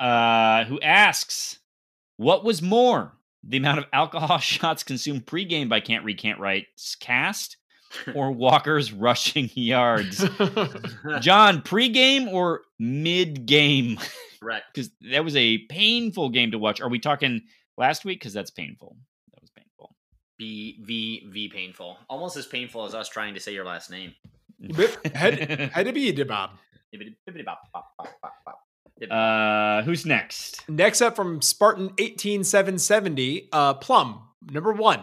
Uh, 0.00 0.64
who 0.64 0.80
asks, 0.80 1.58
"What 2.16 2.44
was 2.44 2.62
more, 2.62 3.12
the 3.42 3.56
amount 3.56 3.78
of 3.78 3.86
alcohol 3.92 4.38
shots 4.40 4.82
consumed 4.82 5.26
pregame 5.26 5.68
by 5.68 5.80
Can't 5.80 6.04
Read 6.04 6.18
Can't 6.18 6.38
Write's 6.38 6.94
cast, 6.94 7.56
or 8.14 8.30
Walker's 8.30 8.92
rushing 8.92 9.50
yards?" 9.54 10.18
John, 11.20 11.62
pregame 11.62 12.32
or 12.32 12.62
mid 12.78 13.46
game? 13.46 13.98
Correct. 14.40 14.66
Because 14.74 14.90
that 15.12 15.24
was 15.24 15.36
a 15.36 15.58
painful 15.68 16.30
game 16.30 16.50
to 16.52 16.58
watch. 16.58 16.80
Are 16.80 16.88
we 16.88 16.98
talking 16.98 17.42
last 17.76 18.04
week? 18.04 18.20
Because 18.20 18.32
that's 18.32 18.50
painful. 18.50 18.96
That 19.34 19.40
was 19.40 19.50
painful. 19.50 19.94
B 20.38 20.78
V 20.82 21.28
V 21.32 21.48
painful. 21.48 21.98
Almost 22.08 22.36
as 22.36 22.46
painful 22.46 22.84
as 22.84 22.94
us 22.94 23.08
trying 23.08 23.34
to 23.34 23.40
say 23.40 23.52
your 23.52 23.64
last 23.64 23.90
name. 23.90 24.14
Ibba- 24.62 25.14
had, 25.14 25.70
had 25.70 25.86
to 25.86 25.92
be 25.92 26.08
a 26.08 26.24
bob. 26.24 26.50
Uh, 29.10 29.82
who's 29.82 30.06
next? 30.06 30.68
Next 30.68 31.00
up 31.02 31.16
from 31.16 31.42
Spartan 31.42 31.90
18770, 31.98 33.48
uh, 33.52 33.74
Plum, 33.74 34.22
number 34.50 34.72
one. 34.72 35.00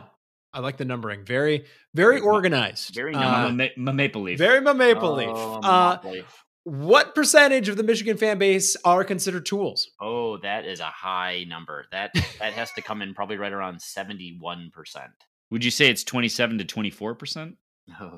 I 0.53 0.59
like 0.61 0.77
the 0.77 0.85
numbering. 0.85 1.25
Very, 1.25 1.65
very 1.93 2.15
Very- 2.15 2.21
organized. 2.21 2.95
very 2.95 3.13
Uh, 3.13 3.49
ma- 3.51 3.67
ma- 3.77 3.91
Maple 3.91 4.21
Leaf. 4.23 4.37
very 4.39 4.61
my 4.61 4.73
maple 4.73 5.13
leaf. 5.15 5.29
Oh, 5.31 5.59
Uh, 5.61 5.95
Maple 5.97 6.11
Leaf. 6.11 6.43
what 6.63 7.13
percentage 7.13 7.69
of 7.69 7.77
the 7.77 7.83
Michigan 7.83 8.17
fan 8.17 8.39
base 8.39 8.75
are 8.83 9.03
considered 9.03 9.45
tools? 9.45 9.91
Oh, 10.01 10.37
that 10.37 10.65
is 10.65 10.79
a 10.79 10.85
high 10.85 11.43
number. 11.47 11.85
That 11.91 12.11
that 12.39 12.53
has 12.53 12.71
to 12.73 12.81
come 12.81 13.03
in 13.03 13.13
probably 13.13 13.37
right 13.37 13.51
around 13.51 13.79
seventy 13.81 14.37
one 14.39 14.71
percent. 14.73 15.11
Would 15.51 15.63
you 15.63 15.71
say 15.71 15.87
it's 15.89 16.03
twenty-seven 16.03 16.57
to 16.57 16.65
twenty-four 16.65 17.13
percent? 17.15 17.57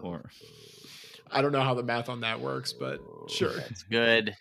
Or 0.02 0.30
I 1.32 1.42
don't 1.42 1.52
know 1.52 1.62
how 1.62 1.74
the 1.74 1.84
math 1.84 2.10
on 2.10 2.22
that 2.22 2.40
works, 2.40 2.74
but 2.74 3.00
sure. 3.28 3.54
That's 3.54 3.84
good. 3.84 4.36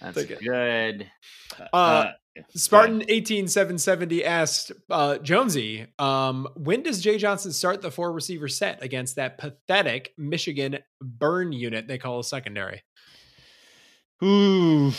That's 0.00 0.16
Take 0.16 0.40
good. 0.40 1.10
Uh, 1.72 2.12
Spartan 2.54 3.02
18770 3.02 4.24
asked 4.24 4.72
uh, 4.88 5.18
Jonesy, 5.18 5.86
um, 5.98 6.48
when 6.56 6.82
does 6.82 7.00
Jay 7.00 7.18
Johnson 7.18 7.52
start 7.52 7.82
the 7.82 7.90
four 7.90 8.12
receiver 8.12 8.48
set 8.48 8.82
against 8.82 9.16
that 9.16 9.36
pathetic 9.36 10.14
Michigan 10.16 10.78
burn 11.02 11.52
unit 11.52 11.86
they 11.86 11.98
call 11.98 12.20
a 12.20 12.24
secondary? 12.24 12.82
Ooh. 14.22 14.92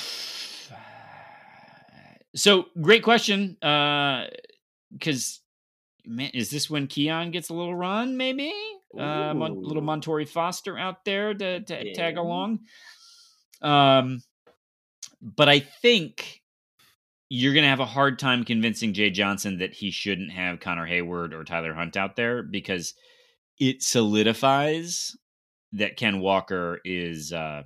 So 2.36 2.66
great 2.80 3.04
question. 3.04 3.58
Uh, 3.62 4.28
because 4.92 5.41
man, 6.06 6.32
is 6.34 6.50
this 6.50 6.70
when 6.70 6.88
Keon 6.88 7.32
gets 7.32 7.50
a 7.50 7.54
little 7.54 7.76
run? 7.76 8.18
Maybe 8.18 8.54
uh, 8.98 9.34
Mon- 9.34 9.62
little 9.62 9.84
Montorie 9.84 10.28
Foster 10.28 10.78
out 10.78 11.06
there 11.06 11.34
to, 11.34 11.62
to 11.62 11.94
tag 11.94 12.18
along. 12.18 12.60
Um, 13.62 14.22
but 15.22 15.50
I 15.50 15.60
think 15.60 16.42
you're 17.30 17.54
gonna 17.54 17.70
have 17.70 17.80
a 17.80 17.86
hard 17.86 18.20
time 18.20 18.44
convincing 18.44 18.94
Jay 18.94 19.10
Johnson 19.10 19.60
that 19.60 19.74
he 19.74 19.92
shouldn't 19.92 20.32
have 20.32 20.60
Connor 20.60 20.88
Heyward 20.88 21.34
or 21.34 21.44
Tyler 21.44 21.74
Hunt 21.74 21.96
out 21.96 22.16
there 22.16 22.44
because 22.44 22.94
it 23.60 23.84
solidifies 23.84 25.16
that 25.74 25.96
Ken 25.96 26.20
Walker 26.20 26.80
is 26.84 27.32
uh, 27.32 27.64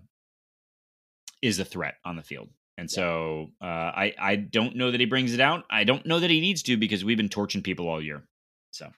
is 1.42 1.60
a 1.60 1.66
threat 1.66 1.96
on 2.04 2.16
the 2.16 2.22
field. 2.24 2.50
And 2.78 2.92
so 2.92 3.52
uh, 3.62 3.66
I 3.66 4.14
I 4.20 4.36
don't 4.36 4.76
know 4.76 4.92
that 4.92 5.00
he 5.00 5.06
brings 5.06 5.34
it 5.34 5.40
out. 5.40 5.64
I 5.70 5.84
don't 5.84 6.06
know 6.06 6.20
that 6.20 6.30
he 6.30 6.42
needs 6.42 6.62
to 6.64 6.78
because 6.78 7.06
we've 7.06 7.18
been 7.18 7.30
torching 7.30 7.62
people 7.62 7.88
all 7.88 8.02
year. 8.02 8.24
So, 8.72 8.90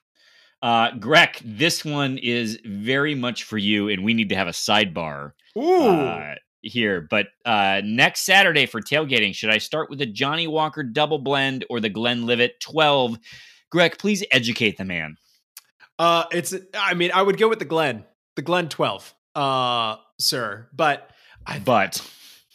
uh, 0.63 0.91
Greg, 0.99 1.39
this 1.43 1.85
one 1.85 2.17
is 2.17 2.59
very 2.65 3.13
much 3.13 3.43
for 3.43 3.57
you, 3.57 3.89
and 3.89 4.03
we 4.03 4.13
need 4.15 4.29
to 4.29 4.35
have 4.35 4.47
a 4.47 4.51
sidebar 4.51 5.33
Ooh. 5.55 5.89
uh, 5.89 6.35
here. 6.61 7.01
But 7.07 7.27
uh, 7.45 7.81
next 7.83 8.21
Saturday 8.21 8.65
for 8.65 8.81
tailgating, 8.81 9.35
should 9.35 9.51
I 9.51 9.59
start 9.59 9.91
with 9.91 9.99
the 9.99 10.07
Johnnie 10.07 10.47
Walker 10.47 10.81
double 10.81 11.19
blend 11.19 11.63
or 11.69 11.79
the 11.79 11.89
Glenlivet 11.89 12.59
twelve? 12.59 13.19
Greg, 13.69 13.97
please 13.99 14.23
educate 14.31 14.77
the 14.77 14.85
man. 14.85 15.17
Uh, 15.99 16.25
it's 16.31 16.53
I 16.73 16.93
mean, 16.93 17.11
I 17.13 17.21
would 17.21 17.37
go 17.37 17.47
with 17.47 17.59
the 17.59 17.65
Glen, 17.65 18.05
the 18.35 18.41
Glen 18.41 18.69
12, 18.69 19.13
uh, 19.35 19.97
sir. 20.19 20.67
But 20.73 21.09
I 21.45 21.59
But 21.59 22.07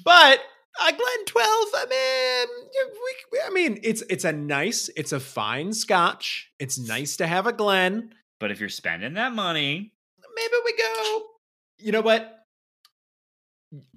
but 0.04 0.40
a 0.80 0.90
Glen 0.92 1.24
12, 1.26 1.46
I 1.74 1.86
mean, 1.90 2.92
we, 3.32 3.38
I 3.46 3.50
mean, 3.50 3.80
it's 3.82 4.02
it's 4.08 4.24
a 4.24 4.32
nice, 4.32 4.88
it's 4.96 5.12
a 5.12 5.20
fine 5.20 5.72
scotch. 5.72 6.50
It's 6.58 6.78
nice 6.78 7.16
to 7.18 7.26
have 7.26 7.46
a 7.46 7.52
Glen. 7.52 8.14
but 8.40 8.50
if 8.50 8.58
you're 8.60 8.68
spending 8.68 9.14
that 9.14 9.32
money, 9.32 9.92
Maybe 10.34 10.54
we 10.64 10.74
go. 10.78 11.22
You 11.78 11.92
know 11.92 12.00
what? 12.00 12.38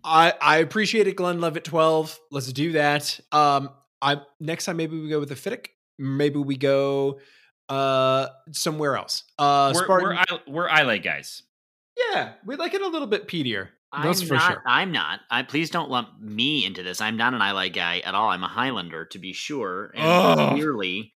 I 0.03 0.33
I 0.41 0.57
appreciated 0.57 1.15
Glenlivet 1.15 1.63
12. 1.63 2.19
Let's 2.31 2.51
do 2.51 2.73
that. 2.73 3.19
Um, 3.31 3.69
I 4.01 4.21
next 4.39 4.65
time 4.65 4.77
maybe 4.77 4.99
we 4.99 5.09
go 5.09 5.19
with 5.19 5.31
a 5.31 5.35
Fittick. 5.35 5.67
Maybe 5.97 6.37
we 6.39 6.57
go 6.57 7.19
uh 7.69 8.27
somewhere 8.51 8.97
else. 8.97 9.23
Uh 9.39 9.71
we're 9.73 9.83
Spartan. 9.85 10.09
we're, 10.09 10.15
I, 10.15 10.25
we're 10.47 10.69
Islay 10.69 10.99
guys. 10.99 11.43
yeah, 12.11 12.33
we 12.45 12.57
like 12.57 12.73
it 12.73 12.81
a 12.81 12.87
little 12.87 13.07
bit 13.07 13.27
peatier. 13.27 13.69
That's 14.03 14.21
I'm 14.21 14.27
for 14.27 14.33
not, 14.35 14.51
sure. 14.51 14.63
I'm 14.65 14.91
not. 14.91 15.21
I 15.29 15.43
please 15.43 15.69
don't 15.69 15.89
lump 15.89 16.19
me 16.19 16.65
into 16.65 16.83
this. 16.83 17.01
I'm 17.01 17.17
not 17.17 17.33
an 17.33 17.41
Islay 17.41 17.69
guy 17.69 17.99
at 17.99 18.15
all. 18.15 18.29
I'm 18.29 18.43
a 18.43 18.47
Highlander 18.47 19.05
to 19.05 19.19
be 19.19 19.33
sure, 19.33 19.91
and 19.95 20.51
clearly, 20.51 21.13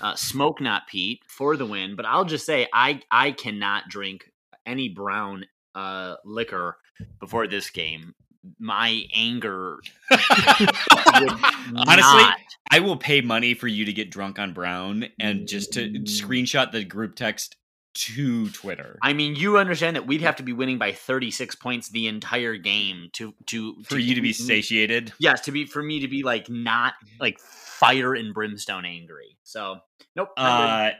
uh, 0.00 0.14
smoke 0.14 0.60
not 0.60 0.86
peat 0.86 1.20
for 1.26 1.56
the 1.56 1.66
win. 1.66 1.96
But 1.96 2.06
I'll 2.06 2.24
just 2.24 2.46
say 2.46 2.68
I 2.72 3.00
I 3.10 3.32
cannot 3.32 3.88
drink 3.88 4.30
any 4.66 4.88
brown 4.88 5.46
uh, 5.74 6.16
liquor 6.24 6.76
before 7.18 7.46
this 7.46 7.70
game. 7.70 8.14
My 8.58 9.02
anger 9.14 9.80
Honestly, 10.10 12.24
I 12.70 12.80
will 12.80 12.96
pay 12.96 13.20
money 13.20 13.52
for 13.52 13.68
you 13.68 13.84
to 13.84 13.92
get 13.92 14.10
drunk 14.10 14.38
on 14.38 14.54
Brown 14.54 15.06
and 15.18 15.46
just 15.46 15.74
to 15.74 15.90
screenshot 16.04 16.72
the 16.72 16.84
group 16.84 17.16
text 17.16 17.56
to 17.92 18.48
Twitter. 18.50 18.98
I 19.02 19.12
mean, 19.12 19.34
you 19.34 19.58
understand 19.58 19.96
that 19.96 20.06
we'd 20.06 20.22
have 20.22 20.36
to 20.36 20.42
be 20.42 20.52
winning 20.52 20.78
by 20.78 20.92
36 20.92 21.54
points 21.56 21.88
the 21.88 22.06
entire 22.06 22.56
game 22.56 23.10
to 23.14 23.34
to 23.46 23.82
for 23.84 23.98
you 23.98 24.14
to 24.14 24.20
be 24.20 24.32
satiated. 24.32 25.12
Yes, 25.18 25.42
to 25.42 25.52
be 25.52 25.66
for 25.66 25.82
me 25.82 26.00
to 26.00 26.08
be 26.08 26.22
like 26.22 26.48
not 26.48 26.94
like 27.18 27.38
fire 27.38 28.14
and 28.14 28.32
brimstone 28.32 28.84
angry. 28.84 29.38
So 29.42 29.78
nope. 30.14 30.30
Uh, 30.36 30.90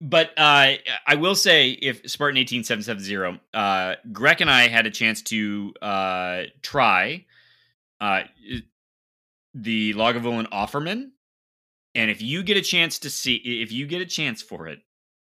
but 0.00 0.30
uh, 0.36 0.74
I 1.06 1.14
will 1.16 1.34
say, 1.34 1.70
if 1.70 2.08
Spartan 2.08 2.36
eighteen 2.36 2.62
seven 2.62 2.82
seven 2.82 3.02
zero, 3.02 3.40
uh, 3.52 3.94
Greg 4.12 4.40
and 4.40 4.50
I 4.50 4.68
had 4.68 4.86
a 4.86 4.90
chance 4.90 5.22
to 5.22 5.74
uh, 5.82 6.42
try 6.62 7.24
uh, 8.00 8.22
the 9.54 9.94
Lagavulin 9.94 10.48
Offerman, 10.50 11.10
and 11.94 12.10
if 12.10 12.22
you 12.22 12.42
get 12.44 12.56
a 12.56 12.62
chance 12.62 13.00
to 13.00 13.10
see, 13.10 13.36
if 13.36 13.72
you 13.72 13.86
get 13.86 14.00
a 14.00 14.06
chance 14.06 14.40
for 14.40 14.68
it, 14.68 14.78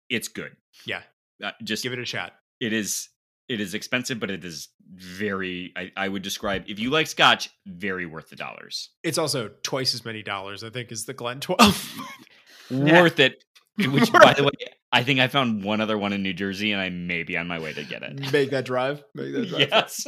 it's 0.09 0.27
good. 0.27 0.55
Yeah, 0.85 1.01
uh, 1.43 1.51
just 1.63 1.83
give 1.83 1.93
it 1.93 1.99
a 1.99 2.05
shot. 2.05 2.33
It 2.59 2.73
is 2.73 3.09
it 3.47 3.59
is 3.59 3.73
expensive, 3.73 4.19
but 4.19 4.29
it 4.29 4.43
is 4.43 4.69
very. 4.93 5.73
I, 5.75 5.91
I 5.95 6.07
would 6.07 6.21
describe 6.21 6.65
if 6.67 6.79
you 6.79 6.89
like 6.89 7.07
Scotch, 7.07 7.49
very 7.65 8.05
worth 8.05 8.29
the 8.29 8.35
dollars. 8.35 8.89
It's 9.03 9.17
also 9.17 9.51
twice 9.63 9.93
as 9.93 10.05
many 10.05 10.23
dollars, 10.23 10.63
I 10.63 10.69
think, 10.69 10.91
as 10.91 11.05
the 11.05 11.13
Glen 11.13 11.39
Twelve. 11.41 11.97
worth 12.69 13.19
it 13.19 13.43
which, 13.87 14.11
by 14.11 14.33
the 14.33 14.43
way, 14.43 14.51
I 14.91 15.03
think 15.03 15.19
I 15.19 15.27
found 15.27 15.63
one 15.63 15.79
other 15.79 15.97
one 15.97 16.11
in 16.11 16.21
New 16.21 16.33
Jersey, 16.33 16.71
and 16.71 16.81
I 16.81 16.89
may 16.89 17.23
be 17.23 17.37
on 17.37 17.47
my 17.47 17.59
way 17.59 17.71
to 17.73 17.83
get 17.83 18.03
it. 18.03 18.19
Make 18.33 18.49
that 18.49 18.65
drive. 18.65 19.03
Make 19.15 19.33
that 19.33 19.47
drive. 19.47 19.67
Yes. 19.71 20.05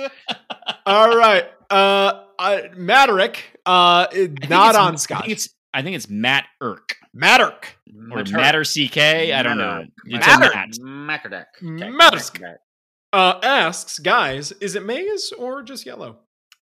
All 0.86 1.16
right. 1.16 1.46
Uh, 1.70 2.24
I, 2.38 2.70
Maverick, 2.76 3.60
uh, 3.66 4.08
not 4.50 4.76
on 4.76 4.98
Scotch. 4.98 5.18
I 5.18 5.22
think 5.22 5.32
it's 5.34 5.50
I 5.74 5.82
think 5.82 5.96
it's 5.96 6.10
Matt 6.10 6.46
Irk. 6.60 6.98
Matt 7.14 7.42
Irk. 7.42 7.78
Or 8.12 8.24
Matter 8.24 8.64
CK. 8.64 8.98
I 8.98 9.44
don't 9.44 9.58
know. 9.58 9.86
It's 10.06 10.28
Matter. 10.28 10.52
a 10.52 10.86
Matt. 10.86 12.00
Matter. 12.40 12.60
Uh, 13.14 13.40
asks, 13.44 14.00
guys, 14.00 14.52
is 14.54 14.76
it 14.76 14.86
maize 14.86 15.34
or 15.38 15.64
just 15.64 15.86
yellow? 15.86 16.20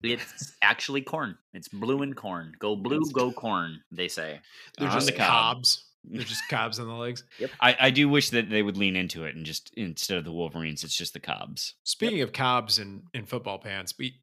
It's 0.02 0.52
actually 0.60 1.00
corn. 1.00 1.38
It's 1.54 1.68
blue 1.68 2.02
and 2.02 2.14
corn. 2.14 2.52
Go 2.58 2.76
blue, 2.76 3.00
go 3.12 3.32
corn. 3.32 3.80
They 3.90 4.08
say. 4.08 4.40
They're 4.78 4.90
just 4.90 5.06
the 5.06 5.12
cobs. 5.12 5.86
They're 6.04 6.22
just 6.22 6.46
cobs 6.50 6.78
on 6.78 6.86
the 6.86 6.92
legs. 6.92 7.24
Yep. 7.38 7.50
I, 7.62 7.76
I 7.80 7.90
do 7.90 8.10
wish 8.10 8.28
that 8.30 8.50
they 8.50 8.62
would 8.62 8.76
lean 8.76 8.94
into 8.94 9.24
it 9.24 9.36
and 9.36 9.46
just 9.46 9.72
instead 9.74 10.18
of 10.18 10.24
the 10.24 10.32
Wolverines, 10.32 10.84
it's 10.84 10.96
just 10.96 11.14
the 11.14 11.20
cobs. 11.20 11.76
Speaking 11.84 12.18
yep. 12.18 12.28
of 12.28 12.34
cobs 12.34 12.78
and 12.78 13.04
in 13.14 13.24
football 13.24 13.58
pants, 13.58 13.94
we 13.98 14.20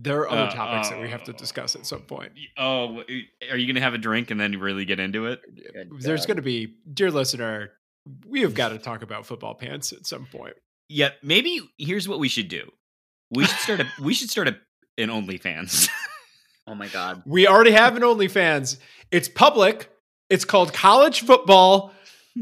there 0.00 0.20
are 0.20 0.30
other 0.30 0.42
uh, 0.42 0.50
topics 0.50 0.88
uh, 0.88 0.90
that 0.92 1.00
we 1.00 1.08
have 1.08 1.24
to 1.24 1.32
discuss 1.32 1.74
at 1.74 1.84
some 1.84 2.02
point. 2.02 2.32
Oh, 2.56 3.02
are 3.50 3.56
you 3.56 3.66
going 3.66 3.74
to 3.74 3.80
have 3.80 3.94
a 3.94 3.98
drink 3.98 4.30
and 4.30 4.40
then 4.40 4.58
really 4.58 4.84
get 4.84 5.00
into 5.00 5.26
it? 5.26 5.40
There's 6.00 6.26
going 6.26 6.36
to 6.36 6.42
be, 6.42 6.74
dear 6.92 7.10
listener, 7.10 7.72
we 8.26 8.42
have 8.42 8.54
got 8.54 8.68
to 8.70 8.78
talk 8.78 9.02
about 9.02 9.26
football 9.26 9.54
pants 9.54 9.92
at 9.92 10.06
some 10.06 10.26
point. 10.26 10.54
Yeah, 10.88 11.10
maybe 11.22 11.60
here's 11.78 12.08
what 12.08 12.18
we 12.18 12.28
should 12.28 12.48
do. 12.48 12.70
We 13.30 13.44
should 13.44 13.58
start 13.58 13.80
a 13.80 13.86
we 14.00 14.14
should 14.14 14.30
start 14.30 14.48
a 14.48 14.56
an 14.96 15.10
OnlyFans. 15.10 15.88
oh 16.66 16.74
my 16.74 16.88
god. 16.88 17.22
We 17.26 17.46
already 17.46 17.72
have 17.72 17.96
an 17.96 18.02
OnlyFans. 18.02 18.78
It's 19.10 19.28
public. 19.28 19.90
It's 20.30 20.44
called 20.44 20.72
College 20.72 21.22
Football, 21.22 21.92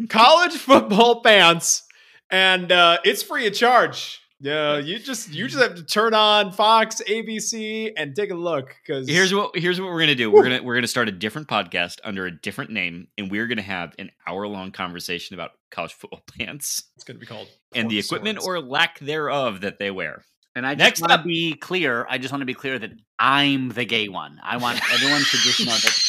College 0.09 0.53
Football 0.53 1.23
Pants, 1.23 1.83
and 2.31 2.71
uh, 2.71 2.99
it's 3.05 3.23
free 3.23 3.47
of 3.47 3.55
charge. 3.55 4.21
Yeah, 4.39 4.77
you 4.79 4.99
just 4.99 5.33
you 5.33 5.49
just 5.49 5.63
have 5.63 5.77
to 5.77 5.83
turn 5.83 6.13
on 6.13 6.53
Fox, 6.53 7.01
ABC, 7.09 7.93
and 7.97 8.15
take 8.15 8.31
a 8.31 8.35
look. 8.35 8.77
Because 8.87 9.09
here's 9.09 9.33
what 9.33 9.57
here's 9.57 9.81
what 9.81 9.91
we're 9.91 10.01
gonna 10.01 10.15
do. 10.15 10.31
We're 10.31 10.43
gonna 10.43 10.63
we're 10.63 10.75
gonna 10.75 10.87
start 10.87 11.09
a 11.09 11.13
different 11.13 11.49
podcast 11.49 12.01
under 12.05 12.27
a 12.27 12.31
different 12.31 12.71
name, 12.71 13.09
and 13.17 13.31
we're 13.31 13.47
gonna 13.47 13.63
have 13.63 13.95
an 13.99 14.11
hour 14.27 14.47
long 14.47 14.73
conversation 14.73 15.35
about 15.35 15.53
college 15.71 15.95
football 15.95 16.23
pants. 16.39 16.85
It's 16.97 17.05
gonna 17.05 17.19
be 17.19 17.27
called 17.27 17.49
and 17.75 17.91
the 17.91 17.99
equipment 17.99 18.43
swords. 18.43 18.63
or 18.63 18.69
lack 18.69 18.99
thereof 18.99 19.63
that 19.63 19.79
they 19.79 19.91
wear. 19.91 20.23
And 20.55 20.67
I 20.67 20.75
just 20.75 21.03
want 21.03 21.13
to 21.13 21.23
be 21.23 21.55
clear. 21.55 22.07
I 22.09 22.17
just 22.17 22.33
want 22.33 22.41
to 22.41 22.47
be 22.47 22.55
clear 22.55 22.79
that 22.79 22.91
I'm 23.19 23.69
the 23.69 23.85
gay 23.85 24.09
one. 24.09 24.41
I 24.43 24.57
want 24.57 24.81
everyone 24.91 25.21
to 25.21 25.37
just 25.37 25.61
know 25.61 25.73
that 25.73 26.03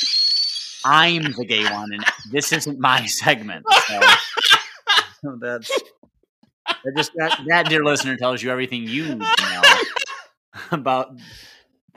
I'm 0.85 1.33
the 1.33 1.45
gay 1.45 1.65
one, 1.65 1.91
and 1.91 2.03
this 2.31 2.53
isn't 2.53 2.79
my 2.79 3.05
segment. 3.07 3.65
So, 3.87 3.99
so 5.21 5.37
that's 5.41 5.71
that 6.83 6.93
just 6.95 7.11
that, 7.15 7.39
that, 7.47 7.69
dear 7.69 7.83
listener, 7.83 8.17
tells 8.17 8.41
you 8.41 8.51
everything 8.51 8.83
you 8.83 9.15
need 9.15 9.21
to 9.21 9.43
know 9.43 9.61
about 10.71 11.15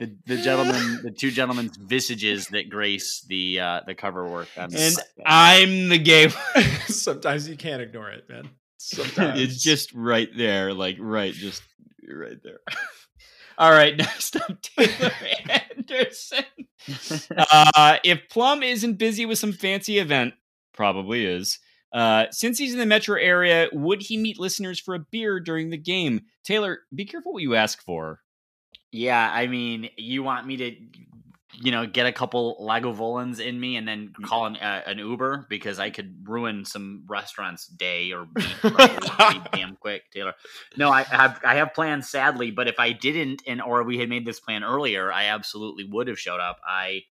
the 0.01 0.17
the 0.25 0.37
gentleman, 0.37 1.01
the 1.03 1.11
two 1.11 1.31
gentlemen's 1.31 1.77
visages 1.77 2.47
that 2.47 2.69
grace 2.69 3.23
the 3.27 3.59
uh, 3.59 3.81
the 3.85 3.95
cover 3.95 4.27
work. 4.27 4.47
and 4.57 4.73
I'm 5.25 5.89
the 5.89 5.99
gay. 5.99 6.29
Sometimes 6.87 7.47
you 7.47 7.55
can't 7.55 7.81
ignore 7.81 8.09
it, 8.09 8.27
man. 8.27 8.49
Sometimes 8.77 9.39
it's 9.39 9.61
just 9.61 9.93
right 9.93 10.29
there, 10.35 10.73
like 10.73 10.97
right, 10.99 11.33
just 11.33 11.61
right 12.07 12.41
there. 12.43 12.59
All 13.57 13.71
right, 13.71 13.95
next 13.95 14.37
up, 14.37 14.59
Taylor 14.61 15.11
Anderson. 15.77 16.45
Uh, 17.37 17.97
if 18.03 18.21
Plum 18.29 18.63
isn't 18.63 18.95
busy 18.95 19.27
with 19.27 19.37
some 19.37 19.53
fancy 19.53 19.99
event, 19.99 20.33
probably 20.73 21.25
is. 21.25 21.59
Uh, 21.93 22.25
since 22.31 22.57
he's 22.57 22.73
in 22.73 22.79
the 22.79 22.85
metro 22.85 23.19
area, 23.19 23.67
would 23.73 24.01
he 24.01 24.17
meet 24.17 24.39
listeners 24.39 24.79
for 24.79 24.95
a 24.95 24.99
beer 24.99 25.39
during 25.39 25.69
the 25.69 25.77
game? 25.77 26.21
Taylor, 26.43 26.79
be 26.93 27.05
careful 27.05 27.33
what 27.33 27.43
you 27.43 27.55
ask 27.55 27.83
for. 27.83 28.21
Yeah, 28.91 29.29
I 29.31 29.47
mean, 29.47 29.89
you 29.97 30.23
want 30.23 30.47
me 30.47 30.57
to 30.57 30.75
you 31.53 31.71
know, 31.71 31.85
get 31.85 32.05
a 32.05 32.11
couple 32.11 32.57
Lagavulins 32.61 33.39
in 33.39 33.59
me 33.59 33.75
and 33.75 33.87
then 33.87 34.13
call 34.23 34.45
an, 34.45 34.55
uh, 34.57 34.81
an 34.85 34.99
Uber 34.99 35.47
because 35.49 35.79
I 35.79 35.89
could 35.89 36.27
ruin 36.27 36.65
some 36.65 37.03
restaurant's 37.07 37.67
day 37.67 38.13
or 38.13 38.27
damn 39.53 39.75
quick, 39.75 40.03
Taylor. 40.11 40.33
No, 40.77 40.89
I 40.89 41.03
have 41.03 41.39
I 41.43 41.55
have 41.55 41.73
plans 41.73 42.09
sadly, 42.09 42.51
but 42.51 42.67
if 42.67 42.79
I 42.79 42.93
didn't 42.93 43.43
and 43.45 43.61
or 43.61 43.83
we 43.83 43.97
had 43.97 44.09
made 44.09 44.25
this 44.25 44.39
plan 44.39 44.63
earlier, 44.63 45.11
I 45.11 45.25
absolutely 45.25 45.85
would 45.89 46.07
have 46.07 46.19
showed 46.19 46.39
up. 46.39 46.59
I 46.65 47.01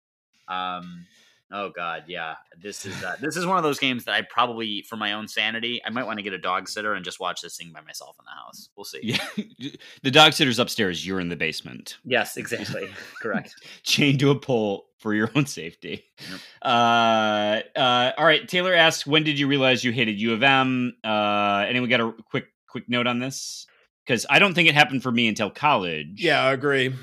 um 0.49 1.07
Oh 1.53 1.71
God, 1.71 2.05
yeah. 2.07 2.35
This 2.61 2.87
is 2.87 3.03
uh, 3.03 3.17
this 3.21 3.37
is 3.37 3.45
one 3.45 3.57
of 3.57 3.65
those 3.65 3.79
games 3.79 4.05
that 4.05 4.15
I 4.15 4.23
probably, 4.23 4.83
for 4.83 4.97
my 4.97 5.15
own 5.15 5.27
sanity, 5.27 5.81
I 5.85 5.91
might 5.91 6.07
want 6.07 6.19
to 6.19 6.23
get 6.23 6.33
a 6.33 6.39
dog 6.39 6.69
sitter 6.69 6.95
and 6.95 7.05
just 7.05 7.19
watch 7.19 7.43
this 7.43 7.57
thing 7.57 7.73
by 7.73 7.81
myself 7.81 8.17
in 8.21 8.25
the 8.25 8.31
house. 8.31 8.69
We'll 8.77 8.85
see. 8.85 9.01
Yeah, 9.03 9.71
the 10.03 10.11
dog 10.13 10.33
sitter's 10.33 10.61
upstairs. 10.61 11.05
You're 11.05 11.19
in 11.19 11.29
the 11.29 11.37
basement. 11.37 11.99
Yes, 12.05 12.37
exactly. 12.37 12.89
Correct. 13.21 13.55
Chained 13.83 14.21
to 14.21 14.31
a 14.31 14.39
pole 14.39 14.87
for 14.99 15.13
your 15.13 15.31
own 15.35 15.47
safety. 15.47 16.05
Yep. 16.31 16.41
Uh, 16.63 17.79
uh, 17.79 18.13
all 18.17 18.25
right. 18.25 18.47
Taylor 18.47 18.75
asks, 18.75 19.05
"When 19.05 19.25
did 19.25 19.39
you 19.39 19.49
realize 19.49 19.83
you 19.83 19.91
hated 19.91 20.21
U 20.21 20.33
of 20.33 20.45
M?" 20.45 20.95
Uh, 21.03 21.65
anyone 21.69 21.89
got 21.89 22.01
a 22.01 22.13
quick 22.31 22.47
quick 22.69 22.89
note 22.89 23.09
on 23.09 23.19
this? 23.19 23.67
Because 24.07 24.25
I 24.31 24.39
don't 24.39 24.55
think 24.55 24.69
it 24.69 24.75
happened 24.75 25.03
for 25.03 25.11
me 25.11 25.27
until 25.27 25.51
college. 25.51 26.13
Yeah, 26.17 26.43
I 26.43 26.53
agree. 26.53 26.95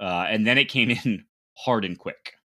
Uh, 0.00 0.26
and 0.28 0.46
then 0.46 0.58
it 0.58 0.66
came 0.66 0.90
in 0.90 1.24
hard 1.56 1.84
and 1.84 1.98
quick. 1.98 2.35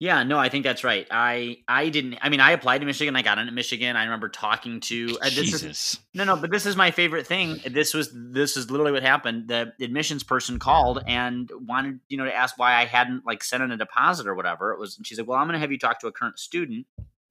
Yeah, 0.00 0.24
no, 0.24 0.38
I 0.38 0.48
think 0.48 0.64
that's 0.64 0.82
right. 0.82 1.06
I 1.10 1.58
I 1.68 1.88
didn't. 1.88 2.18
I 2.20 2.28
mean, 2.28 2.40
I 2.40 2.50
applied 2.50 2.78
to 2.78 2.86
Michigan. 2.86 3.14
I 3.14 3.22
got 3.22 3.38
into 3.38 3.52
Michigan. 3.52 3.96
I 3.96 4.04
remember 4.04 4.28
talking 4.28 4.80
to 4.80 5.16
uh, 5.22 5.30
Jesus. 5.30 5.62
Is, 5.62 5.98
no, 6.14 6.24
no, 6.24 6.36
but 6.36 6.50
this 6.50 6.66
is 6.66 6.74
my 6.76 6.90
favorite 6.90 7.26
thing. 7.26 7.60
This 7.70 7.94
was 7.94 8.10
this 8.12 8.56
is 8.56 8.70
literally 8.70 8.90
what 8.90 9.02
happened. 9.02 9.46
The 9.48 9.72
admissions 9.80 10.24
person 10.24 10.58
called 10.58 11.02
and 11.06 11.48
wanted 11.54 12.00
you 12.08 12.16
know 12.16 12.24
to 12.24 12.34
ask 12.34 12.58
why 12.58 12.74
I 12.74 12.86
hadn't 12.86 13.24
like 13.24 13.44
sent 13.44 13.62
in 13.62 13.70
a 13.70 13.76
deposit 13.76 14.26
or 14.26 14.34
whatever. 14.34 14.72
It 14.72 14.80
was. 14.80 14.96
And 14.96 15.06
she's 15.06 15.18
like, 15.18 15.28
"Well, 15.28 15.38
I'm 15.38 15.46
going 15.46 15.54
to 15.54 15.60
have 15.60 15.70
you 15.70 15.78
talk 15.78 16.00
to 16.00 16.08
a 16.08 16.12
current 16.12 16.40
student." 16.40 16.86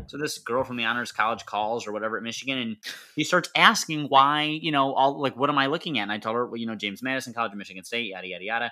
So 0.08 0.18
this 0.18 0.38
girl 0.38 0.64
from 0.64 0.78
the 0.78 0.86
honors 0.86 1.12
college 1.12 1.46
calls 1.46 1.86
or 1.86 1.92
whatever 1.92 2.18
at 2.18 2.24
Michigan, 2.24 2.58
and 2.58 2.78
he 3.16 3.26
starts 3.26 3.50
asking 3.58 4.06
why 4.06 4.44
you 4.44 4.72
know 4.72 4.94
all 4.94 5.22
like 5.22 5.36
what 5.36 5.50
am 5.50 5.58
I 5.58 5.68
looking 5.68 6.00
at? 6.00 6.04
And 6.04 6.12
I 6.14 6.18
told 6.18 6.38
her, 6.38 6.46
well, 6.46 6.58
you 6.58 6.66
know, 6.66 6.76
James 6.76 7.04
Madison 7.04 7.34
College 7.34 7.52
of 7.52 7.58
Michigan 7.58 7.84
State, 7.84 8.08
yada 8.08 8.28
yada 8.28 8.44
yada. 8.44 8.72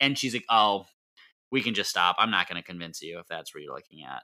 And 0.00 0.18
she's 0.18 0.34
like, 0.34 0.44
"Oh, 0.50 0.86
we 1.50 1.62
can 1.62 1.74
just 1.74 1.90
stop. 1.90 2.16
I'm 2.18 2.30
not 2.30 2.48
going 2.48 2.60
to 2.60 2.66
convince 2.66 3.02
you 3.02 3.18
if 3.18 3.26
that's 3.28 3.54
what 3.54 3.62
you're 3.62 3.74
looking 3.74 4.04
at. 4.04 4.22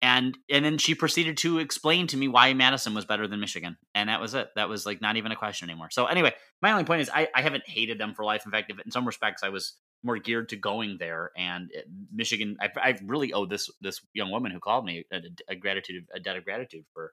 And 0.00 0.38
and 0.48 0.64
then 0.64 0.78
she 0.78 0.94
proceeded 0.94 1.38
to 1.38 1.58
explain 1.58 2.06
to 2.08 2.16
me 2.16 2.28
why 2.28 2.54
Madison 2.54 2.94
was 2.94 3.04
better 3.04 3.26
than 3.26 3.40
Michigan, 3.40 3.76
and 3.96 4.08
that 4.08 4.20
was 4.20 4.32
it. 4.32 4.48
That 4.54 4.68
was 4.68 4.86
like 4.86 5.00
not 5.00 5.16
even 5.16 5.32
a 5.32 5.36
question 5.36 5.68
anymore. 5.68 5.88
So 5.90 6.06
anyway, 6.06 6.34
my 6.62 6.70
only 6.70 6.84
point 6.84 7.00
is 7.00 7.10
I, 7.12 7.26
I 7.34 7.42
haven't 7.42 7.68
hated 7.68 7.98
them 7.98 8.14
for 8.14 8.24
life. 8.24 8.44
In 8.46 8.52
fact, 8.52 8.70
in 8.84 8.92
some 8.92 9.06
respects 9.06 9.42
I 9.42 9.48
was 9.48 9.74
more 10.04 10.16
geared 10.16 10.50
to 10.50 10.56
going 10.56 10.98
there, 11.00 11.32
and 11.36 11.70
it, 11.72 11.86
Michigan, 12.12 12.58
I, 12.60 12.68
I 12.76 12.98
really 13.04 13.32
owe 13.32 13.44
this 13.44 13.70
this 13.80 14.00
young 14.14 14.30
woman 14.30 14.52
who 14.52 14.60
called 14.60 14.84
me 14.84 15.04
a, 15.12 15.20
a 15.48 15.56
gratitude, 15.56 16.06
a 16.14 16.20
debt 16.20 16.36
of 16.36 16.44
gratitude 16.44 16.84
for 16.94 17.12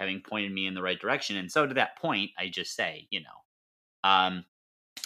having 0.00 0.20
pointed 0.20 0.52
me 0.52 0.66
in 0.66 0.74
the 0.74 0.82
right 0.82 0.98
direction. 0.98 1.36
And 1.36 1.52
so 1.52 1.68
to 1.68 1.74
that 1.74 1.98
point, 1.98 2.32
I 2.36 2.48
just 2.48 2.74
say, 2.74 3.06
you 3.10 3.20
know, 3.20 4.08
um, 4.10 4.44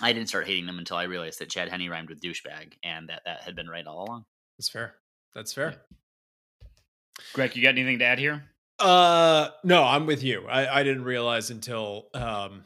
I 0.00 0.12
didn't 0.12 0.28
start 0.28 0.46
hating 0.46 0.66
them 0.66 0.78
until 0.78 0.96
I 0.96 1.04
realized 1.04 1.40
that 1.40 1.50
Chad 1.50 1.68
Henne 1.68 1.88
rhymed 1.88 2.08
with 2.08 2.20
douchebag, 2.20 2.74
and 2.82 3.08
that 3.08 3.22
that 3.24 3.42
had 3.42 3.56
been 3.56 3.68
right 3.68 3.86
all 3.86 4.04
along. 4.04 4.24
That's 4.56 4.68
fair. 4.68 4.94
That's 5.34 5.52
fair. 5.52 5.74
Greg, 7.32 7.56
you 7.56 7.62
got 7.62 7.70
anything 7.70 7.98
to 7.98 8.04
add 8.04 8.18
here? 8.18 8.44
Uh, 8.78 9.48
no, 9.64 9.82
I'm 9.82 10.06
with 10.06 10.22
you. 10.22 10.46
I, 10.46 10.80
I 10.80 10.82
didn't 10.84 11.04
realize 11.04 11.50
until 11.50 12.08
um 12.14 12.64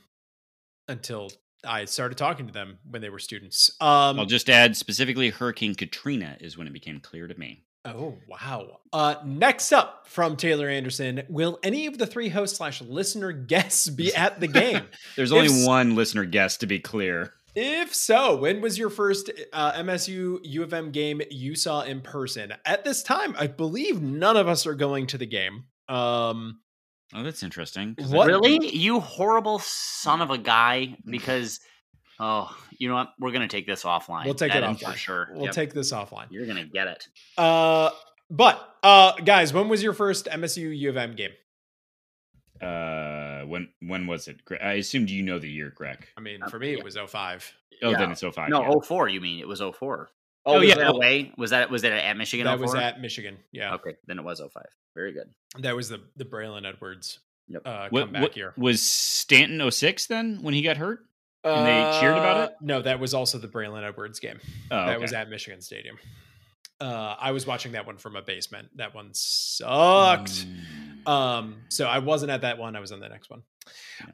until 0.89 1.31
I 1.65 1.85
started 1.85 2.19
talking 2.19 2.47
to 2.49 2.53
them 2.53 2.79
when 2.91 3.03
they 3.03 3.09
were 3.09 3.19
students. 3.19 3.71
Um, 3.81 4.19
I'll 4.19 4.27
just 4.27 4.51
add 4.51 4.77
specifically 4.77 5.31
Hurricane 5.31 5.75
Katrina 5.75 6.37
is 6.41 6.59
when 6.59 6.67
it 6.67 6.73
became 6.73 7.01
clear 7.01 7.29
to 7.29 7.39
me. 7.39 7.65
Oh 7.85 8.17
wow! 8.29 8.79
Uh, 8.93 9.17
next 9.25 9.73
up 9.73 10.07
from 10.07 10.37
Taylor 10.37 10.69
Anderson, 10.69 11.23
will 11.29 11.59
any 11.65 11.87
of 11.87 11.99
the 11.99 12.07
three 12.07 12.29
host 12.29 12.57
slash 12.57 12.81
listener 12.81 13.33
guests 13.33 13.89
be 13.89 14.15
at 14.15 14.39
the 14.39 14.47
game? 14.47 14.85
There's 15.17 15.33
If 15.33 15.37
only 15.39 15.53
s- 15.53 15.67
one 15.67 15.97
listener 15.97 16.25
guest 16.25 16.61
to 16.61 16.67
be 16.67 16.79
clear. 16.79 17.33
if 17.57 17.93
so, 17.95 18.37
when 18.37 18.61
was 18.61 18.79
your 18.79 18.89
first 18.89 19.31
uh, 19.53 19.73
MSU 19.73 20.39
U 20.45 20.63
of 20.63 20.73
M 20.73 20.93
game 20.93 21.23
you 21.31 21.57
saw 21.57 21.81
in 21.83 22.01
person? 22.03 22.55
At 22.65 22.85
this 22.85 23.03
time, 23.03 23.35
I 23.37 23.49
believe 23.49 24.01
none 24.01 24.37
of 24.37 24.47
us 24.47 24.65
are 24.67 24.75
going 24.75 25.09
to 25.09 25.19
the 25.19 25.27
game. 25.27 25.65
Um, 25.89 26.61
Oh, 27.15 27.23
that's 27.23 27.43
interesting. 27.43 27.95
What- 27.99 28.27
Really? 28.29 28.75
You 28.75 29.01
horrible 29.01 29.59
son 29.59 30.23
of 30.23 30.31
a 30.31 30.39
guy. 30.39 30.97
Because, 31.05 31.61
oh, 32.23 32.57
you 32.79 32.89
know 32.89 32.95
what? 32.95 33.13
We're 33.19 33.33
going 33.33 33.47
to 33.47 33.55
take 33.55 33.67
this 33.67 33.83
offline. 33.83 34.25
we'll 34.25 34.35
take 34.35 34.53
That 34.53 34.63
it 34.63 34.71
is 34.71 34.77
offline 34.79 34.93
For 34.93 34.99
sure. 34.99 35.29
We'll 35.33 35.45
Yep. 35.47 35.53
take 35.55 35.75
this 35.75 35.93
offline. 35.93 36.27
You're 36.31 36.47
going 36.47 36.59
to 36.59 36.65
get 36.65 36.87
it. 36.87 37.09
Uh, 37.37 37.91
but 38.31 38.77
uh, 38.83 39.13
guys, 39.25 39.53
when 39.53 39.69
was 39.69 39.83
your 39.83 39.93
first 39.93 40.27
MSU 40.27 40.77
U 40.79 40.89
of 40.91 40.97
M 40.97 41.15
game? 41.17 41.33
Uh, 42.61 43.43
when 43.47 43.69
when 43.81 44.07
was 44.07 44.29
it? 44.29 44.41
I 44.63 44.75
assumed 44.75 45.11
you 45.11 45.23
know 45.23 45.39
the 45.39 45.51
year, 45.51 45.73
Greg. 45.75 46.07
I 46.17 46.21
mean, 46.21 46.43
Uh, 46.43 46.49
for 46.49 46.59
me, 46.59 46.73
yeah. 46.73 46.79
it 46.79 46.85
was 46.85 46.97
05. 46.97 47.53
Oh, 47.83 47.91
Yeah. 47.91 47.99
then 47.99 48.13
it's 48.13 48.23
05. 48.23 48.49
No, 48.51 48.61
yeah. 48.63 48.69
oh 48.71 48.81
four. 48.81 49.09
you 49.09 49.21
mean. 49.21 49.41
It 49.41 49.49
was 49.49 49.61
04. 49.61 50.09
Oh, 50.45 50.59
was 50.61 50.69
yeah, 50.69 50.75
that 50.77 50.87
oh. 50.89 50.97
away? 50.97 51.33
Was 51.37 51.51
that 51.51 51.71
was 51.71 51.83
that 51.83 51.93
at 51.93 52.17
Michigan? 52.17 52.47
that 52.47 52.59
was 52.61 52.75
at 52.75 53.01
Michigan. 53.01 53.39
Yeah, 53.53 53.75
Okay, 53.75 53.95
then 54.07 54.19
it 54.19 54.25
was 54.25 54.41
05. 54.41 54.65
Very 54.95 55.13
good. 55.13 55.29
that 55.59 55.75
was 55.75 55.89
the 55.89 56.01
the 56.17 56.25
Braylon 56.25 56.67
Edwards 56.67 57.19
Yep. 57.49 57.63
uh, 57.67 57.89
What- 57.91 58.01
comeback 58.05 58.23
what- 58.23 58.37
year. 58.37 58.55
was 58.57 58.81
Stanton 58.83 59.61
06 59.71 60.07
then 60.07 60.43
when 60.43 60.55
he 60.55 60.63
got 60.63 60.77
hurt? 60.77 61.01
And 61.45 61.67
they 61.67 61.99
cheered 62.01 62.17
about 62.17 62.37
Uh, 62.37 62.43
it? 62.45 62.53
No, 62.61 62.83
that 62.83 63.01
was 63.01 63.15
also 63.15 63.39
the 63.39 63.49
Braylon 63.49 63.87
Edwards 63.87 64.21
game. 64.21 64.39
Oh, 64.71 64.77
That 64.87 64.89
okay. 64.91 64.99
was 65.03 65.13
at 65.13 65.29
Michigan 65.29 65.61
Stadium. 65.61 65.99
Uh, 66.81 67.15
I 67.19 67.31
was 67.31 67.47
watching 67.47 67.73
that 67.73 67.87
one 67.87 67.97
from 67.97 68.17
a 68.17 68.23
basement. 68.23 68.69
That 68.77 68.93
one 68.95 69.11
sucked. 69.13 70.47
Mm. 71.05 71.09
Um, 71.09 71.63
so 71.69 71.87
I 71.87 71.99
wasn't 71.99 72.33
at 72.33 72.41
that 72.41 72.59
one. 72.59 72.75
I 72.75 72.81
was 72.81 72.91
on 72.93 72.99
the 73.01 73.09
next 73.09 73.31
one. 73.31 73.43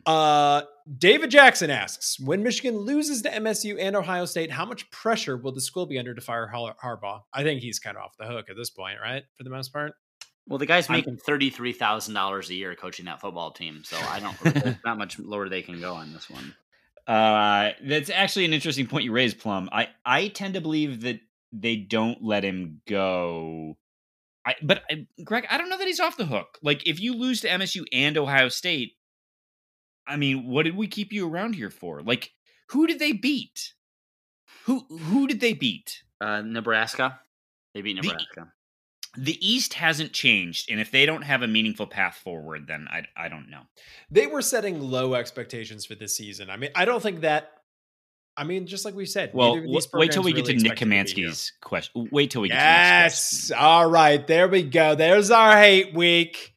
Uh, 0.05 0.63
David 0.99 1.31
Jackson 1.31 1.71
asks, 1.71 2.21
when 2.21 2.43
Michigan 2.43 2.77
loses 2.77 3.23
to 3.23 3.31
MSU 3.31 3.79
and 3.81 3.97
Ohio 3.97 4.27
State, 4.27 4.51
how 4.51 4.67
much 4.67 4.91
pressure 4.91 5.37
will 5.37 5.53
the 5.53 5.61
school 5.63 5.87
be 5.87 5.99
under 5.99 6.15
to 6.15 6.21
fire 6.21 6.47
Har- 6.47 6.77
Harbaugh? 6.83 7.23
I 7.33 7.43
think 7.43 7.63
he's 7.63 7.79
kind 7.79 7.97
of 7.97 8.03
off 8.03 8.17
the 8.19 8.27
hook 8.27 8.47
at 8.51 8.57
this 8.57 8.69
point, 8.71 8.99
right? 9.03 9.25
For 9.37 9.45
the 9.45 9.51
most 9.51 9.73
part. 9.73 9.95
Well, 10.47 10.59
the 10.59 10.67
guy's 10.67 10.89
making 10.89 11.19
thirty 11.19 11.51
three 11.51 11.75
thousand 11.75 12.15
dollars 12.15 12.49
a 12.49 12.55
year 12.55 12.75
coaching 12.75 13.05
that 13.05 13.21
football 13.21 13.51
team, 13.51 13.83
so 13.85 13.99
I 13.99 14.19
don't. 14.19 14.39
there's 14.55 14.77
not 14.83 14.97
much 14.97 15.19
lower 15.19 15.47
they 15.51 15.61
can 15.61 15.79
go 15.79 15.95
on 15.95 16.11
this 16.15 16.31
one. 16.31 16.55
Uh, 17.09 17.71
that's 17.83 18.11
actually 18.11 18.45
an 18.45 18.53
interesting 18.53 18.87
point 18.87 19.05
you 19.05 19.13
raised, 19.13 19.39
Plum. 19.39 19.71
I 19.73 19.89
I 20.05 20.29
tend 20.29 20.55
to 20.55 20.61
believe 20.61 21.01
that 21.03 21.21
they 21.53 21.77
don't 21.77 22.23
let 22.23 22.45
him 22.45 22.83
go. 22.87 23.79
I 24.47 24.55
but 24.63 24.83
I, 24.91 25.07
Greg, 25.25 25.47
I 25.51 25.57
don't 25.57 25.71
know 25.71 25.79
that 25.79 25.87
he's 25.87 26.01
off 26.01 26.19
the 26.19 26.27
hook. 26.27 26.59
Like 26.63 26.87
if 26.87 27.01
you 27.01 27.15
lose 27.15 27.41
to 27.41 27.49
MSU 27.49 27.85
and 27.93 28.19
Ohio 28.19 28.51
State, 28.51 28.93
I 30.07 30.17
mean, 30.17 30.47
what 30.47 30.65
did 30.65 30.77
we 30.77 30.87
keep 30.87 31.11
you 31.11 31.27
around 31.27 31.55
here 31.55 31.71
for? 31.71 32.03
Like 32.03 32.33
who 32.69 32.87
did 32.87 32.99
they 32.99 33.13
beat? 33.13 33.73
Who 34.67 34.85
who 34.91 35.27
did 35.27 35.41
they 35.41 35.55
beat? 35.55 36.03
Uh, 36.21 36.43
Nebraska, 36.43 37.21
they 37.75 37.81
beat 37.81 37.97
Nebraska. 37.97 38.53
The 39.17 39.39
East 39.47 39.75
hasn't 39.75 40.13
changed, 40.13 40.71
and 40.71 40.81
if 40.81 40.91
they 40.91 41.07
don't 41.07 41.23
have 41.23 41.43
a 41.43 41.49
meaningful 41.49 41.87
path 41.87 42.17
forward, 42.23 42.67
then 42.69 42.87
I 42.91 43.03
I 43.17 43.29
don't 43.29 43.49
know. 43.51 43.63
They 44.11 44.27
were 44.27 44.43
setting 44.43 44.81
low 44.81 45.15
expectations 45.15 45.87
for 45.87 45.95
this 45.95 46.17
season. 46.17 46.51
I 46.51 46.57
mean, 46.57 46.71
I 46.75 46.85
don't 46.85 47.03
think 47.03 47.21
that. 47.23 47.53
I 48.37 48.45
mean, 48.45 48.67
just 48.69 48.85
like 48.85 48.95
we 48.95 49.05
said, 49.07 49.31
Well, 49.35 49.57
w- 49.57 49.81
wait 49.95 50.13
till 50.13 50.23
we 50.23 50.33
programs 50.33 50.63
get 50.63 50.77
to 50.77 50.85
Nick. 50.87 51.07
Kamansky's 51.07 51.53
question. 51.61 52.09
Wait 52.13 52.31
till 52.31 52.43
we 52.43 52.49
get 52.49 52.55
to 52.55 52.61
Nick's 52.61 52.69
Yes. 52.69 53.31
question. 53.49 53.57
All 53.59 53.91
right. 53.91 54.25
There 54.25 54.47
we 54.47 54.63
go. 54.63 54.95
There's 54.95 55.33
our 55.33 55.57
hate 55.59 55.93
week. 55.93 56.55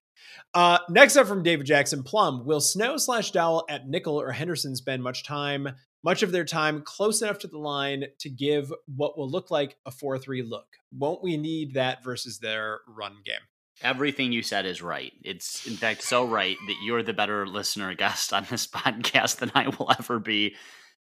Uh, 0.54 0.78
next 0.90 1.16
up 1.18 1.26
from 1.26 1.42
David 1.42 1.66
Jackson 1.66 2.04
Plum. 2.04 2.46
Will 2.46 2.62
Snow 2.62 2.98
slash 2.98 3.32
Dowell 3.32 3.66
at 3.68 3.88
Nickel 3.90 4.20
or 4.22 4.32
Henderson 4.32 4.76
spend 4.76 5.02
much 5.02 5.24
time, 5.24 5.70
much 6.04 6.24
of 6.24 6.32
their 6.32 6.46
time 6.46 6.82
close 6.82 7.22
enough 7.22 7.40
to 7.40 7.48
the 7.48 7.58
line 7.58 8.06
to 8.20 8.30
give 8.30 8.74
what 8.96 9.18
will 9.18 9.30
look 9.30 9.52
like 9.52 9.78
a 9.86 9.92
4 9.92 10.18
3 10.18 10.44
look? 10.44 10.66
Won't 10.92 11.24
we 11.24 11.38
need 11.38 11.76
that 11.76 12.04
versus 12.04 12.40
their 12.40 12.80
run 12.88 13.18
game? 13.26 13.36
Everything 13.82 14.32
you 14.32 14.44
said 14.44 14.66
is 14.66 14.82
right. 14.82 15.12
It's 15.24 15.66
in 15.66 15.76
fact 15.76 16.04
so 16.04 16.26
right 16.26 16.58
that 16.68 16.76
you're 16.84 17.04
the 17.04 17.14
better 17.14 17.48
listener 17.48 17.94
guest 17.96 18.34
on 18.34 18.46
this 18.50 18.68
podcast 18.68 19.38
than 19.38 19.52
I 19.56 19.70
will 19.70 19.92
ever 19.98 20.20
be, 20.20 20.56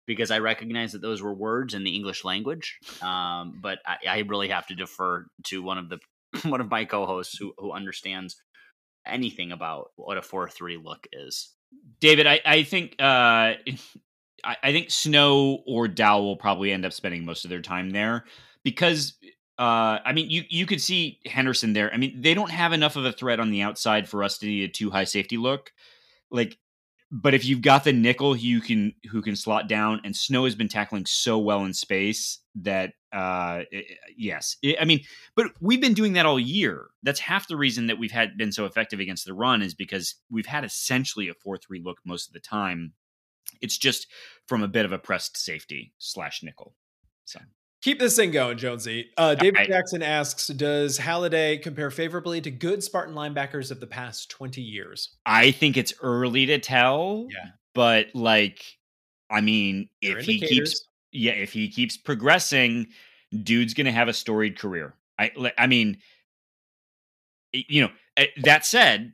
because 0.07 0.31
I 0.31 0.39
recognize 0.39 0.93
that 0.93 1.03
those 1.03 1.23
were 1.23 1.35
words 1.35 1.75
in 1.75 1.85
the 1.85 1.95
English 1.95 2.25
language. 2.25 2.79
Um, 3.01 3.59
but 3.63 3.79
I, 3.87 3.97
I 4.09 4.19
really 4.21 4.49
have 4.49 4.67
to 4.69 4.75
defer 4.75 5.27
to 5.45 5.63
one 5.63 5.79
of 5.79 5.89
the 5.89 5.99
one 6.49 6.61
of 6.61 6.71
my 6.71 6.85
co-hosts 6.85 7.37
who 7.39 7.53
who 7.59 7.73
understands 7.73 8.37
anything 9.07 9.53
about 9.53 9.91
what 9.97 10.19
a 10.19 10.23
four 10.23 10.49
three 10.49 10.79
look 10.83 11.07
is. 11.13 11.51
David, 12.01 12.27
I, 12.27 12.41
I 12.45 12.63
think 12.63 12.97
uh, 13.01 13.55
I, 14.45 14.57
I 14.63 14.73
think 14.73 14.91
Snow 14.91 15.63
or 15.67 15.89
Dowell 15.89 16.37
probably 16.37 16.73
end 16.73 16.85
up 16.85 16.93
spending 16.93 17.25
most 17.25 17.45
of 17.45 17.51
their 17.51 17.63
time 17.63 17.91
there 17.91 18.25
because 18.63 19.15
uh, 19.59 19.99
I 20.05 20.13
mean 20.13 20.31
you 20.31 20.43
you 20.49 20.67
could 20.67 20.81
see 20.81 21.21
Henderson 21.27 21.73
there. 21.73 21.93
I 21.93 21.97
mean 21.97 22.21
they 22.21 22.35
don't 22.35 22.51
have 22.51 22.73
enough 22.73 22.97
of 22.97 23.05
a 23.05 23.13
threat 23.13 23.41
on 23.41 23.51
the 23.51 23.63
outside 23.63 24.09
for 24.09 24.23
us 24.25 24.39
to 24.39 24.47
need 24.47 24.65
a 24.65 24.73
too 24.73 24.91
high 24.91 25.05
safety 25.05 25.37
look. 25.37 25.73
Like, 26.31 26.59
but 27.13 27.35
if 27.35 27.45
you've 27.45 27.63
got 27.63 27.85
the 27.85 27.93
nickel 27.93 28.35
who 28.35 28.41
you 28.41 28.61
can 28.61 28.95
who 29.11 29.23
can 29.23 29.37
slot 29.37 29.69
down, 29.69 30.01
and 30.05 30.17
Snow 30.17 30.45
has 30.45 30.55
been 30.57 30.69
tackling 30.69 31.07
so 31.07 31.39
well 31.39 31.65
in 31.65 31.73
space 31.73 32.41
that 32.57 32.95
uh, 33.13 33.63
i- 33.73 33.85
yes, 34.17 34.57
I 34.65 34.77
I 34.81 34.85
mean 34.85 35.01
but 35.37 35.49
we've 35.61 35.81
been 35.81 35.95
doing 35.95 36.15
that 36.15 36.27
all 36.27 36.41
year. 36.41 36.89
That's 37.05 37.21
half 37.21 37.47
the 37.47 37.57
reason 37.57 37.87
that 37.87 37.99
we've 37.99 38.11
had 38.11 38.37
been 38.37 38.51
so 38.53 38.65
effective 38.65 38.99
against 39.01 39.25
the 39.27 39.35
run 39.35 39.63
is 39.63 39.75
because 39.75 40.17
we've 40.31 40.47
had 40.47 40.65
essentially 40.65 41.29
a 41.29 41.35
four 41.35 41.57
three 41.59 41.81
look 41.85 41.99
most 42.05 42.27
of 42.27 42.33
the 42.33 42.41
time. 42.41 42.93
It's 43.61 43.79
just 43.79 44.07
from 44.47 44.63
a 44.63 44.69
bit 44.69 44.85
of 44.85 44.93
a 44.93 44.99
pressed 44.99 45.37
safety 45.37 45.93
slash 45.99 46.43
nickel. 46.43 46.75
So 47.25 47.41
Keep 47.83 47.99
this 47.99 48.17
thing 48.17 48.31
going, 48.31 48.57
Jonesy. 48.57 49.11
Uh, 49.19 49.35
David 49.35 49.59
right. 49.59 49.69
Jackson 49.69 50.03
asks 50.03 50.47
Does 50.49 50.99
Haladay 50.99 51.61
compare 51.61 51.91
favorably 51.91 52.41
to 52.41 52.51
good 52.51 52.83
Spartan 52.83 53.15
linebackers 53.15 53.71
of 53.71 53.79
the 53.79 53.87
past 53.87 54.31
20 54.31 54.63
years? 54.63 55.17
I 55.27 55.51
think 55.51 55.77
it's 55.77 55.93
early 56.01 56.47
to 56.47 56.59
tell. 56.59 57.27
Yeah. 57.31 57.51
But 57.75 58.07
like, 58.15 58.65
I 59.31 59.43
mean, 59.43 59.91
They're 60.01 60.19
if 60.19 60.25
he 60.25 60.41
keeps 60.41 60.87
yeah, 61.13 61.33
if 61.33 61.53
he 61.53 61.69
keeps 61.69 61.99
progressing, 61.99 62.87
dude's 63.43 63.75
gonna 63.75 63.93
have 63.93 64.09
a 64.09 64.15
storied 64.15 64.59
career. 64.59 64.95
I 65.19 65.31
I 65.59 65.67
mean, 65.67 65.99
you 67.53 67.83
know. 67.83 67.91
eh, 68.17 68.29
That 68.45 68.65
said, 68.65 69.13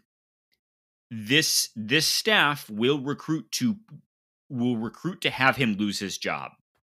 this 1.10 1.70
this 1.74 2.06
staff 2.06 2.70
will 2.70 3.00
recruit 3.00 3.50
to 3.52 3.76
will 4.50 4.76
recruit 4.76 5.22
to 5.22 5.30
have 5.30 5.56
him 5.56 5.76
lose 5.76 5.98
his 5.98 6.18
job, 6.18 6.52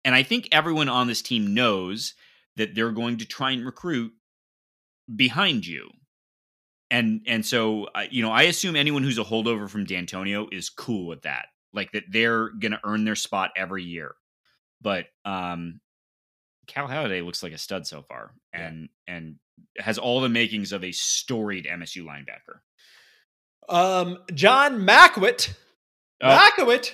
and 0.04 0.14
I 0.14 0.22
think 0.24 0.48
everyone 0.50 0.88
on 0.88 1.06
this 1.06 1.22
team 1.22 1.54
knows 1.54 2.14
that 2.56 2.74
they're 2.74 2.90
going 2.92 3.18
to 3.18 3.24
try 3.26 3.52
and 3.52 3.64
recruit 3.64 4.12
behind 5.14 5.66
you. 5.66 5.90
And 6.90 7.20
and 7.26 7.44
so 7.46 7.84
uh, 7.94 8.04
you 8.10 8.22
know, 8.22 8.30
I 8.32 8.42
assume 8.42 8.76
anyone 8.76 9.02
who's 9.02 9.18
a 9.18 9.24
holdover 9.24 9.68
from 9.68 9.84
D'Antonio 9.84 10.48
is 10.50 10.68
cool 10.70 11.06
with 11.06 11.22
that, 11.22 11.46
like 11.72 11.92
that 11.92 12.04
they're 12.10 12.48
going 12.50 12.72
to 12.72 12.80
earn 12.84 13.04
their 13.04 13.14
spot 13.16 13.50
every 13.56 13.84
year 13.84 14.14
but 14.84 15.06
um 15.24 15.80
Cal 16.66 16.88
Haladay 16.88 17.24
looks 17.24 17.40
like 17.42 17.52
a 17.52 17.58
stud 17.58 17.86
so 17.86 18.02
far 18.02 18.34
Yeah. 18.52 18.66
and 18.66 18.88
and 19.06 19.36
has 19.78 19.96
all 19.96 20.20
the 20.20 20.28
makings 20.28 20.72
of 20.72 20.82
a 20.82 20.90
storied 20.90 21.66
MSU 21.66 22.04
linebacker. 22.04 22.58
Um, 23.68 24.18
John 24.34 24.80
Mackwit, 24.80 25.54
Oh. 26.20 26.28
Mackwit 26.28 26.92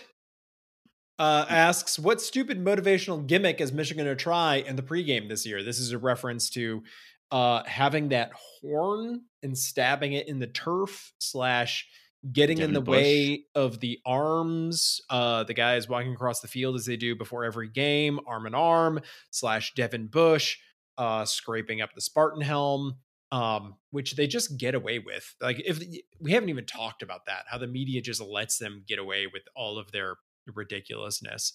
uh, 1.18 1.46
asks, 1.48 1.98
"What 1.98 2.20
stupid 2.20 2.64
motivational 2.64 3.26
gimmick 3.26 3.60
is 3.60 3.72
Michigan 3.72 4.06
to 4.06 4.16
try 4.16 4.56
in 4.56 4.76
the 4.76 4.82
pregame 4.82 5.28
this 5.28 5.46
year?" 5.46 5.62
This 5.62 5.78
is 5.78 5.92
a 5.92 5.98
reference 5.98 6.50
to 6.50 6.82
uh, 7.30 7.62
having 7.64 8.08
that 8.08 8.30
horn 8.32 9.22
and 9.42 9.56
stabbing 9.56 10.12
it 10.12 10.28
in 10.28 10.38
the 10.38 10.46
turf 10.46 11.12
slash 11.18 11.86
getting 12.32 12.58
in 12.58 12.72
the 12.72 12.80
Bush. 12.80 12.96
way 12.96 13.44
of 13.54 13.80
the 13.80 14.00
arms. 14.04 15.00
Uh, 15.08 15.44
the 15.44 15.54
guys 15.54 15.88
walking 15.88 16.12
across 16.12 16.40
the 16.40 16.48
field 16.48 16.74
as 16.74 16.84
they 16.84 16.96
do 16.96 17.14
before 17.14 17.44
every 17.44 17.68
game, 17.68 18.18
arm 18.26 18.46
in 18.46 18.54
arm 18.54 19.00
slash 19.30 19.74
Devin 19.74 20.08
Bush 20.08 20.58
uh, 20.96 21.24
scraping 21.24 21.80
up 21.80 21.94
the 21.94 22.00
Spartan 22.00 22.42
helm 22.42 22.96
um, 23.30 23.76
which 23.90 24.16
they 24.16 24.26
just 24.26 24.58
get 24.58 24.74
away 24.74 24.98
with. 24.98 25.34
Like 25.40 25.60
if 25.64 25.82
we 26.20 26.32
haven't 26.32 26.48
even 26.48 26.66
talked 26.66 27.02
about 27.02 27.26
that, 27.26 27.44
how 27.48 27.58
the 27.58 27.66
media 27.66 28.00
just 28.00 28.20
lets 28.20 28.58
them 28.58 28.84
get 28.86 28.98
away 28.98 29.26
with 29.26 29.42
all 29.54 29.78
of 29.78 29.92
their 29.92 30.16
ridiculousness. 30.54 31.52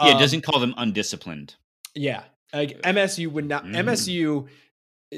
Yeah, 0.00 0.08
it 0.08 0.14
Um, 0.14 0.20
doesn't 0.20 0.42
call 0.42 0.60
them 0.60 0.74
undisciplined. 0.76 1.54
Yeah, 1.94 2.24
like 2.52 2.80
MSU 2.82 3.28
would 3.32 3.46
not. 3.46 3.64
Mm. 3.64 3.74
MSU. 3.76 4.48
uh, 5.12 5.16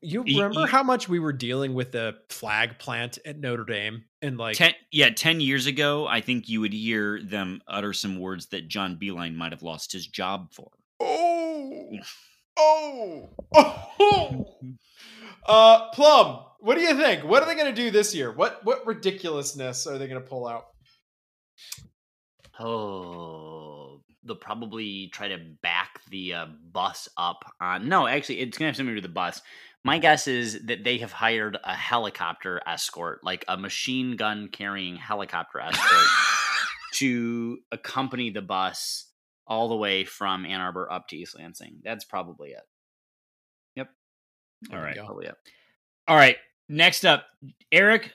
You 0.00 0.22
remember 0.24 0.66
how 0.66 0.82
much 0.82 1.08
we 1.08 1.18
were 1.18 1.32
dealing 1.32 1.74
with 1.74 1.92
the 1.92 2.16
flag 2.30 2.78
plant 2.78 3.18
at 3.26 3.38
Notre 3.38 3.64
Dame 3.64 4.04
and 4.22 4.38
like 4.38 4.56
ten, 4.56 4.72
yeah, 4.90 5.10
ten 5.10 5.40
years 5.40 5.66
ago, 5.66 6.06
I 6.06 6.20
think 6.20 6.48
you 6.48 6.60
would 6.60 6.72
hear 6.72 7.20
them 7.22 7.60
utter 7.66 7.92
some 7.92 8.18
words 8.20 8.46
that 8.48 8.68
John 8.68 8.96
Beilein 8.96 9.34
might 9.34 9.52
have 9.52 9.62
lost 9.62 9.92
his 9.92 10.06
job 10.06 10.52
for. 10.52 10.70
oh 11.00 11.98
Oh, 12.58 13.30
oh. 13.54 14.46
Uh, 15.46 15.88
Plum, 15.92 16.44
what 16.60 16.76
do 16.76 16.82
you 16.82 16.94
think? 16.96 17.24
What 17.24 17.42
are 17.42 17.46
they 17.46 17.54
going 17.54 17.74
to 17.74 17.82
do 17.82 17.90
this 17.90 18.14
year? 18.14 18.30
What 18.30 18.60
what 18.64 18.86
ridiculousness 18.86 19.86
are 19.86 19.96
they 19.98 20.06
going 20.06 20.22
to 20.22 20.28
pull 20.28 20.46
out? 20.46 20.66
Oh, 22.60 24.00
they'll 24.24 24.36
probably 24.36 25.08
try 25.08 25.28
to 25.28 25.38
back 25.62 26.00
the 26.10 26.34
uh, 26.34 26.46
bus 26.72 27.08
up 27.16 27.44
on. 27.60 27.88
No, 27.88 28.06
actually, 28.06 28.40
it's 28.40 28.58
gonna 28.58 28.68
have 28.68 28.76
something 28.76 28.94
to 28.94 29.00
do 29.00 29.04
with 29.04 29.10
the 29.10 29.14
bus. 29.14 29.40
My 29.84 29.98
guess 29.98 30.28
is 30.28 30.64
that 30.66 30.84
they 30.84 30.98
have 30.98 31.12
hired 31.12 31.58
a 31.64 31.74
helicopter 31.74 32.60
escort, 32.66 33.24
like 33.24 33.44
a 33.48 33.56
machine 33.56 34.16
gun 34.16 34.48
carrying 34.48 34.96
helicopter 34.96 35.58
escort, 35.58 36.06
to 36.94 37.58
accompany 37.72 38.30
the 38.30 38.42
bus 38.42 39.08
all 39.46 39.68
the 39.68 39.76
way 39.76 40.04
from 40.04 40.46
Ann 40.46 40.60
Arbor 40.60 40.90
up 40.90 41.08
to 41.08 41.16
East 41.16 41.36
Lansing. 41.36 41.80
That's 41.82 42.04
probably 42.04 42.50
it. 42.50 42.62
Yep. 43.74 43.88
All 44.72 44.78
right. 44.78 44.96
Probably 44.96 45.26
it. 45.26 45.34
All 46.06 46.16
right. 46.16 46.36
Next 46.68 47.04
up, 47.04 47.24
Eric 47.72 48.12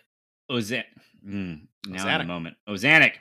Ozan. 0.49 0.83
Mm, 1.27 1.67
now 1.87 2.15
in 2.15 2.21
a 2.21 2.25
moment. 2.25 2.55
Ozanic. 2.67 3.13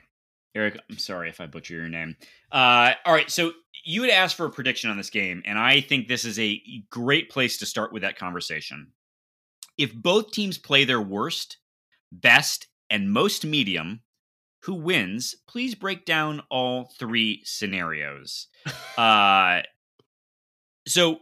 Eric, 0.56 0.80
I'm 0.90 0.98
sorry 0.98 1.28
if 1.28 1.40
I 1.40 1.46
butcher 1.46 1.74
your 1.74 1.88
name. 1.88 2.16
Uh, 2.50 2.92
all 3.04 3.12
right. 3.12 3.30
So 3.30 3.52
you 3.84 4.02
had 4.02 4.10
asked 4.10 4.36
for 4.36 4.46
a 4.46 4.50
prediction 4.50 4.90
on 4.90 4.96
this 4.96 5.10
game, 5.10 5.42
and 5.44 5.58
I 5.58 5.82
think 5.82 6.08
this 6.08 6.24
is 6.24 6.38
a 6.38 6.60
great 6.90 7.28
place 7.28 7.58
to 7.58 7.66
start 7.66 7.92
with 7.92 8.02
that 8.02 8.18
conversation. 8.18 8.88
If 9.76 9.94
both 9.94 10.32
teams 10.32 10.56
play 10.56 10.84
their 10.84 11.00
worst, 11.00 11.58
best, 12.10 12.68
and 12.88 13.12
most 13.12 13.44
medium, 13.44 14.00
who 14.62 14.74
wins? 14.74 15.34
Please 15.46 15.74
break 15.74 16.06
down 16.06 16.42
all 16.50 16.90
three 16.98 17.42
scenarios. 17.44 18.48
uh, 18.98 19.60
so 20.88 21.20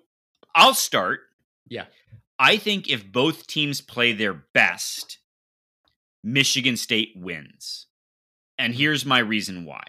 I'll 0.55 0.74
start. 0.74 1.20
Yeah. 1.69 1.86
I 2.39 2.56
think 2.56 2.89
if 2.89 3.11
both 3.11 3.48
teams 3.48 3.81
play 3.81 4.12
their 4.12 4.44
best, 4.55 5.19
Michigan 6.23 6.77
State 6.77 7.12
wins. 7.16 7.86
And 8.59 8.74
here's 8.74 9.05
my 9.05 9.18
reason 9.18 9.64
why. 9.64 9.82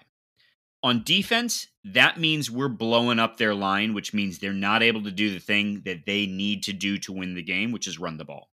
On 0.83 1.03
defense, 1.03 1.67
that 1.83 2.19
means 2.19 2.51
we're 2.51 2.67
blowing 2.67 3.19
up 3.19 3.37
their 3.37 3.55
line, 3.55 3.93
which 3.93 4.13
means 4.13 4.37
they're 4.37 4.53
not 4.53 4.83
able 4.83 5.03
to 5.03 5.11
do 5.11 5.33
the 5.33 5.39
thing 5.39 5.81
that 5.85 6.05
they 6.05 6.27
need 6.27 6.63
to 6.63 6.73
do 6.73 6.97
to 6.99 7.11
win 7.11 7.33
the 7.33 7.41
game, 7.41 7.71
which 7.71 7.87
is 7.87 7.99
run 7.99 8.17
the 8.17 8.25
ball. 8.25 8.49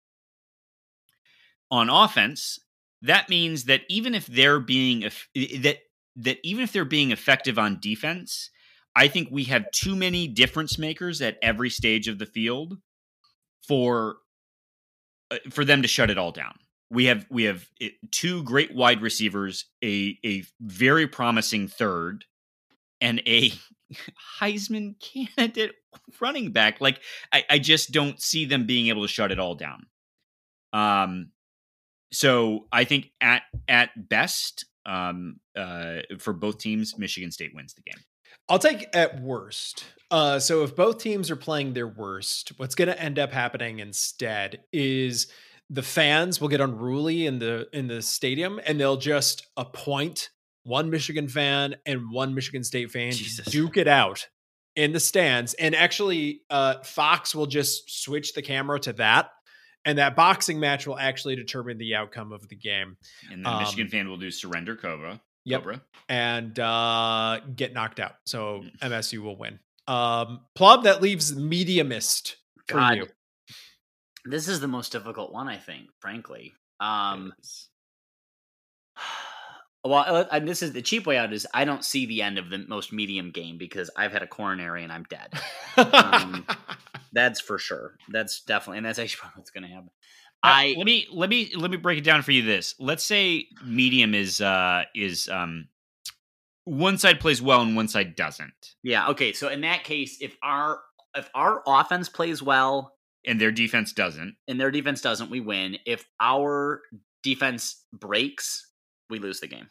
On 1.70 1.90
offense, 1.90 2.60
that 3.02 3.30
means 3.30 3.66
that 3.66 3.82
even 3.90 4.14
if 4.16 4.28
they're 4.28 4.60
being 4.60 5.10
that 5.60 5.80
that 6.18 6.38
even 6.44 6.64
if 6.64 6.72
they're 6.72 6.86
being 6.86 7.12
effective 7.12 7.58
on 7.58 7.80
defense, 7.80 8.50
I 8.96 9.08
think 9.08 9.30
we 9.32 9.46
have 9.46 9.72
too 9.72 9.96
many 9.96 10.28
difference 10.28 10.78
makers 10.78 11.22
at 11.22 11.38
every 11.42 11.70
stage 11.70 12.08
of 12.08 12.20
the 12.20 12.26
field 12.26 12.78
for 13.68 14.18
uh, 15.32 15.38
for 15.50 15.66
them 15.66 15.82
to 15.82 15.88
shut 15.88 16.10
it 16.10 16.18
all 16.18 16.32
down. 16.32 16.56
We 16.92 17.06
have 17.06 17.26
we 17.30 17.44
have 17.46 17.66
uh, 17.82 17.88
two 18.12 18.44
great 18.44 18.76
wide 18.76 19.02
receivers, 19.02 19.66
a 19.84 20.18
a 20.24 20.44
very 20.60 21.08
promising 21.08 21.68
third, 21.68 22.26
and 23.00 23.22
a 23.26 23.52
Heisman 24.40 24.96
candidate 25.00 25.74
running 26.20 26.52
back. 26.52 26.82
Like 26.82 27.00
I, 27.32 27.44
I 27.50 27.60
just 27.60 27.92
don't 27.92 28.22
see 28.22 28.46
them 28.46 28.66
being 28.66 28.88
able 28.88 29.02
to 29.02 29.08
shut 29.08 29.32
it 29.32 29.40
all 29.40 29.56
down. 29.56 29.86
Um, 30.74 31.32
so 32.12 32.68
I 32.72 32.84
think 32.84 33.12
at 33.22 33.44
at 33.68 34.10
best, 34.10 34.66
um, 34.86 35.40
uh, 35.56 36.00
for 36.20 36.34
both 36.34 36.58
teams, 36.58 36.98
Michigan 36.98 37.32
State 37.32 37.56
wins 37.56 37.74
the 37.74 37.82
game. 37.82 38.02
I'll 38.50 38.60
take 38.60 38.94
at 38.94 39.22
worst. 39.22 39.86
Uh, 40.10 40.40
so 40.40 40.64
if 40.64 40.76
both 40.76 40.98
teams 40.98 41.32
are 41.32 41.38
playing 41.38 41.74
their 41.74 41.88
worst, 41.88 42.52
what's 42.58 42.76
going 42.76 42.90
to 42.90 43.02
end 43.02 43.18
up 43.18 43.32
happening 43.32 43.80
instead 43.80 44.64
is 44.74 45.28
the 45.73 45.81
fans 45.81 46.41
will 46.41 46.49
get 46.49 46.60
unruly 46.61 47.26
in 47.26 47.39
the 47.39 47.68
in 47.73 47.88
the 47.88 48.02
stadium, 48.02 48.60
and 48.65 48.80
they'll 48.80 48.98
just 48.98 49.48
appoint 49.56 50.30
one 50.64 50.89
Michigan 50.91 51.27
fan 51.27 51.76
and 51.85 52.11
one 52.11 52.35
Michigan 52.35 52.64
State 52.64 52.91
fan 52.91 53.14
Jesus. 53.14 53.45
duke 53.48 53.77
it 53.77 53.88
out 53.88 54.27
in 54.76 54.91
the 54.93 54.99
stands. 54.99 55.53
And 55.56 55.73
actually, 55.76 56.41
uh, 56.49 56.81
Fox 56.84 57.34
will 57.34 57.48
just 57.48 58.03
switch 58.03 58.34
the 58.34 58.41
camera 58.41 58.80
to 58.81 58.93
that, 58.93 59.31
and 59.85 59.98
that 59.98 60.15
boxing 60.15 60.60
match 60.60 60.85
will 60.85 60.99
actually 60.99 61.35
determine 61.35 61.77
the 61.77 61.95
outcome 61.95 62.31
of 62.31 62.48
the 62.49 62.56
game. 62.56 62.98
And 63.31 63.43
the 63.45 63.49
Um, 63.49 63.64
Michigan 63.64 63.88
fan 63.88 64.07
will 64.10 64.18
do 64.18 64.30
surrender 64.30 64.76
Cobra. 64.76 65.22
Yep. 65.45 65.61
Cobra. 65.61 65.81
and 66.10 66.60
uh, 66.60 67.39
get 67.56 67.73
knocked 67.73 67.99
out. 67.99 68.14
So 68.27 68.64
MSU 68.84 69.19
will 69.23 69.38
win. 69.38 69.60
Um, 69.88 70.41
Plum, 70.53 70.84
that 70.84 71.02
leaves 71.02 71.34
mediumist 71.34 72.35
for 72.68 72.76
God, 72.76 72.98
you. 72.98 73.07
This 74.26 74.48
is 74.48 74.60
the 74.60 74.68
most 74.68 74.91
difficult 74.91 75.31
one, 75.34 75.48
I 75.48 75.57
think, 75.57 75.89
frankly. 75.99 76.53
Um, 76.80 77.34
well, 79.84 80.03
uh, 80.07 80.26
and 80.31 80.48
this 80.48 80.61
is 80.61 80.73
the 80.73 80.81
cheap 80.81 81.06
way 81.06 81.18
out 81.18 81.34
is 81.34 81.48
I 81.53 81.65
don't 81.65 81.84
see 81.84 82.06
the 82.06 82.22
end 82.22 82.38
of 82.38 82.49
the 82.49 82.60
most 82.68 82.93
medium 82.93 83.31
game 83.31 83.57
because 83.57 83.89
I've 83.98 84.11
had 84.11 84.23
a 84.23 84.27
coronary 84.27 84.84
and 84.84 84.91
I'm 84.91 85.06
dead. 85.10 85.34
um, 85.77 86.45
That's 87.14 87.41
for 87.41 87.57
sure. 87.57 87.95
That's 88.10 88.41
definitely, 88.41 88.77
and 88.77 88.85
that's 88.85 88.99
actually 88.99 89.18
probably 89.22 89.39
what's 89.39 89.52
going 89.52 89.64
to 89.64 89.69
happen. 89.69 89.89
I 90.43 90.73
I 90.73 90.76
let 90.77 90.85
me 90.85 91.07
let 91.11 91.30
me 91.30 91.52
let 91.56 91.69
me 91.69 91.77
break 91.77 91.99
it 91.99 92.03
down 92.03 92.23
for 92.23 92.31
you. 92.31 92.41
This 92.41 92.73
let's 92.80 93.03
say 93.03 93.48
medium 93.64 94.15
is 94.15 94.41
uh 94.41 94.84
is 94.95 95.30
um 95.30 95.68
one 96.64 96.98
side 96.98 97.19
plays 97.19 97.41
well 97.41 97.61
and 97.61 97.76
one 97.76 97.88
side 97.88 98.15
doesn't, 98.15 98.73
yeah 98.81 99.10
okay. 99.10 99.34
So 99.34 99.49
in 99.49 99.61
that 99.61 99.84
case, 99.84 100.18
if 100.19 100.35
our 100.41 100.80
if 101.15 101.30
our 101.35 101.61
offense 101.68 102.10
plays 102.10 102.41
well 102.41 102.95
and 103.26 103.39
their 103.39 103.52
defense 103.52 103.93
doesn't. 103.93 104.35
and 104.48 104.60
their 104.60 104.72
defense 104.72 105.02
doesn't, 105.02 105.30
we 105.30 105.39
win. 105.39 105.77
If 105.85 106.06
our 106.19 106.81
defense 107.23 107.84
breaks, 107.93 108.68
we 109.10 109.19
lose 109.19 109.39
the 109.39 109.48
game. 109.48 109.69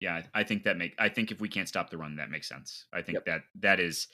Yeah, 0.00 0.22
I 0.34 0.44
think 0.44 0.62
that 0.64 0.76
make 0.76 0.94
I 0.98 1.08
think 1.08 1.30
if 1.32 1.40
we 1.40 1.48
can't 1.48 1.68
stop 1.68 1.90
the 1.90 1.98
run, 1.98 2.16
that 2.16 2.30
makes 2.30 2.48
sense. 2.48 2.84
I 2.92 3.02
think 3.02 3.16
Yep. 3.16 3.24
that 3.26 3.40
that 3.60 3.80
is 3.80 4.06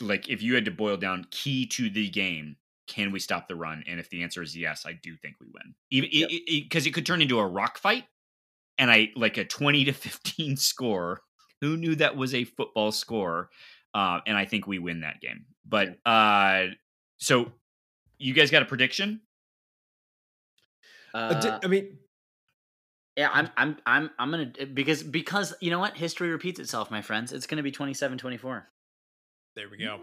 like 0.00 0.28
if 0.28 0.42
you 0.42 0.54
had 0.54 0.64
to 0.66 0.70
boil 0.70 0.96
down 0.96 1.26
key 1.30 1.66
to 1.66 1.90
the 1.90 2.08
game, 2.08 2.56
can 2.86 3.10
we 3.10 3.18
stop 3.18 3.48
the 3.48 3.56
run? 3.56 3.82
And 3.88 3.98
if 3.98 4.10
the 4.10 4.22
answer 4.22 4.42
is 4.42 4.56
yes, 4.56 4.86
I 4.86 4.92
do 4.92 5.16
think 5.16 5.36
we 5.40 5.46
win. 5.52 5.74
Even 5.90 6.08
Yep. 6.12 6.30
because 6.46 6.86
it, 6.86 6.92
could 6.92 7.04
turn 7.06 7.20
into 7.22 7.38
a 7.40 7.46
rock 7.46 7.78
fight, 7.78 8.04
and 8.78 8.90
I 8.92 9.10
like 9.16 9.38
a 9.38 9.44
twenty 9.44 9.84
to 9.86 9.92
fifteen 9.92 10.56
score. 10.70 11.22
Who 11.62 11.76
knew 11.76 11.94
that 11.96 12.16
was 12.16 12.34
a 12.34 12.44
football 12.44 12.92
score? 12.92 13.50
Uh, 13.94 14.20
and 14.26 14.36
I 14.36 14.44
think 14.46 14.66
we 14.66 14.78
win 14.78 15.00
that 15.00 15.20
game. 15.20 15.46
But 15.68 15.98
uh, 16.06 16.66
so 17.22 17.52
you 18.18 18.34
guys 18.34 18.50
got 18.50 18.62
a 18.62 18.66
prediction? 18.66 19.20
Uh, 21.14 21.40
di- 21.40 21.58
I 21.62 21.66
mean, 21.68 21.98
yeah, 23.16 23.28
I'm, 23.32 23.48
I'm, 23.56 23.76
I'm, 23.86 24.10
I'm 24.18 24.30
gonna 24.30 24.52
because 24.72 25.02
because 25.02 25.54
you 25.60 25.70
know 25.70 25.78
what, 25.78 25.96
history 25.96 26.30
repeats 26.30 26.58
itself, 26.58 26.90
my 26.90 27.02
friends. 27.02 27.32
It's 27.32 27.46
gonna 27.46 27.62
be 27.62 27.72
27-24. 27.72 28.62
there 29.54 29.68
we 29.70 29.76
go. 29.78 30.00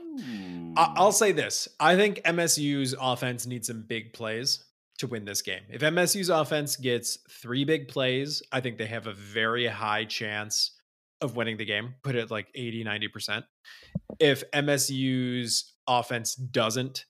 I- 0.78 0.94
I'll 0.98 1.12
say 1.12 1.32
this: 1.32 1.68
I 1.80 1.96
think 1.96 2.22
MSU's 2.24 2.96
offense 3.00 3.46
needs 3.48 3.68
some 3.68 3.84
big 3.88 4.14
plays 4.14 4.64
to 5.00 5.08
win 5.08 5.26
this 5.26 5.42
game. 5.42 5.64
If 5.70 5.82
MSU's 5.82 6.30
offense 6.30 6.76
gets 6.76 7.18
three 7.42 7.64
big 7.66 7.88
plays, 7.88 8.44
I 8.52 8.62
think 8.62 8.78
they 8.78 8.86
have 8.86 9.08
a 9.08 9.14
very 9.14 9.66
high 9.66 10.06
chance 10.06 10.76
of 11.22 11.36
winning 11.36 11.58
the 11.58 11.66
game. 11.66 11.96
Put 12.04 12.16
it 12.16 12.30
like 12.30 12.48
80, 12.54 12.84
90%. 12.86 13.44
If 14.20 14.44
MSU's 14.52 15.74
offense 15.88 16.36
doesn't 16.36 17.06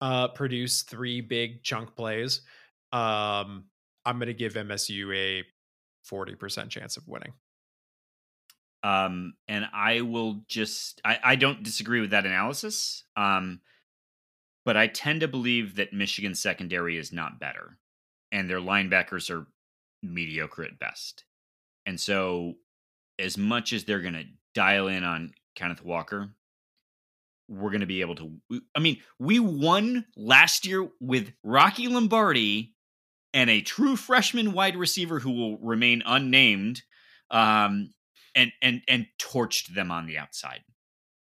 uh, 0.00 0.28
produce 0.28 0.82
three 0.82 1.20
big 1.20 1.62
chunk 1.62 1.96
plays, 1.96 2.42
um, 2.92 3.64
I'm 4.04 4.18
going 4.18 4.26
to 4.28 4.34
give 4.34 4.54
MSU 4.54 5.14
a 5.14 5.44
40% 6.10 6.68
chance 6.70 6.96
of 6.96 7.08
winning. 7.08 7.32
um, 8.82 9.34
and 9.48 9.66
I 9.72 10.02
will 10.02 10.42
just 10.48 11.00
I, 11.04 11.18
I 11.24 11.36
don't 11.36 11.62
disagree 11.64 12.00
with 12.00 12.10
that 12.10 12.26
analysis. 12.26 13.04
Um, 13.16 13.60
but 14.64 14.76
I 14.76 14.86
tend 14.88 15.20
to 15.20 15.28
believe 15.28 15.76
that 15.76 15.92
Michigan's 15.92 16.40
secondary 16.40 16.96
is 16.98 17.12
not 17.12 17.40
better, 17.40 17.78
and 18.32 18.48
their 18.48 18.60
linebackers 18.60 19.30
are 19.30 19.46
mediocre 20.02 20.64
at 20.64 20.78
best. 20.78 21.24
And 21.86 22.00
so, 22.00 22.54
as 23.18 23.38
much 23.38 23.72
as 23.72 23.84
they're 23.84 24.00
going 24.00 24.14
to 24.14 24.24
dial 24.54 24.88
in 24.88 25.04
on 25.04 25.32
Kenneth 25.56 25.84
Walker, 25.84 26.30
we're 27.48 27.70
going 27.70 27.80
to 27.80 27.86
be 27.86 28.00
able 28.00 28.16
to. 28.16 28.32
I 28.74 28.80
mean, 28.80 28.98
we 29.18 29.38
won 29.40 30.06
last 30.16 30.66
year 30.66 30.88
with 31.00 31.32
Rocky 31.42 31.88
Lombardi 31.88 32.74
and 33.32 33.50
a 33.50 33.60
true 33.60 33.96
freshman 33.96 34.52
wide 34.52 34.76
receiver 34.76 35.18
who 35.18 35.32
will 35.32 35.58
remain 35.58 36.02
unnamed. 36.04 36.82
Um, 37.30 37.90
and 38.36 38.52
and 38.62 38.82
and 38.86 39.06
torched 39.18 39.74
them 39.74 39.90
on 39.90 40.06
the 40.06 40.18
outside. 40.18 40.60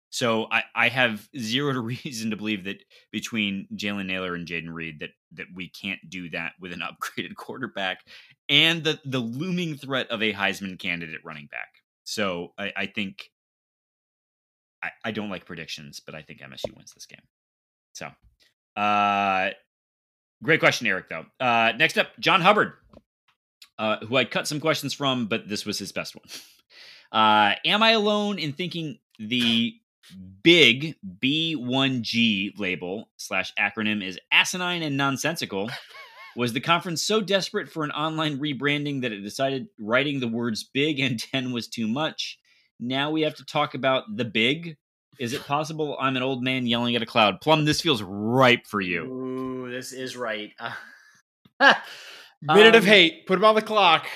So 0.10 0.48
I, 0.52 0.64
I 0.74 0.90
have 0.90 1.28
zero 1.38 1.74
reason 1.82 2.32
to 2.32 2.36
believe 2.36 2.66
that 2.66 2.84
between 3.12 3.68
Jalen 3.76 4.08
Nailor 4.08 4.34
and 4.36 4.48
Jayden 4.48 4.74
Reed 4.74 5.00
that 5.00 5.12
that 5.34 5.48
we 5.54 5.70
can't 5.70 6.00
do 6.10 6.30
that 6.32 6.54
with 6.60 6.74
an 6.74 6.82
upgraded 7.18 7.36
quarterback 7.36 8.00
and 8.50 8.84
the 8.84 9.00
the 9.06 9.20
looming 9.20 9.78
threat 9.78 10.10
of 10.10 10.22
a 10.22 10.34
Heisman 10.34 10.78
candidate 10.78 11.22
running 11.24 11.48
back. 11.50 11.70
So 12.04 12.54
I, 12.58 12.74
I 12.76 12.86
think 12.88 13.30
I, 14.86 15.10
I 15.10 15.12
don't 15.12 15.30
like 15.30 15.46
predictions, 15.46 16.00
but 16.00 16.16
I 16.16 16.22
think 16.22 16.42
MSU 16.42 16.76
wins 16.76 16.94
this 16.94 17.06
game. 17.06 17.22
So, 17.94 18.10
uh, 18.80 19.52
great 20.44 20.60
question, 20.60 20.88
Eric. 20.88 21.10
Though. 21.10 21.26
Uh, 21.40 21.74
next 21.78 21.98
up, 21.98 22.08
John 22.20 22.42
Hubbard, 22.42 22.74
uh, 23.80 23.98
who 24.06 24.16
I 24.16 24.26
cut 24.26 24.48
some 24.48 24.60
questions 24.60 24.94
from, 24.94 25.28
but 25.28 25.48
this 25.48 25.66
was 25.66 25.80
his 25.80 25.92
best 25.92 26.16
one. 26.16 26.26
Uh, 27.12 27.54
am 27.64 27.82
I 27.82 27.92
alone 27.92 28.40
in 28.40 28.52
thinking 28.52 28.98
the 29.20 29.74
big 30.44 30.96
B1G 31.22 32.60
label 32.60 33.10
slash 33.16 33.54
acronym 33.58 34.04
is 34.04 34.20
asinine 34.32 34.82
and 34.82 34.98
nonsensical? 34.98 35.70
Was 36.36 36.52
the 36.52 36.60
conference 36.60 37.04
so 37.04 37.22
desperate 37.22 37.70
for 37.70 37.86
an 37.86 37.92
online 37.92 38.40
rebranding 38.40 39.02
that 39.04 39.14
it 39.14 39.22
decided 39.22 39.68
writing 39.80 40.20
the 40.20 40.28
words 40.28 40.64
big 40.64 41.00
and 41.00 41.18
10 41.32 41.54
was 41.54 41.68
too 41.68 41.88
much? 41.88 42.38
Now 42.80 43.12
we 43.12 43.22
have 43.22 43.36
to 43.36 43.46
talk 43.46 43.74
about 43.74 44.04
the 44.16 44.26
big. 44.26 44.78
Is 45.20 45.34
it 45.34 45.46
possible 45.46 45.98
I'm 46.00 46.18
an 46.18 46.24
old 46.24 46.44
man 46.44 46.68
yelling 46.68 46.96
at 46.96 47.02
a 47.02 47.06
cloud? 47.06 47.40
Plum, 47.42 47.66
this 47.66 47.82
feels 47.82 48.02
ripe 48.02 48.68
for 48.68 48.82
you. 48.82 49.06
Ooh, 49.06 49.72
this 49.72 49.94
is 49.94 50.18
right. 50.18 50.52
Minute 52.42 52.76
of 52.76 52.84
Um, 52.84 52.88
hate. 52.88 53.26
Put 53.26 53.38
him 53.38 53.46
on 53.46 53.56
the 53.56 53.62
clock. 53.62 54.08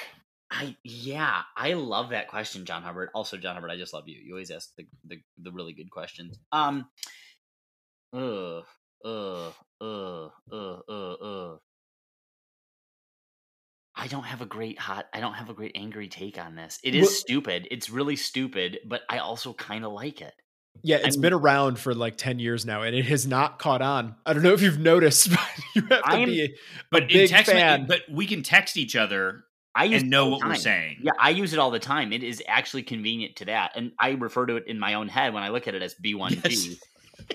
I 0.52 0.76
yeah, 0.84 1.41
I 1.56 1.73
love 1.73 2.10
that 2.10 2.27
question, 2.27 2.65
John 2.65 2.81
Hubbard. 2.81 3.10
Also, 3.14 3.38
John 3.38 3.56
Hubbard, 3.56 3.72
I 3.72 3.77
just 3.77 3.94
love 3.94 4.07
you. 4.07 4.19
You 4.22 4.34
always 4.34 4.52
ask 4.52 4.69
the 4.77 4.88
the, 5.06 5.22
the 5.41 5.52
really 5.52 5.73
good 5.73 5.91
questions. 5.91 6.38
Um, 6.52 6.88
uh, 8.14 8.61
uh, 9.06 9.52
uh, 9.80 10.30
uh, 10.52 10.80
uh, 10.90 11.14
uh. 11.14 11.57
I 14.01 14.07
don't 14.07 14.23
have 14.23 14.41
a 14.41 14.45
great 14.45 14.80
hot. 14.80 15.07
I 15.13 15.19
don't 15.19 15.34
have 15.34 15.49
a 15.49 15.53
great 15.53 15.73
angry 15.76 16.07
take 16.07 16.39
on 16.39 16.55
this. 16.55 16.80
It 16.84 16.95
is 16.95 17.01
Well- 17.01 17.11
stupid. 17.11 17.67
It's 17.69 17.89
really 17.89 18.15
stupid, 18.15 18.80
but 18.85 19.01
I 19.09 19.17
also 19.17 19.53
kind 19.53 19.84
of 19.84 19.91
like 19.91 20.21
it. 20.21 20.34
Yeah, 20.84 20.97
it's 21.03 21.17
I'm- 21.17 21.21
been 21.21 21.34
around 21.34 21.77
for 21.80 21.93
like 21.93 22.15
10 22.15 22.39
years 22.39 22.65
now 22.65 22.84
and 22.84 22.95
it 22.95 23.05
has 23.05 23.27
not 23.27 23.59
caught 23.59 23.81
on. 23.81 24.15
I 24.26 24.31
don't 24.34 24.43
know 24.43 24.53
if 24.53 24.61
you've 24.61 24.80
noticed, 24.80 25.30
but 25.31 25.39
you 25.76 25.81
have 25.81 26.01
to 26.03 26.07
I 26.09 26.17
am- 26.19 26.30
be 26.30 26.43
a, 26.43 26.49
But 26.91 27.03
a 27.03 27.05
in 27.07 27.11
big 27.13 27.30
text, 27.30 27.51
fan. 27.51 27.85
but 27.88 28.03
we 28.09 28.26
can 28.26 28.41
text 28.41 28.77
each 28.77 28.95
other 28.95 29.43
I 29.76 29.85
and 29.85 30.09
know 30.09 30.27
what 30.30 30.45
we're 30.47 30.55
saying. 30.55 30.99
Yeah, 31.03 31.11
I 31.19 31.30
use 31.31 31.51
it 31.53 31.59
all 31.59 31.69
the 31.71 31.80
time. 31.80 32.11
It 32.13 32.23
is 32.23 32.41
actually 32.47 32.84
convenient 32.84 33.35
to 33.38 33.45
that, 33.45 33.73
and 33.76 33.91
I 33.99 34.11
refer 34.11 34.45
to 34.47 34.55
it 34.55 34.67
in 34.67 34.80
my 34.80 34.95
own 34.95 35.07
head 35.09 35.34
when 35.34 35.43
I 35.43 35.49
look 35.49 35.67
at 35.67 35.76
it 35.76 35.81
as 35.81 35.93
B1B. 35.95 36.41
Yes. 36.49 36.77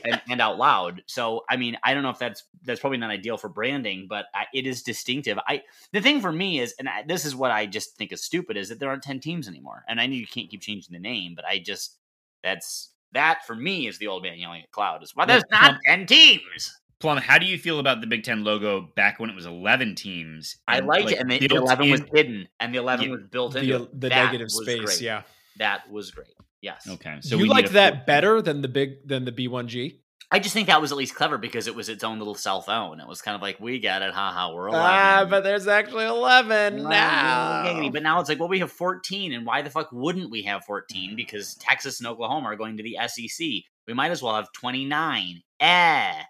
And, 0.05 0.21
and 0.29 0.41
out 0.41 0.59
loud. 0.59 1.03
So, 1.07 1.45
I 1.49 1.57
mean, 1.57 1.77
I 1.83 1.95
don't 1.95 2.03
know 2.03 2.11
if 2.11 2.19
that's 2.19 2.45
that's 2.63 2.81
probably 2.81 2.99
not 2.99 3.11
ideal 3.11 3.37
for 3.37 3.49
branding, 3.49 4.07
but 4.09 4.27
I, 4.35 4.47
it 4.53 4.67
is 4.67 4.83
distinctive. 4.83 5.39
I 5.47 5.63
the 5.93 6.01
thing 6.01 6.21
for 6.21 6.33
me 6.33 6.61
is, 6.61 6.75
and 6.79 6.89
I, 6.89 7.05
this 7.07 7.25
is 7.25 7.35
what 7.35 7.51
I 7.51 7.67
just 7.67 7.97
think 7.97 8.13
is 8.13 8.25
stupid, 8.25 8.57
is 8.57 8.69
that 8.69 8.79
there 8.81 8.89
aren't 8.89 9.03
ten 9.03 9.21
teams 9.21 9.49
anymore, 9.49 9.85
and 9.89 10.01
I 10.01 10.07
know 10.07 10.15
you 10.15 10.27
can't 10.27 10.51
keep 10.51 10.61
changing 10.61 10.93
the 10.93 10.99
name, 10.99 11.35
but 11.35 11.45
I 11.45 11.59
just 11.59 11.99
that's 12.43 12.91
that 13.13 13.47
for 13.47 13.55
me 13.55 13.87
is 13.87 13.99
the 13.99 14.09
old 14.09 14.23
man 14.23 14.39
yelling 14.39 14.63
at 14.63 14.71
cloud. 14.71 15.03
Is 15.03 15.15
why 15.15 15.23
Well, 15.23 15.29
there's 15.29 15.45
not 15.51 15.79
ten 15.87 16.07
teams. 16.07 16.81
Plum, 17.01 17.19
how 17.19 17.39
do 17.39 17.45
you 17.45 17.59
feel 17.59 17.81
about 17.81 18.01
the 18.01 18.07
Big 18.07 18.23
Ten 18.23 18.45
logo 18.45 18.81
back 18.97 19.21
when 19.21 19.29
it 19.29 19.37
was 19.37 19.45
11 19.45 19.95
teams? 19.95 20.57
I 20.67 20.81
liked 20.81 21.05
like, 21.05 21.15
it, 21.17 21.21
and 21.21 21.31
the, 21.31 21.39
the 21.39 21.49
built 21.49 21.63
eleven 21.63 21.91
was 21.91 22.01
hidden, 22.15 22.49
and 22.61 22.75
the 22.75 22.79
eleven 22.79 23.07
Yeah, 23.07 23.13
was 23.13 23.25
built 23.31 23.57
into 23.57 23.79
the, 23.79 23.89
the 23.93 24.09
negative 24.09 24.51
space. 24.51 24.85
great. 24.85 25.01
Yeah. 25.03 25.23
That 25.59 25.91
was 25.91 26.11
great. 26.13 26.35
Yes. 26.65 26.89
Okay, 26.89 27.17
so 27.21 27.29
So 27.31 27.37
you 27.37 27.43
need 27.45 27.51
like 27.51 27.71
that 27.71 27.91
14. 27.93 28.03
better 28.07 28.41
than 28.43 28.63
the 28.63 28.69
big 28.69 29.07
than 29.07 29.25
the 29.27 29.33
B1G? 29.33 30.01
I 30.31 30.39
just 30.39 30.55
think 30.55 30.69
that 30.69 30.81
was 30.81 30.91
at 30.91 30.97
least 30.99 31.15
clever 31.15 31.37
because 31.37 31.67
it 31.69 31.75
was 31.77 31.89
its 31.91 32.03
own 32.03 32.19
little 32.19 32.35
cell 32.35 32.63
phone. 32.63 32.99
It 32.99 33.07
was 33.07 33.21
kind 33.21 33.37
of 33.37 33.43
like, 33.43 33.61
we 33.61 33.79
got 33.79 34.01
it, 34.03 34.13
haha, 34.15 34.53
we're 34.55 34.69
11. 34.69 34.81
Ah, 34.83 35.27
but 35.29 35.45
there's 35.45 35.69
actually 35.69 36.07
11 36.07 36.83
Wow, 36.83 36.89
now. 36.89 37.65
giggity. 37.67 37.93
But 37.93 38.03
now 38.03 38.19
it's 38.19 38.29
like, 38.31 38.41
well, 38.41 38.49
we 38.49 38.59
have 38.61 38.73
14, 38.73 39.33
and 39.35 39.45
why 39.47 39.61
the 39.63 39.69
fuck 39.71 39.91
wouldn't 39.93 40.31
we 40.31 40.43
have 40.43 40.65
14? 40.65 41.15
Because 41.15 41.55
Texas 41.57 42.01
and 42.01 42.09
Oklahoma 42.09 42.47
are 42.47 42.57
going 42.57 42.79
to 42.79 42.83
the 42.83 42.97
SEC. 43.07 43.47
We 43.87 43.93
might 43.95 44.11
as 44.11 44.23
well 44.23 44.35
have 44.35 44.51
29. 44.53 45.43
Eh. 45.61 46.23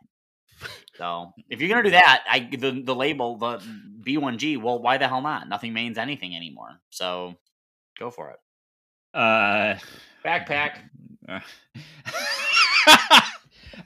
So 0.96 1.30
if 1.48 1.60
you're 1.60 1.68
gonna 1.70 1.82
do 1.84 1.90
that, 1.90 2.24
I 2.30 2.40
the 2.40 2.82
the 2.84 2.94
label 2.94 3.36
the 3.38 3.58
B1G. 4.06 4.60
Well, 4.60 4.80
why 4.80 4.98
the 4.98 5.08
hell 5.08 5.22
not? 5.22 5.48
Nothing 5.48 5.72
means 5.72 5.98
anything 5.98 6.34
anymore. 6.36 6.80
So 6.90 7.34
go 7.98 8.10
for 8.10 8.30
it. 8.30 8.36
Uh, 9.14 9.76
Backpack. 10.24 10.78
uh, 11.28 11.40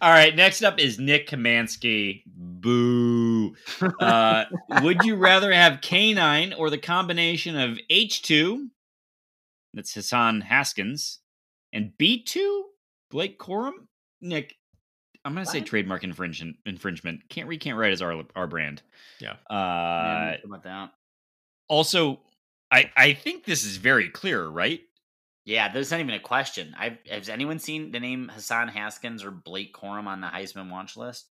All 0.00 0.10
right, 0.10 0.34
next 0.34 0.62
up 0.62 0.78
is 0.78 0.98
Nick 0.98 1.28
Kamansky. 1.28 2.22
Boo. 2.26 3.54
Uh, 4.00 4.44
would 4.82 5.02
you 5.02 5.16
rather 5.16 5.52
have 5.52 5.80
K9 5.80 6.54
or 6.58 6.70
the 6.70 6.78
combination 6.78 7.56
of 7.58 7.78
H2, 7.90 8.68
that's 9.74 9.94
Hassan 9.94 10.40
Haskins, 10.42 11.18
and 11.72 11.92
B2, 11.98 12.60
Blake 13.10 13.38
Corum? 13.38 13.72
Nick, 14.20 14.54
I'm 15.24 15.34
going 15.34 15.44
to 15.44 15.50
say 15.50 15.60
trademark 15.60 16.04
infringement. 16.04 16.56
Infringement. 16.64 17.28
Can't 17.28 17.48
read, 17.48 17.60
can't 17.60 17.76
write 17.76 17.92
as 17.92 18.00
our 18.02 18.22
our 18.36 18.46
brand. 18.46 18.82
Yeah. 19.20 19.32
Uh, 19.50 20.36
Yeah, 20.36 20.36
about 20.44 20.62
that? 20.64 20.92
also, 21.68 22.20
I 22.70 22.90
I 22.96 23.12
think 23.14 23.44
this 23.44 23.64
is 23.64 23.76
very 23.78 24.08
clear, 24.10 24.46
right? 24.46 24.80
Yeah, 25.48 25.72
there's 25.72 25.90
not 25.90 26.00
even 26.00 26.12
a 26.12 26.20
question. 26.20 26.74
I've, 26.78 26.98
has 27.10 27.30
anyone 27.30 27.58
seen 27.58 27.90
the 27.90 27.98
name 27.98 28.30
Hassan 28.32 28.68
Haskins 28.68 29.24
or 29.24 29.30
Blake 29.30 29.74
Corum 29.74 30.06
on 30.06 30.20
the 30.20 30.26
Heisman 30.26 30.70
watch 30.70 30.94
list? 30.94 31.30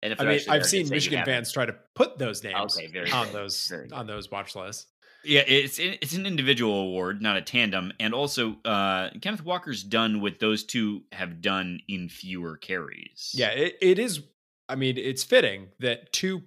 And 0.00 0.12
if 0.12 0.20
I 0.20 0.26
mean, 0.26 0.34
I've 0.34 0.40
seen 0.40 0.58
just 0.58 0.70
say 0.70 0.78
you 0.78 0.90
Michigan 0.90 1.24
fans 1.24 1.50
try 1.50 1.66
to 1.66 1.74
put 1.96 2.18
those 2.18 2.44
names 2.44 2.78
Okay, 2.78 2.86
very 2.86 3.10
on 3.10 3.26
good, 3.26 3.34
those 3.34 3.66
very 3.66 3.88
good. 3.88 3.94
on 3.94 4.06
those 4.06 4.30
watch 4.30 4.54
lists. 4.54 4.86
Yeah, 5.24 5.40
it's 5.40 5.80
it's 5.80 6.14
an 6.14 6.24
individual 6.24 6.82
award, 6.82 7.20
not 7.20 7.36
a 7.36 7.42
tandem, 7.42 7.92
and 7.98 8.14
also 8.14 8.58
uh, 8.64 9.10
Kenneth 9.20 9.44
Walker's 9.44 9.82
done 9.82 10.20
what 10.20 10.38
those 10.38 10.62
two 10.62 11.02
have 11.10 11.40
done 11.40 11.80
in 11.88 12.08
fewer 12.08 12.56
carries. 12.56 13.32
Yeah, 13.34 13.48
it, 13.48 13.76
it 13.80 13.98
is. 13.98 14.22
I 14.68 14.76
mean, 14.76 14.96
it's 14.98 15.24
fitting 15.24 15.66
that 15.80 16.12
two 16.12 16.42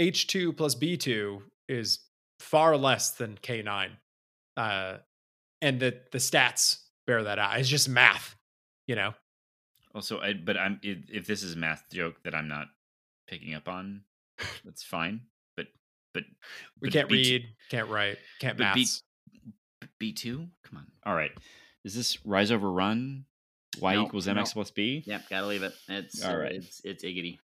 H2 0.00 0.56
plus 0.56 0.74
B2 0.74 1.42
is 1.68 2.00
far 2.40 2.76
less 2.76 3.12
than 3.12 3.38
K9. 3.40 3.90
Uh, 4.56 4.96
and 5.64 5.80
the 5.80 5.98
the 6.12 6.18
stats 6.18 6.78
bear 7.06 7.22
that 7.24 7.38
out. 7.38 7.58
It's 7.58 7.68
just 7.68 7.88
math, 7.88 8.36
you 8.86 8.94
know? 8.96 9.14
Also, 9.94 10.20
I 10.20 10.32
but 10.34 10.56
I'm 10.56 10.78
if, 10.82 10.98
if 11.10 11.26
this 11.26 11.42
is 11.42 11.54
a 11.54 11.58
math 11.58 11.84
joke 11.92 12.16
that 12.24 12.34
I'm 12.34 12.48
not 12.48 12.66
picking 13.28 13.54
up 13.54 13.68
on, 13.68 14.02
that's 14.64 14.82
fine. 14.82 15.20
But 15.56 15.66
but 16.12 16.24
We 16.80 16.88
but 16.88 16.92
can't 16.92 17.08
B2 17.08 17.12
read, 17.12 17.48
can't 17.70 17.88
write, 17.88 18.18
can't 18.40 18.58
but 18.58 18.74
B- 18.74 18.80
math. 18.80 19.88
B 19.98 20.12
two. 20.12 20.48
Come 20.64 20.78
on. 20.78 20.86
All 21.06 21.14
right. 21.14 21.30
Is 21.84 21.94
this 21.94 22.18
rise 22.24 22.50
over 22.50 22.70
run? 22.70 23.24
Y 23.80 23.94
No, 23.94 24.06
equals 24.06 24.26
no. 24.26 24.34
mx 24.34 24.52
plus 24.52 24.70
b. 24.70 25.02
Yep, 25.06 25.28
gotta 25.30 25.46
leave 25.46 25.62
it. 25.62 25.72
It's 25.88 26.22
All 26.24 26.30
all 26.32 26.36
right. 26.38 26.44
right. 26.44 26.54
It's 26.54 26.80
it's 26.84 27.04
iggity. 27.04 27.38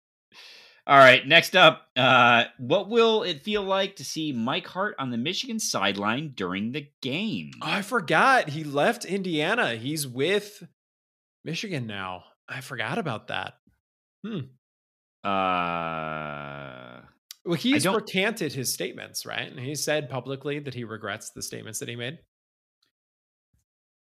All 0.90 0.98
right, 0.98 1.26
next 1.28 1.56
up, 1.56 1.84
uh, 1.96 2.46
what 2.58 2.90
will 2.90 3.22
it 3.22 3.44
feel 3.44 3.62
like 3.62 3.98
to 3.98 4.04
see 4.04 4.32
Mike 4.32 4.66
Hart 4.66 4.96
on 4.98 5.12
the 5.12 5.18
Michigan 5.20 5.60
sideline 5.60 6.32
during 6.34 6.72
the 6.72 6.88
game? 7.04 7.52
Oh, 7.62 7.68
I 7.70 7.84
forgot. 7.84 8.50
He 8.50 8.64
left 8.64 9.06
Indiana. 9.06 9.76
He's 9.76 10.08
with 10.08 10.64
Michigan 11.46 11.86
now. 11.86 12.24
I 12.48 12.62
forgot 12.62 12.98
about 12.98 13.28
that. 13.28 13.54
Hmm. 14.26 14.40
Uh, 15.24 17.02
Well, 17.46 17.56
he's 17.56 17.88
recanted 17.88 18.54
his 18.54 18.74
statements, 18.74 19.28
right? 19.28 19.48
And 19.48 19.60
he 19.60 19.76
said 19.76 20.10
publicly 20.10 20.58
that 20.58 20.74
he 20.74 20.86
regrets 20.86 21.30
the 21.30 21.44
statements 21.44 21.78
that 21.80 21.90
he 21.90 21.96
made. 21.96 22.18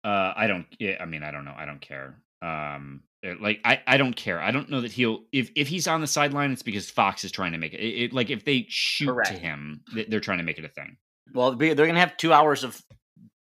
uh, 0.03 0.33
I 0.35 0.47
don't. 0.47 0.65
Yeah, 0.79 0.97
I 0.99 1.05
mean, 1.05 1.23
I 1.23 1.31
don't 1.31 1.45
know. 1.45 1.55
I 1.57 1.65
don't 1.65 1.79
care. 1.79 2.21
Um, 2.41 3.03
uh, 3.25 3.33
like 3.39 3.59
I, 3.63 3.81
I 3.87 3.97
don't 3.97 4.15
care. 4.15 4.39
I 4.41 4.51
don't 4.51 4.69
know 4.69 4.81
that 4.81 4.91
he'll. 4.91 5.23
If 5.31 5.51
if 5.55 5.67
he's 5.67 5.87
on 5.87 6.01
the 6.01 6.07
sideline, 6.07 6.51
it's 6.51 6.63
because 6.63 6.89
Fox 6.89 7.23
is 7.23 7.31
trying 7.31 7.51
to 7.53 7.57
make 7.57 7.73
it. 7.73 7.79
it, 7.79 8.03
it- 8.05 8.13
like 8.13 8.29
if 8.29 8.43
they 8.45 8.65
shoot 8.69 9.17
to 9.25 9.33
him, 9.33 9.81
they- 9.93 10.05
they're 10.05 10.19
trying 10.19 10.39
to 10.39 10.43
make 10.43 10.57
it 10.59 10.65
a 10.65 10.69
thing. 10.69 10.97
Well, 11.33 11.55
they- 11.55 11.73
they're 11.73 11.87
gonna 11.87 11.99
have 11.99 12.17
two 12.17 12.33
hours 12.33 12.63
of 12.63 12.81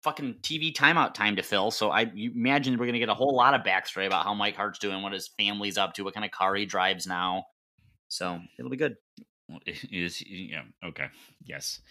fucking 0.04 0.36
TV 0.41 0.74
timeout 0.74 1.14
time 1.14 1.38
to 1.38 1.41
fill. 1.44 1.72
So 1.72 1.90
I 1.90 2.12
imagine 2.16 2.78
we're 2.78 2.86
gonna 2.88 3.00
get 3.00 3.10
a 3.10 3.14
whole 3.14 3.36
lot 3.36 3.54
of 3.54 3.62
backstory 3.66 4.06
about 4.06 4.26
how 4.26 4.34
Mike 4.34 4.56
Hart's 4.56 4.80
doing, 4.80 5.02
what 5.02 5.14
his 5.14 5.30
family's 5.40 5.78
up 5.78 5.94
to, 5.95 6.04
what 6.04 6.14
kind 6.14 6.26
of 6.26 6.32
car 6.32 6.54
he 6.56 6.66
drives 6.66 7.08
now. 7.08 7.45
So 8.10 8.40
it'll 8.60 8.70
be 8.72 8.78
good. 8.78 8.98
Well, 9.50 9.60
it 9.66 9.84
is 9.91 10.22
yeah 10.26 10.64
okay 10.86 11.08
yes. 11.45 11.82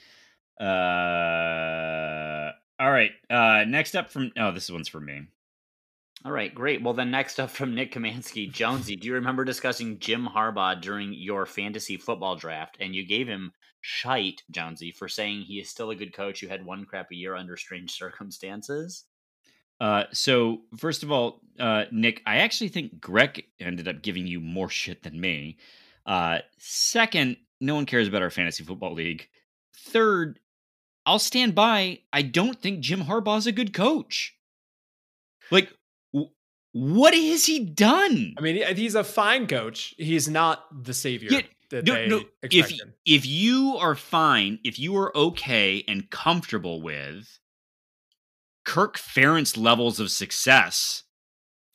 Uh, 0.60 2.50
all 2.78 2.90
right. 2.90 3.12
Uh, 3.30 3.64
next 3.66 3.94
up 3.94 4.10
from 4.10 4.30
oh, 4.38 4.52
this 4.52 4.70
one's 4.70 4.88
for 4.88 5.00
me. 5.00 5.22
All 6.24 6.30
right, 6.30 6.54
great. 6.54 6.82
Well, 6.82 6.94
then 6.94 7.10
next 7.10 7.40
up 7.40 7.50
from 7.50 7.74
Nick 7.74 7.92
Kamansky, 7.92 8.50
Jonesy, 8.50 8.94
do 8.94 9.08
you 9.08 9.14
remember 9.14 9.44
discussing 9.44 9.98
Jim 9.98 10.28
Harbaugh 10.32 10.80
during 10.80 11.12
your 11.12 11.46
fantasy 11.46 11.96
football 11.96 12.36
draft? 12.36 12.76
And 12.78 12.94
you 12.94 13.04
gave 13.04 13.26
him 13.26 13.52
shite, 13.80 14.42
Jonesy, 14.48 14.92
for 14.92 15.08
saying 15.08 15.42
he 15.42 15.58
is 15.58 15.68
still 15.68 15.90
a 15.90 15.96
good 15.96 16.14
coach 16.14 16.40
who 16.40 16.46
had 16.46 16.64
one 16.64 16.84
crappy 16.84 17.16
year 17.16 17.34
under 17.34 17.56
strange 17.56 17.90
circumstances. 17.98 19.04
Uh, 19.80 20.04
so 20.12 20.60
first 20.76 21.02
of 21.02 21.10
all, 21.10 21.40
uh, 21.58 21.86
Nick, 21.90 22.22
I 22.24 22.36
actually 22.36 22.68
think 22.68 23.00
Greg 23.00 23.44
ended 23.58 23.88
up 23.88 24.00
giving 24.00 24.28
you 24.28 24.38
more 24.38 24.68
shit 24.68 25.02
than 25.02 25.20
me. 25.20 25.58
Uh, 26.06 26.38
second, 26.56 27.36
no 27.60 27.74
one 27.74 27.86
cares 27.86 28.06
about 28.06 28.22
our 28.22 28.30
fantasy 28.30 28.62
football 28.62 28.94
league. 28.94 29.26
Third, 29.74 30.38
I'll 31.04 31.18
stand 31.18 31.56
by. 31.56 31.98
I 32.12 32.22
don't 32.22 32.60
think 32.60 32.78
Jim 32.78 33.02
Harbaugh's 33.02 33.48
a 33.48 33.52
good 33.52 33.74
coach. 33.74 34.36
Like, 35.50 35.72
What 36.72 37.14
has 37.14 37.44
he 37.46 37.60
done? 37.64 38.34
I 38.38 38.40
mean, 38.40 38.76
he's 38.76 38.94
a 38.94 39.04
fine 39.04 39.46
coach. 39.46 39.94
He's 39.98 40.28
not 40.28 40.84
the 40.84 40.94
savior 40.94 41.28
Yeah, 41.30 41.40
that 41.70 41.84
no, 41.84 41.94
they 41.94 42.06
no, 42.08 42.22
if 42.42 42.72
if 43.04 43.26
you 43.26 43.76
are 43.78 43.94
fine, 43.94 44.58
if 44.64 44.78
you 44.78 44.96
are 44.96 45.14
okay 45.16 45.84
and 45.86 46.08
comfortable 46.10 46.80
with 46.80 47.38
Kirk 48.64 48.96
Ferentz 48.96 49.56
levels 49.56 50.00
of 50.00 50.10
success, 50.10 51.02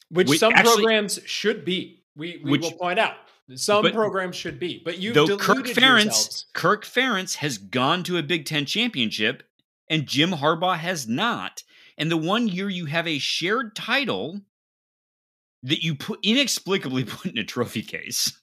which 0.09 0.29
Wait, 0.29 0.39
some 0.39 0.53
actually- 0.53 0.83
programs 0.83 1.19
should 1.25 1.63
be. 1.65 2.03
We 2.15 2.41
we 2.43 2.51
Which- 2.51 2.61
will 2.61 2.71
point 2.73 2.97
out 2.97 3.15
some 3.55 3.83
but- 3.83 3.93
programs 3.93 4.35
should 4.35 4.59
be, 4.59 4.81
but 4.83 4.97
you 4.97 5.13
though 5.13 5.37
Kirk 5.37 5.65
Ferentz, 5.67 6.05
yourselves. 6.05 6.45
Kirk 6.53 6.85
Ferentz 6.85 7.35
has 7.35 7.59
gone 7.59 8.03
to 8.03 8.17
a 8.17 8.23
Big 8.23 8.45
Ten 8.45 8.65
championship, 8.65 9.43
and 9.89 10.07
Jim 10.07 10.31
Harbaugh 10.31 10.79
has 10.79 11.07
not. 11.07 11.63
And 11.99 12.09
the 12.11 12.17
one 12.17 12.47
year 12.47 12.69
you 12.69 12.85
have 12.85 13.07
a 13.07 13.19
shared 13.19 13.75
title 13.75 14.41
that 15.67 15.83
you 15.83 15.95
put 15.95 16.19
inexplicably 16.23 17.03
put 17.05 17.25
in 17.31 17.37
a 17.37 17.43
trophy 17.43 17.81
case 17.81 18.39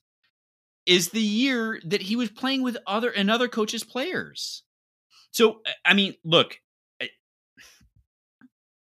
is 0.86 1.10
the 1.10 1.20
year 1.20 1.80
that 1.84 2.02
he 2.02 2.16
was 2.16 2.30
playing 2.30 2.62
with 2.62 2.76
other 2.86 3.10
another 3.10 3.48
coach's 3.48 3.84
players. 3.84 4.62
So 5.30 5.60
I 5.84 5.94
mean, 5.94 6.14
look, 6.24 6.58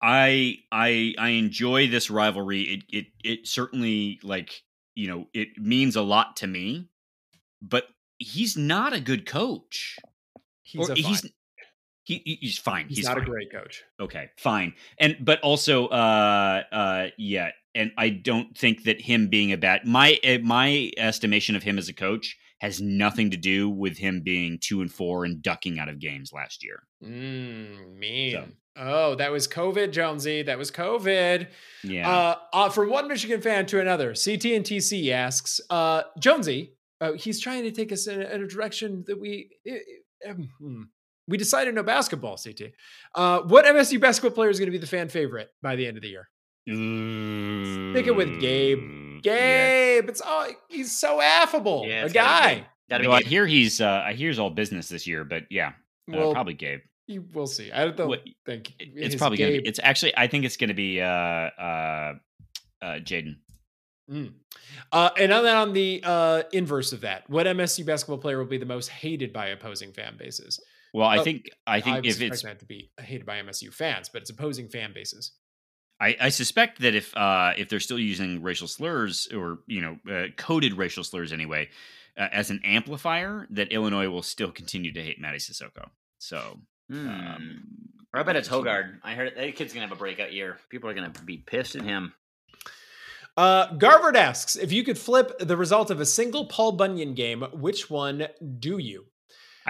I 0.02 0.58
I 0.72 1.14
I 1.18 1.28
enjoy 1.30 1.88
this 1.88 2.10
rivalry. 2.10 2.62
It 2.62 2.84
it 2.88 3.06
it 3.22 3.46
certainly 3.46 4.18
like 4.22 4.62
you 4.94 5.08
know 5.08 5.26
it 5.34 5.48
means 5.58 5.96
a 5.96 6.02
lot 6.02 6.36
to 6.36 6.46
me, 6.46 6.88
but 7.60 7.84
he's 8.18 8.56
not 8.56 8.92
a 8.94 9.00
good 9.00 9.26
coach. 9.26 9.96
He's 10.62 10.88
Or 10.88 10.94
he's 10.94 11.22
he, 12.04 12.22
he- 12.24 12.38
he's 12.40 12.58
fine. 12.58 12.88
He's, 12.88 12.98
He's, 12.98 13.06
not 13.06 13.16
fine. 13.18 13.22
a 13.24 13.26
great 13.26 13.52
coach. 13.52 13.84
Okay, 14.00 14.30
fine. 14.38 14.72
And 14.98 15.16
but 15.20 15.38
also, 15.42 15.86
uh, 15.88 16.62
uh, 16.72 17.06
yeah. 17.18 17.50
And 17.74 17.92
I 17.96 18.08
don't 18.08 18.56
think 18.56 18.84
that 18.84 19.00
him 19.00 19.28
being 19.28 19.52
a 19.52 19.56
bad 19.56 19.86
my 19.86 20.18
uh, 20.24 20.38
my 20.42 20.90
estimation 20.96 21.56
of 21.56 21.62
him 21.62 21.78
as 21.78 21.88
a 21.88 21.94
coach 21.94 22.36
has 22.60 22.80
nothing 22.80 23.30
to 23.30 23.36
do 23.36 23.70
with 23.70 23.96
him 23.96 24.20
being 24.22 24.58
two 24.60 24.82
and 24.82 24.92
four 24.92 25.24
and 25.24 25.42
ducking 25.42 25.78
out 25.78 25.88
of 25.88 25.98
games 25.98 26.30
last 26.32 26.62
year. 26.62 26.82
Mm, 27.02 27.96
mean. 27.96 28.32
So. 28.32 28.44
Oh, 28.76 29.14
that 29.16 29.32
was 29.32 29.48
COVID, 29.48 29.92
Jonesy. 29.92 30.42
That 30.42 30.58
was 30.58 30.70
COVID. 30.70 31.48
Yeah. 31.82 32.08
Uh, 32.08 32.36
uh, 32.52 32.68
from 32.68 32.90
one 32.90 33.08
Michigan 33.08 33.40
fan 33.40 33.66
to 33.66 33.80
another, 33.80 34.08
CT 34.08 34.44
and 34.46 34.64
TC 34.64 35.10
asks, 35.10 35.60
uh, 35.70 36.02
Jonesy, 36.18 36.74
uh, 37.00 37.12
he's 37.12 37.40
trying 37.40 37.64
to 37.64 37.72
take 37.72 37.92
us 37.92 38.06
in 38.06 38.20
a, 38.20 38.24
in 38.26 38.42
a 38.42 38.46
direction 38.46 39.04
that 39.06 39.18
we 39.18 39.50
uh, 39.68 40.30
um, 40.30 40.48
hmm. 40.58 40.82
we 41.26 41.38
decided 41.38 41.74
no 41.74 41.82
basketball. 41.82 42.36
CT, 42.36 42.72
uh, 43.14 43.40
what 43.40 43.64
MSU 43.64 44.00
basketball 44.00 44.34
player 44.34 44.50
is 44.50 44.58
going 44.58 44.66
to 44.66 44.72
be 44.72 44.78
the 44.78 44.86
fan 44.86 45.08
favorite 45.08 45.48
by 45.62 45.76
the 45.76 45.86
end 45.86 45.96
of 45.96 46.02
the 46.02 46.10
year? 46.10 46.28
Stick 46.70 48.06
it 48.06 48.14
with 48.16 48.40
Gabe. 48.40 48.78
Mm, 48.78 49.20
yeah. 49.24 50.00
Gabe, 50.00 50.08
it's 50.08 50.22
oh, 50.24 50.50
he's 50.68 50.92
so 50.96 51.20
affable, 51.20 51.84
Yeah, 51.86 52.02
a 52.02 52.04
it's 52.04 52.12
be 52.12 52.18
guy. 52.18 52.54
Gabe. 52.54 52.64
Gotta 52.88 53.04
No, 53.04 53.12
I 53.12 53.22
hear 53.22 53.46
he's 53.46 53.80
uh, 53.80 54.02
I 54.04 54.14
hear 54.14 54.28
he's 54.28 54.38
all 54.38 54.50
business 54.50 54.88
this 54.88 55.06
year, 55.06 55.24
but 55.24 55.44
yeah, 55.50 55.72
uh, 56.12 56.32
probably 56.32 56.54
Gabe. 56.54 56.80
you, 57.06 57.24
we'll 57.32 57.46
see. 57.46 57.70
I 57.70 57.84
don't 57.90 58.08
What- 58.08 58.24
think 58.46 58.70
It- 58.78 58.88
It's 58.96 59.12
his 59.14 59.16
probably 59.16 59.38
gonna 59.38 59.50
be. 59.62 59.68
It's 59.68 59.78
actually 59.82 60.16
I 60.16 60.26
think 60.26 60.44
it's 60.44 60.56
gonna 60.56 60.74
be 60.74 61.00
uh 61.00 61.06
uh 61.06 62.14
uh 62.82 62.98
Jaden. 63.00 63.36
Mm. 64.10 64.32
Uh, 64.90 65.10
and 65.16 65.30
then 65.30 65.46
on 65.46 65.72
the 65.72 66.00
uh, 66.04 66.42
inverse 66.52 66.92
of 66.92 67.02
that, 67.02 67.30
what 67.30 67.46
MSU 67.46 67.84
basketball 67.86 68.18
player 68.18 68.38
will 68.38 68.44
be 68.46 68.58
the 68.58 68.66
most 68.66 68.88
hated 68.88 69.32
by 69.32 69.46
opposing 69.48 69.92
fan 69.92 70.16
bases? 70.18 70.58
Well, 70.92 71.06
I 71.06 71.18
Oh, 71.18 71.22
think 71.24 71.48
I 71.64 71.80
think 71.80 71.96
would 71.96 72.06
if 72.06 72.20
it's 72.20 72.42
meant 72.42 72.58
to 72.58 72.64
be 72.66 72.90
hated 73.00 73.24
by 73.24 73.40
MSU 73.40 73.72
fans, 73.72 74.08
but 74.08 74.22
it's 74.22 74.30
opposing 74.30 74.68
fan 74.68 74.92
bases. 74.92 75.30
I, 76.00 76.16
I 76.20 76.28
suspect 76.30 76.80
that 76.80 76.94
if 76.94 77.14
uh, 77.16 77.52
if 77.58 77.68
they're 77.68 77.80
still 77.80 77.98
using 77.98 78.42
racial 78.42 78.66
slurs 78.68 79.28
or 79.34 79.58
you 79.66 79.82
know 79.82 79.98
uh, 80.10 80.26
coded 80.36 80.74
racial 80.74 81.04
slurs 81.04 81.32
anyway 81.32 81.68
uh, 82.16 82.28
as 82.32 82.50
an 82.50 82.60
amplifier, 82.64 83.46
that 83.50 83.70
Illinois 83.70 84.08
will 84.08 84.22
still 84.22 84.50
continue 84.50 84.92
to 84.92 85.02
hate 85.02 85.20
Mady 85.20 85.36
Sissoko. 85.36 85.90
So 86.18 86.58
Hmm. 86.90 87.08
um, 87.08 87.62
Or 88.12 88.20
I 88.20 88.22
bet 88.24 88.34
it's 88.34 88.48
Hoggard. 88.48 88.98
I 89.04 89.14
heard 89.14 89.34
that 89.36 89.54
kid's 89.54 89.72
gonna 89.72 89.86
have 89.86 89.96
a 89.96 89.98
breakout 89.98 90.32
year. 90.32 90.58
People 90.70 90.90
are 90.90 90.94
gonna 90.94 91.12
be 91.24 91.38
pissed 91.38 91.76
at 91.76 91.82
him. 91.82 92.12
Uh, 93.36 93.72
Garvard 93.74 94.16
asks 94.16 94.56
if 94.56 94.72
you 94.72 94.82
could 94.82 94.98
flip 94.98 95.38
the 95.38 95.56
result 95.56 95.90
of 95.90 96.00
a 96.00 96.06
single 96.06 96.46
Paul 96.46 96.72
Bunyan 96.72 97.14
game, 97.14 97.42
which 97.52 97.88
one 97.88 98.26
do 98.58 98.78
you? 98.78 99.06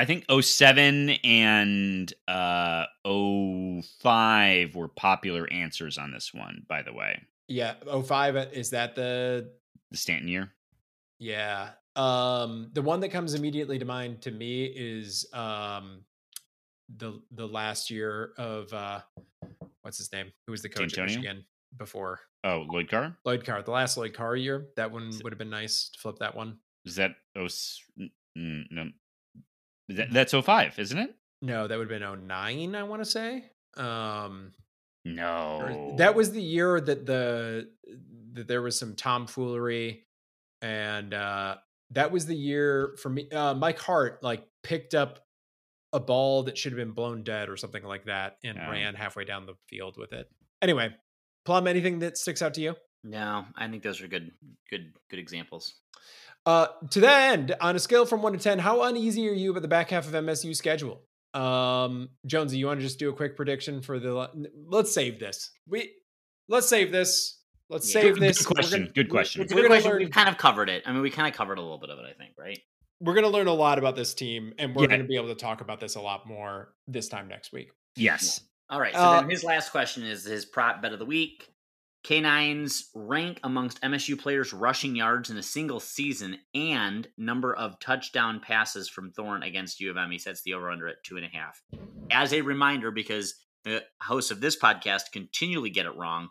I 0.01 0.07
think 0.07 0.25
07 0.31 1.11
and 1.25 2.11
uh, 2.27 2.87
05 3.05 4.75
were 4.75 4.89
popular 4.89 5.47
answers 5.53 5.99
on 5.99 6.11
this 6.11 6.33
one. 6.33 6.65
By 6.67 6.81
the 6.83 6.95
way, 6.95 7.21
Yeah, 7.49 7.75
05, 7.85 8.37
is 8.55 8.71
that 8.71 8.95
the 8.95 9.53
the 9.91 9.97
Stanton 9.99 10.29
year. 10.29 10.53
yeah. 11.19 11.73
Um 11.97 12.71
the 12.73 12.81
one 12.81 13.01
that 13.01 13.11
comes 13.11 13.35
immediately 13.35 13.79
to 13.79 13.85
mind 13.85 14.23
to 14.23 14.31
me 14.31 14.65
is 14.75 15.27
um 15.35 16.03
the 16.97 17.21
the 17.33 17.47
last 17.47 17.91
year 17.91 18.33
of 18.39 18.73
uh 18.73 19.01
what's 19.83 19.99
his 19.99 20.11
name? 20.13 20.33
Who 20.47 20.53
was 20.53 20.63
the 20.63 20.71
coach 20.71 20.97
at 20.97 21.05
Michigan 21.05 21.45
before? 21.77 22.21
Oh, 22.43 22.65
Lloyd 22.71 22.89
Carr. 22.89 23.19
Lloyd 23.27 23.45
Carr, 23.45 23.63
the 23.63 23.73
last 23.73 23.99
Lloyd 23.99 24.15
Carr 24.15 24.37
year. 24.37 24.69
That 24.77 24.91
one 24.91 25.11
would 25.23 25.31
have 25.33 25.39
been 25.39 25.51
nice 25.51 25.91
to 25.91 25.99
flip 25.99 26.17
that 26.21 26.35
one. 26.35 26.57
Is 26.87 26.97
that 26.97 27.17
0, 27.37 27.49
mm, 28.39 28.65
no? 28.71 28.89
That, 29.97 30.13
that's 30.13 30.33
05, 30.33 30.79
isn't 30.79 30.99
it? 30.99 31.15
No, 31.43 31.67
that 31.67 31.77
would 31.79 31.91
have 31.91 32.01
been 32.01 32.27
09, 32.27 32.75
I 32.75 32.83
want 32.83 33.03
to 33.03 33.11
say. 33.11 33.45
Um 33.77 34.53
No, 35.05 35.95
that 35.99 36.15
was 36.15 36.33
the 36.33 36.43
year 36.43 36.81
that 36.81 37.07
the 37.07 37.71
that 38.33 38.47
there 38.49 38.63
was 38.63 38.79
some 38.79 38.95
tomfoolery 38.95 40.05
and 40.63 41.15
uh 41.15 41.57
that 41.93 42.13
was 42.13 42.27
the 42.27 42.35
year 42.37 42.97
for 43.03 43.09
me 43.09 43.29
uh 43.31 43.55
Mike 43.55 43.79
Hart 43.79 44.23
like 44.23 44.47
picked 44.63 44.95
up 44.95 45.21
a 45.93 45.99
ball 46.01 46.45
that 46.45 46.57
should 46.59 46.73
have 46.73 46.79
been 46.79 46.93
blown 46.93 47.23
dead 47.25 47.49
or 47.49 47.57
something 47.57 47.83
like 47.83 48.05
that 48.05 48.37
and 48.45 48.57
Yeah. 48.57 48.71
ran 48.71 48.95
halfway 48.95 49.25
down 49.25 49.47
the 49.47 49.55
field 49.69 49.97
with 49.97 50.13
it. 50.13 50.29
Anyway, 50.63 50.95
Plum, 51.45 51.67
anything 51.67 52.01
that 52.01 52.17
sticks 52.19 52.43
out 52.43 52.55
to 52.55 52.61
you? 52.61 52.77
No, 53.03 53.47
I 53.57 53.67
think 53.67 53.83
those 53.83 54.03
are 54.03 54.07
good, 54.09 54.31
good, 54.69 54.93
good 55.09 55.19
examples. 55.19 55.75
Uh, 56.47 56.67
to 56.91 57.01
that 57.01 57.33
end, 57.33 57.55
on 57.61 57.77
a 57.77 57.79
scale 57.79 58.07
from 58.07 58.23
one 58.23 58.33
to 58.33 58.39
ten, 58.39 58.59
how 58.59 58.83
uneasy 58.85 59.29
are 59.29 59.33
you 59.33 59.51
about 59.51 59.63
the 59.63 59.69
back 59.69 59.91
half 59.91 60.07
of 60.07 60.13
MSU 60.15 60.55
schedule? 60.57 61.03
Um, 61.35 62.09
Jonesy, 62.27 62.57
you 62.59 62.67
want 62.67 62.81
to 62.81 62.87
just 62.87 62.99
do 62.99 63.11
a 63.11 63.13
quick 63.13 63.37
prediction 63.37 63.83
for 63.83 63.99
the? 64.01 64.31
Let's 64.67 64.93
save 64.93 65.21
this. 65.21 65.51
We 65.69 65.93
let's 66.49 66.69
save 66.69 66.91
this. 66.93 67.39
Let's 67.69 67.95
Yeah. 67.95 68.01
save 68.03 68.15
Good- 68.15 68.23
this. 68.23 68.39
good 68.45 68.55
question, 68.55 68.81
gonna- 68.81 68.93
good 68.93 69.07
we're- 69.07 69.11
question. 69.11 69.43
It's 69.43 69.53
a 69.53 69.55
We're 69.55 69.63
good 69.63 69.69
gonna 69.69 69.81
question. 69.81 69.91
learn. 69.93 70.03
We've 70.03 70.11
kind 70.11 70.29
of 70.29 70.39
covered 70.39 70.69
it. 70.69 70.83
I 70.87 70.93
mean, 70.93 71.03
we 71.03 71.11
kind 71.11 71.29
of 71.29 71.35
covered 71.35 71.59
a 71.59 71.61
little 71.61 71.79
bit 71.79 71.91
of 71.91 71.99
it, 72.01 72.05
I 72.05 72.15
think, 72.15 72.35
right? 72.37 72.59
We're 73.01 73.15
gonna 73.15 73.29
learn 73.29 73.47
a 73.47 73.55
lot 73.55 73.79
about 73.79 73.95
this 73.95 74.13
team, 74.13 74.55
and 74.59 74.75
we're 74.75 74.83
Yeah. 74.85 74.89
gonna 74.97 75.05
be 75.05 75.15
able 75.17 75.29
to 75.29 75.37
talk 75.37 75.61
about 75.61 75.79
this 75.79 75.95
a 75.95 76.01
lot 76.01 76.27
more 76.27 76.75
this 76.89 77.09
time 77.09 77.29
next 77.29 77.53
week. 77.53 77.71
yes. 77.97 78.41
All 78.69 78.81
right. 78.81 78.95
So 78.95 79.01
Uh, 79.01 79.21
then 79.21 79.31
his 79.31 79.43
last 79.45 79.71
question 79.71 80.05
is 80.05 80.25
his 80.25 80.45
prop 80.45 80.81
bet 80.81 80.93
of 80.93 80.99
the 81.01 81.05
week. 81.05 81.49
K9's 82.05 82.91
rank 82.95 83.41
amongst 83.43 83.81
MSU 83.83 84.19
players 84.19 84.53
rushing 84.53 84.97
yards 84.97 85.29
in 85.31 85.37
a 85.37 85.43
single 85.43 85.81
season 85.81 86.39
and 86.55 87.07
number 87.19 87.55
of 87.55 87.79
touchdown 87.79 88.41
passes 88.41 88.89
from 88.89 89.11
Thorne 89.13 89.43
against 89.43 89.81
U 89.81 89.91
of 89.91 89.97
M. 89.97 90.11
He 90.11 90.19
sets 90.19 90.43
the 90.43 90.55
over 90.55 90.71
under 90.71 90.89
at 90.89 91.05
two 91.05 91.17
and 91.17 91.27
a 91.27 91.29
half. 91.29 91.63
As 92.11 92.33
a 92.33 92.41
reminder, 92.41 92.91
because 92.91 93.35
the 93.65 93.85
hosts 94.01 94.31
of 94.31 94.41
this 94.41 94.59
podcast 94.59 95.13
continually 95.13 95.69
get 95.71 95.85
it 95.87 95.95
wrong, 95.95 96.29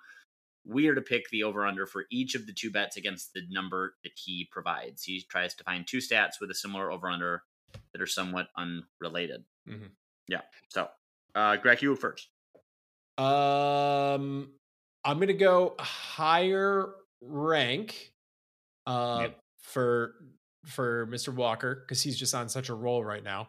we 0.65 0.87
are 0.87 0.95
to 0.95 1.01
pick 1.01 1.29
the 1.29 1.43
over 1.43 1.65
under 1.65 1.85
for 1.85 2.05
each 2.11 2.33
of 2.35 2.47
the 2.47 2.53
two 2.53 2.71
bets 2.71 2.97
against 2.97 3.33
the 3.33 3.41
number 3.49 3.95
that 4.03 4.11
he 4.15 4.47
provides. 4.51 5.03
He 5.03 5.23
tries 5.29 5.53
to 5.55 5.63
find 5.63 5.85
two 5.87 5.99
stats 5.99 6.41
with 6.41 6.49
a 6.49 6.55
similar 6.55 6.91
over 6.91 7.09
under 7.09 7.43
that 7.93 8.01
are 8.01 8.07
somewhat 8.07 8.47
unrelated. 8.57 9.45
Mhm. 9.67 9.91
Yeah. 10.27 10.41
So, 10.69 10.89
uh, 11.35 11.57
Greg, 11.57 11.81
you 11.83 11.95
first. 11.95 12.27
Um, 13.17 14.53
I'm 15.03 15.19
gonna 15.19 15.34
go 15.34 15.76
higher 15.80 16.93
rank, 17.21 18.13
uh, 18.85 19.19
Yep. 19.23 19.39
for 19.61 20.15
for 20.65 21.07
Mr. 21.07 21.34
Walker 21.34 21.76
because 21.76 22.01
he's 22.01 22.17
just 22.17 22.35
on 22.35 22.49
such 22.49 22.69
a 22.69 22.73
roll 22.73 23.03
right 23.03 23.23
now. 23.23 23.47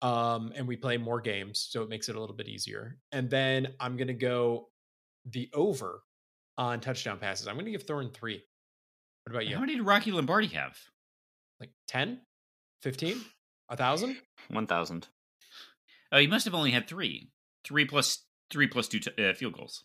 Um, 0.00 0.52
and 0.54 0.66
we 0.66 0.76
play 0.76 0.96
more 0.96 1.20
games, 1.20 1.66
so 1.70 1.82
it 1.82 1.88
makes 1.88 2.08
it 2.08 2.16
a 2.16 2.20
little 2.20 2.34
bit 2.36 2.48
easier. 2.48 2.98
And 3.12 3.28
then 3.30 3.74
I'm 3.80 3.96
gonna 3.96 4.14
go 4.14 4.70
the 5.26 5.48
over 5.52 6.02
on 6.58 6.80
touchdown 6.80 7.18
passes. 7.18 7.46
I'm 7.48 7.56
gonna 7.56 7.70
give 7.70 7.82
Thorne 7.84 8.10
three. 8.10 8.42
What 9.24 9.32
about 9.32 9.46
you? 9.46 9.54
How 9.54 9.60
many 9.60 9.74
did 9.76 9.82
Rocky 9.86 10.10
Lombardi 10.12 10.48
have? 10.48 10.76
Like 11.60 11.70
10, 11.88 12.20
15, 12.82 13.20
a 13.68 13.76
thousand? 13.76 14.16
1,000. 14.48 15.08
Oh, 16.10 16.18
he 16.18 16.26
must 16.26 16.44
have 16.44 16.54
only 16.54 16.72
had 16.72 16.88
three. 16.88 17.30
Three 17.64 17.84
plus 17.84 18.24
three 18.50 18.66
plus 18.66 18.88
two 18.88 18.98
t- 18.98 19.24
uh, 19.24 19.34
field 19.34 19.54
goals. 19.54 19.84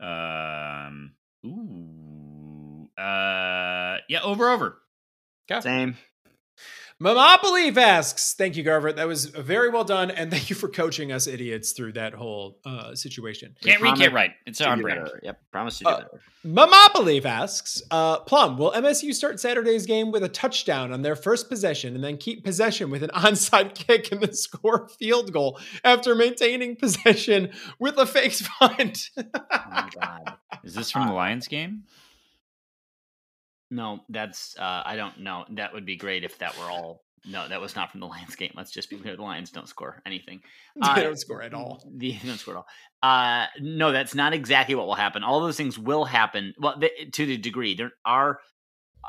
'Kay. 0.00 0.06
Um. 0.06 1.12
Ooh. 1.44 2.88
Uh. 3.00 3.98
Yeah. 4.08 4.20
Over. 4.22 4.48
Over. 4.50 4.78
Okay. 5.50 5.60
Same. 5.60 5.96
Mama 7.00 7.38
Believe 7.40 7.78
asks, 7.78 8.34
thank 8.34 8.56
you, 8.56 8.64
Garver. 8.64 8.92
That 8.92 9.06
was 9.06 9.26
very 9.26 9.68
well 9.68 9.84
done. 9.84 10.10
And 10.10 10.32
thank 10.32 10.50
you 10.50 10.56
for 10.56 10.68
coaching 10.68 11.12
us 11.12 11.28
idiots 11.28 11.70
through 11.70 11.92
that 11.92 12.12
whole 12.12 12.58
uh, 12.64 12.94
situation. 12.96 13.54
Can't 13.62 13.80
read, 13.80 13.96
can't 13.96 14.12
write. 14.12 14.32
It's 14.46 14.58
to 14.58 14.68
on 14.68 14.80
brand. 14.82 15.08
Yep, 15.22 15.40
promise 15.52 15.78
to 15.78 15.84
do 15.84 15.90
Uh, 15.90 15.96
better. 15.98 16.20
Mama 16.42 16.88
Believe 16.92 17.24
asks, 17.24 17.82
uh, 17.92 18.18
Plum, 18.20 18.58
will 18.58 18.72
MSU 18.72 19.14
start 19.14 19.38
Saturday's 19.38 19.86
game 19.86 20.10
with 20.10 20.24
a 20.24 20.28
touchdown 20.28 20.92
on 20.92 21.02
their 21.02 21.14
first 21.14 21.48
possession 21.48 21.94
and 21.94 22.02
then 22.02 22.16
keep 22.16 22.42
possession 22.44 22.90
with 22.90 23.04
an 23.04 23.10
onside 23.14 23.74
kick 23.76 24.10
and 24.10 24.20
then 24.20 24.32
score 24.34 24.86
a 24.86 24.88
field 24.88 25.32
goal 25.32 25.60
after 25.84 26.16
maintaining 26.16 26.74
possession 26.74 27.50
with 27.78 27.96
a 27.96 28.06
fake 28.06 28.36
punt? 28.58 29.10
Oh 29.50 29.70
my 29.70 29.88
god. 30.00 30.34
Is 30.64 30.74
this 30.74 30.90
from 30.90 31.06
the 31.06 31.12
Lions 31.12 31.46
game? 31.46 31.84
No, 33.70 34.00
that's 34.08 34.56
uh, 34.58 34.82
I 34.84 34.96
don't 34.96 35.20
know. 35.20 35.44
That 35.50 35.72
would 35.74 35.84
be 35.84 35.96
great 35.96 36.24
if 36.24 36.38
that 36.38 36.56
were 36.58 36.64
all. 36.70 37.02
No, 37.26 37.46
that 37.48 37.60
was 37.60 37.74
not 37.76 37.90
from 37.90 38.00
the 38.00 38.06
Lions 38.14 38.36
game. 38.36 38.52
Let's 38.56 38.70
just 38.70 38.88
be 38.90 38.96
clear: 38.96 39.16
the 39.16 39.22
Lions 39.22 39.50
don't 39.50 39.68
score 39.68 40.02
anything. 40.06 40.40
they 40.76 40.88
Uh, 40.88 41.00
don't 41.02 41.18
score 41.18 41.42
at 41.42 41.52
all. 41.54 41.82
The, 41.96 42.12
they 42.12 42.26
don't 42.28 42.38
score 42.38 42.54
at 42.54 42.58
all. 42.58 42.66
Uh, 43.02 43.46
no, 43.60 43.92
that's 43.92 44.14
not 44.14 44.32
exactly 44.32 44.74
what 44.74 44.86
will 44.86 44.94
happen. 44.94 45.22
All 45.22 45.40
those 45.40 45.56
things 45.56 45.78
will 45.78 46.04
happen. 46.04 46.54
Well, 46.58 46.78
the, 46.78 46.90
to 47.12 47.26
the 47.26 47.36
degree 47.36 47.74
there 47.74 47.92
are. 48.04 48.40
Uh, 49.04 49.08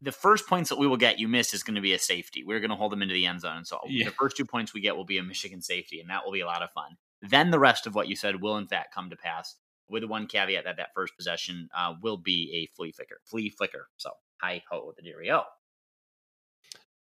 the 0.00 0.12
first 0.12 0.46
points 0.46 0.70
that 0.70 0.78
we 0.78 0.86
will 0.86 0.96
get, 0.96 1.18
you 1.18 1.26
missed, 1.26 1.52
is 1.54 1.64
going 1.64 1.74
to 1.74 1.80
be 1.80 1.92
a 1.92 1.98
safety. 1.98 2.44
We're 2.46 2.60
going 2.60 2.70
to 2.70 2.76
hold 2.76 2.92
them 2.92 3.02
into 3.02 3.14
the 3.14 3.26
end 3.26 3.40
zone. 3.40 3.64
So 3.64 3.80
Yeah. 3.88 4.04
the 4.04 4.12
first 4.12 4.36
two 4.36 4.44
points 4.44 4.72
we 4.72 4.80
get 4.80 4.96
will 4.96 5.04
be 5.04 5.18
a 5.18 5.24
Michigan 5.24 5.60
safety, 5.60 5.98
and 6.00 6.08
that 6.08 6.24
will 6.24 6.30
be 6.30 6.38
a 6.40 6.46
lot 6.46 6.62
of 6.62 6.70
fun. 6.70 6.96
Then 7.20 7.50
the 7.50 7.58
rest 7.58 7.84
of 7.84 7.96
what 7.96 8.06
you 8.06 8.14
said 8.14 8.40
will, 8.40 8.56
in 8.58 8.68
fact, 8.68 8.94
come 8.94 9.10
to 9.10 9.16
pass. 9.16 9.56
With 9.88 10.02
the 10.02 10.08
one 10.08 10.26
caveat 10.26 10.64
that 10.64 10.76
that 10.76 10.90
first 10.94 11.16
possession 11.16 11.68
uh, 11.76 11.94
will 12.02 12.16
be 12.16 12.50
a 12.54 12.76
flea 12.76 12.92
flicker. 12.92 13.20
Flea 13.24 13.50
flicker. 13.50 13.88
So 13.96 14.10
hi 14.40 14.62
ho 14.70 14.84
with 14.86 14.96
the 14.96 15.02
deario. 15.02 15.44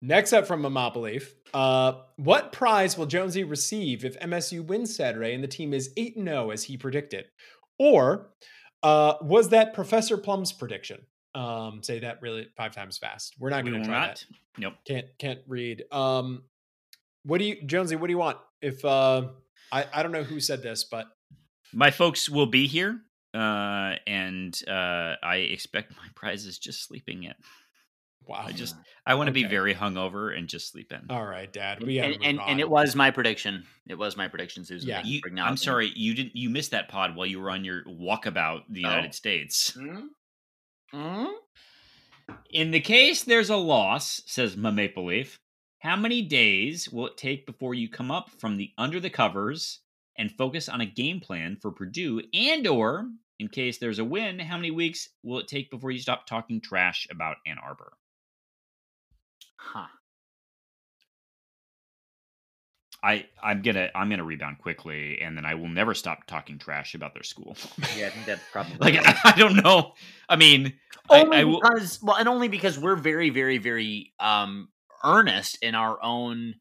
Next 0.02 0.32
up 0.32 0.46
from 0.46 0.62
Mama 0.62 0.92
Believe, 0.92 1.34
uh, 1.56 1.94
what 2.18 2.52
prize 2.52 2.98
will 2.98 3.08
Jonesy 3.08 3.44
receive 3.44 4.06
if 4.06 4.20
MSU 4.20 4.64
wins 4.64 4.96
Saturday 4.96 5.34
and 5.34 5.44
the 5.44 5.48
team 5.48 5.74
is 5.74 5.92
8 5.98 6.16
0 6.16 6.52
as 6.52 6.64
he 6.66 6.78
predicted? 6.78 7.26
Or 7.80 8.30
uh, 8.84 9.16
was 9.22 9.50
that 9.50 9.74
Professor 9.74 10.18
Plum's 10.18 10.52
prediction? 10.52 11.02
Um, 11.34 11.82
say 11.82 12.00
that 12.00 12.22
really 12.22 12.48
five 12.56 12.76
times 12.76 12.98
fast. 12.98 13.36
We're 13.40 13.50
not 13.50 13.66
going 13.66 13.82
to 13.82 13.88
try 13.88 14.08
not. 14.08 14.26
Nope. 14.58 14.74
Can't 14.88 15.08
can't 15.20 15.40
read. 15.48 15.84
Um, 15.92 16.44
what 17.24 17.40
do 17.40 17.46
you, 17.46 17.62
Jonesy? 17.64 17.96
What 17.96 18.08
do 18.08 18.14
you 18.14 18.18
want? 18.18 18.38
If 18.62 18.84
uh, 18.86 19.30
I 19.72 19.86
I 19.94 20.04
don't 20.04 20.12
know 20.12 20.24
who 20.24 20.40
said 20.40 20.64
this, 20.64 20.84
but 20.84 21.08
My 21.74 21.92
folks 21.92 22.30
will 22.30 22.46
be 22.48 22.68
here, 22.68 23.02
uh, 23.34 23.96
and 24.08 24.58
uh, 24.68 25.16
I 25.24 25.48
expect 25.52 25.92
my 25.98 26.08
prize 26.16 26.46
is 26.46 26.58
just 26.58 26.84
sleeping 26.88 27.24
in. 27.24 27.34
wow. 28.26 28.44
I 28.48 28.52
just 28.52 28.76
I 29.06 29.16
want 29.16 29.28
to 29.28 29.32
be 29.34 29.46
Okay. 29.46 29.50
very 29.56 29.74
hungover 29.74 30.38
and 30.38 30.48
just 30.48 30.72
sleep 30.72 30.92
in. 30.92 31.02
all 31.10 31.26
right, 31.26 31.52
Dad. 31.52 31.84
We 31.84 32.00
and, 32.00 32.18
and, 32.24 32.40
and 32.46 32.60
it 32.60 32.70
was 32.70 32.96
my 32.96 33.12
prediction. 33.12 33.64
It 33.88 33.96
was 33.98 34.18
my 34.18 34.28
prediction, 34.28 34.66
Susan. 34.66 34.90
Yeah. 34.90 35.02
You 35.04 35.16
You, 35.16 35.22
I'm 35.26 35.30
acknowledging. 35.32 35.58
sorry, 35.58 35.92
you 35.96 36.14
didn't. 36.14 36.36
You 36.36 36.50
missed 36.50 36.72
that 36.72 36.90
pod 36.90 37.16
while 37.16 37.26
you 37.28 37.40
were 37.40 37.50
on 37.52 37.64
your 37.66 37.84
walkabout 37.86 38.62
the 38.70 38.86
Oh. 38.86 38.90
United 38.90 39.14
States. 39.14 39.74
Hmm? 39.80 40.08
Hmm? 40.92 41.26
In 42.52 42.72
the 42.72 42.82
case 42.82 43.24
there's 43.24 43.50
a 43.50 43.56
loss, 43.56 44.22
says 44.26 44.58
my 44.58 44.72
Maple 44.72 45.06
Leaf, 45.06 45.40
how 45.80 45.96
many 45.96 46.22
days 46.22 46.90
will 46.90 47.08
it 47.08 47.18
take 47.18 47.46
before 47.46 47.74
you 47.74 47.88
come 47.90 48.12
up 48.12 48.30
from 48.40 48.58
the 48.58 48.72
under 48.78 49.00
the 49.00 49.10
covers 49.10 49.80
and 50.18 50.32
focus 50.32 50.70
on 50.70 50.82
a 50.82 50.86
game 50.86 51.20
plan 51.20 51.58
for 51.62 51.72
Purdue? 51.72 52.22
And 52.34 52.66
or 52.68 53.10
in 53.40 53.48
case 53.48 53.78
there's 53.78 54.00
a 54.00 54.06
win, 54.06 54.40
how 54.40 54.58
many 54.58 54.72
weeks 54.72 55.10
will 55.24 55.40
it 55.40 55.48
take 55.48 55.70
before 55.70 55.92
you 55.92 56.00
stop 56.00 56.26
talking 56.26 56.62
trash 56.62 57.08
about 57.12 57.38
Ann 57.46 57.58
Arbor? 57.64 57.94
Huh. 59.58 59.88
I 63.04 63.28
I'm 63.42 63.62
gonna 63.62 63.90
I'm 63.94 64.10
gonna 64.10 64.24
rebound 64.24 64.58
quickly, 64.58 65.22
and 65.22 65.38
then 65.38 65.46
I 65.46 65.54
will 65.54 65.68
never 65.68 65.94
stop 65.94 66.26
talking 66.26 66.58
trash 66.58 66.96
about 66.96 67.14
their 67.14 67.24
school. 67.24 67.56
Yeah, 67.96 68.08
I 68.08 68.10
think 68.10 68.26
that's 68.26 68.42
probably 68.52 68.78
like 68.80 68.96
I, 69.06 69.16
I 69.24 69.38
don't 69.38 69.64
know. 69.64 69.94
I 70.28 70.36
mean, 70.36 70.74
only 71.10 71.38
I 71.38 71.44
will. 71.44 71.62
because 71.62 72.02
well, 72.02 72.16
and 72.16 72.28
only 72.28 72.48
because 72.48 72.80
we're 72.80 72.96
very, 72.96 73.30
very, 73.30 73.60
very 73.60 74.14
um 74.20 74.70
earnest 75.04 75.60
in 75.62 75.76
our 75.76 76.02
own 76.02 76.56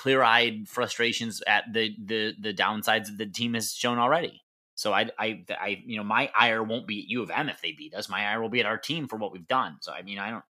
clear-eyed 0.00 0.66
frustrations 0.66 1.42
at 1.46 1.64
the 1.70 1.94
the 2.02 2.34
the 2.40 2.54
downsides 2.54 3.06
that 3.06 3.18
the 3.18 3.26
team 3.26 3.52
has 3.52 3.74
shown 3.74 3.98
already. 3.98 4.42
So 4.74 4.94
I, 4.94 5.10
I, 5.18 5.44
I, 5.50 5.82
you 5.84 5.98
know, 5.98 6.04
my 6.04 6.30
ire 6.34 6.62
won't 6.62 6.86
be 6.86 7.00
at 7.00 7.08
U 7.08 7.22
of 7.22 7.30
M 7.30 7.50
if 7.50 7.60
they 7.60 7.72
beat 7.72 7.94
us. 7.94 8.08
My 8.08 8.26
ire 8.26 8.40
will 8.40 8.48
be 8.48 8.60
at 8.60 8.66
our 8.66 8.78
team 8.78 9.08
for 9.08 9.16
what 9.16 9.30
we've 9.30 9.46
done. 9.46 9.76
So 9.82 9.92
I 9.92 10.00
mean, 10.00 10.18
I 10.18 10.30
don't. 10.30 10.44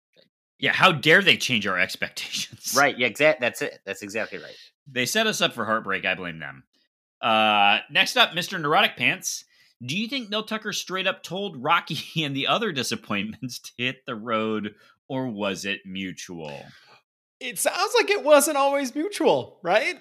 Yeah, 0.60 0.74
how 0.74 0.92
dare 0.92 1.24
they 1.24 1.36
change 1.36 1.66
our 1.66 1.80
expectations? 1.80 2.76
Right. 2.78 2.96
Yeah. 2.96 3.08
Exact. 3.08 3.42
That's 3.42 3.64
it. 3.64 3.80
That's 3.86 4.04
exactly 4.04 4.38
right. 4.38 4.56
They 4.86 5.08
set 5.08 5.26
us 5.26 5.42
up 5.42 5.54
for 5.54 5.66
heartbreak. 5.66 6.06
I 6.06 6.14
blame 6.14 6.38
them. 6.38 6.64
Uh, 7.20 7.80
next 7.90 8.18
up, 8.18 8.32
Mr. 8.32 8.62
Neurotic 8.62 8.98
Pants. 8.98 9.46
Do 9.84 9.98
you 9.98 10.08
think 10.08 10.30
Mel 10.30 10.44
Tucker 10.44 10.74
straight 10.74 11.08
up 11.08 11.24
told 11.24 11.64
Rocky 11.64 11.98
and 12.24 12.36
the 12.36 12.46
other 12.46 12.72
disappointments 12.72 13.58
to 13.60 13.72
hit 13.80 14.06
the 14.06 14.16
road, 14.16 14.76
or 15.08 15.28
was 15.28 15.66
it 15.66 15.80
mutual? 15.86 16.66
It 17.40 17.60
sounds 17.60 17.94
like 17.98 18.10
it 18.10 18.24
wasn't 18.24 18.58
always 18.58 18.94
mutual, 18.96 19.60
right? 19.64 20.00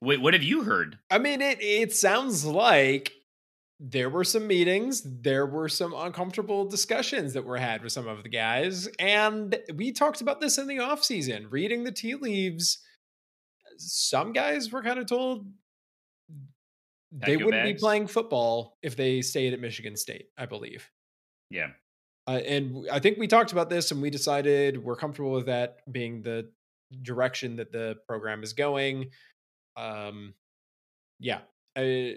Wait, 0.00 0.20
what 0.20 0.34
have 0.34 0.42
you 0.42 0.64
heard? 0.64 0.98
I 1.10 1.18
mean, 1.18 1.40
it 1.40 1.58
it 1.60 1.94
sounds 1.94 2.44
like 2.44 3.12
there 3.78 4.10
were 4.10 4.24
some 4.24 4.46
meetings, 4.46 5.02
there 5.04 5.46
were 5.46 5.68
some 5.68 5.92
uncomfortable 5.92 6.64
discussions 6.64 7.32
that 7.32 7.44
were 7.44 7.56
had 7.58 7.82
with 7.82 7.92
some 7.92 8.06
of 8.08 8.22
the 8.22 8.28
guys, 8.28 8.88
and 8.98 9.58
we 9.74 9.92
talked 9.92 10.20
about 10.20 10.40
this 10.40 10.58
in 10.58 10.66
the 10.66 10.78
off 10.78 11.04
season. 11.04 11.48
Reading 11.50 11.84
the 11.84 11.92
tea 11.92 12.14
leaves, 12.14 12.78
some 13.76 14.32
guys 14.32 14.70
were 14.70 14.82
kind 14.82 14.98
of 14.98 15.06
told 15.06 15.46
they 17.12 17.36
wouldn't 17.36 17.64
be 17.64 17.74
playing 17.74 18.06
football 18.06 18.78
if 18.82 18.96
they 18.96 19.20
stayed 19.20 19.52
at 19.52 19.60
Michigan 19.60 19.96
State, 19.96 20.26
I 20.38 20.46
believe. 20.46 20.88
Yeah. 21.50 21.68
Uh, 22.26 22.40
and 22.46 22.86
I 22.90 23.00
think 23.00 23.18
we 23.18 23.26
talked 23.26 23.52
about 23.52 23.68
this, 23.68 23.90
and 23.90 24.00
we 24.00 24.10
decided 24.10 24.82
we're 24.82 24.96
comfortable 24.96 25.32
with 25.32 25.46
that 25.46 25.78
being 25.90 26.22
the 26.22 26.48
direction 27.02 27.56
that 27.56 27.72
the 27.72 27.96
program 28.06 28.42
is 28.42 28.52
going. 28.52 29.10
Um, 29.76 30.34
yeah, 31.18 31.40
I, 31.76 32.16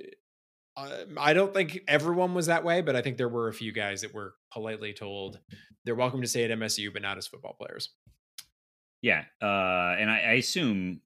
I 0.77 1.05
I 1.17 1.33
don't 1.33 1.53
think 1.53 1.79
everyone 1.87 2.33
was 2.33 2.47
that 2.47 2.63
way, 2.63 2.81
but 2.81 2.95
I 2.95 3.01
think 3.01 3.17
there 3.17 3.29
were 3.29 3.47
a 3.47 3.53
few 3.53 3.71
guys 3.71 4.01
that 4.01 4.13
were 4.13 4.35
politely 4.51 4.93
told 4.93 5.39
they're 5.85 5.95
welcome 5.95 6.21
to 6.21 6.27
stay 6.27 6.43
at 6.43 6.57
MSU, 6.57 6.91
but 6.91 7.01
not 7.01 7.17
as 7.17 7.27
football 7.27 7.55
players. 7.59 7.89
Yeah. 9.01 9.23
Uh, 9.41 9.95
and 9.99 10.09
I, 10.09 10.19
I 10.19 10.33
assume 10.33 11.01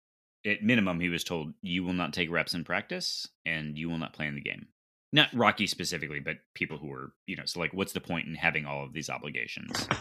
at 0.46 0.64
minimum 0.64 1.00
he 1.00 1.10
was 1.10 1.24
told 1.24 1.54
you 1.62 1.84
will 1.84 1.94
not 1.94 2.14
take 2.14 2.32
reps 2.32 2.54
in 2.54 2.64
practice 2.64 3.28
and 3.46 3.78
you 3.78 3.90
will 3.90 3.98
not 3.98 4.14
play 4.14 4.28
in 4.28 4.36
the 4.36 4.42
game. 4.42 4.68
Not 5.12 5.30
Rocky 5.34 5.66
specifically, 5.68 6.20
but 6.20 6.38
people 6.54 6.78
who 6.78 6.88
were, 6.88 7.14
you 7.26 7.36
know, 7.36 7.46
so 7.46 7.60
like 7.60 7.74
what's 7.74 7.94
the 7.94 8.02
point 8.02 8.28
in 8.28 8.36
having 8.36 8.66
all 8.66 8.84
of 8.84 8.94
these 8.94 9.10
obligations? 9.10 9.88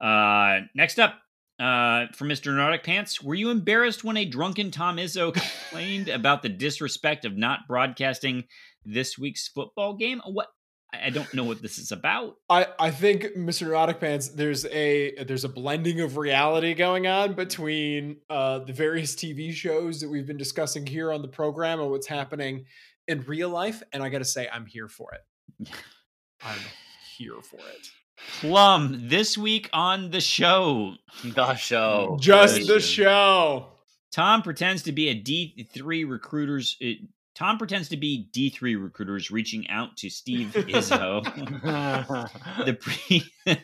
Uh 0.00 0.60
next 0.76 1.00
up, 1.00 1.16
uh 1.58 2.06
from 2.14 2.28
Mr. 2.28 2.54
Neurotic 2.54 2.84
Pants, 2.84 3.20
were 3.20 3.34
you 3.34 3.50
embarrassed 3.50 4.04
when 4.04 4.16
a 4.16 4.24
drunken 4.24 4.70
Tom 4.70 4.96
Izzo 4.96 5.34
complained 5.34 6.08
about 6.08 6.42
the 6.42 6.48
disrespect 6.48 7.24
of 7.24 7.36
not 7.36 7.66
broadcasting 7.66 8.44
this 8.84 9.18
week's 9.18 9.48
football 9.48 9.96
game? 9.96 10.22
What 10.24 10.46
I 10.94 11.06
I 11.06 11.10
don't 11.10 11.32
know 11.34 11.44
what 11.44 11.62
this 11.62 11.78
is 11.78 11.92
about. 11.92 12.36
I, 12.48 12.66
I 12.78 12.90
think 12.90 13.24
Mr. 13.36 13.62
Neurotic 13.62 14.00
Pants, 14.00 14.28
there's 14.28 14.64
a 14.66 15.22
there's 15.24 15.44
a 15.44 15.48
blending 15.48 16.00
of 16.00 16.16
reality 16.16 16.74
going 16.74 17.06
on 17.06 17.34
between 17.34 18.18
uh, 18.30 18.60
the 18.60 18.72
various 18.72 19.14
TV 19.14 19.52
shows 19.52 20.00
that 20.00 20.08
we've 20.08 20.26
been 20.26 20.38
discussing 20.38 20.86
here 20.86 21.12
on 21.12 21.22
the 21.22 21.28
program 21.28 21.80
and 21.80 21.90
what's 21.90 22.06
happening 22.06 22.66
in 23.08 23.22
real 23.22 23.48
life, 23.48 23.82
and 23.92 24.02
I 24.02 24.08
got 24.10 24.18
to 24.18 24.24
say, 24.24 24.48
I'm 24.52 24.66
here 24.66 24.88
for 24.88 25.12
it. 25.14 25.68
I'm 26.42 26.58
here 27.16 27.40
for 27.42 27.56
it. 27.56 27.88
Plum, 28.40 29.08
this 29.08 29.38
week 29.38 29.70
on 29.72 30.10
the 30.10 30.20
show, 30.20 30.94
The 31.24 31.54
show. 31.54 32.16
Just 32.20 32.66
the 32.66 32.80
show. 32.80 33.66
Tom 34.12 34.42
pretends 34.42 34.82
to 34.84 34.92
be 34.92 35.08
a 35.08 35.14
D3 35.14 36.08
recruiters. 36.08 36.76
uh, 36.84 36.90
Tom 37.34 37.56
pretends 37.56 37.88
to 37.90 37.96
be 37.96 38.28
D3 38.34 38.82
recruiters 38.82 39.30
reaching 39.30 39.68
out 39.70 39.96
to 39.98 40.10
Steve 40.10 40.48
Izzo. 40.54 41.22
the 42.66 42.74
pre 42.74 43.22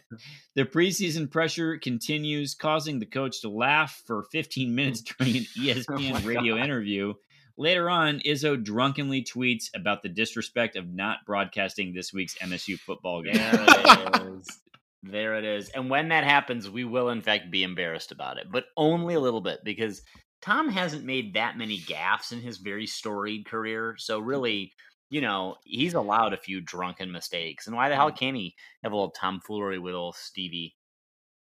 the 0.55 0.65
preseason 0.65 1.29
pressure 1.29 1.77
continues, 1.79 2.55
causing 2.55 3.01
the 3.01 3.07
coach 3.07 3.41
to 3.41 3.49
laugh 3.49 4.03
for 4.07 4.25
15 4.31 4.73
minutes 4.73 5.01
during 5.01 5.39
an 5.39 5.43
ESPN 5.59 6.13
my 6.13 6.21
radio 6.21 6.55
God. 6.57 6.65
interview. 6.65 7.15
Later 7.57 7.89
on, 7.89 8.21
Izzo 8.21 8.63
drunkenly 8.63 9.23
tweets 9.23 9.71
about 9.75 10.03
the 10.03 10.09
disrespect 10.09 10.77
of 10.77 10.93
not 10.93 11.19
broadcasting 11.25 11.93
this 11.93 12.13
week's 12.13 12.37
MSU 12.39 12.79
football 12.79 13.23
game. 13.23 13.35
There 13.35 13.55
it 13.55 14.39
is. 14.39 14.61
There 15.05 15.35
it 15.37 15.45
is. 15.45 15.69
And 15.69 15.91
when 15.91 16.09
that 16.09 16.25
happens, 16.25 16.69
we 16.69 16.85
will 16.85 17.11
in 17.11 17.23
fact 17.23 17.51
be 17.51 17.63
embarrassed 17.63 18.11
about 18.11 18.39
it, 18.39 18.47
but 18.51 18.65
only 18.77 19.15
a 19.15 19.21
little 19.21 19.41
bit 19.41 19.61
because 19.63 20.03
Tom 20.43 20.69
hasn't 20.69 21.05
made 21.05 21.35
that 21.35 21.57
many 21.57 21.79
gaffes 21.79 22.33
in 22.33 22.41
his 22.41 22.59
very 22.59 22.87
storied 22.87 23.47
career. 23.47 23.95
So 23.99 24.19
really, 24.19 24.73
you 25.11 25.21
know, 25.21 25.57
he's 25.65 25.95
allowed 25.95 26.33
a 26.33 26.39
few 26.39 26.61
drunken 26.61 27.13
mistakes. 27.13 27.67
And 27.67 27.77
why 27.77 27.89
the 27.89 27.97
hell 27.97 28.11
mm. 28.11 28.19
can't 28.19 28.37
he 28.37 28.55
have 28.83 28.93
a 28.93 28.97
little 28.97 29.11
tomfoolery 29.11 29.79
with 29.79 29.95
old 29.95 30.17
Stevie? 30.17 30.75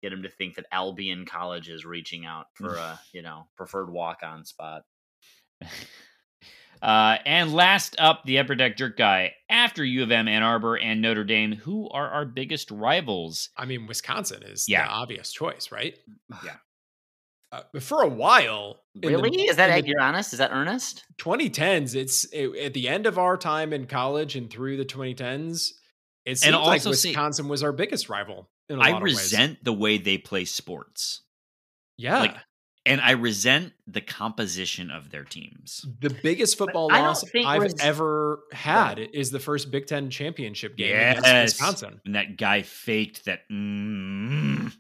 get 0.04 0.14
him 0.14 0.24
to 0.24 0.30
think 0.30 0.56
that 0.56 0.66
Albion 0.72 1.26
College 1.26 1.70
is 1.70 1.86
reaching 1.86 2.26
out 2.26 2.48
for 2.54 2.76
a 2.76 3.00
you 3.14 3.24
know 3.24 3.48
preferred 3.58 3.90
walk 3.90 4.20
on 4.22 4.46
spot. 4.46 4.84
Uh, 6.82 7.18
and 7.26 7.54
last 7.54 7.96
up, 7.98 8.26
the 8.26 8.40
Upper 8.40 8.56
Deck 8.56 8.76
Jerk 8.76 8.98
Guy. 8.98 9.34
After 9.50 9.86
U 9.86 10.04
of 10.04 10.12
M, 10.12 10.28
Ann 10.28 10.44
Arbor, 10.44 10.76
and 10.76 11.02
Notre 11.02 11.24
Dame, 11.24 11.54
who 11.54 11.88
are 11.92 12.10
our 12.10 12.26
biggest 12.26 12.70
rivals? 12.72 13.48
I 13.56 13.64
mean, 13.64 13.88
Wisconsin 13.88 14.44
is 14.44 14.68
Yeah. 14.68 14.84
the 14.86 14.92
obvious 14.92 15.32
choice, 15.32 15.72
right? 15.72 15.98
Yeah. 16.44 16.58
Uh, 17.54 17.62
for 17.80 18.02
a 18.02 18.08
while, 18.10 18.84
in 18.96 19.14
the- 19.14 19.18
Really? 19.18 19.44
is 19.46 19.56
that 19.56 19.70
in 19.70 19.76
Ed? 19.78 19.84
the 19.86 19.88
You're 19.92 20.02
honest? 20.02 20.34
Is 20.34 20.40
that 20.40 20.52
earnest? 20.52 21.06
2010s? 21.20 21.96
It's 21.96 22.26
it, 22.34 22.54
at 22.58 22.74
the 22.74 22.90
end 22.90 23.06
of 23.06 23.18
our 23.18 23.38
time 23.38 23.72
in 23.72 23.88
college 23.88 24.36
and 24.36 24.50
through 24.52 24.76
the 24.76 24.84
2010s. 24.84 25.72
It 26.26 26.38
seems 26.40 26.54
And 26.54 26.56
like 26.64 26.74
also 26.82 26.92
see- 26.92 27.12
Wisconsin 27.12 27.48
was 27.48 27.64
our 27.64 27.72
biggest 27.72 28.10
rival. 28.10 28.50
In 28.68 28.78
a 28.80 28.82
I 28.82 28.90
lot 28.90 28.98
of 28.98 29.04
ways. 29.04 29.18
I 29.18 29.22
resent 29.22 29.64
the 29.64 29.72
way 29.72 29.98
they 30.00 30.18
play 30.18 30.44
sports. 30.44 31.22
Yeah, 31.96 32.20
like- 32.20 32.36
And 32.86 33.00
I 33.00 33.12
resent 33.12 33.72
the 33.88 34.02
composition 34.02 34.92
of 34.92 35.10
their 35.10 35.24
teams. 35.24 35.86
the 36.02 36.10
biggest 36.10 36.58
football 36.58 36.92
I 36.92 36.98
don't 36.98 37.06
loss 37.08 37.24
I've 37.46 37.62
Wis- 37.64 37.76
ever 37.80 38.42
had 38.52 39.00
is 39.00 39.32
the 39.32 39.40
first 39.40 39.72
Big 39.72 39.88
Ten 39.88 40.10
championship 40.10 40.76
game 40.76 40.94
against 40.94 41.26
Wisconsin. 41.62 42.02
And 42.06 42.16
that 42.16 42.38
guy 42.38 42.62
faked 42.62 43.24
that. 43.26 43.50
Mm, 43.50 44.74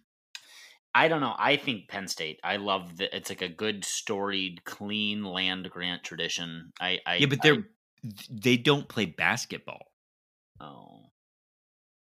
I 0.93 1.07
don't 1.07 1.21
know. 1.21 1.33
I 1.37 1.55
think 1.55 1.87
Penn 1.87 2.07
State. 2.09 2.39
I 2.43 2.57
love 2.57 2.97
that. 2.97 3.15
It's 3.15 3.29
like 3.29 3.41
a 3.41 3.47
good, 3.47 3.85
storied, 3.85 4.63
clean 4.65 5.23
land 5.23 5.69
grant 5.71 6.03
tradition. 6.03 6.71
I, 6.81 6.99
I 7.07 7.15
yeah, 7.15 7.27
but 7.27 7.41
they're 7.41 7.63
they 8.29 8.57
don't 8.57 8.87
play 8.89 9.05
basketball. 9.05 9.91
oh, 10.59 11.05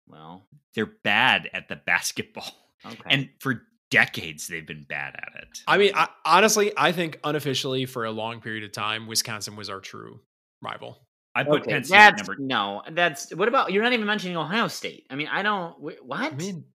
well, 0.08 0.44
They're 0.76 0.86
bad 0.86 1.50
at 1.54 1.68
the 1.70 1.76
basketball, 1.86 2.54
okay. 2.86 3.02
and 3.08 3.30
for 3.40 3.64
decades 3.90 4.48
they've 4.48 4.68
been 4.68 4.86
bad 4.88 5.16
at 5.16 5.42
it. 5.42 5.60
I 5.68 5.78
mean, 5.78 5.92
I, 5.96 6.10
honestly, 6.26 6.72
I 6.76 6.92
think 6.92 7.20
unofficially 7.24 7.86
for 7.86 8.06
a 8.06 8.12
long 8.12 8.42
period 8.42 8.64
of 8.64 8.72
time, 8.72 9.08
Wisconsin 9.08 9.56
was 9.56 9.70
our 9.70 9.80
true 9.80 10.22
rival. 10.62 11.00
I 11.36 11.44
put 11.44 11.62
Okay, 11.62 11.72
Penn 11.72 11.84
State 11.84 11.96
that's 11.96 12.28
number. 12.28 12.42
no. 12.44 12.82
That's 12.92 13.34
what 13.36 13.48
about? 13.48 13.72
You're 13.72 13.84
not 13.84 13.94
even 13.94 14.08
mentioning 14.08 14.38
Ohio 14.38 14.68
State. 14.68 15.06
I 15.10 15.16
mean, 15.16 15.28
I 15.28 15.44
don't. 15.44 15.80
What? 15.80 16.34
I 16.34 16.36
mean, 16.36 16.66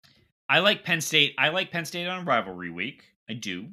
I 0.49 0.61
like 0.61 0.85
Penn 0.85 1.01
State. 1.01 1.35
I 1.39 1.49
like 1.49 1.71
Penn 1.71 1.85
State 1.85 2.07
on 2.07 2.25
rivalry 2.25 2.71
week. 2.71 3.03
I 3.29 3.35
do. 3.35 3.69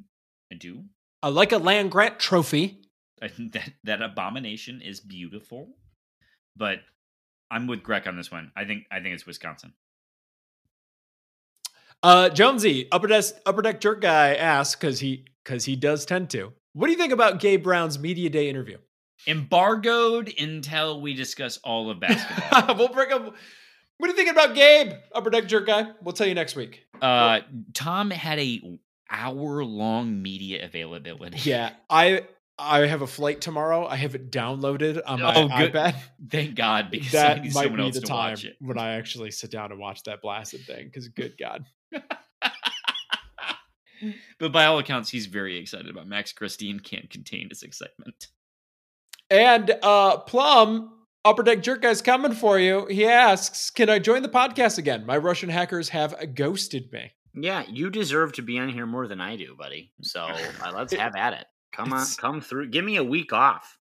I 0.52 0.56
do. 0.56 0.84
I 1.22 1.28
like 1.28 1.52
a 1.52 1.58
land 1.58 1.92
grant 1.92 2.18
trophy. 2.18 2.80
I 3.22 3.28
think 3.28 3.52
that 3.52 3.70
that 3.84 4.02
abomination 4.02 4.80
is 4.80 4.98
beautiful, 4.98 5.68
but 6.56 6.80
I'm 7.50 7.66
with 7.66 7.82
Greg 7.82 8.08
on 8.08 8.16
this 8.16 8.30
one. 8.32 8.50
I 8.56 8.64
think 8.64 8.84
I 8.90 9.00
think 9.00 9.14
it's 9.14 9.26
Wisconsin. 9.26 9.74
Uh, 12.02 12.28
Jonesy, 12.30 12.88
upper 12.90 13.06
deck, 13.06 13.24
upper 13.44 13.62
deck 13.62 13.80
jerk 13.80 14.00
guy 14.00 14.34
asks 14.34 14.74
because 14.74 15.00
he 15.00 15.24
because 15.44 15.64
he 15.64 15.76
does 15.76 16.06
tend 16.06 16.30
to. 16.30 16.52
What 16.72 16.86
do 16.86 16.92
you 16.92 16.98
think 16.98 17.12
about 17.12 17.40
Gabe 17.40 17.62
Brown's 17.62 17.98
media 17.98 18.30
day 18.30 18.48
interview? 18.48 18.78
Embargoed 19.26 20.32
until 20.40 21.00
we 21.00 21.14
discuss 21.14 21.58
all 21.58 21.90
of 21.90 22.00
basketball. 22.00 22.74
we'll 22.78 22.88
bring 22.88 23.12
up. 23.12 23.34
What 23.98 24.06
are 24.06 24.12
you 24.12 24.16
thinking 24.16 24.32
about 24.32 24.54
Gabe, 24.54 24.92
upper 25.14 25.28
deck 25.28 25.46
jerk 25.46 25.66
guy? 25.66 25.90
We'll 26.02 26.14
tell 26.14 26.26
you 26.26 26.34
next 26.34 26.56
week. 26.56 26.86
uh, 27.02 27.40
Tom 27.74 28.10
had 28.10 28.38
a 28.38 28.78
hour 29.10 29.62
long 29.64 30.22
media 30.22 30.64
availability. 30.64 31.38
Yeah, 31.50 31.72
I 31.90 32.22
I 32.60 32.86
have 32.86 33.02
a 33.02 33.06
flight 33.06 33.40
tomorrow. 33.40 33.86
I 33.86 33.96
have 33.96 34.14
it 34.14 34.30
downloaded 34.30 35.00
on 35.06 35.20
my 35.20 35.34
Oh, 35.34 35.48
good. 35.48 35.72
iPad. 35.72 35.94
Thank 36.30 36.54
God 36.54 36.90
because 36.90 37.14
I 37.14 37.18
That 37.34 37.42
need 37.42 37.54
might 37.54 37.62
someone 37.64 37.76
be 37.80 37.82
else 37.86 37.94
the 37.94 38.00
to 38.02 38.06
time 38.06 38.36
when 38.60 38.78
I 38.78 38.92
actually 38.96 39.30
sit 39.30 39.50
down 39.50 39.72
and 39.72 39.80
watch 39.80 40.02
that 40.04 40.20
blasted 40.22 40.60
thing. 40.66 40.84
Because 40.86 41.08
good 41.08 41.34
God, 41.38 41.64
But 44.38 44.50
by 44.52 44.64
all 44.64 44.78
accounts, 44.78 45.10
he's 45.10 45.26
very 45.26 45.58
excited 45.58 45.90
about 45.90 46.06
Max 46.06 46.32
Christie. 46.32 46.78
Can't 46.78 47.10
contain 47.10 47.50
his 47.50 47.62
excitement. 47.62 48.28
and 49.30 49.70
uh 49.82 50.18
Plum. 50.18 50.96
Upper 51.22 51.42
Deck 51.42 51.62
Jerk 51.62 51.82
Guy's 51.82 52.00
coming 52.00 52.32
for 52.32 52.58
you. 52.58 52.86
He 52.86 53.04
asks, 53.06 53.68
Can 53.70 53.90
I 53.90 53.98
join 53.98 54.22
the 54.22 54.30
podcast 54.30 54.78
again? 54.78 55.04
My 55.04 55.18
Russian 55.18 55.50
hackers 55.50 55.90
have 55.90 56.14
ghosted 56.34 56.90
me. 56.90 57.12
Yeah, 57.34 57.62
you 57.68 57.90
deserve 57.90 58.32
to 58.34 58.42
be 58.42 58.58
on 58.58 58.70
here 58.70 58.86
more 58.86 59.06
than 59.06 59.20
I 59.20 59.36
do, 59.36 59.54
buddy. 59.54 59.92
So 60.00 60.22
uh, 60.22 60.72
let's 60.74 60.94
have 60.94 61.14
at 61.16 61.34
it. 61.34 61.44
Come 61.84 61.92
on, 61.92 62.06
come 62.18 62.40
through. 62.40 62.68
Give 62.68 62.84
me 62.84 62.96
a 62.96 63.04
week 63.04 63.32
off. 63.32 63.78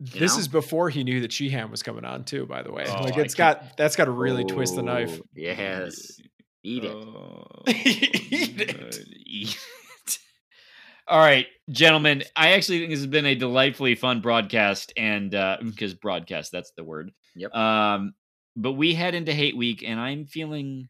This 0.00 0.34
know? 0.34 0.40
is 0.40 0.48
before 0.48 0.88
he 0.88 1.04
knew 1.04 1.20
that 1.20 1.32
Sheehan 1.32 1.70
was 1.70 1.82
coming 1.82 2.04
on 2.04 2.24
too, 2.24 2.46
by 2.46 2.62
the 2.62 2.72
way. 2.72 2.86
Oh, 2.88 3.02
like 3.02 3.18
it's 3.18 3.34
got 3.34 3.76
that's 3.76 3.96
got 3.96 4.06
to 4.06 4.10
really 4.10 4.44
twist 4.44 4.74
the 4.74 4.82
knife. 4.82 5.20
Oh, 5.20 5.26
Yes, 5.34 6.18
eat 6.62 6.84
it. 6.84 6.94
Oh, 6.94 7.44
Eat 7.66 8.60
it. 8.60 8.98
Eat 9.26 9.58
it. 10.06 10.18
All 11.06 11.18
right, 11.18 11.46
gentlemen. 11.68 12.22
I 12.36 12.52
actually 12.52 12.78
think 12.78 12.90
this 12.90 13.00
has 13.00 13.08
been 13.08 13.26
a 13.26 13.34
delightfully 13.34 13.94
fun 13.96 14.20
broadcast, 14.20 14.92
and 14.96 15.34
uh, 15.34 15.58
because 15.64 15.92
broadcast, 15.92 16.52
that's 16.52 16.72
the 16.76 16.84
word. 16.84 17.10
Yep. 17.36 17.54
Um, 17.54 18.14
but 18.56 18.72
we 18.72 18.94
head 18.94 19.14
into 19.14 19.32
Hate 19.32 19.56
Week, 19.56 19.82
and 19.86 20.00
I'm 20.00 20.24
feeling 20.24 20.88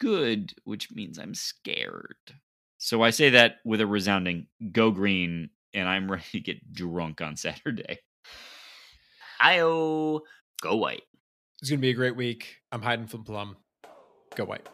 good, 0.00 0.52
which 0.64 0.90
means 0.92 1.18
I'm 1.18 1.34
scared. 1.34 2.16
So 2.82 3.00
I 3.00 3.10
say 3.10 3.30
that 3.30 3.58
with 3.64 3.80
a 3.80 3.86
resounding 3.86 4.48
"Go 4.72 4.90
Green," 4.90 5.50
and 5.72 5.88
I'm 5.88 6.10
ready 6.10 6.24
to 6.32 6.40
get 6.40 6.72
drunk 6.72 7.20
on 7.20 7.36
Saturday. 7.36 8.00
Io, 9.40 10.20
go 10.60 10.76
white. 10.76 11.04
It's 11.60 11.70
gonna 11.70 11.80
be 11.80 11.90
a 11.90 11.94
great 11.94 12.16
week. 12.16 12.56
I'm 12.72 12.82
hiding 12.82 13.06
from 13.06 13.22
Plum. 13.22 13.56
Go 14.34 14.46
white. 14.46 14.68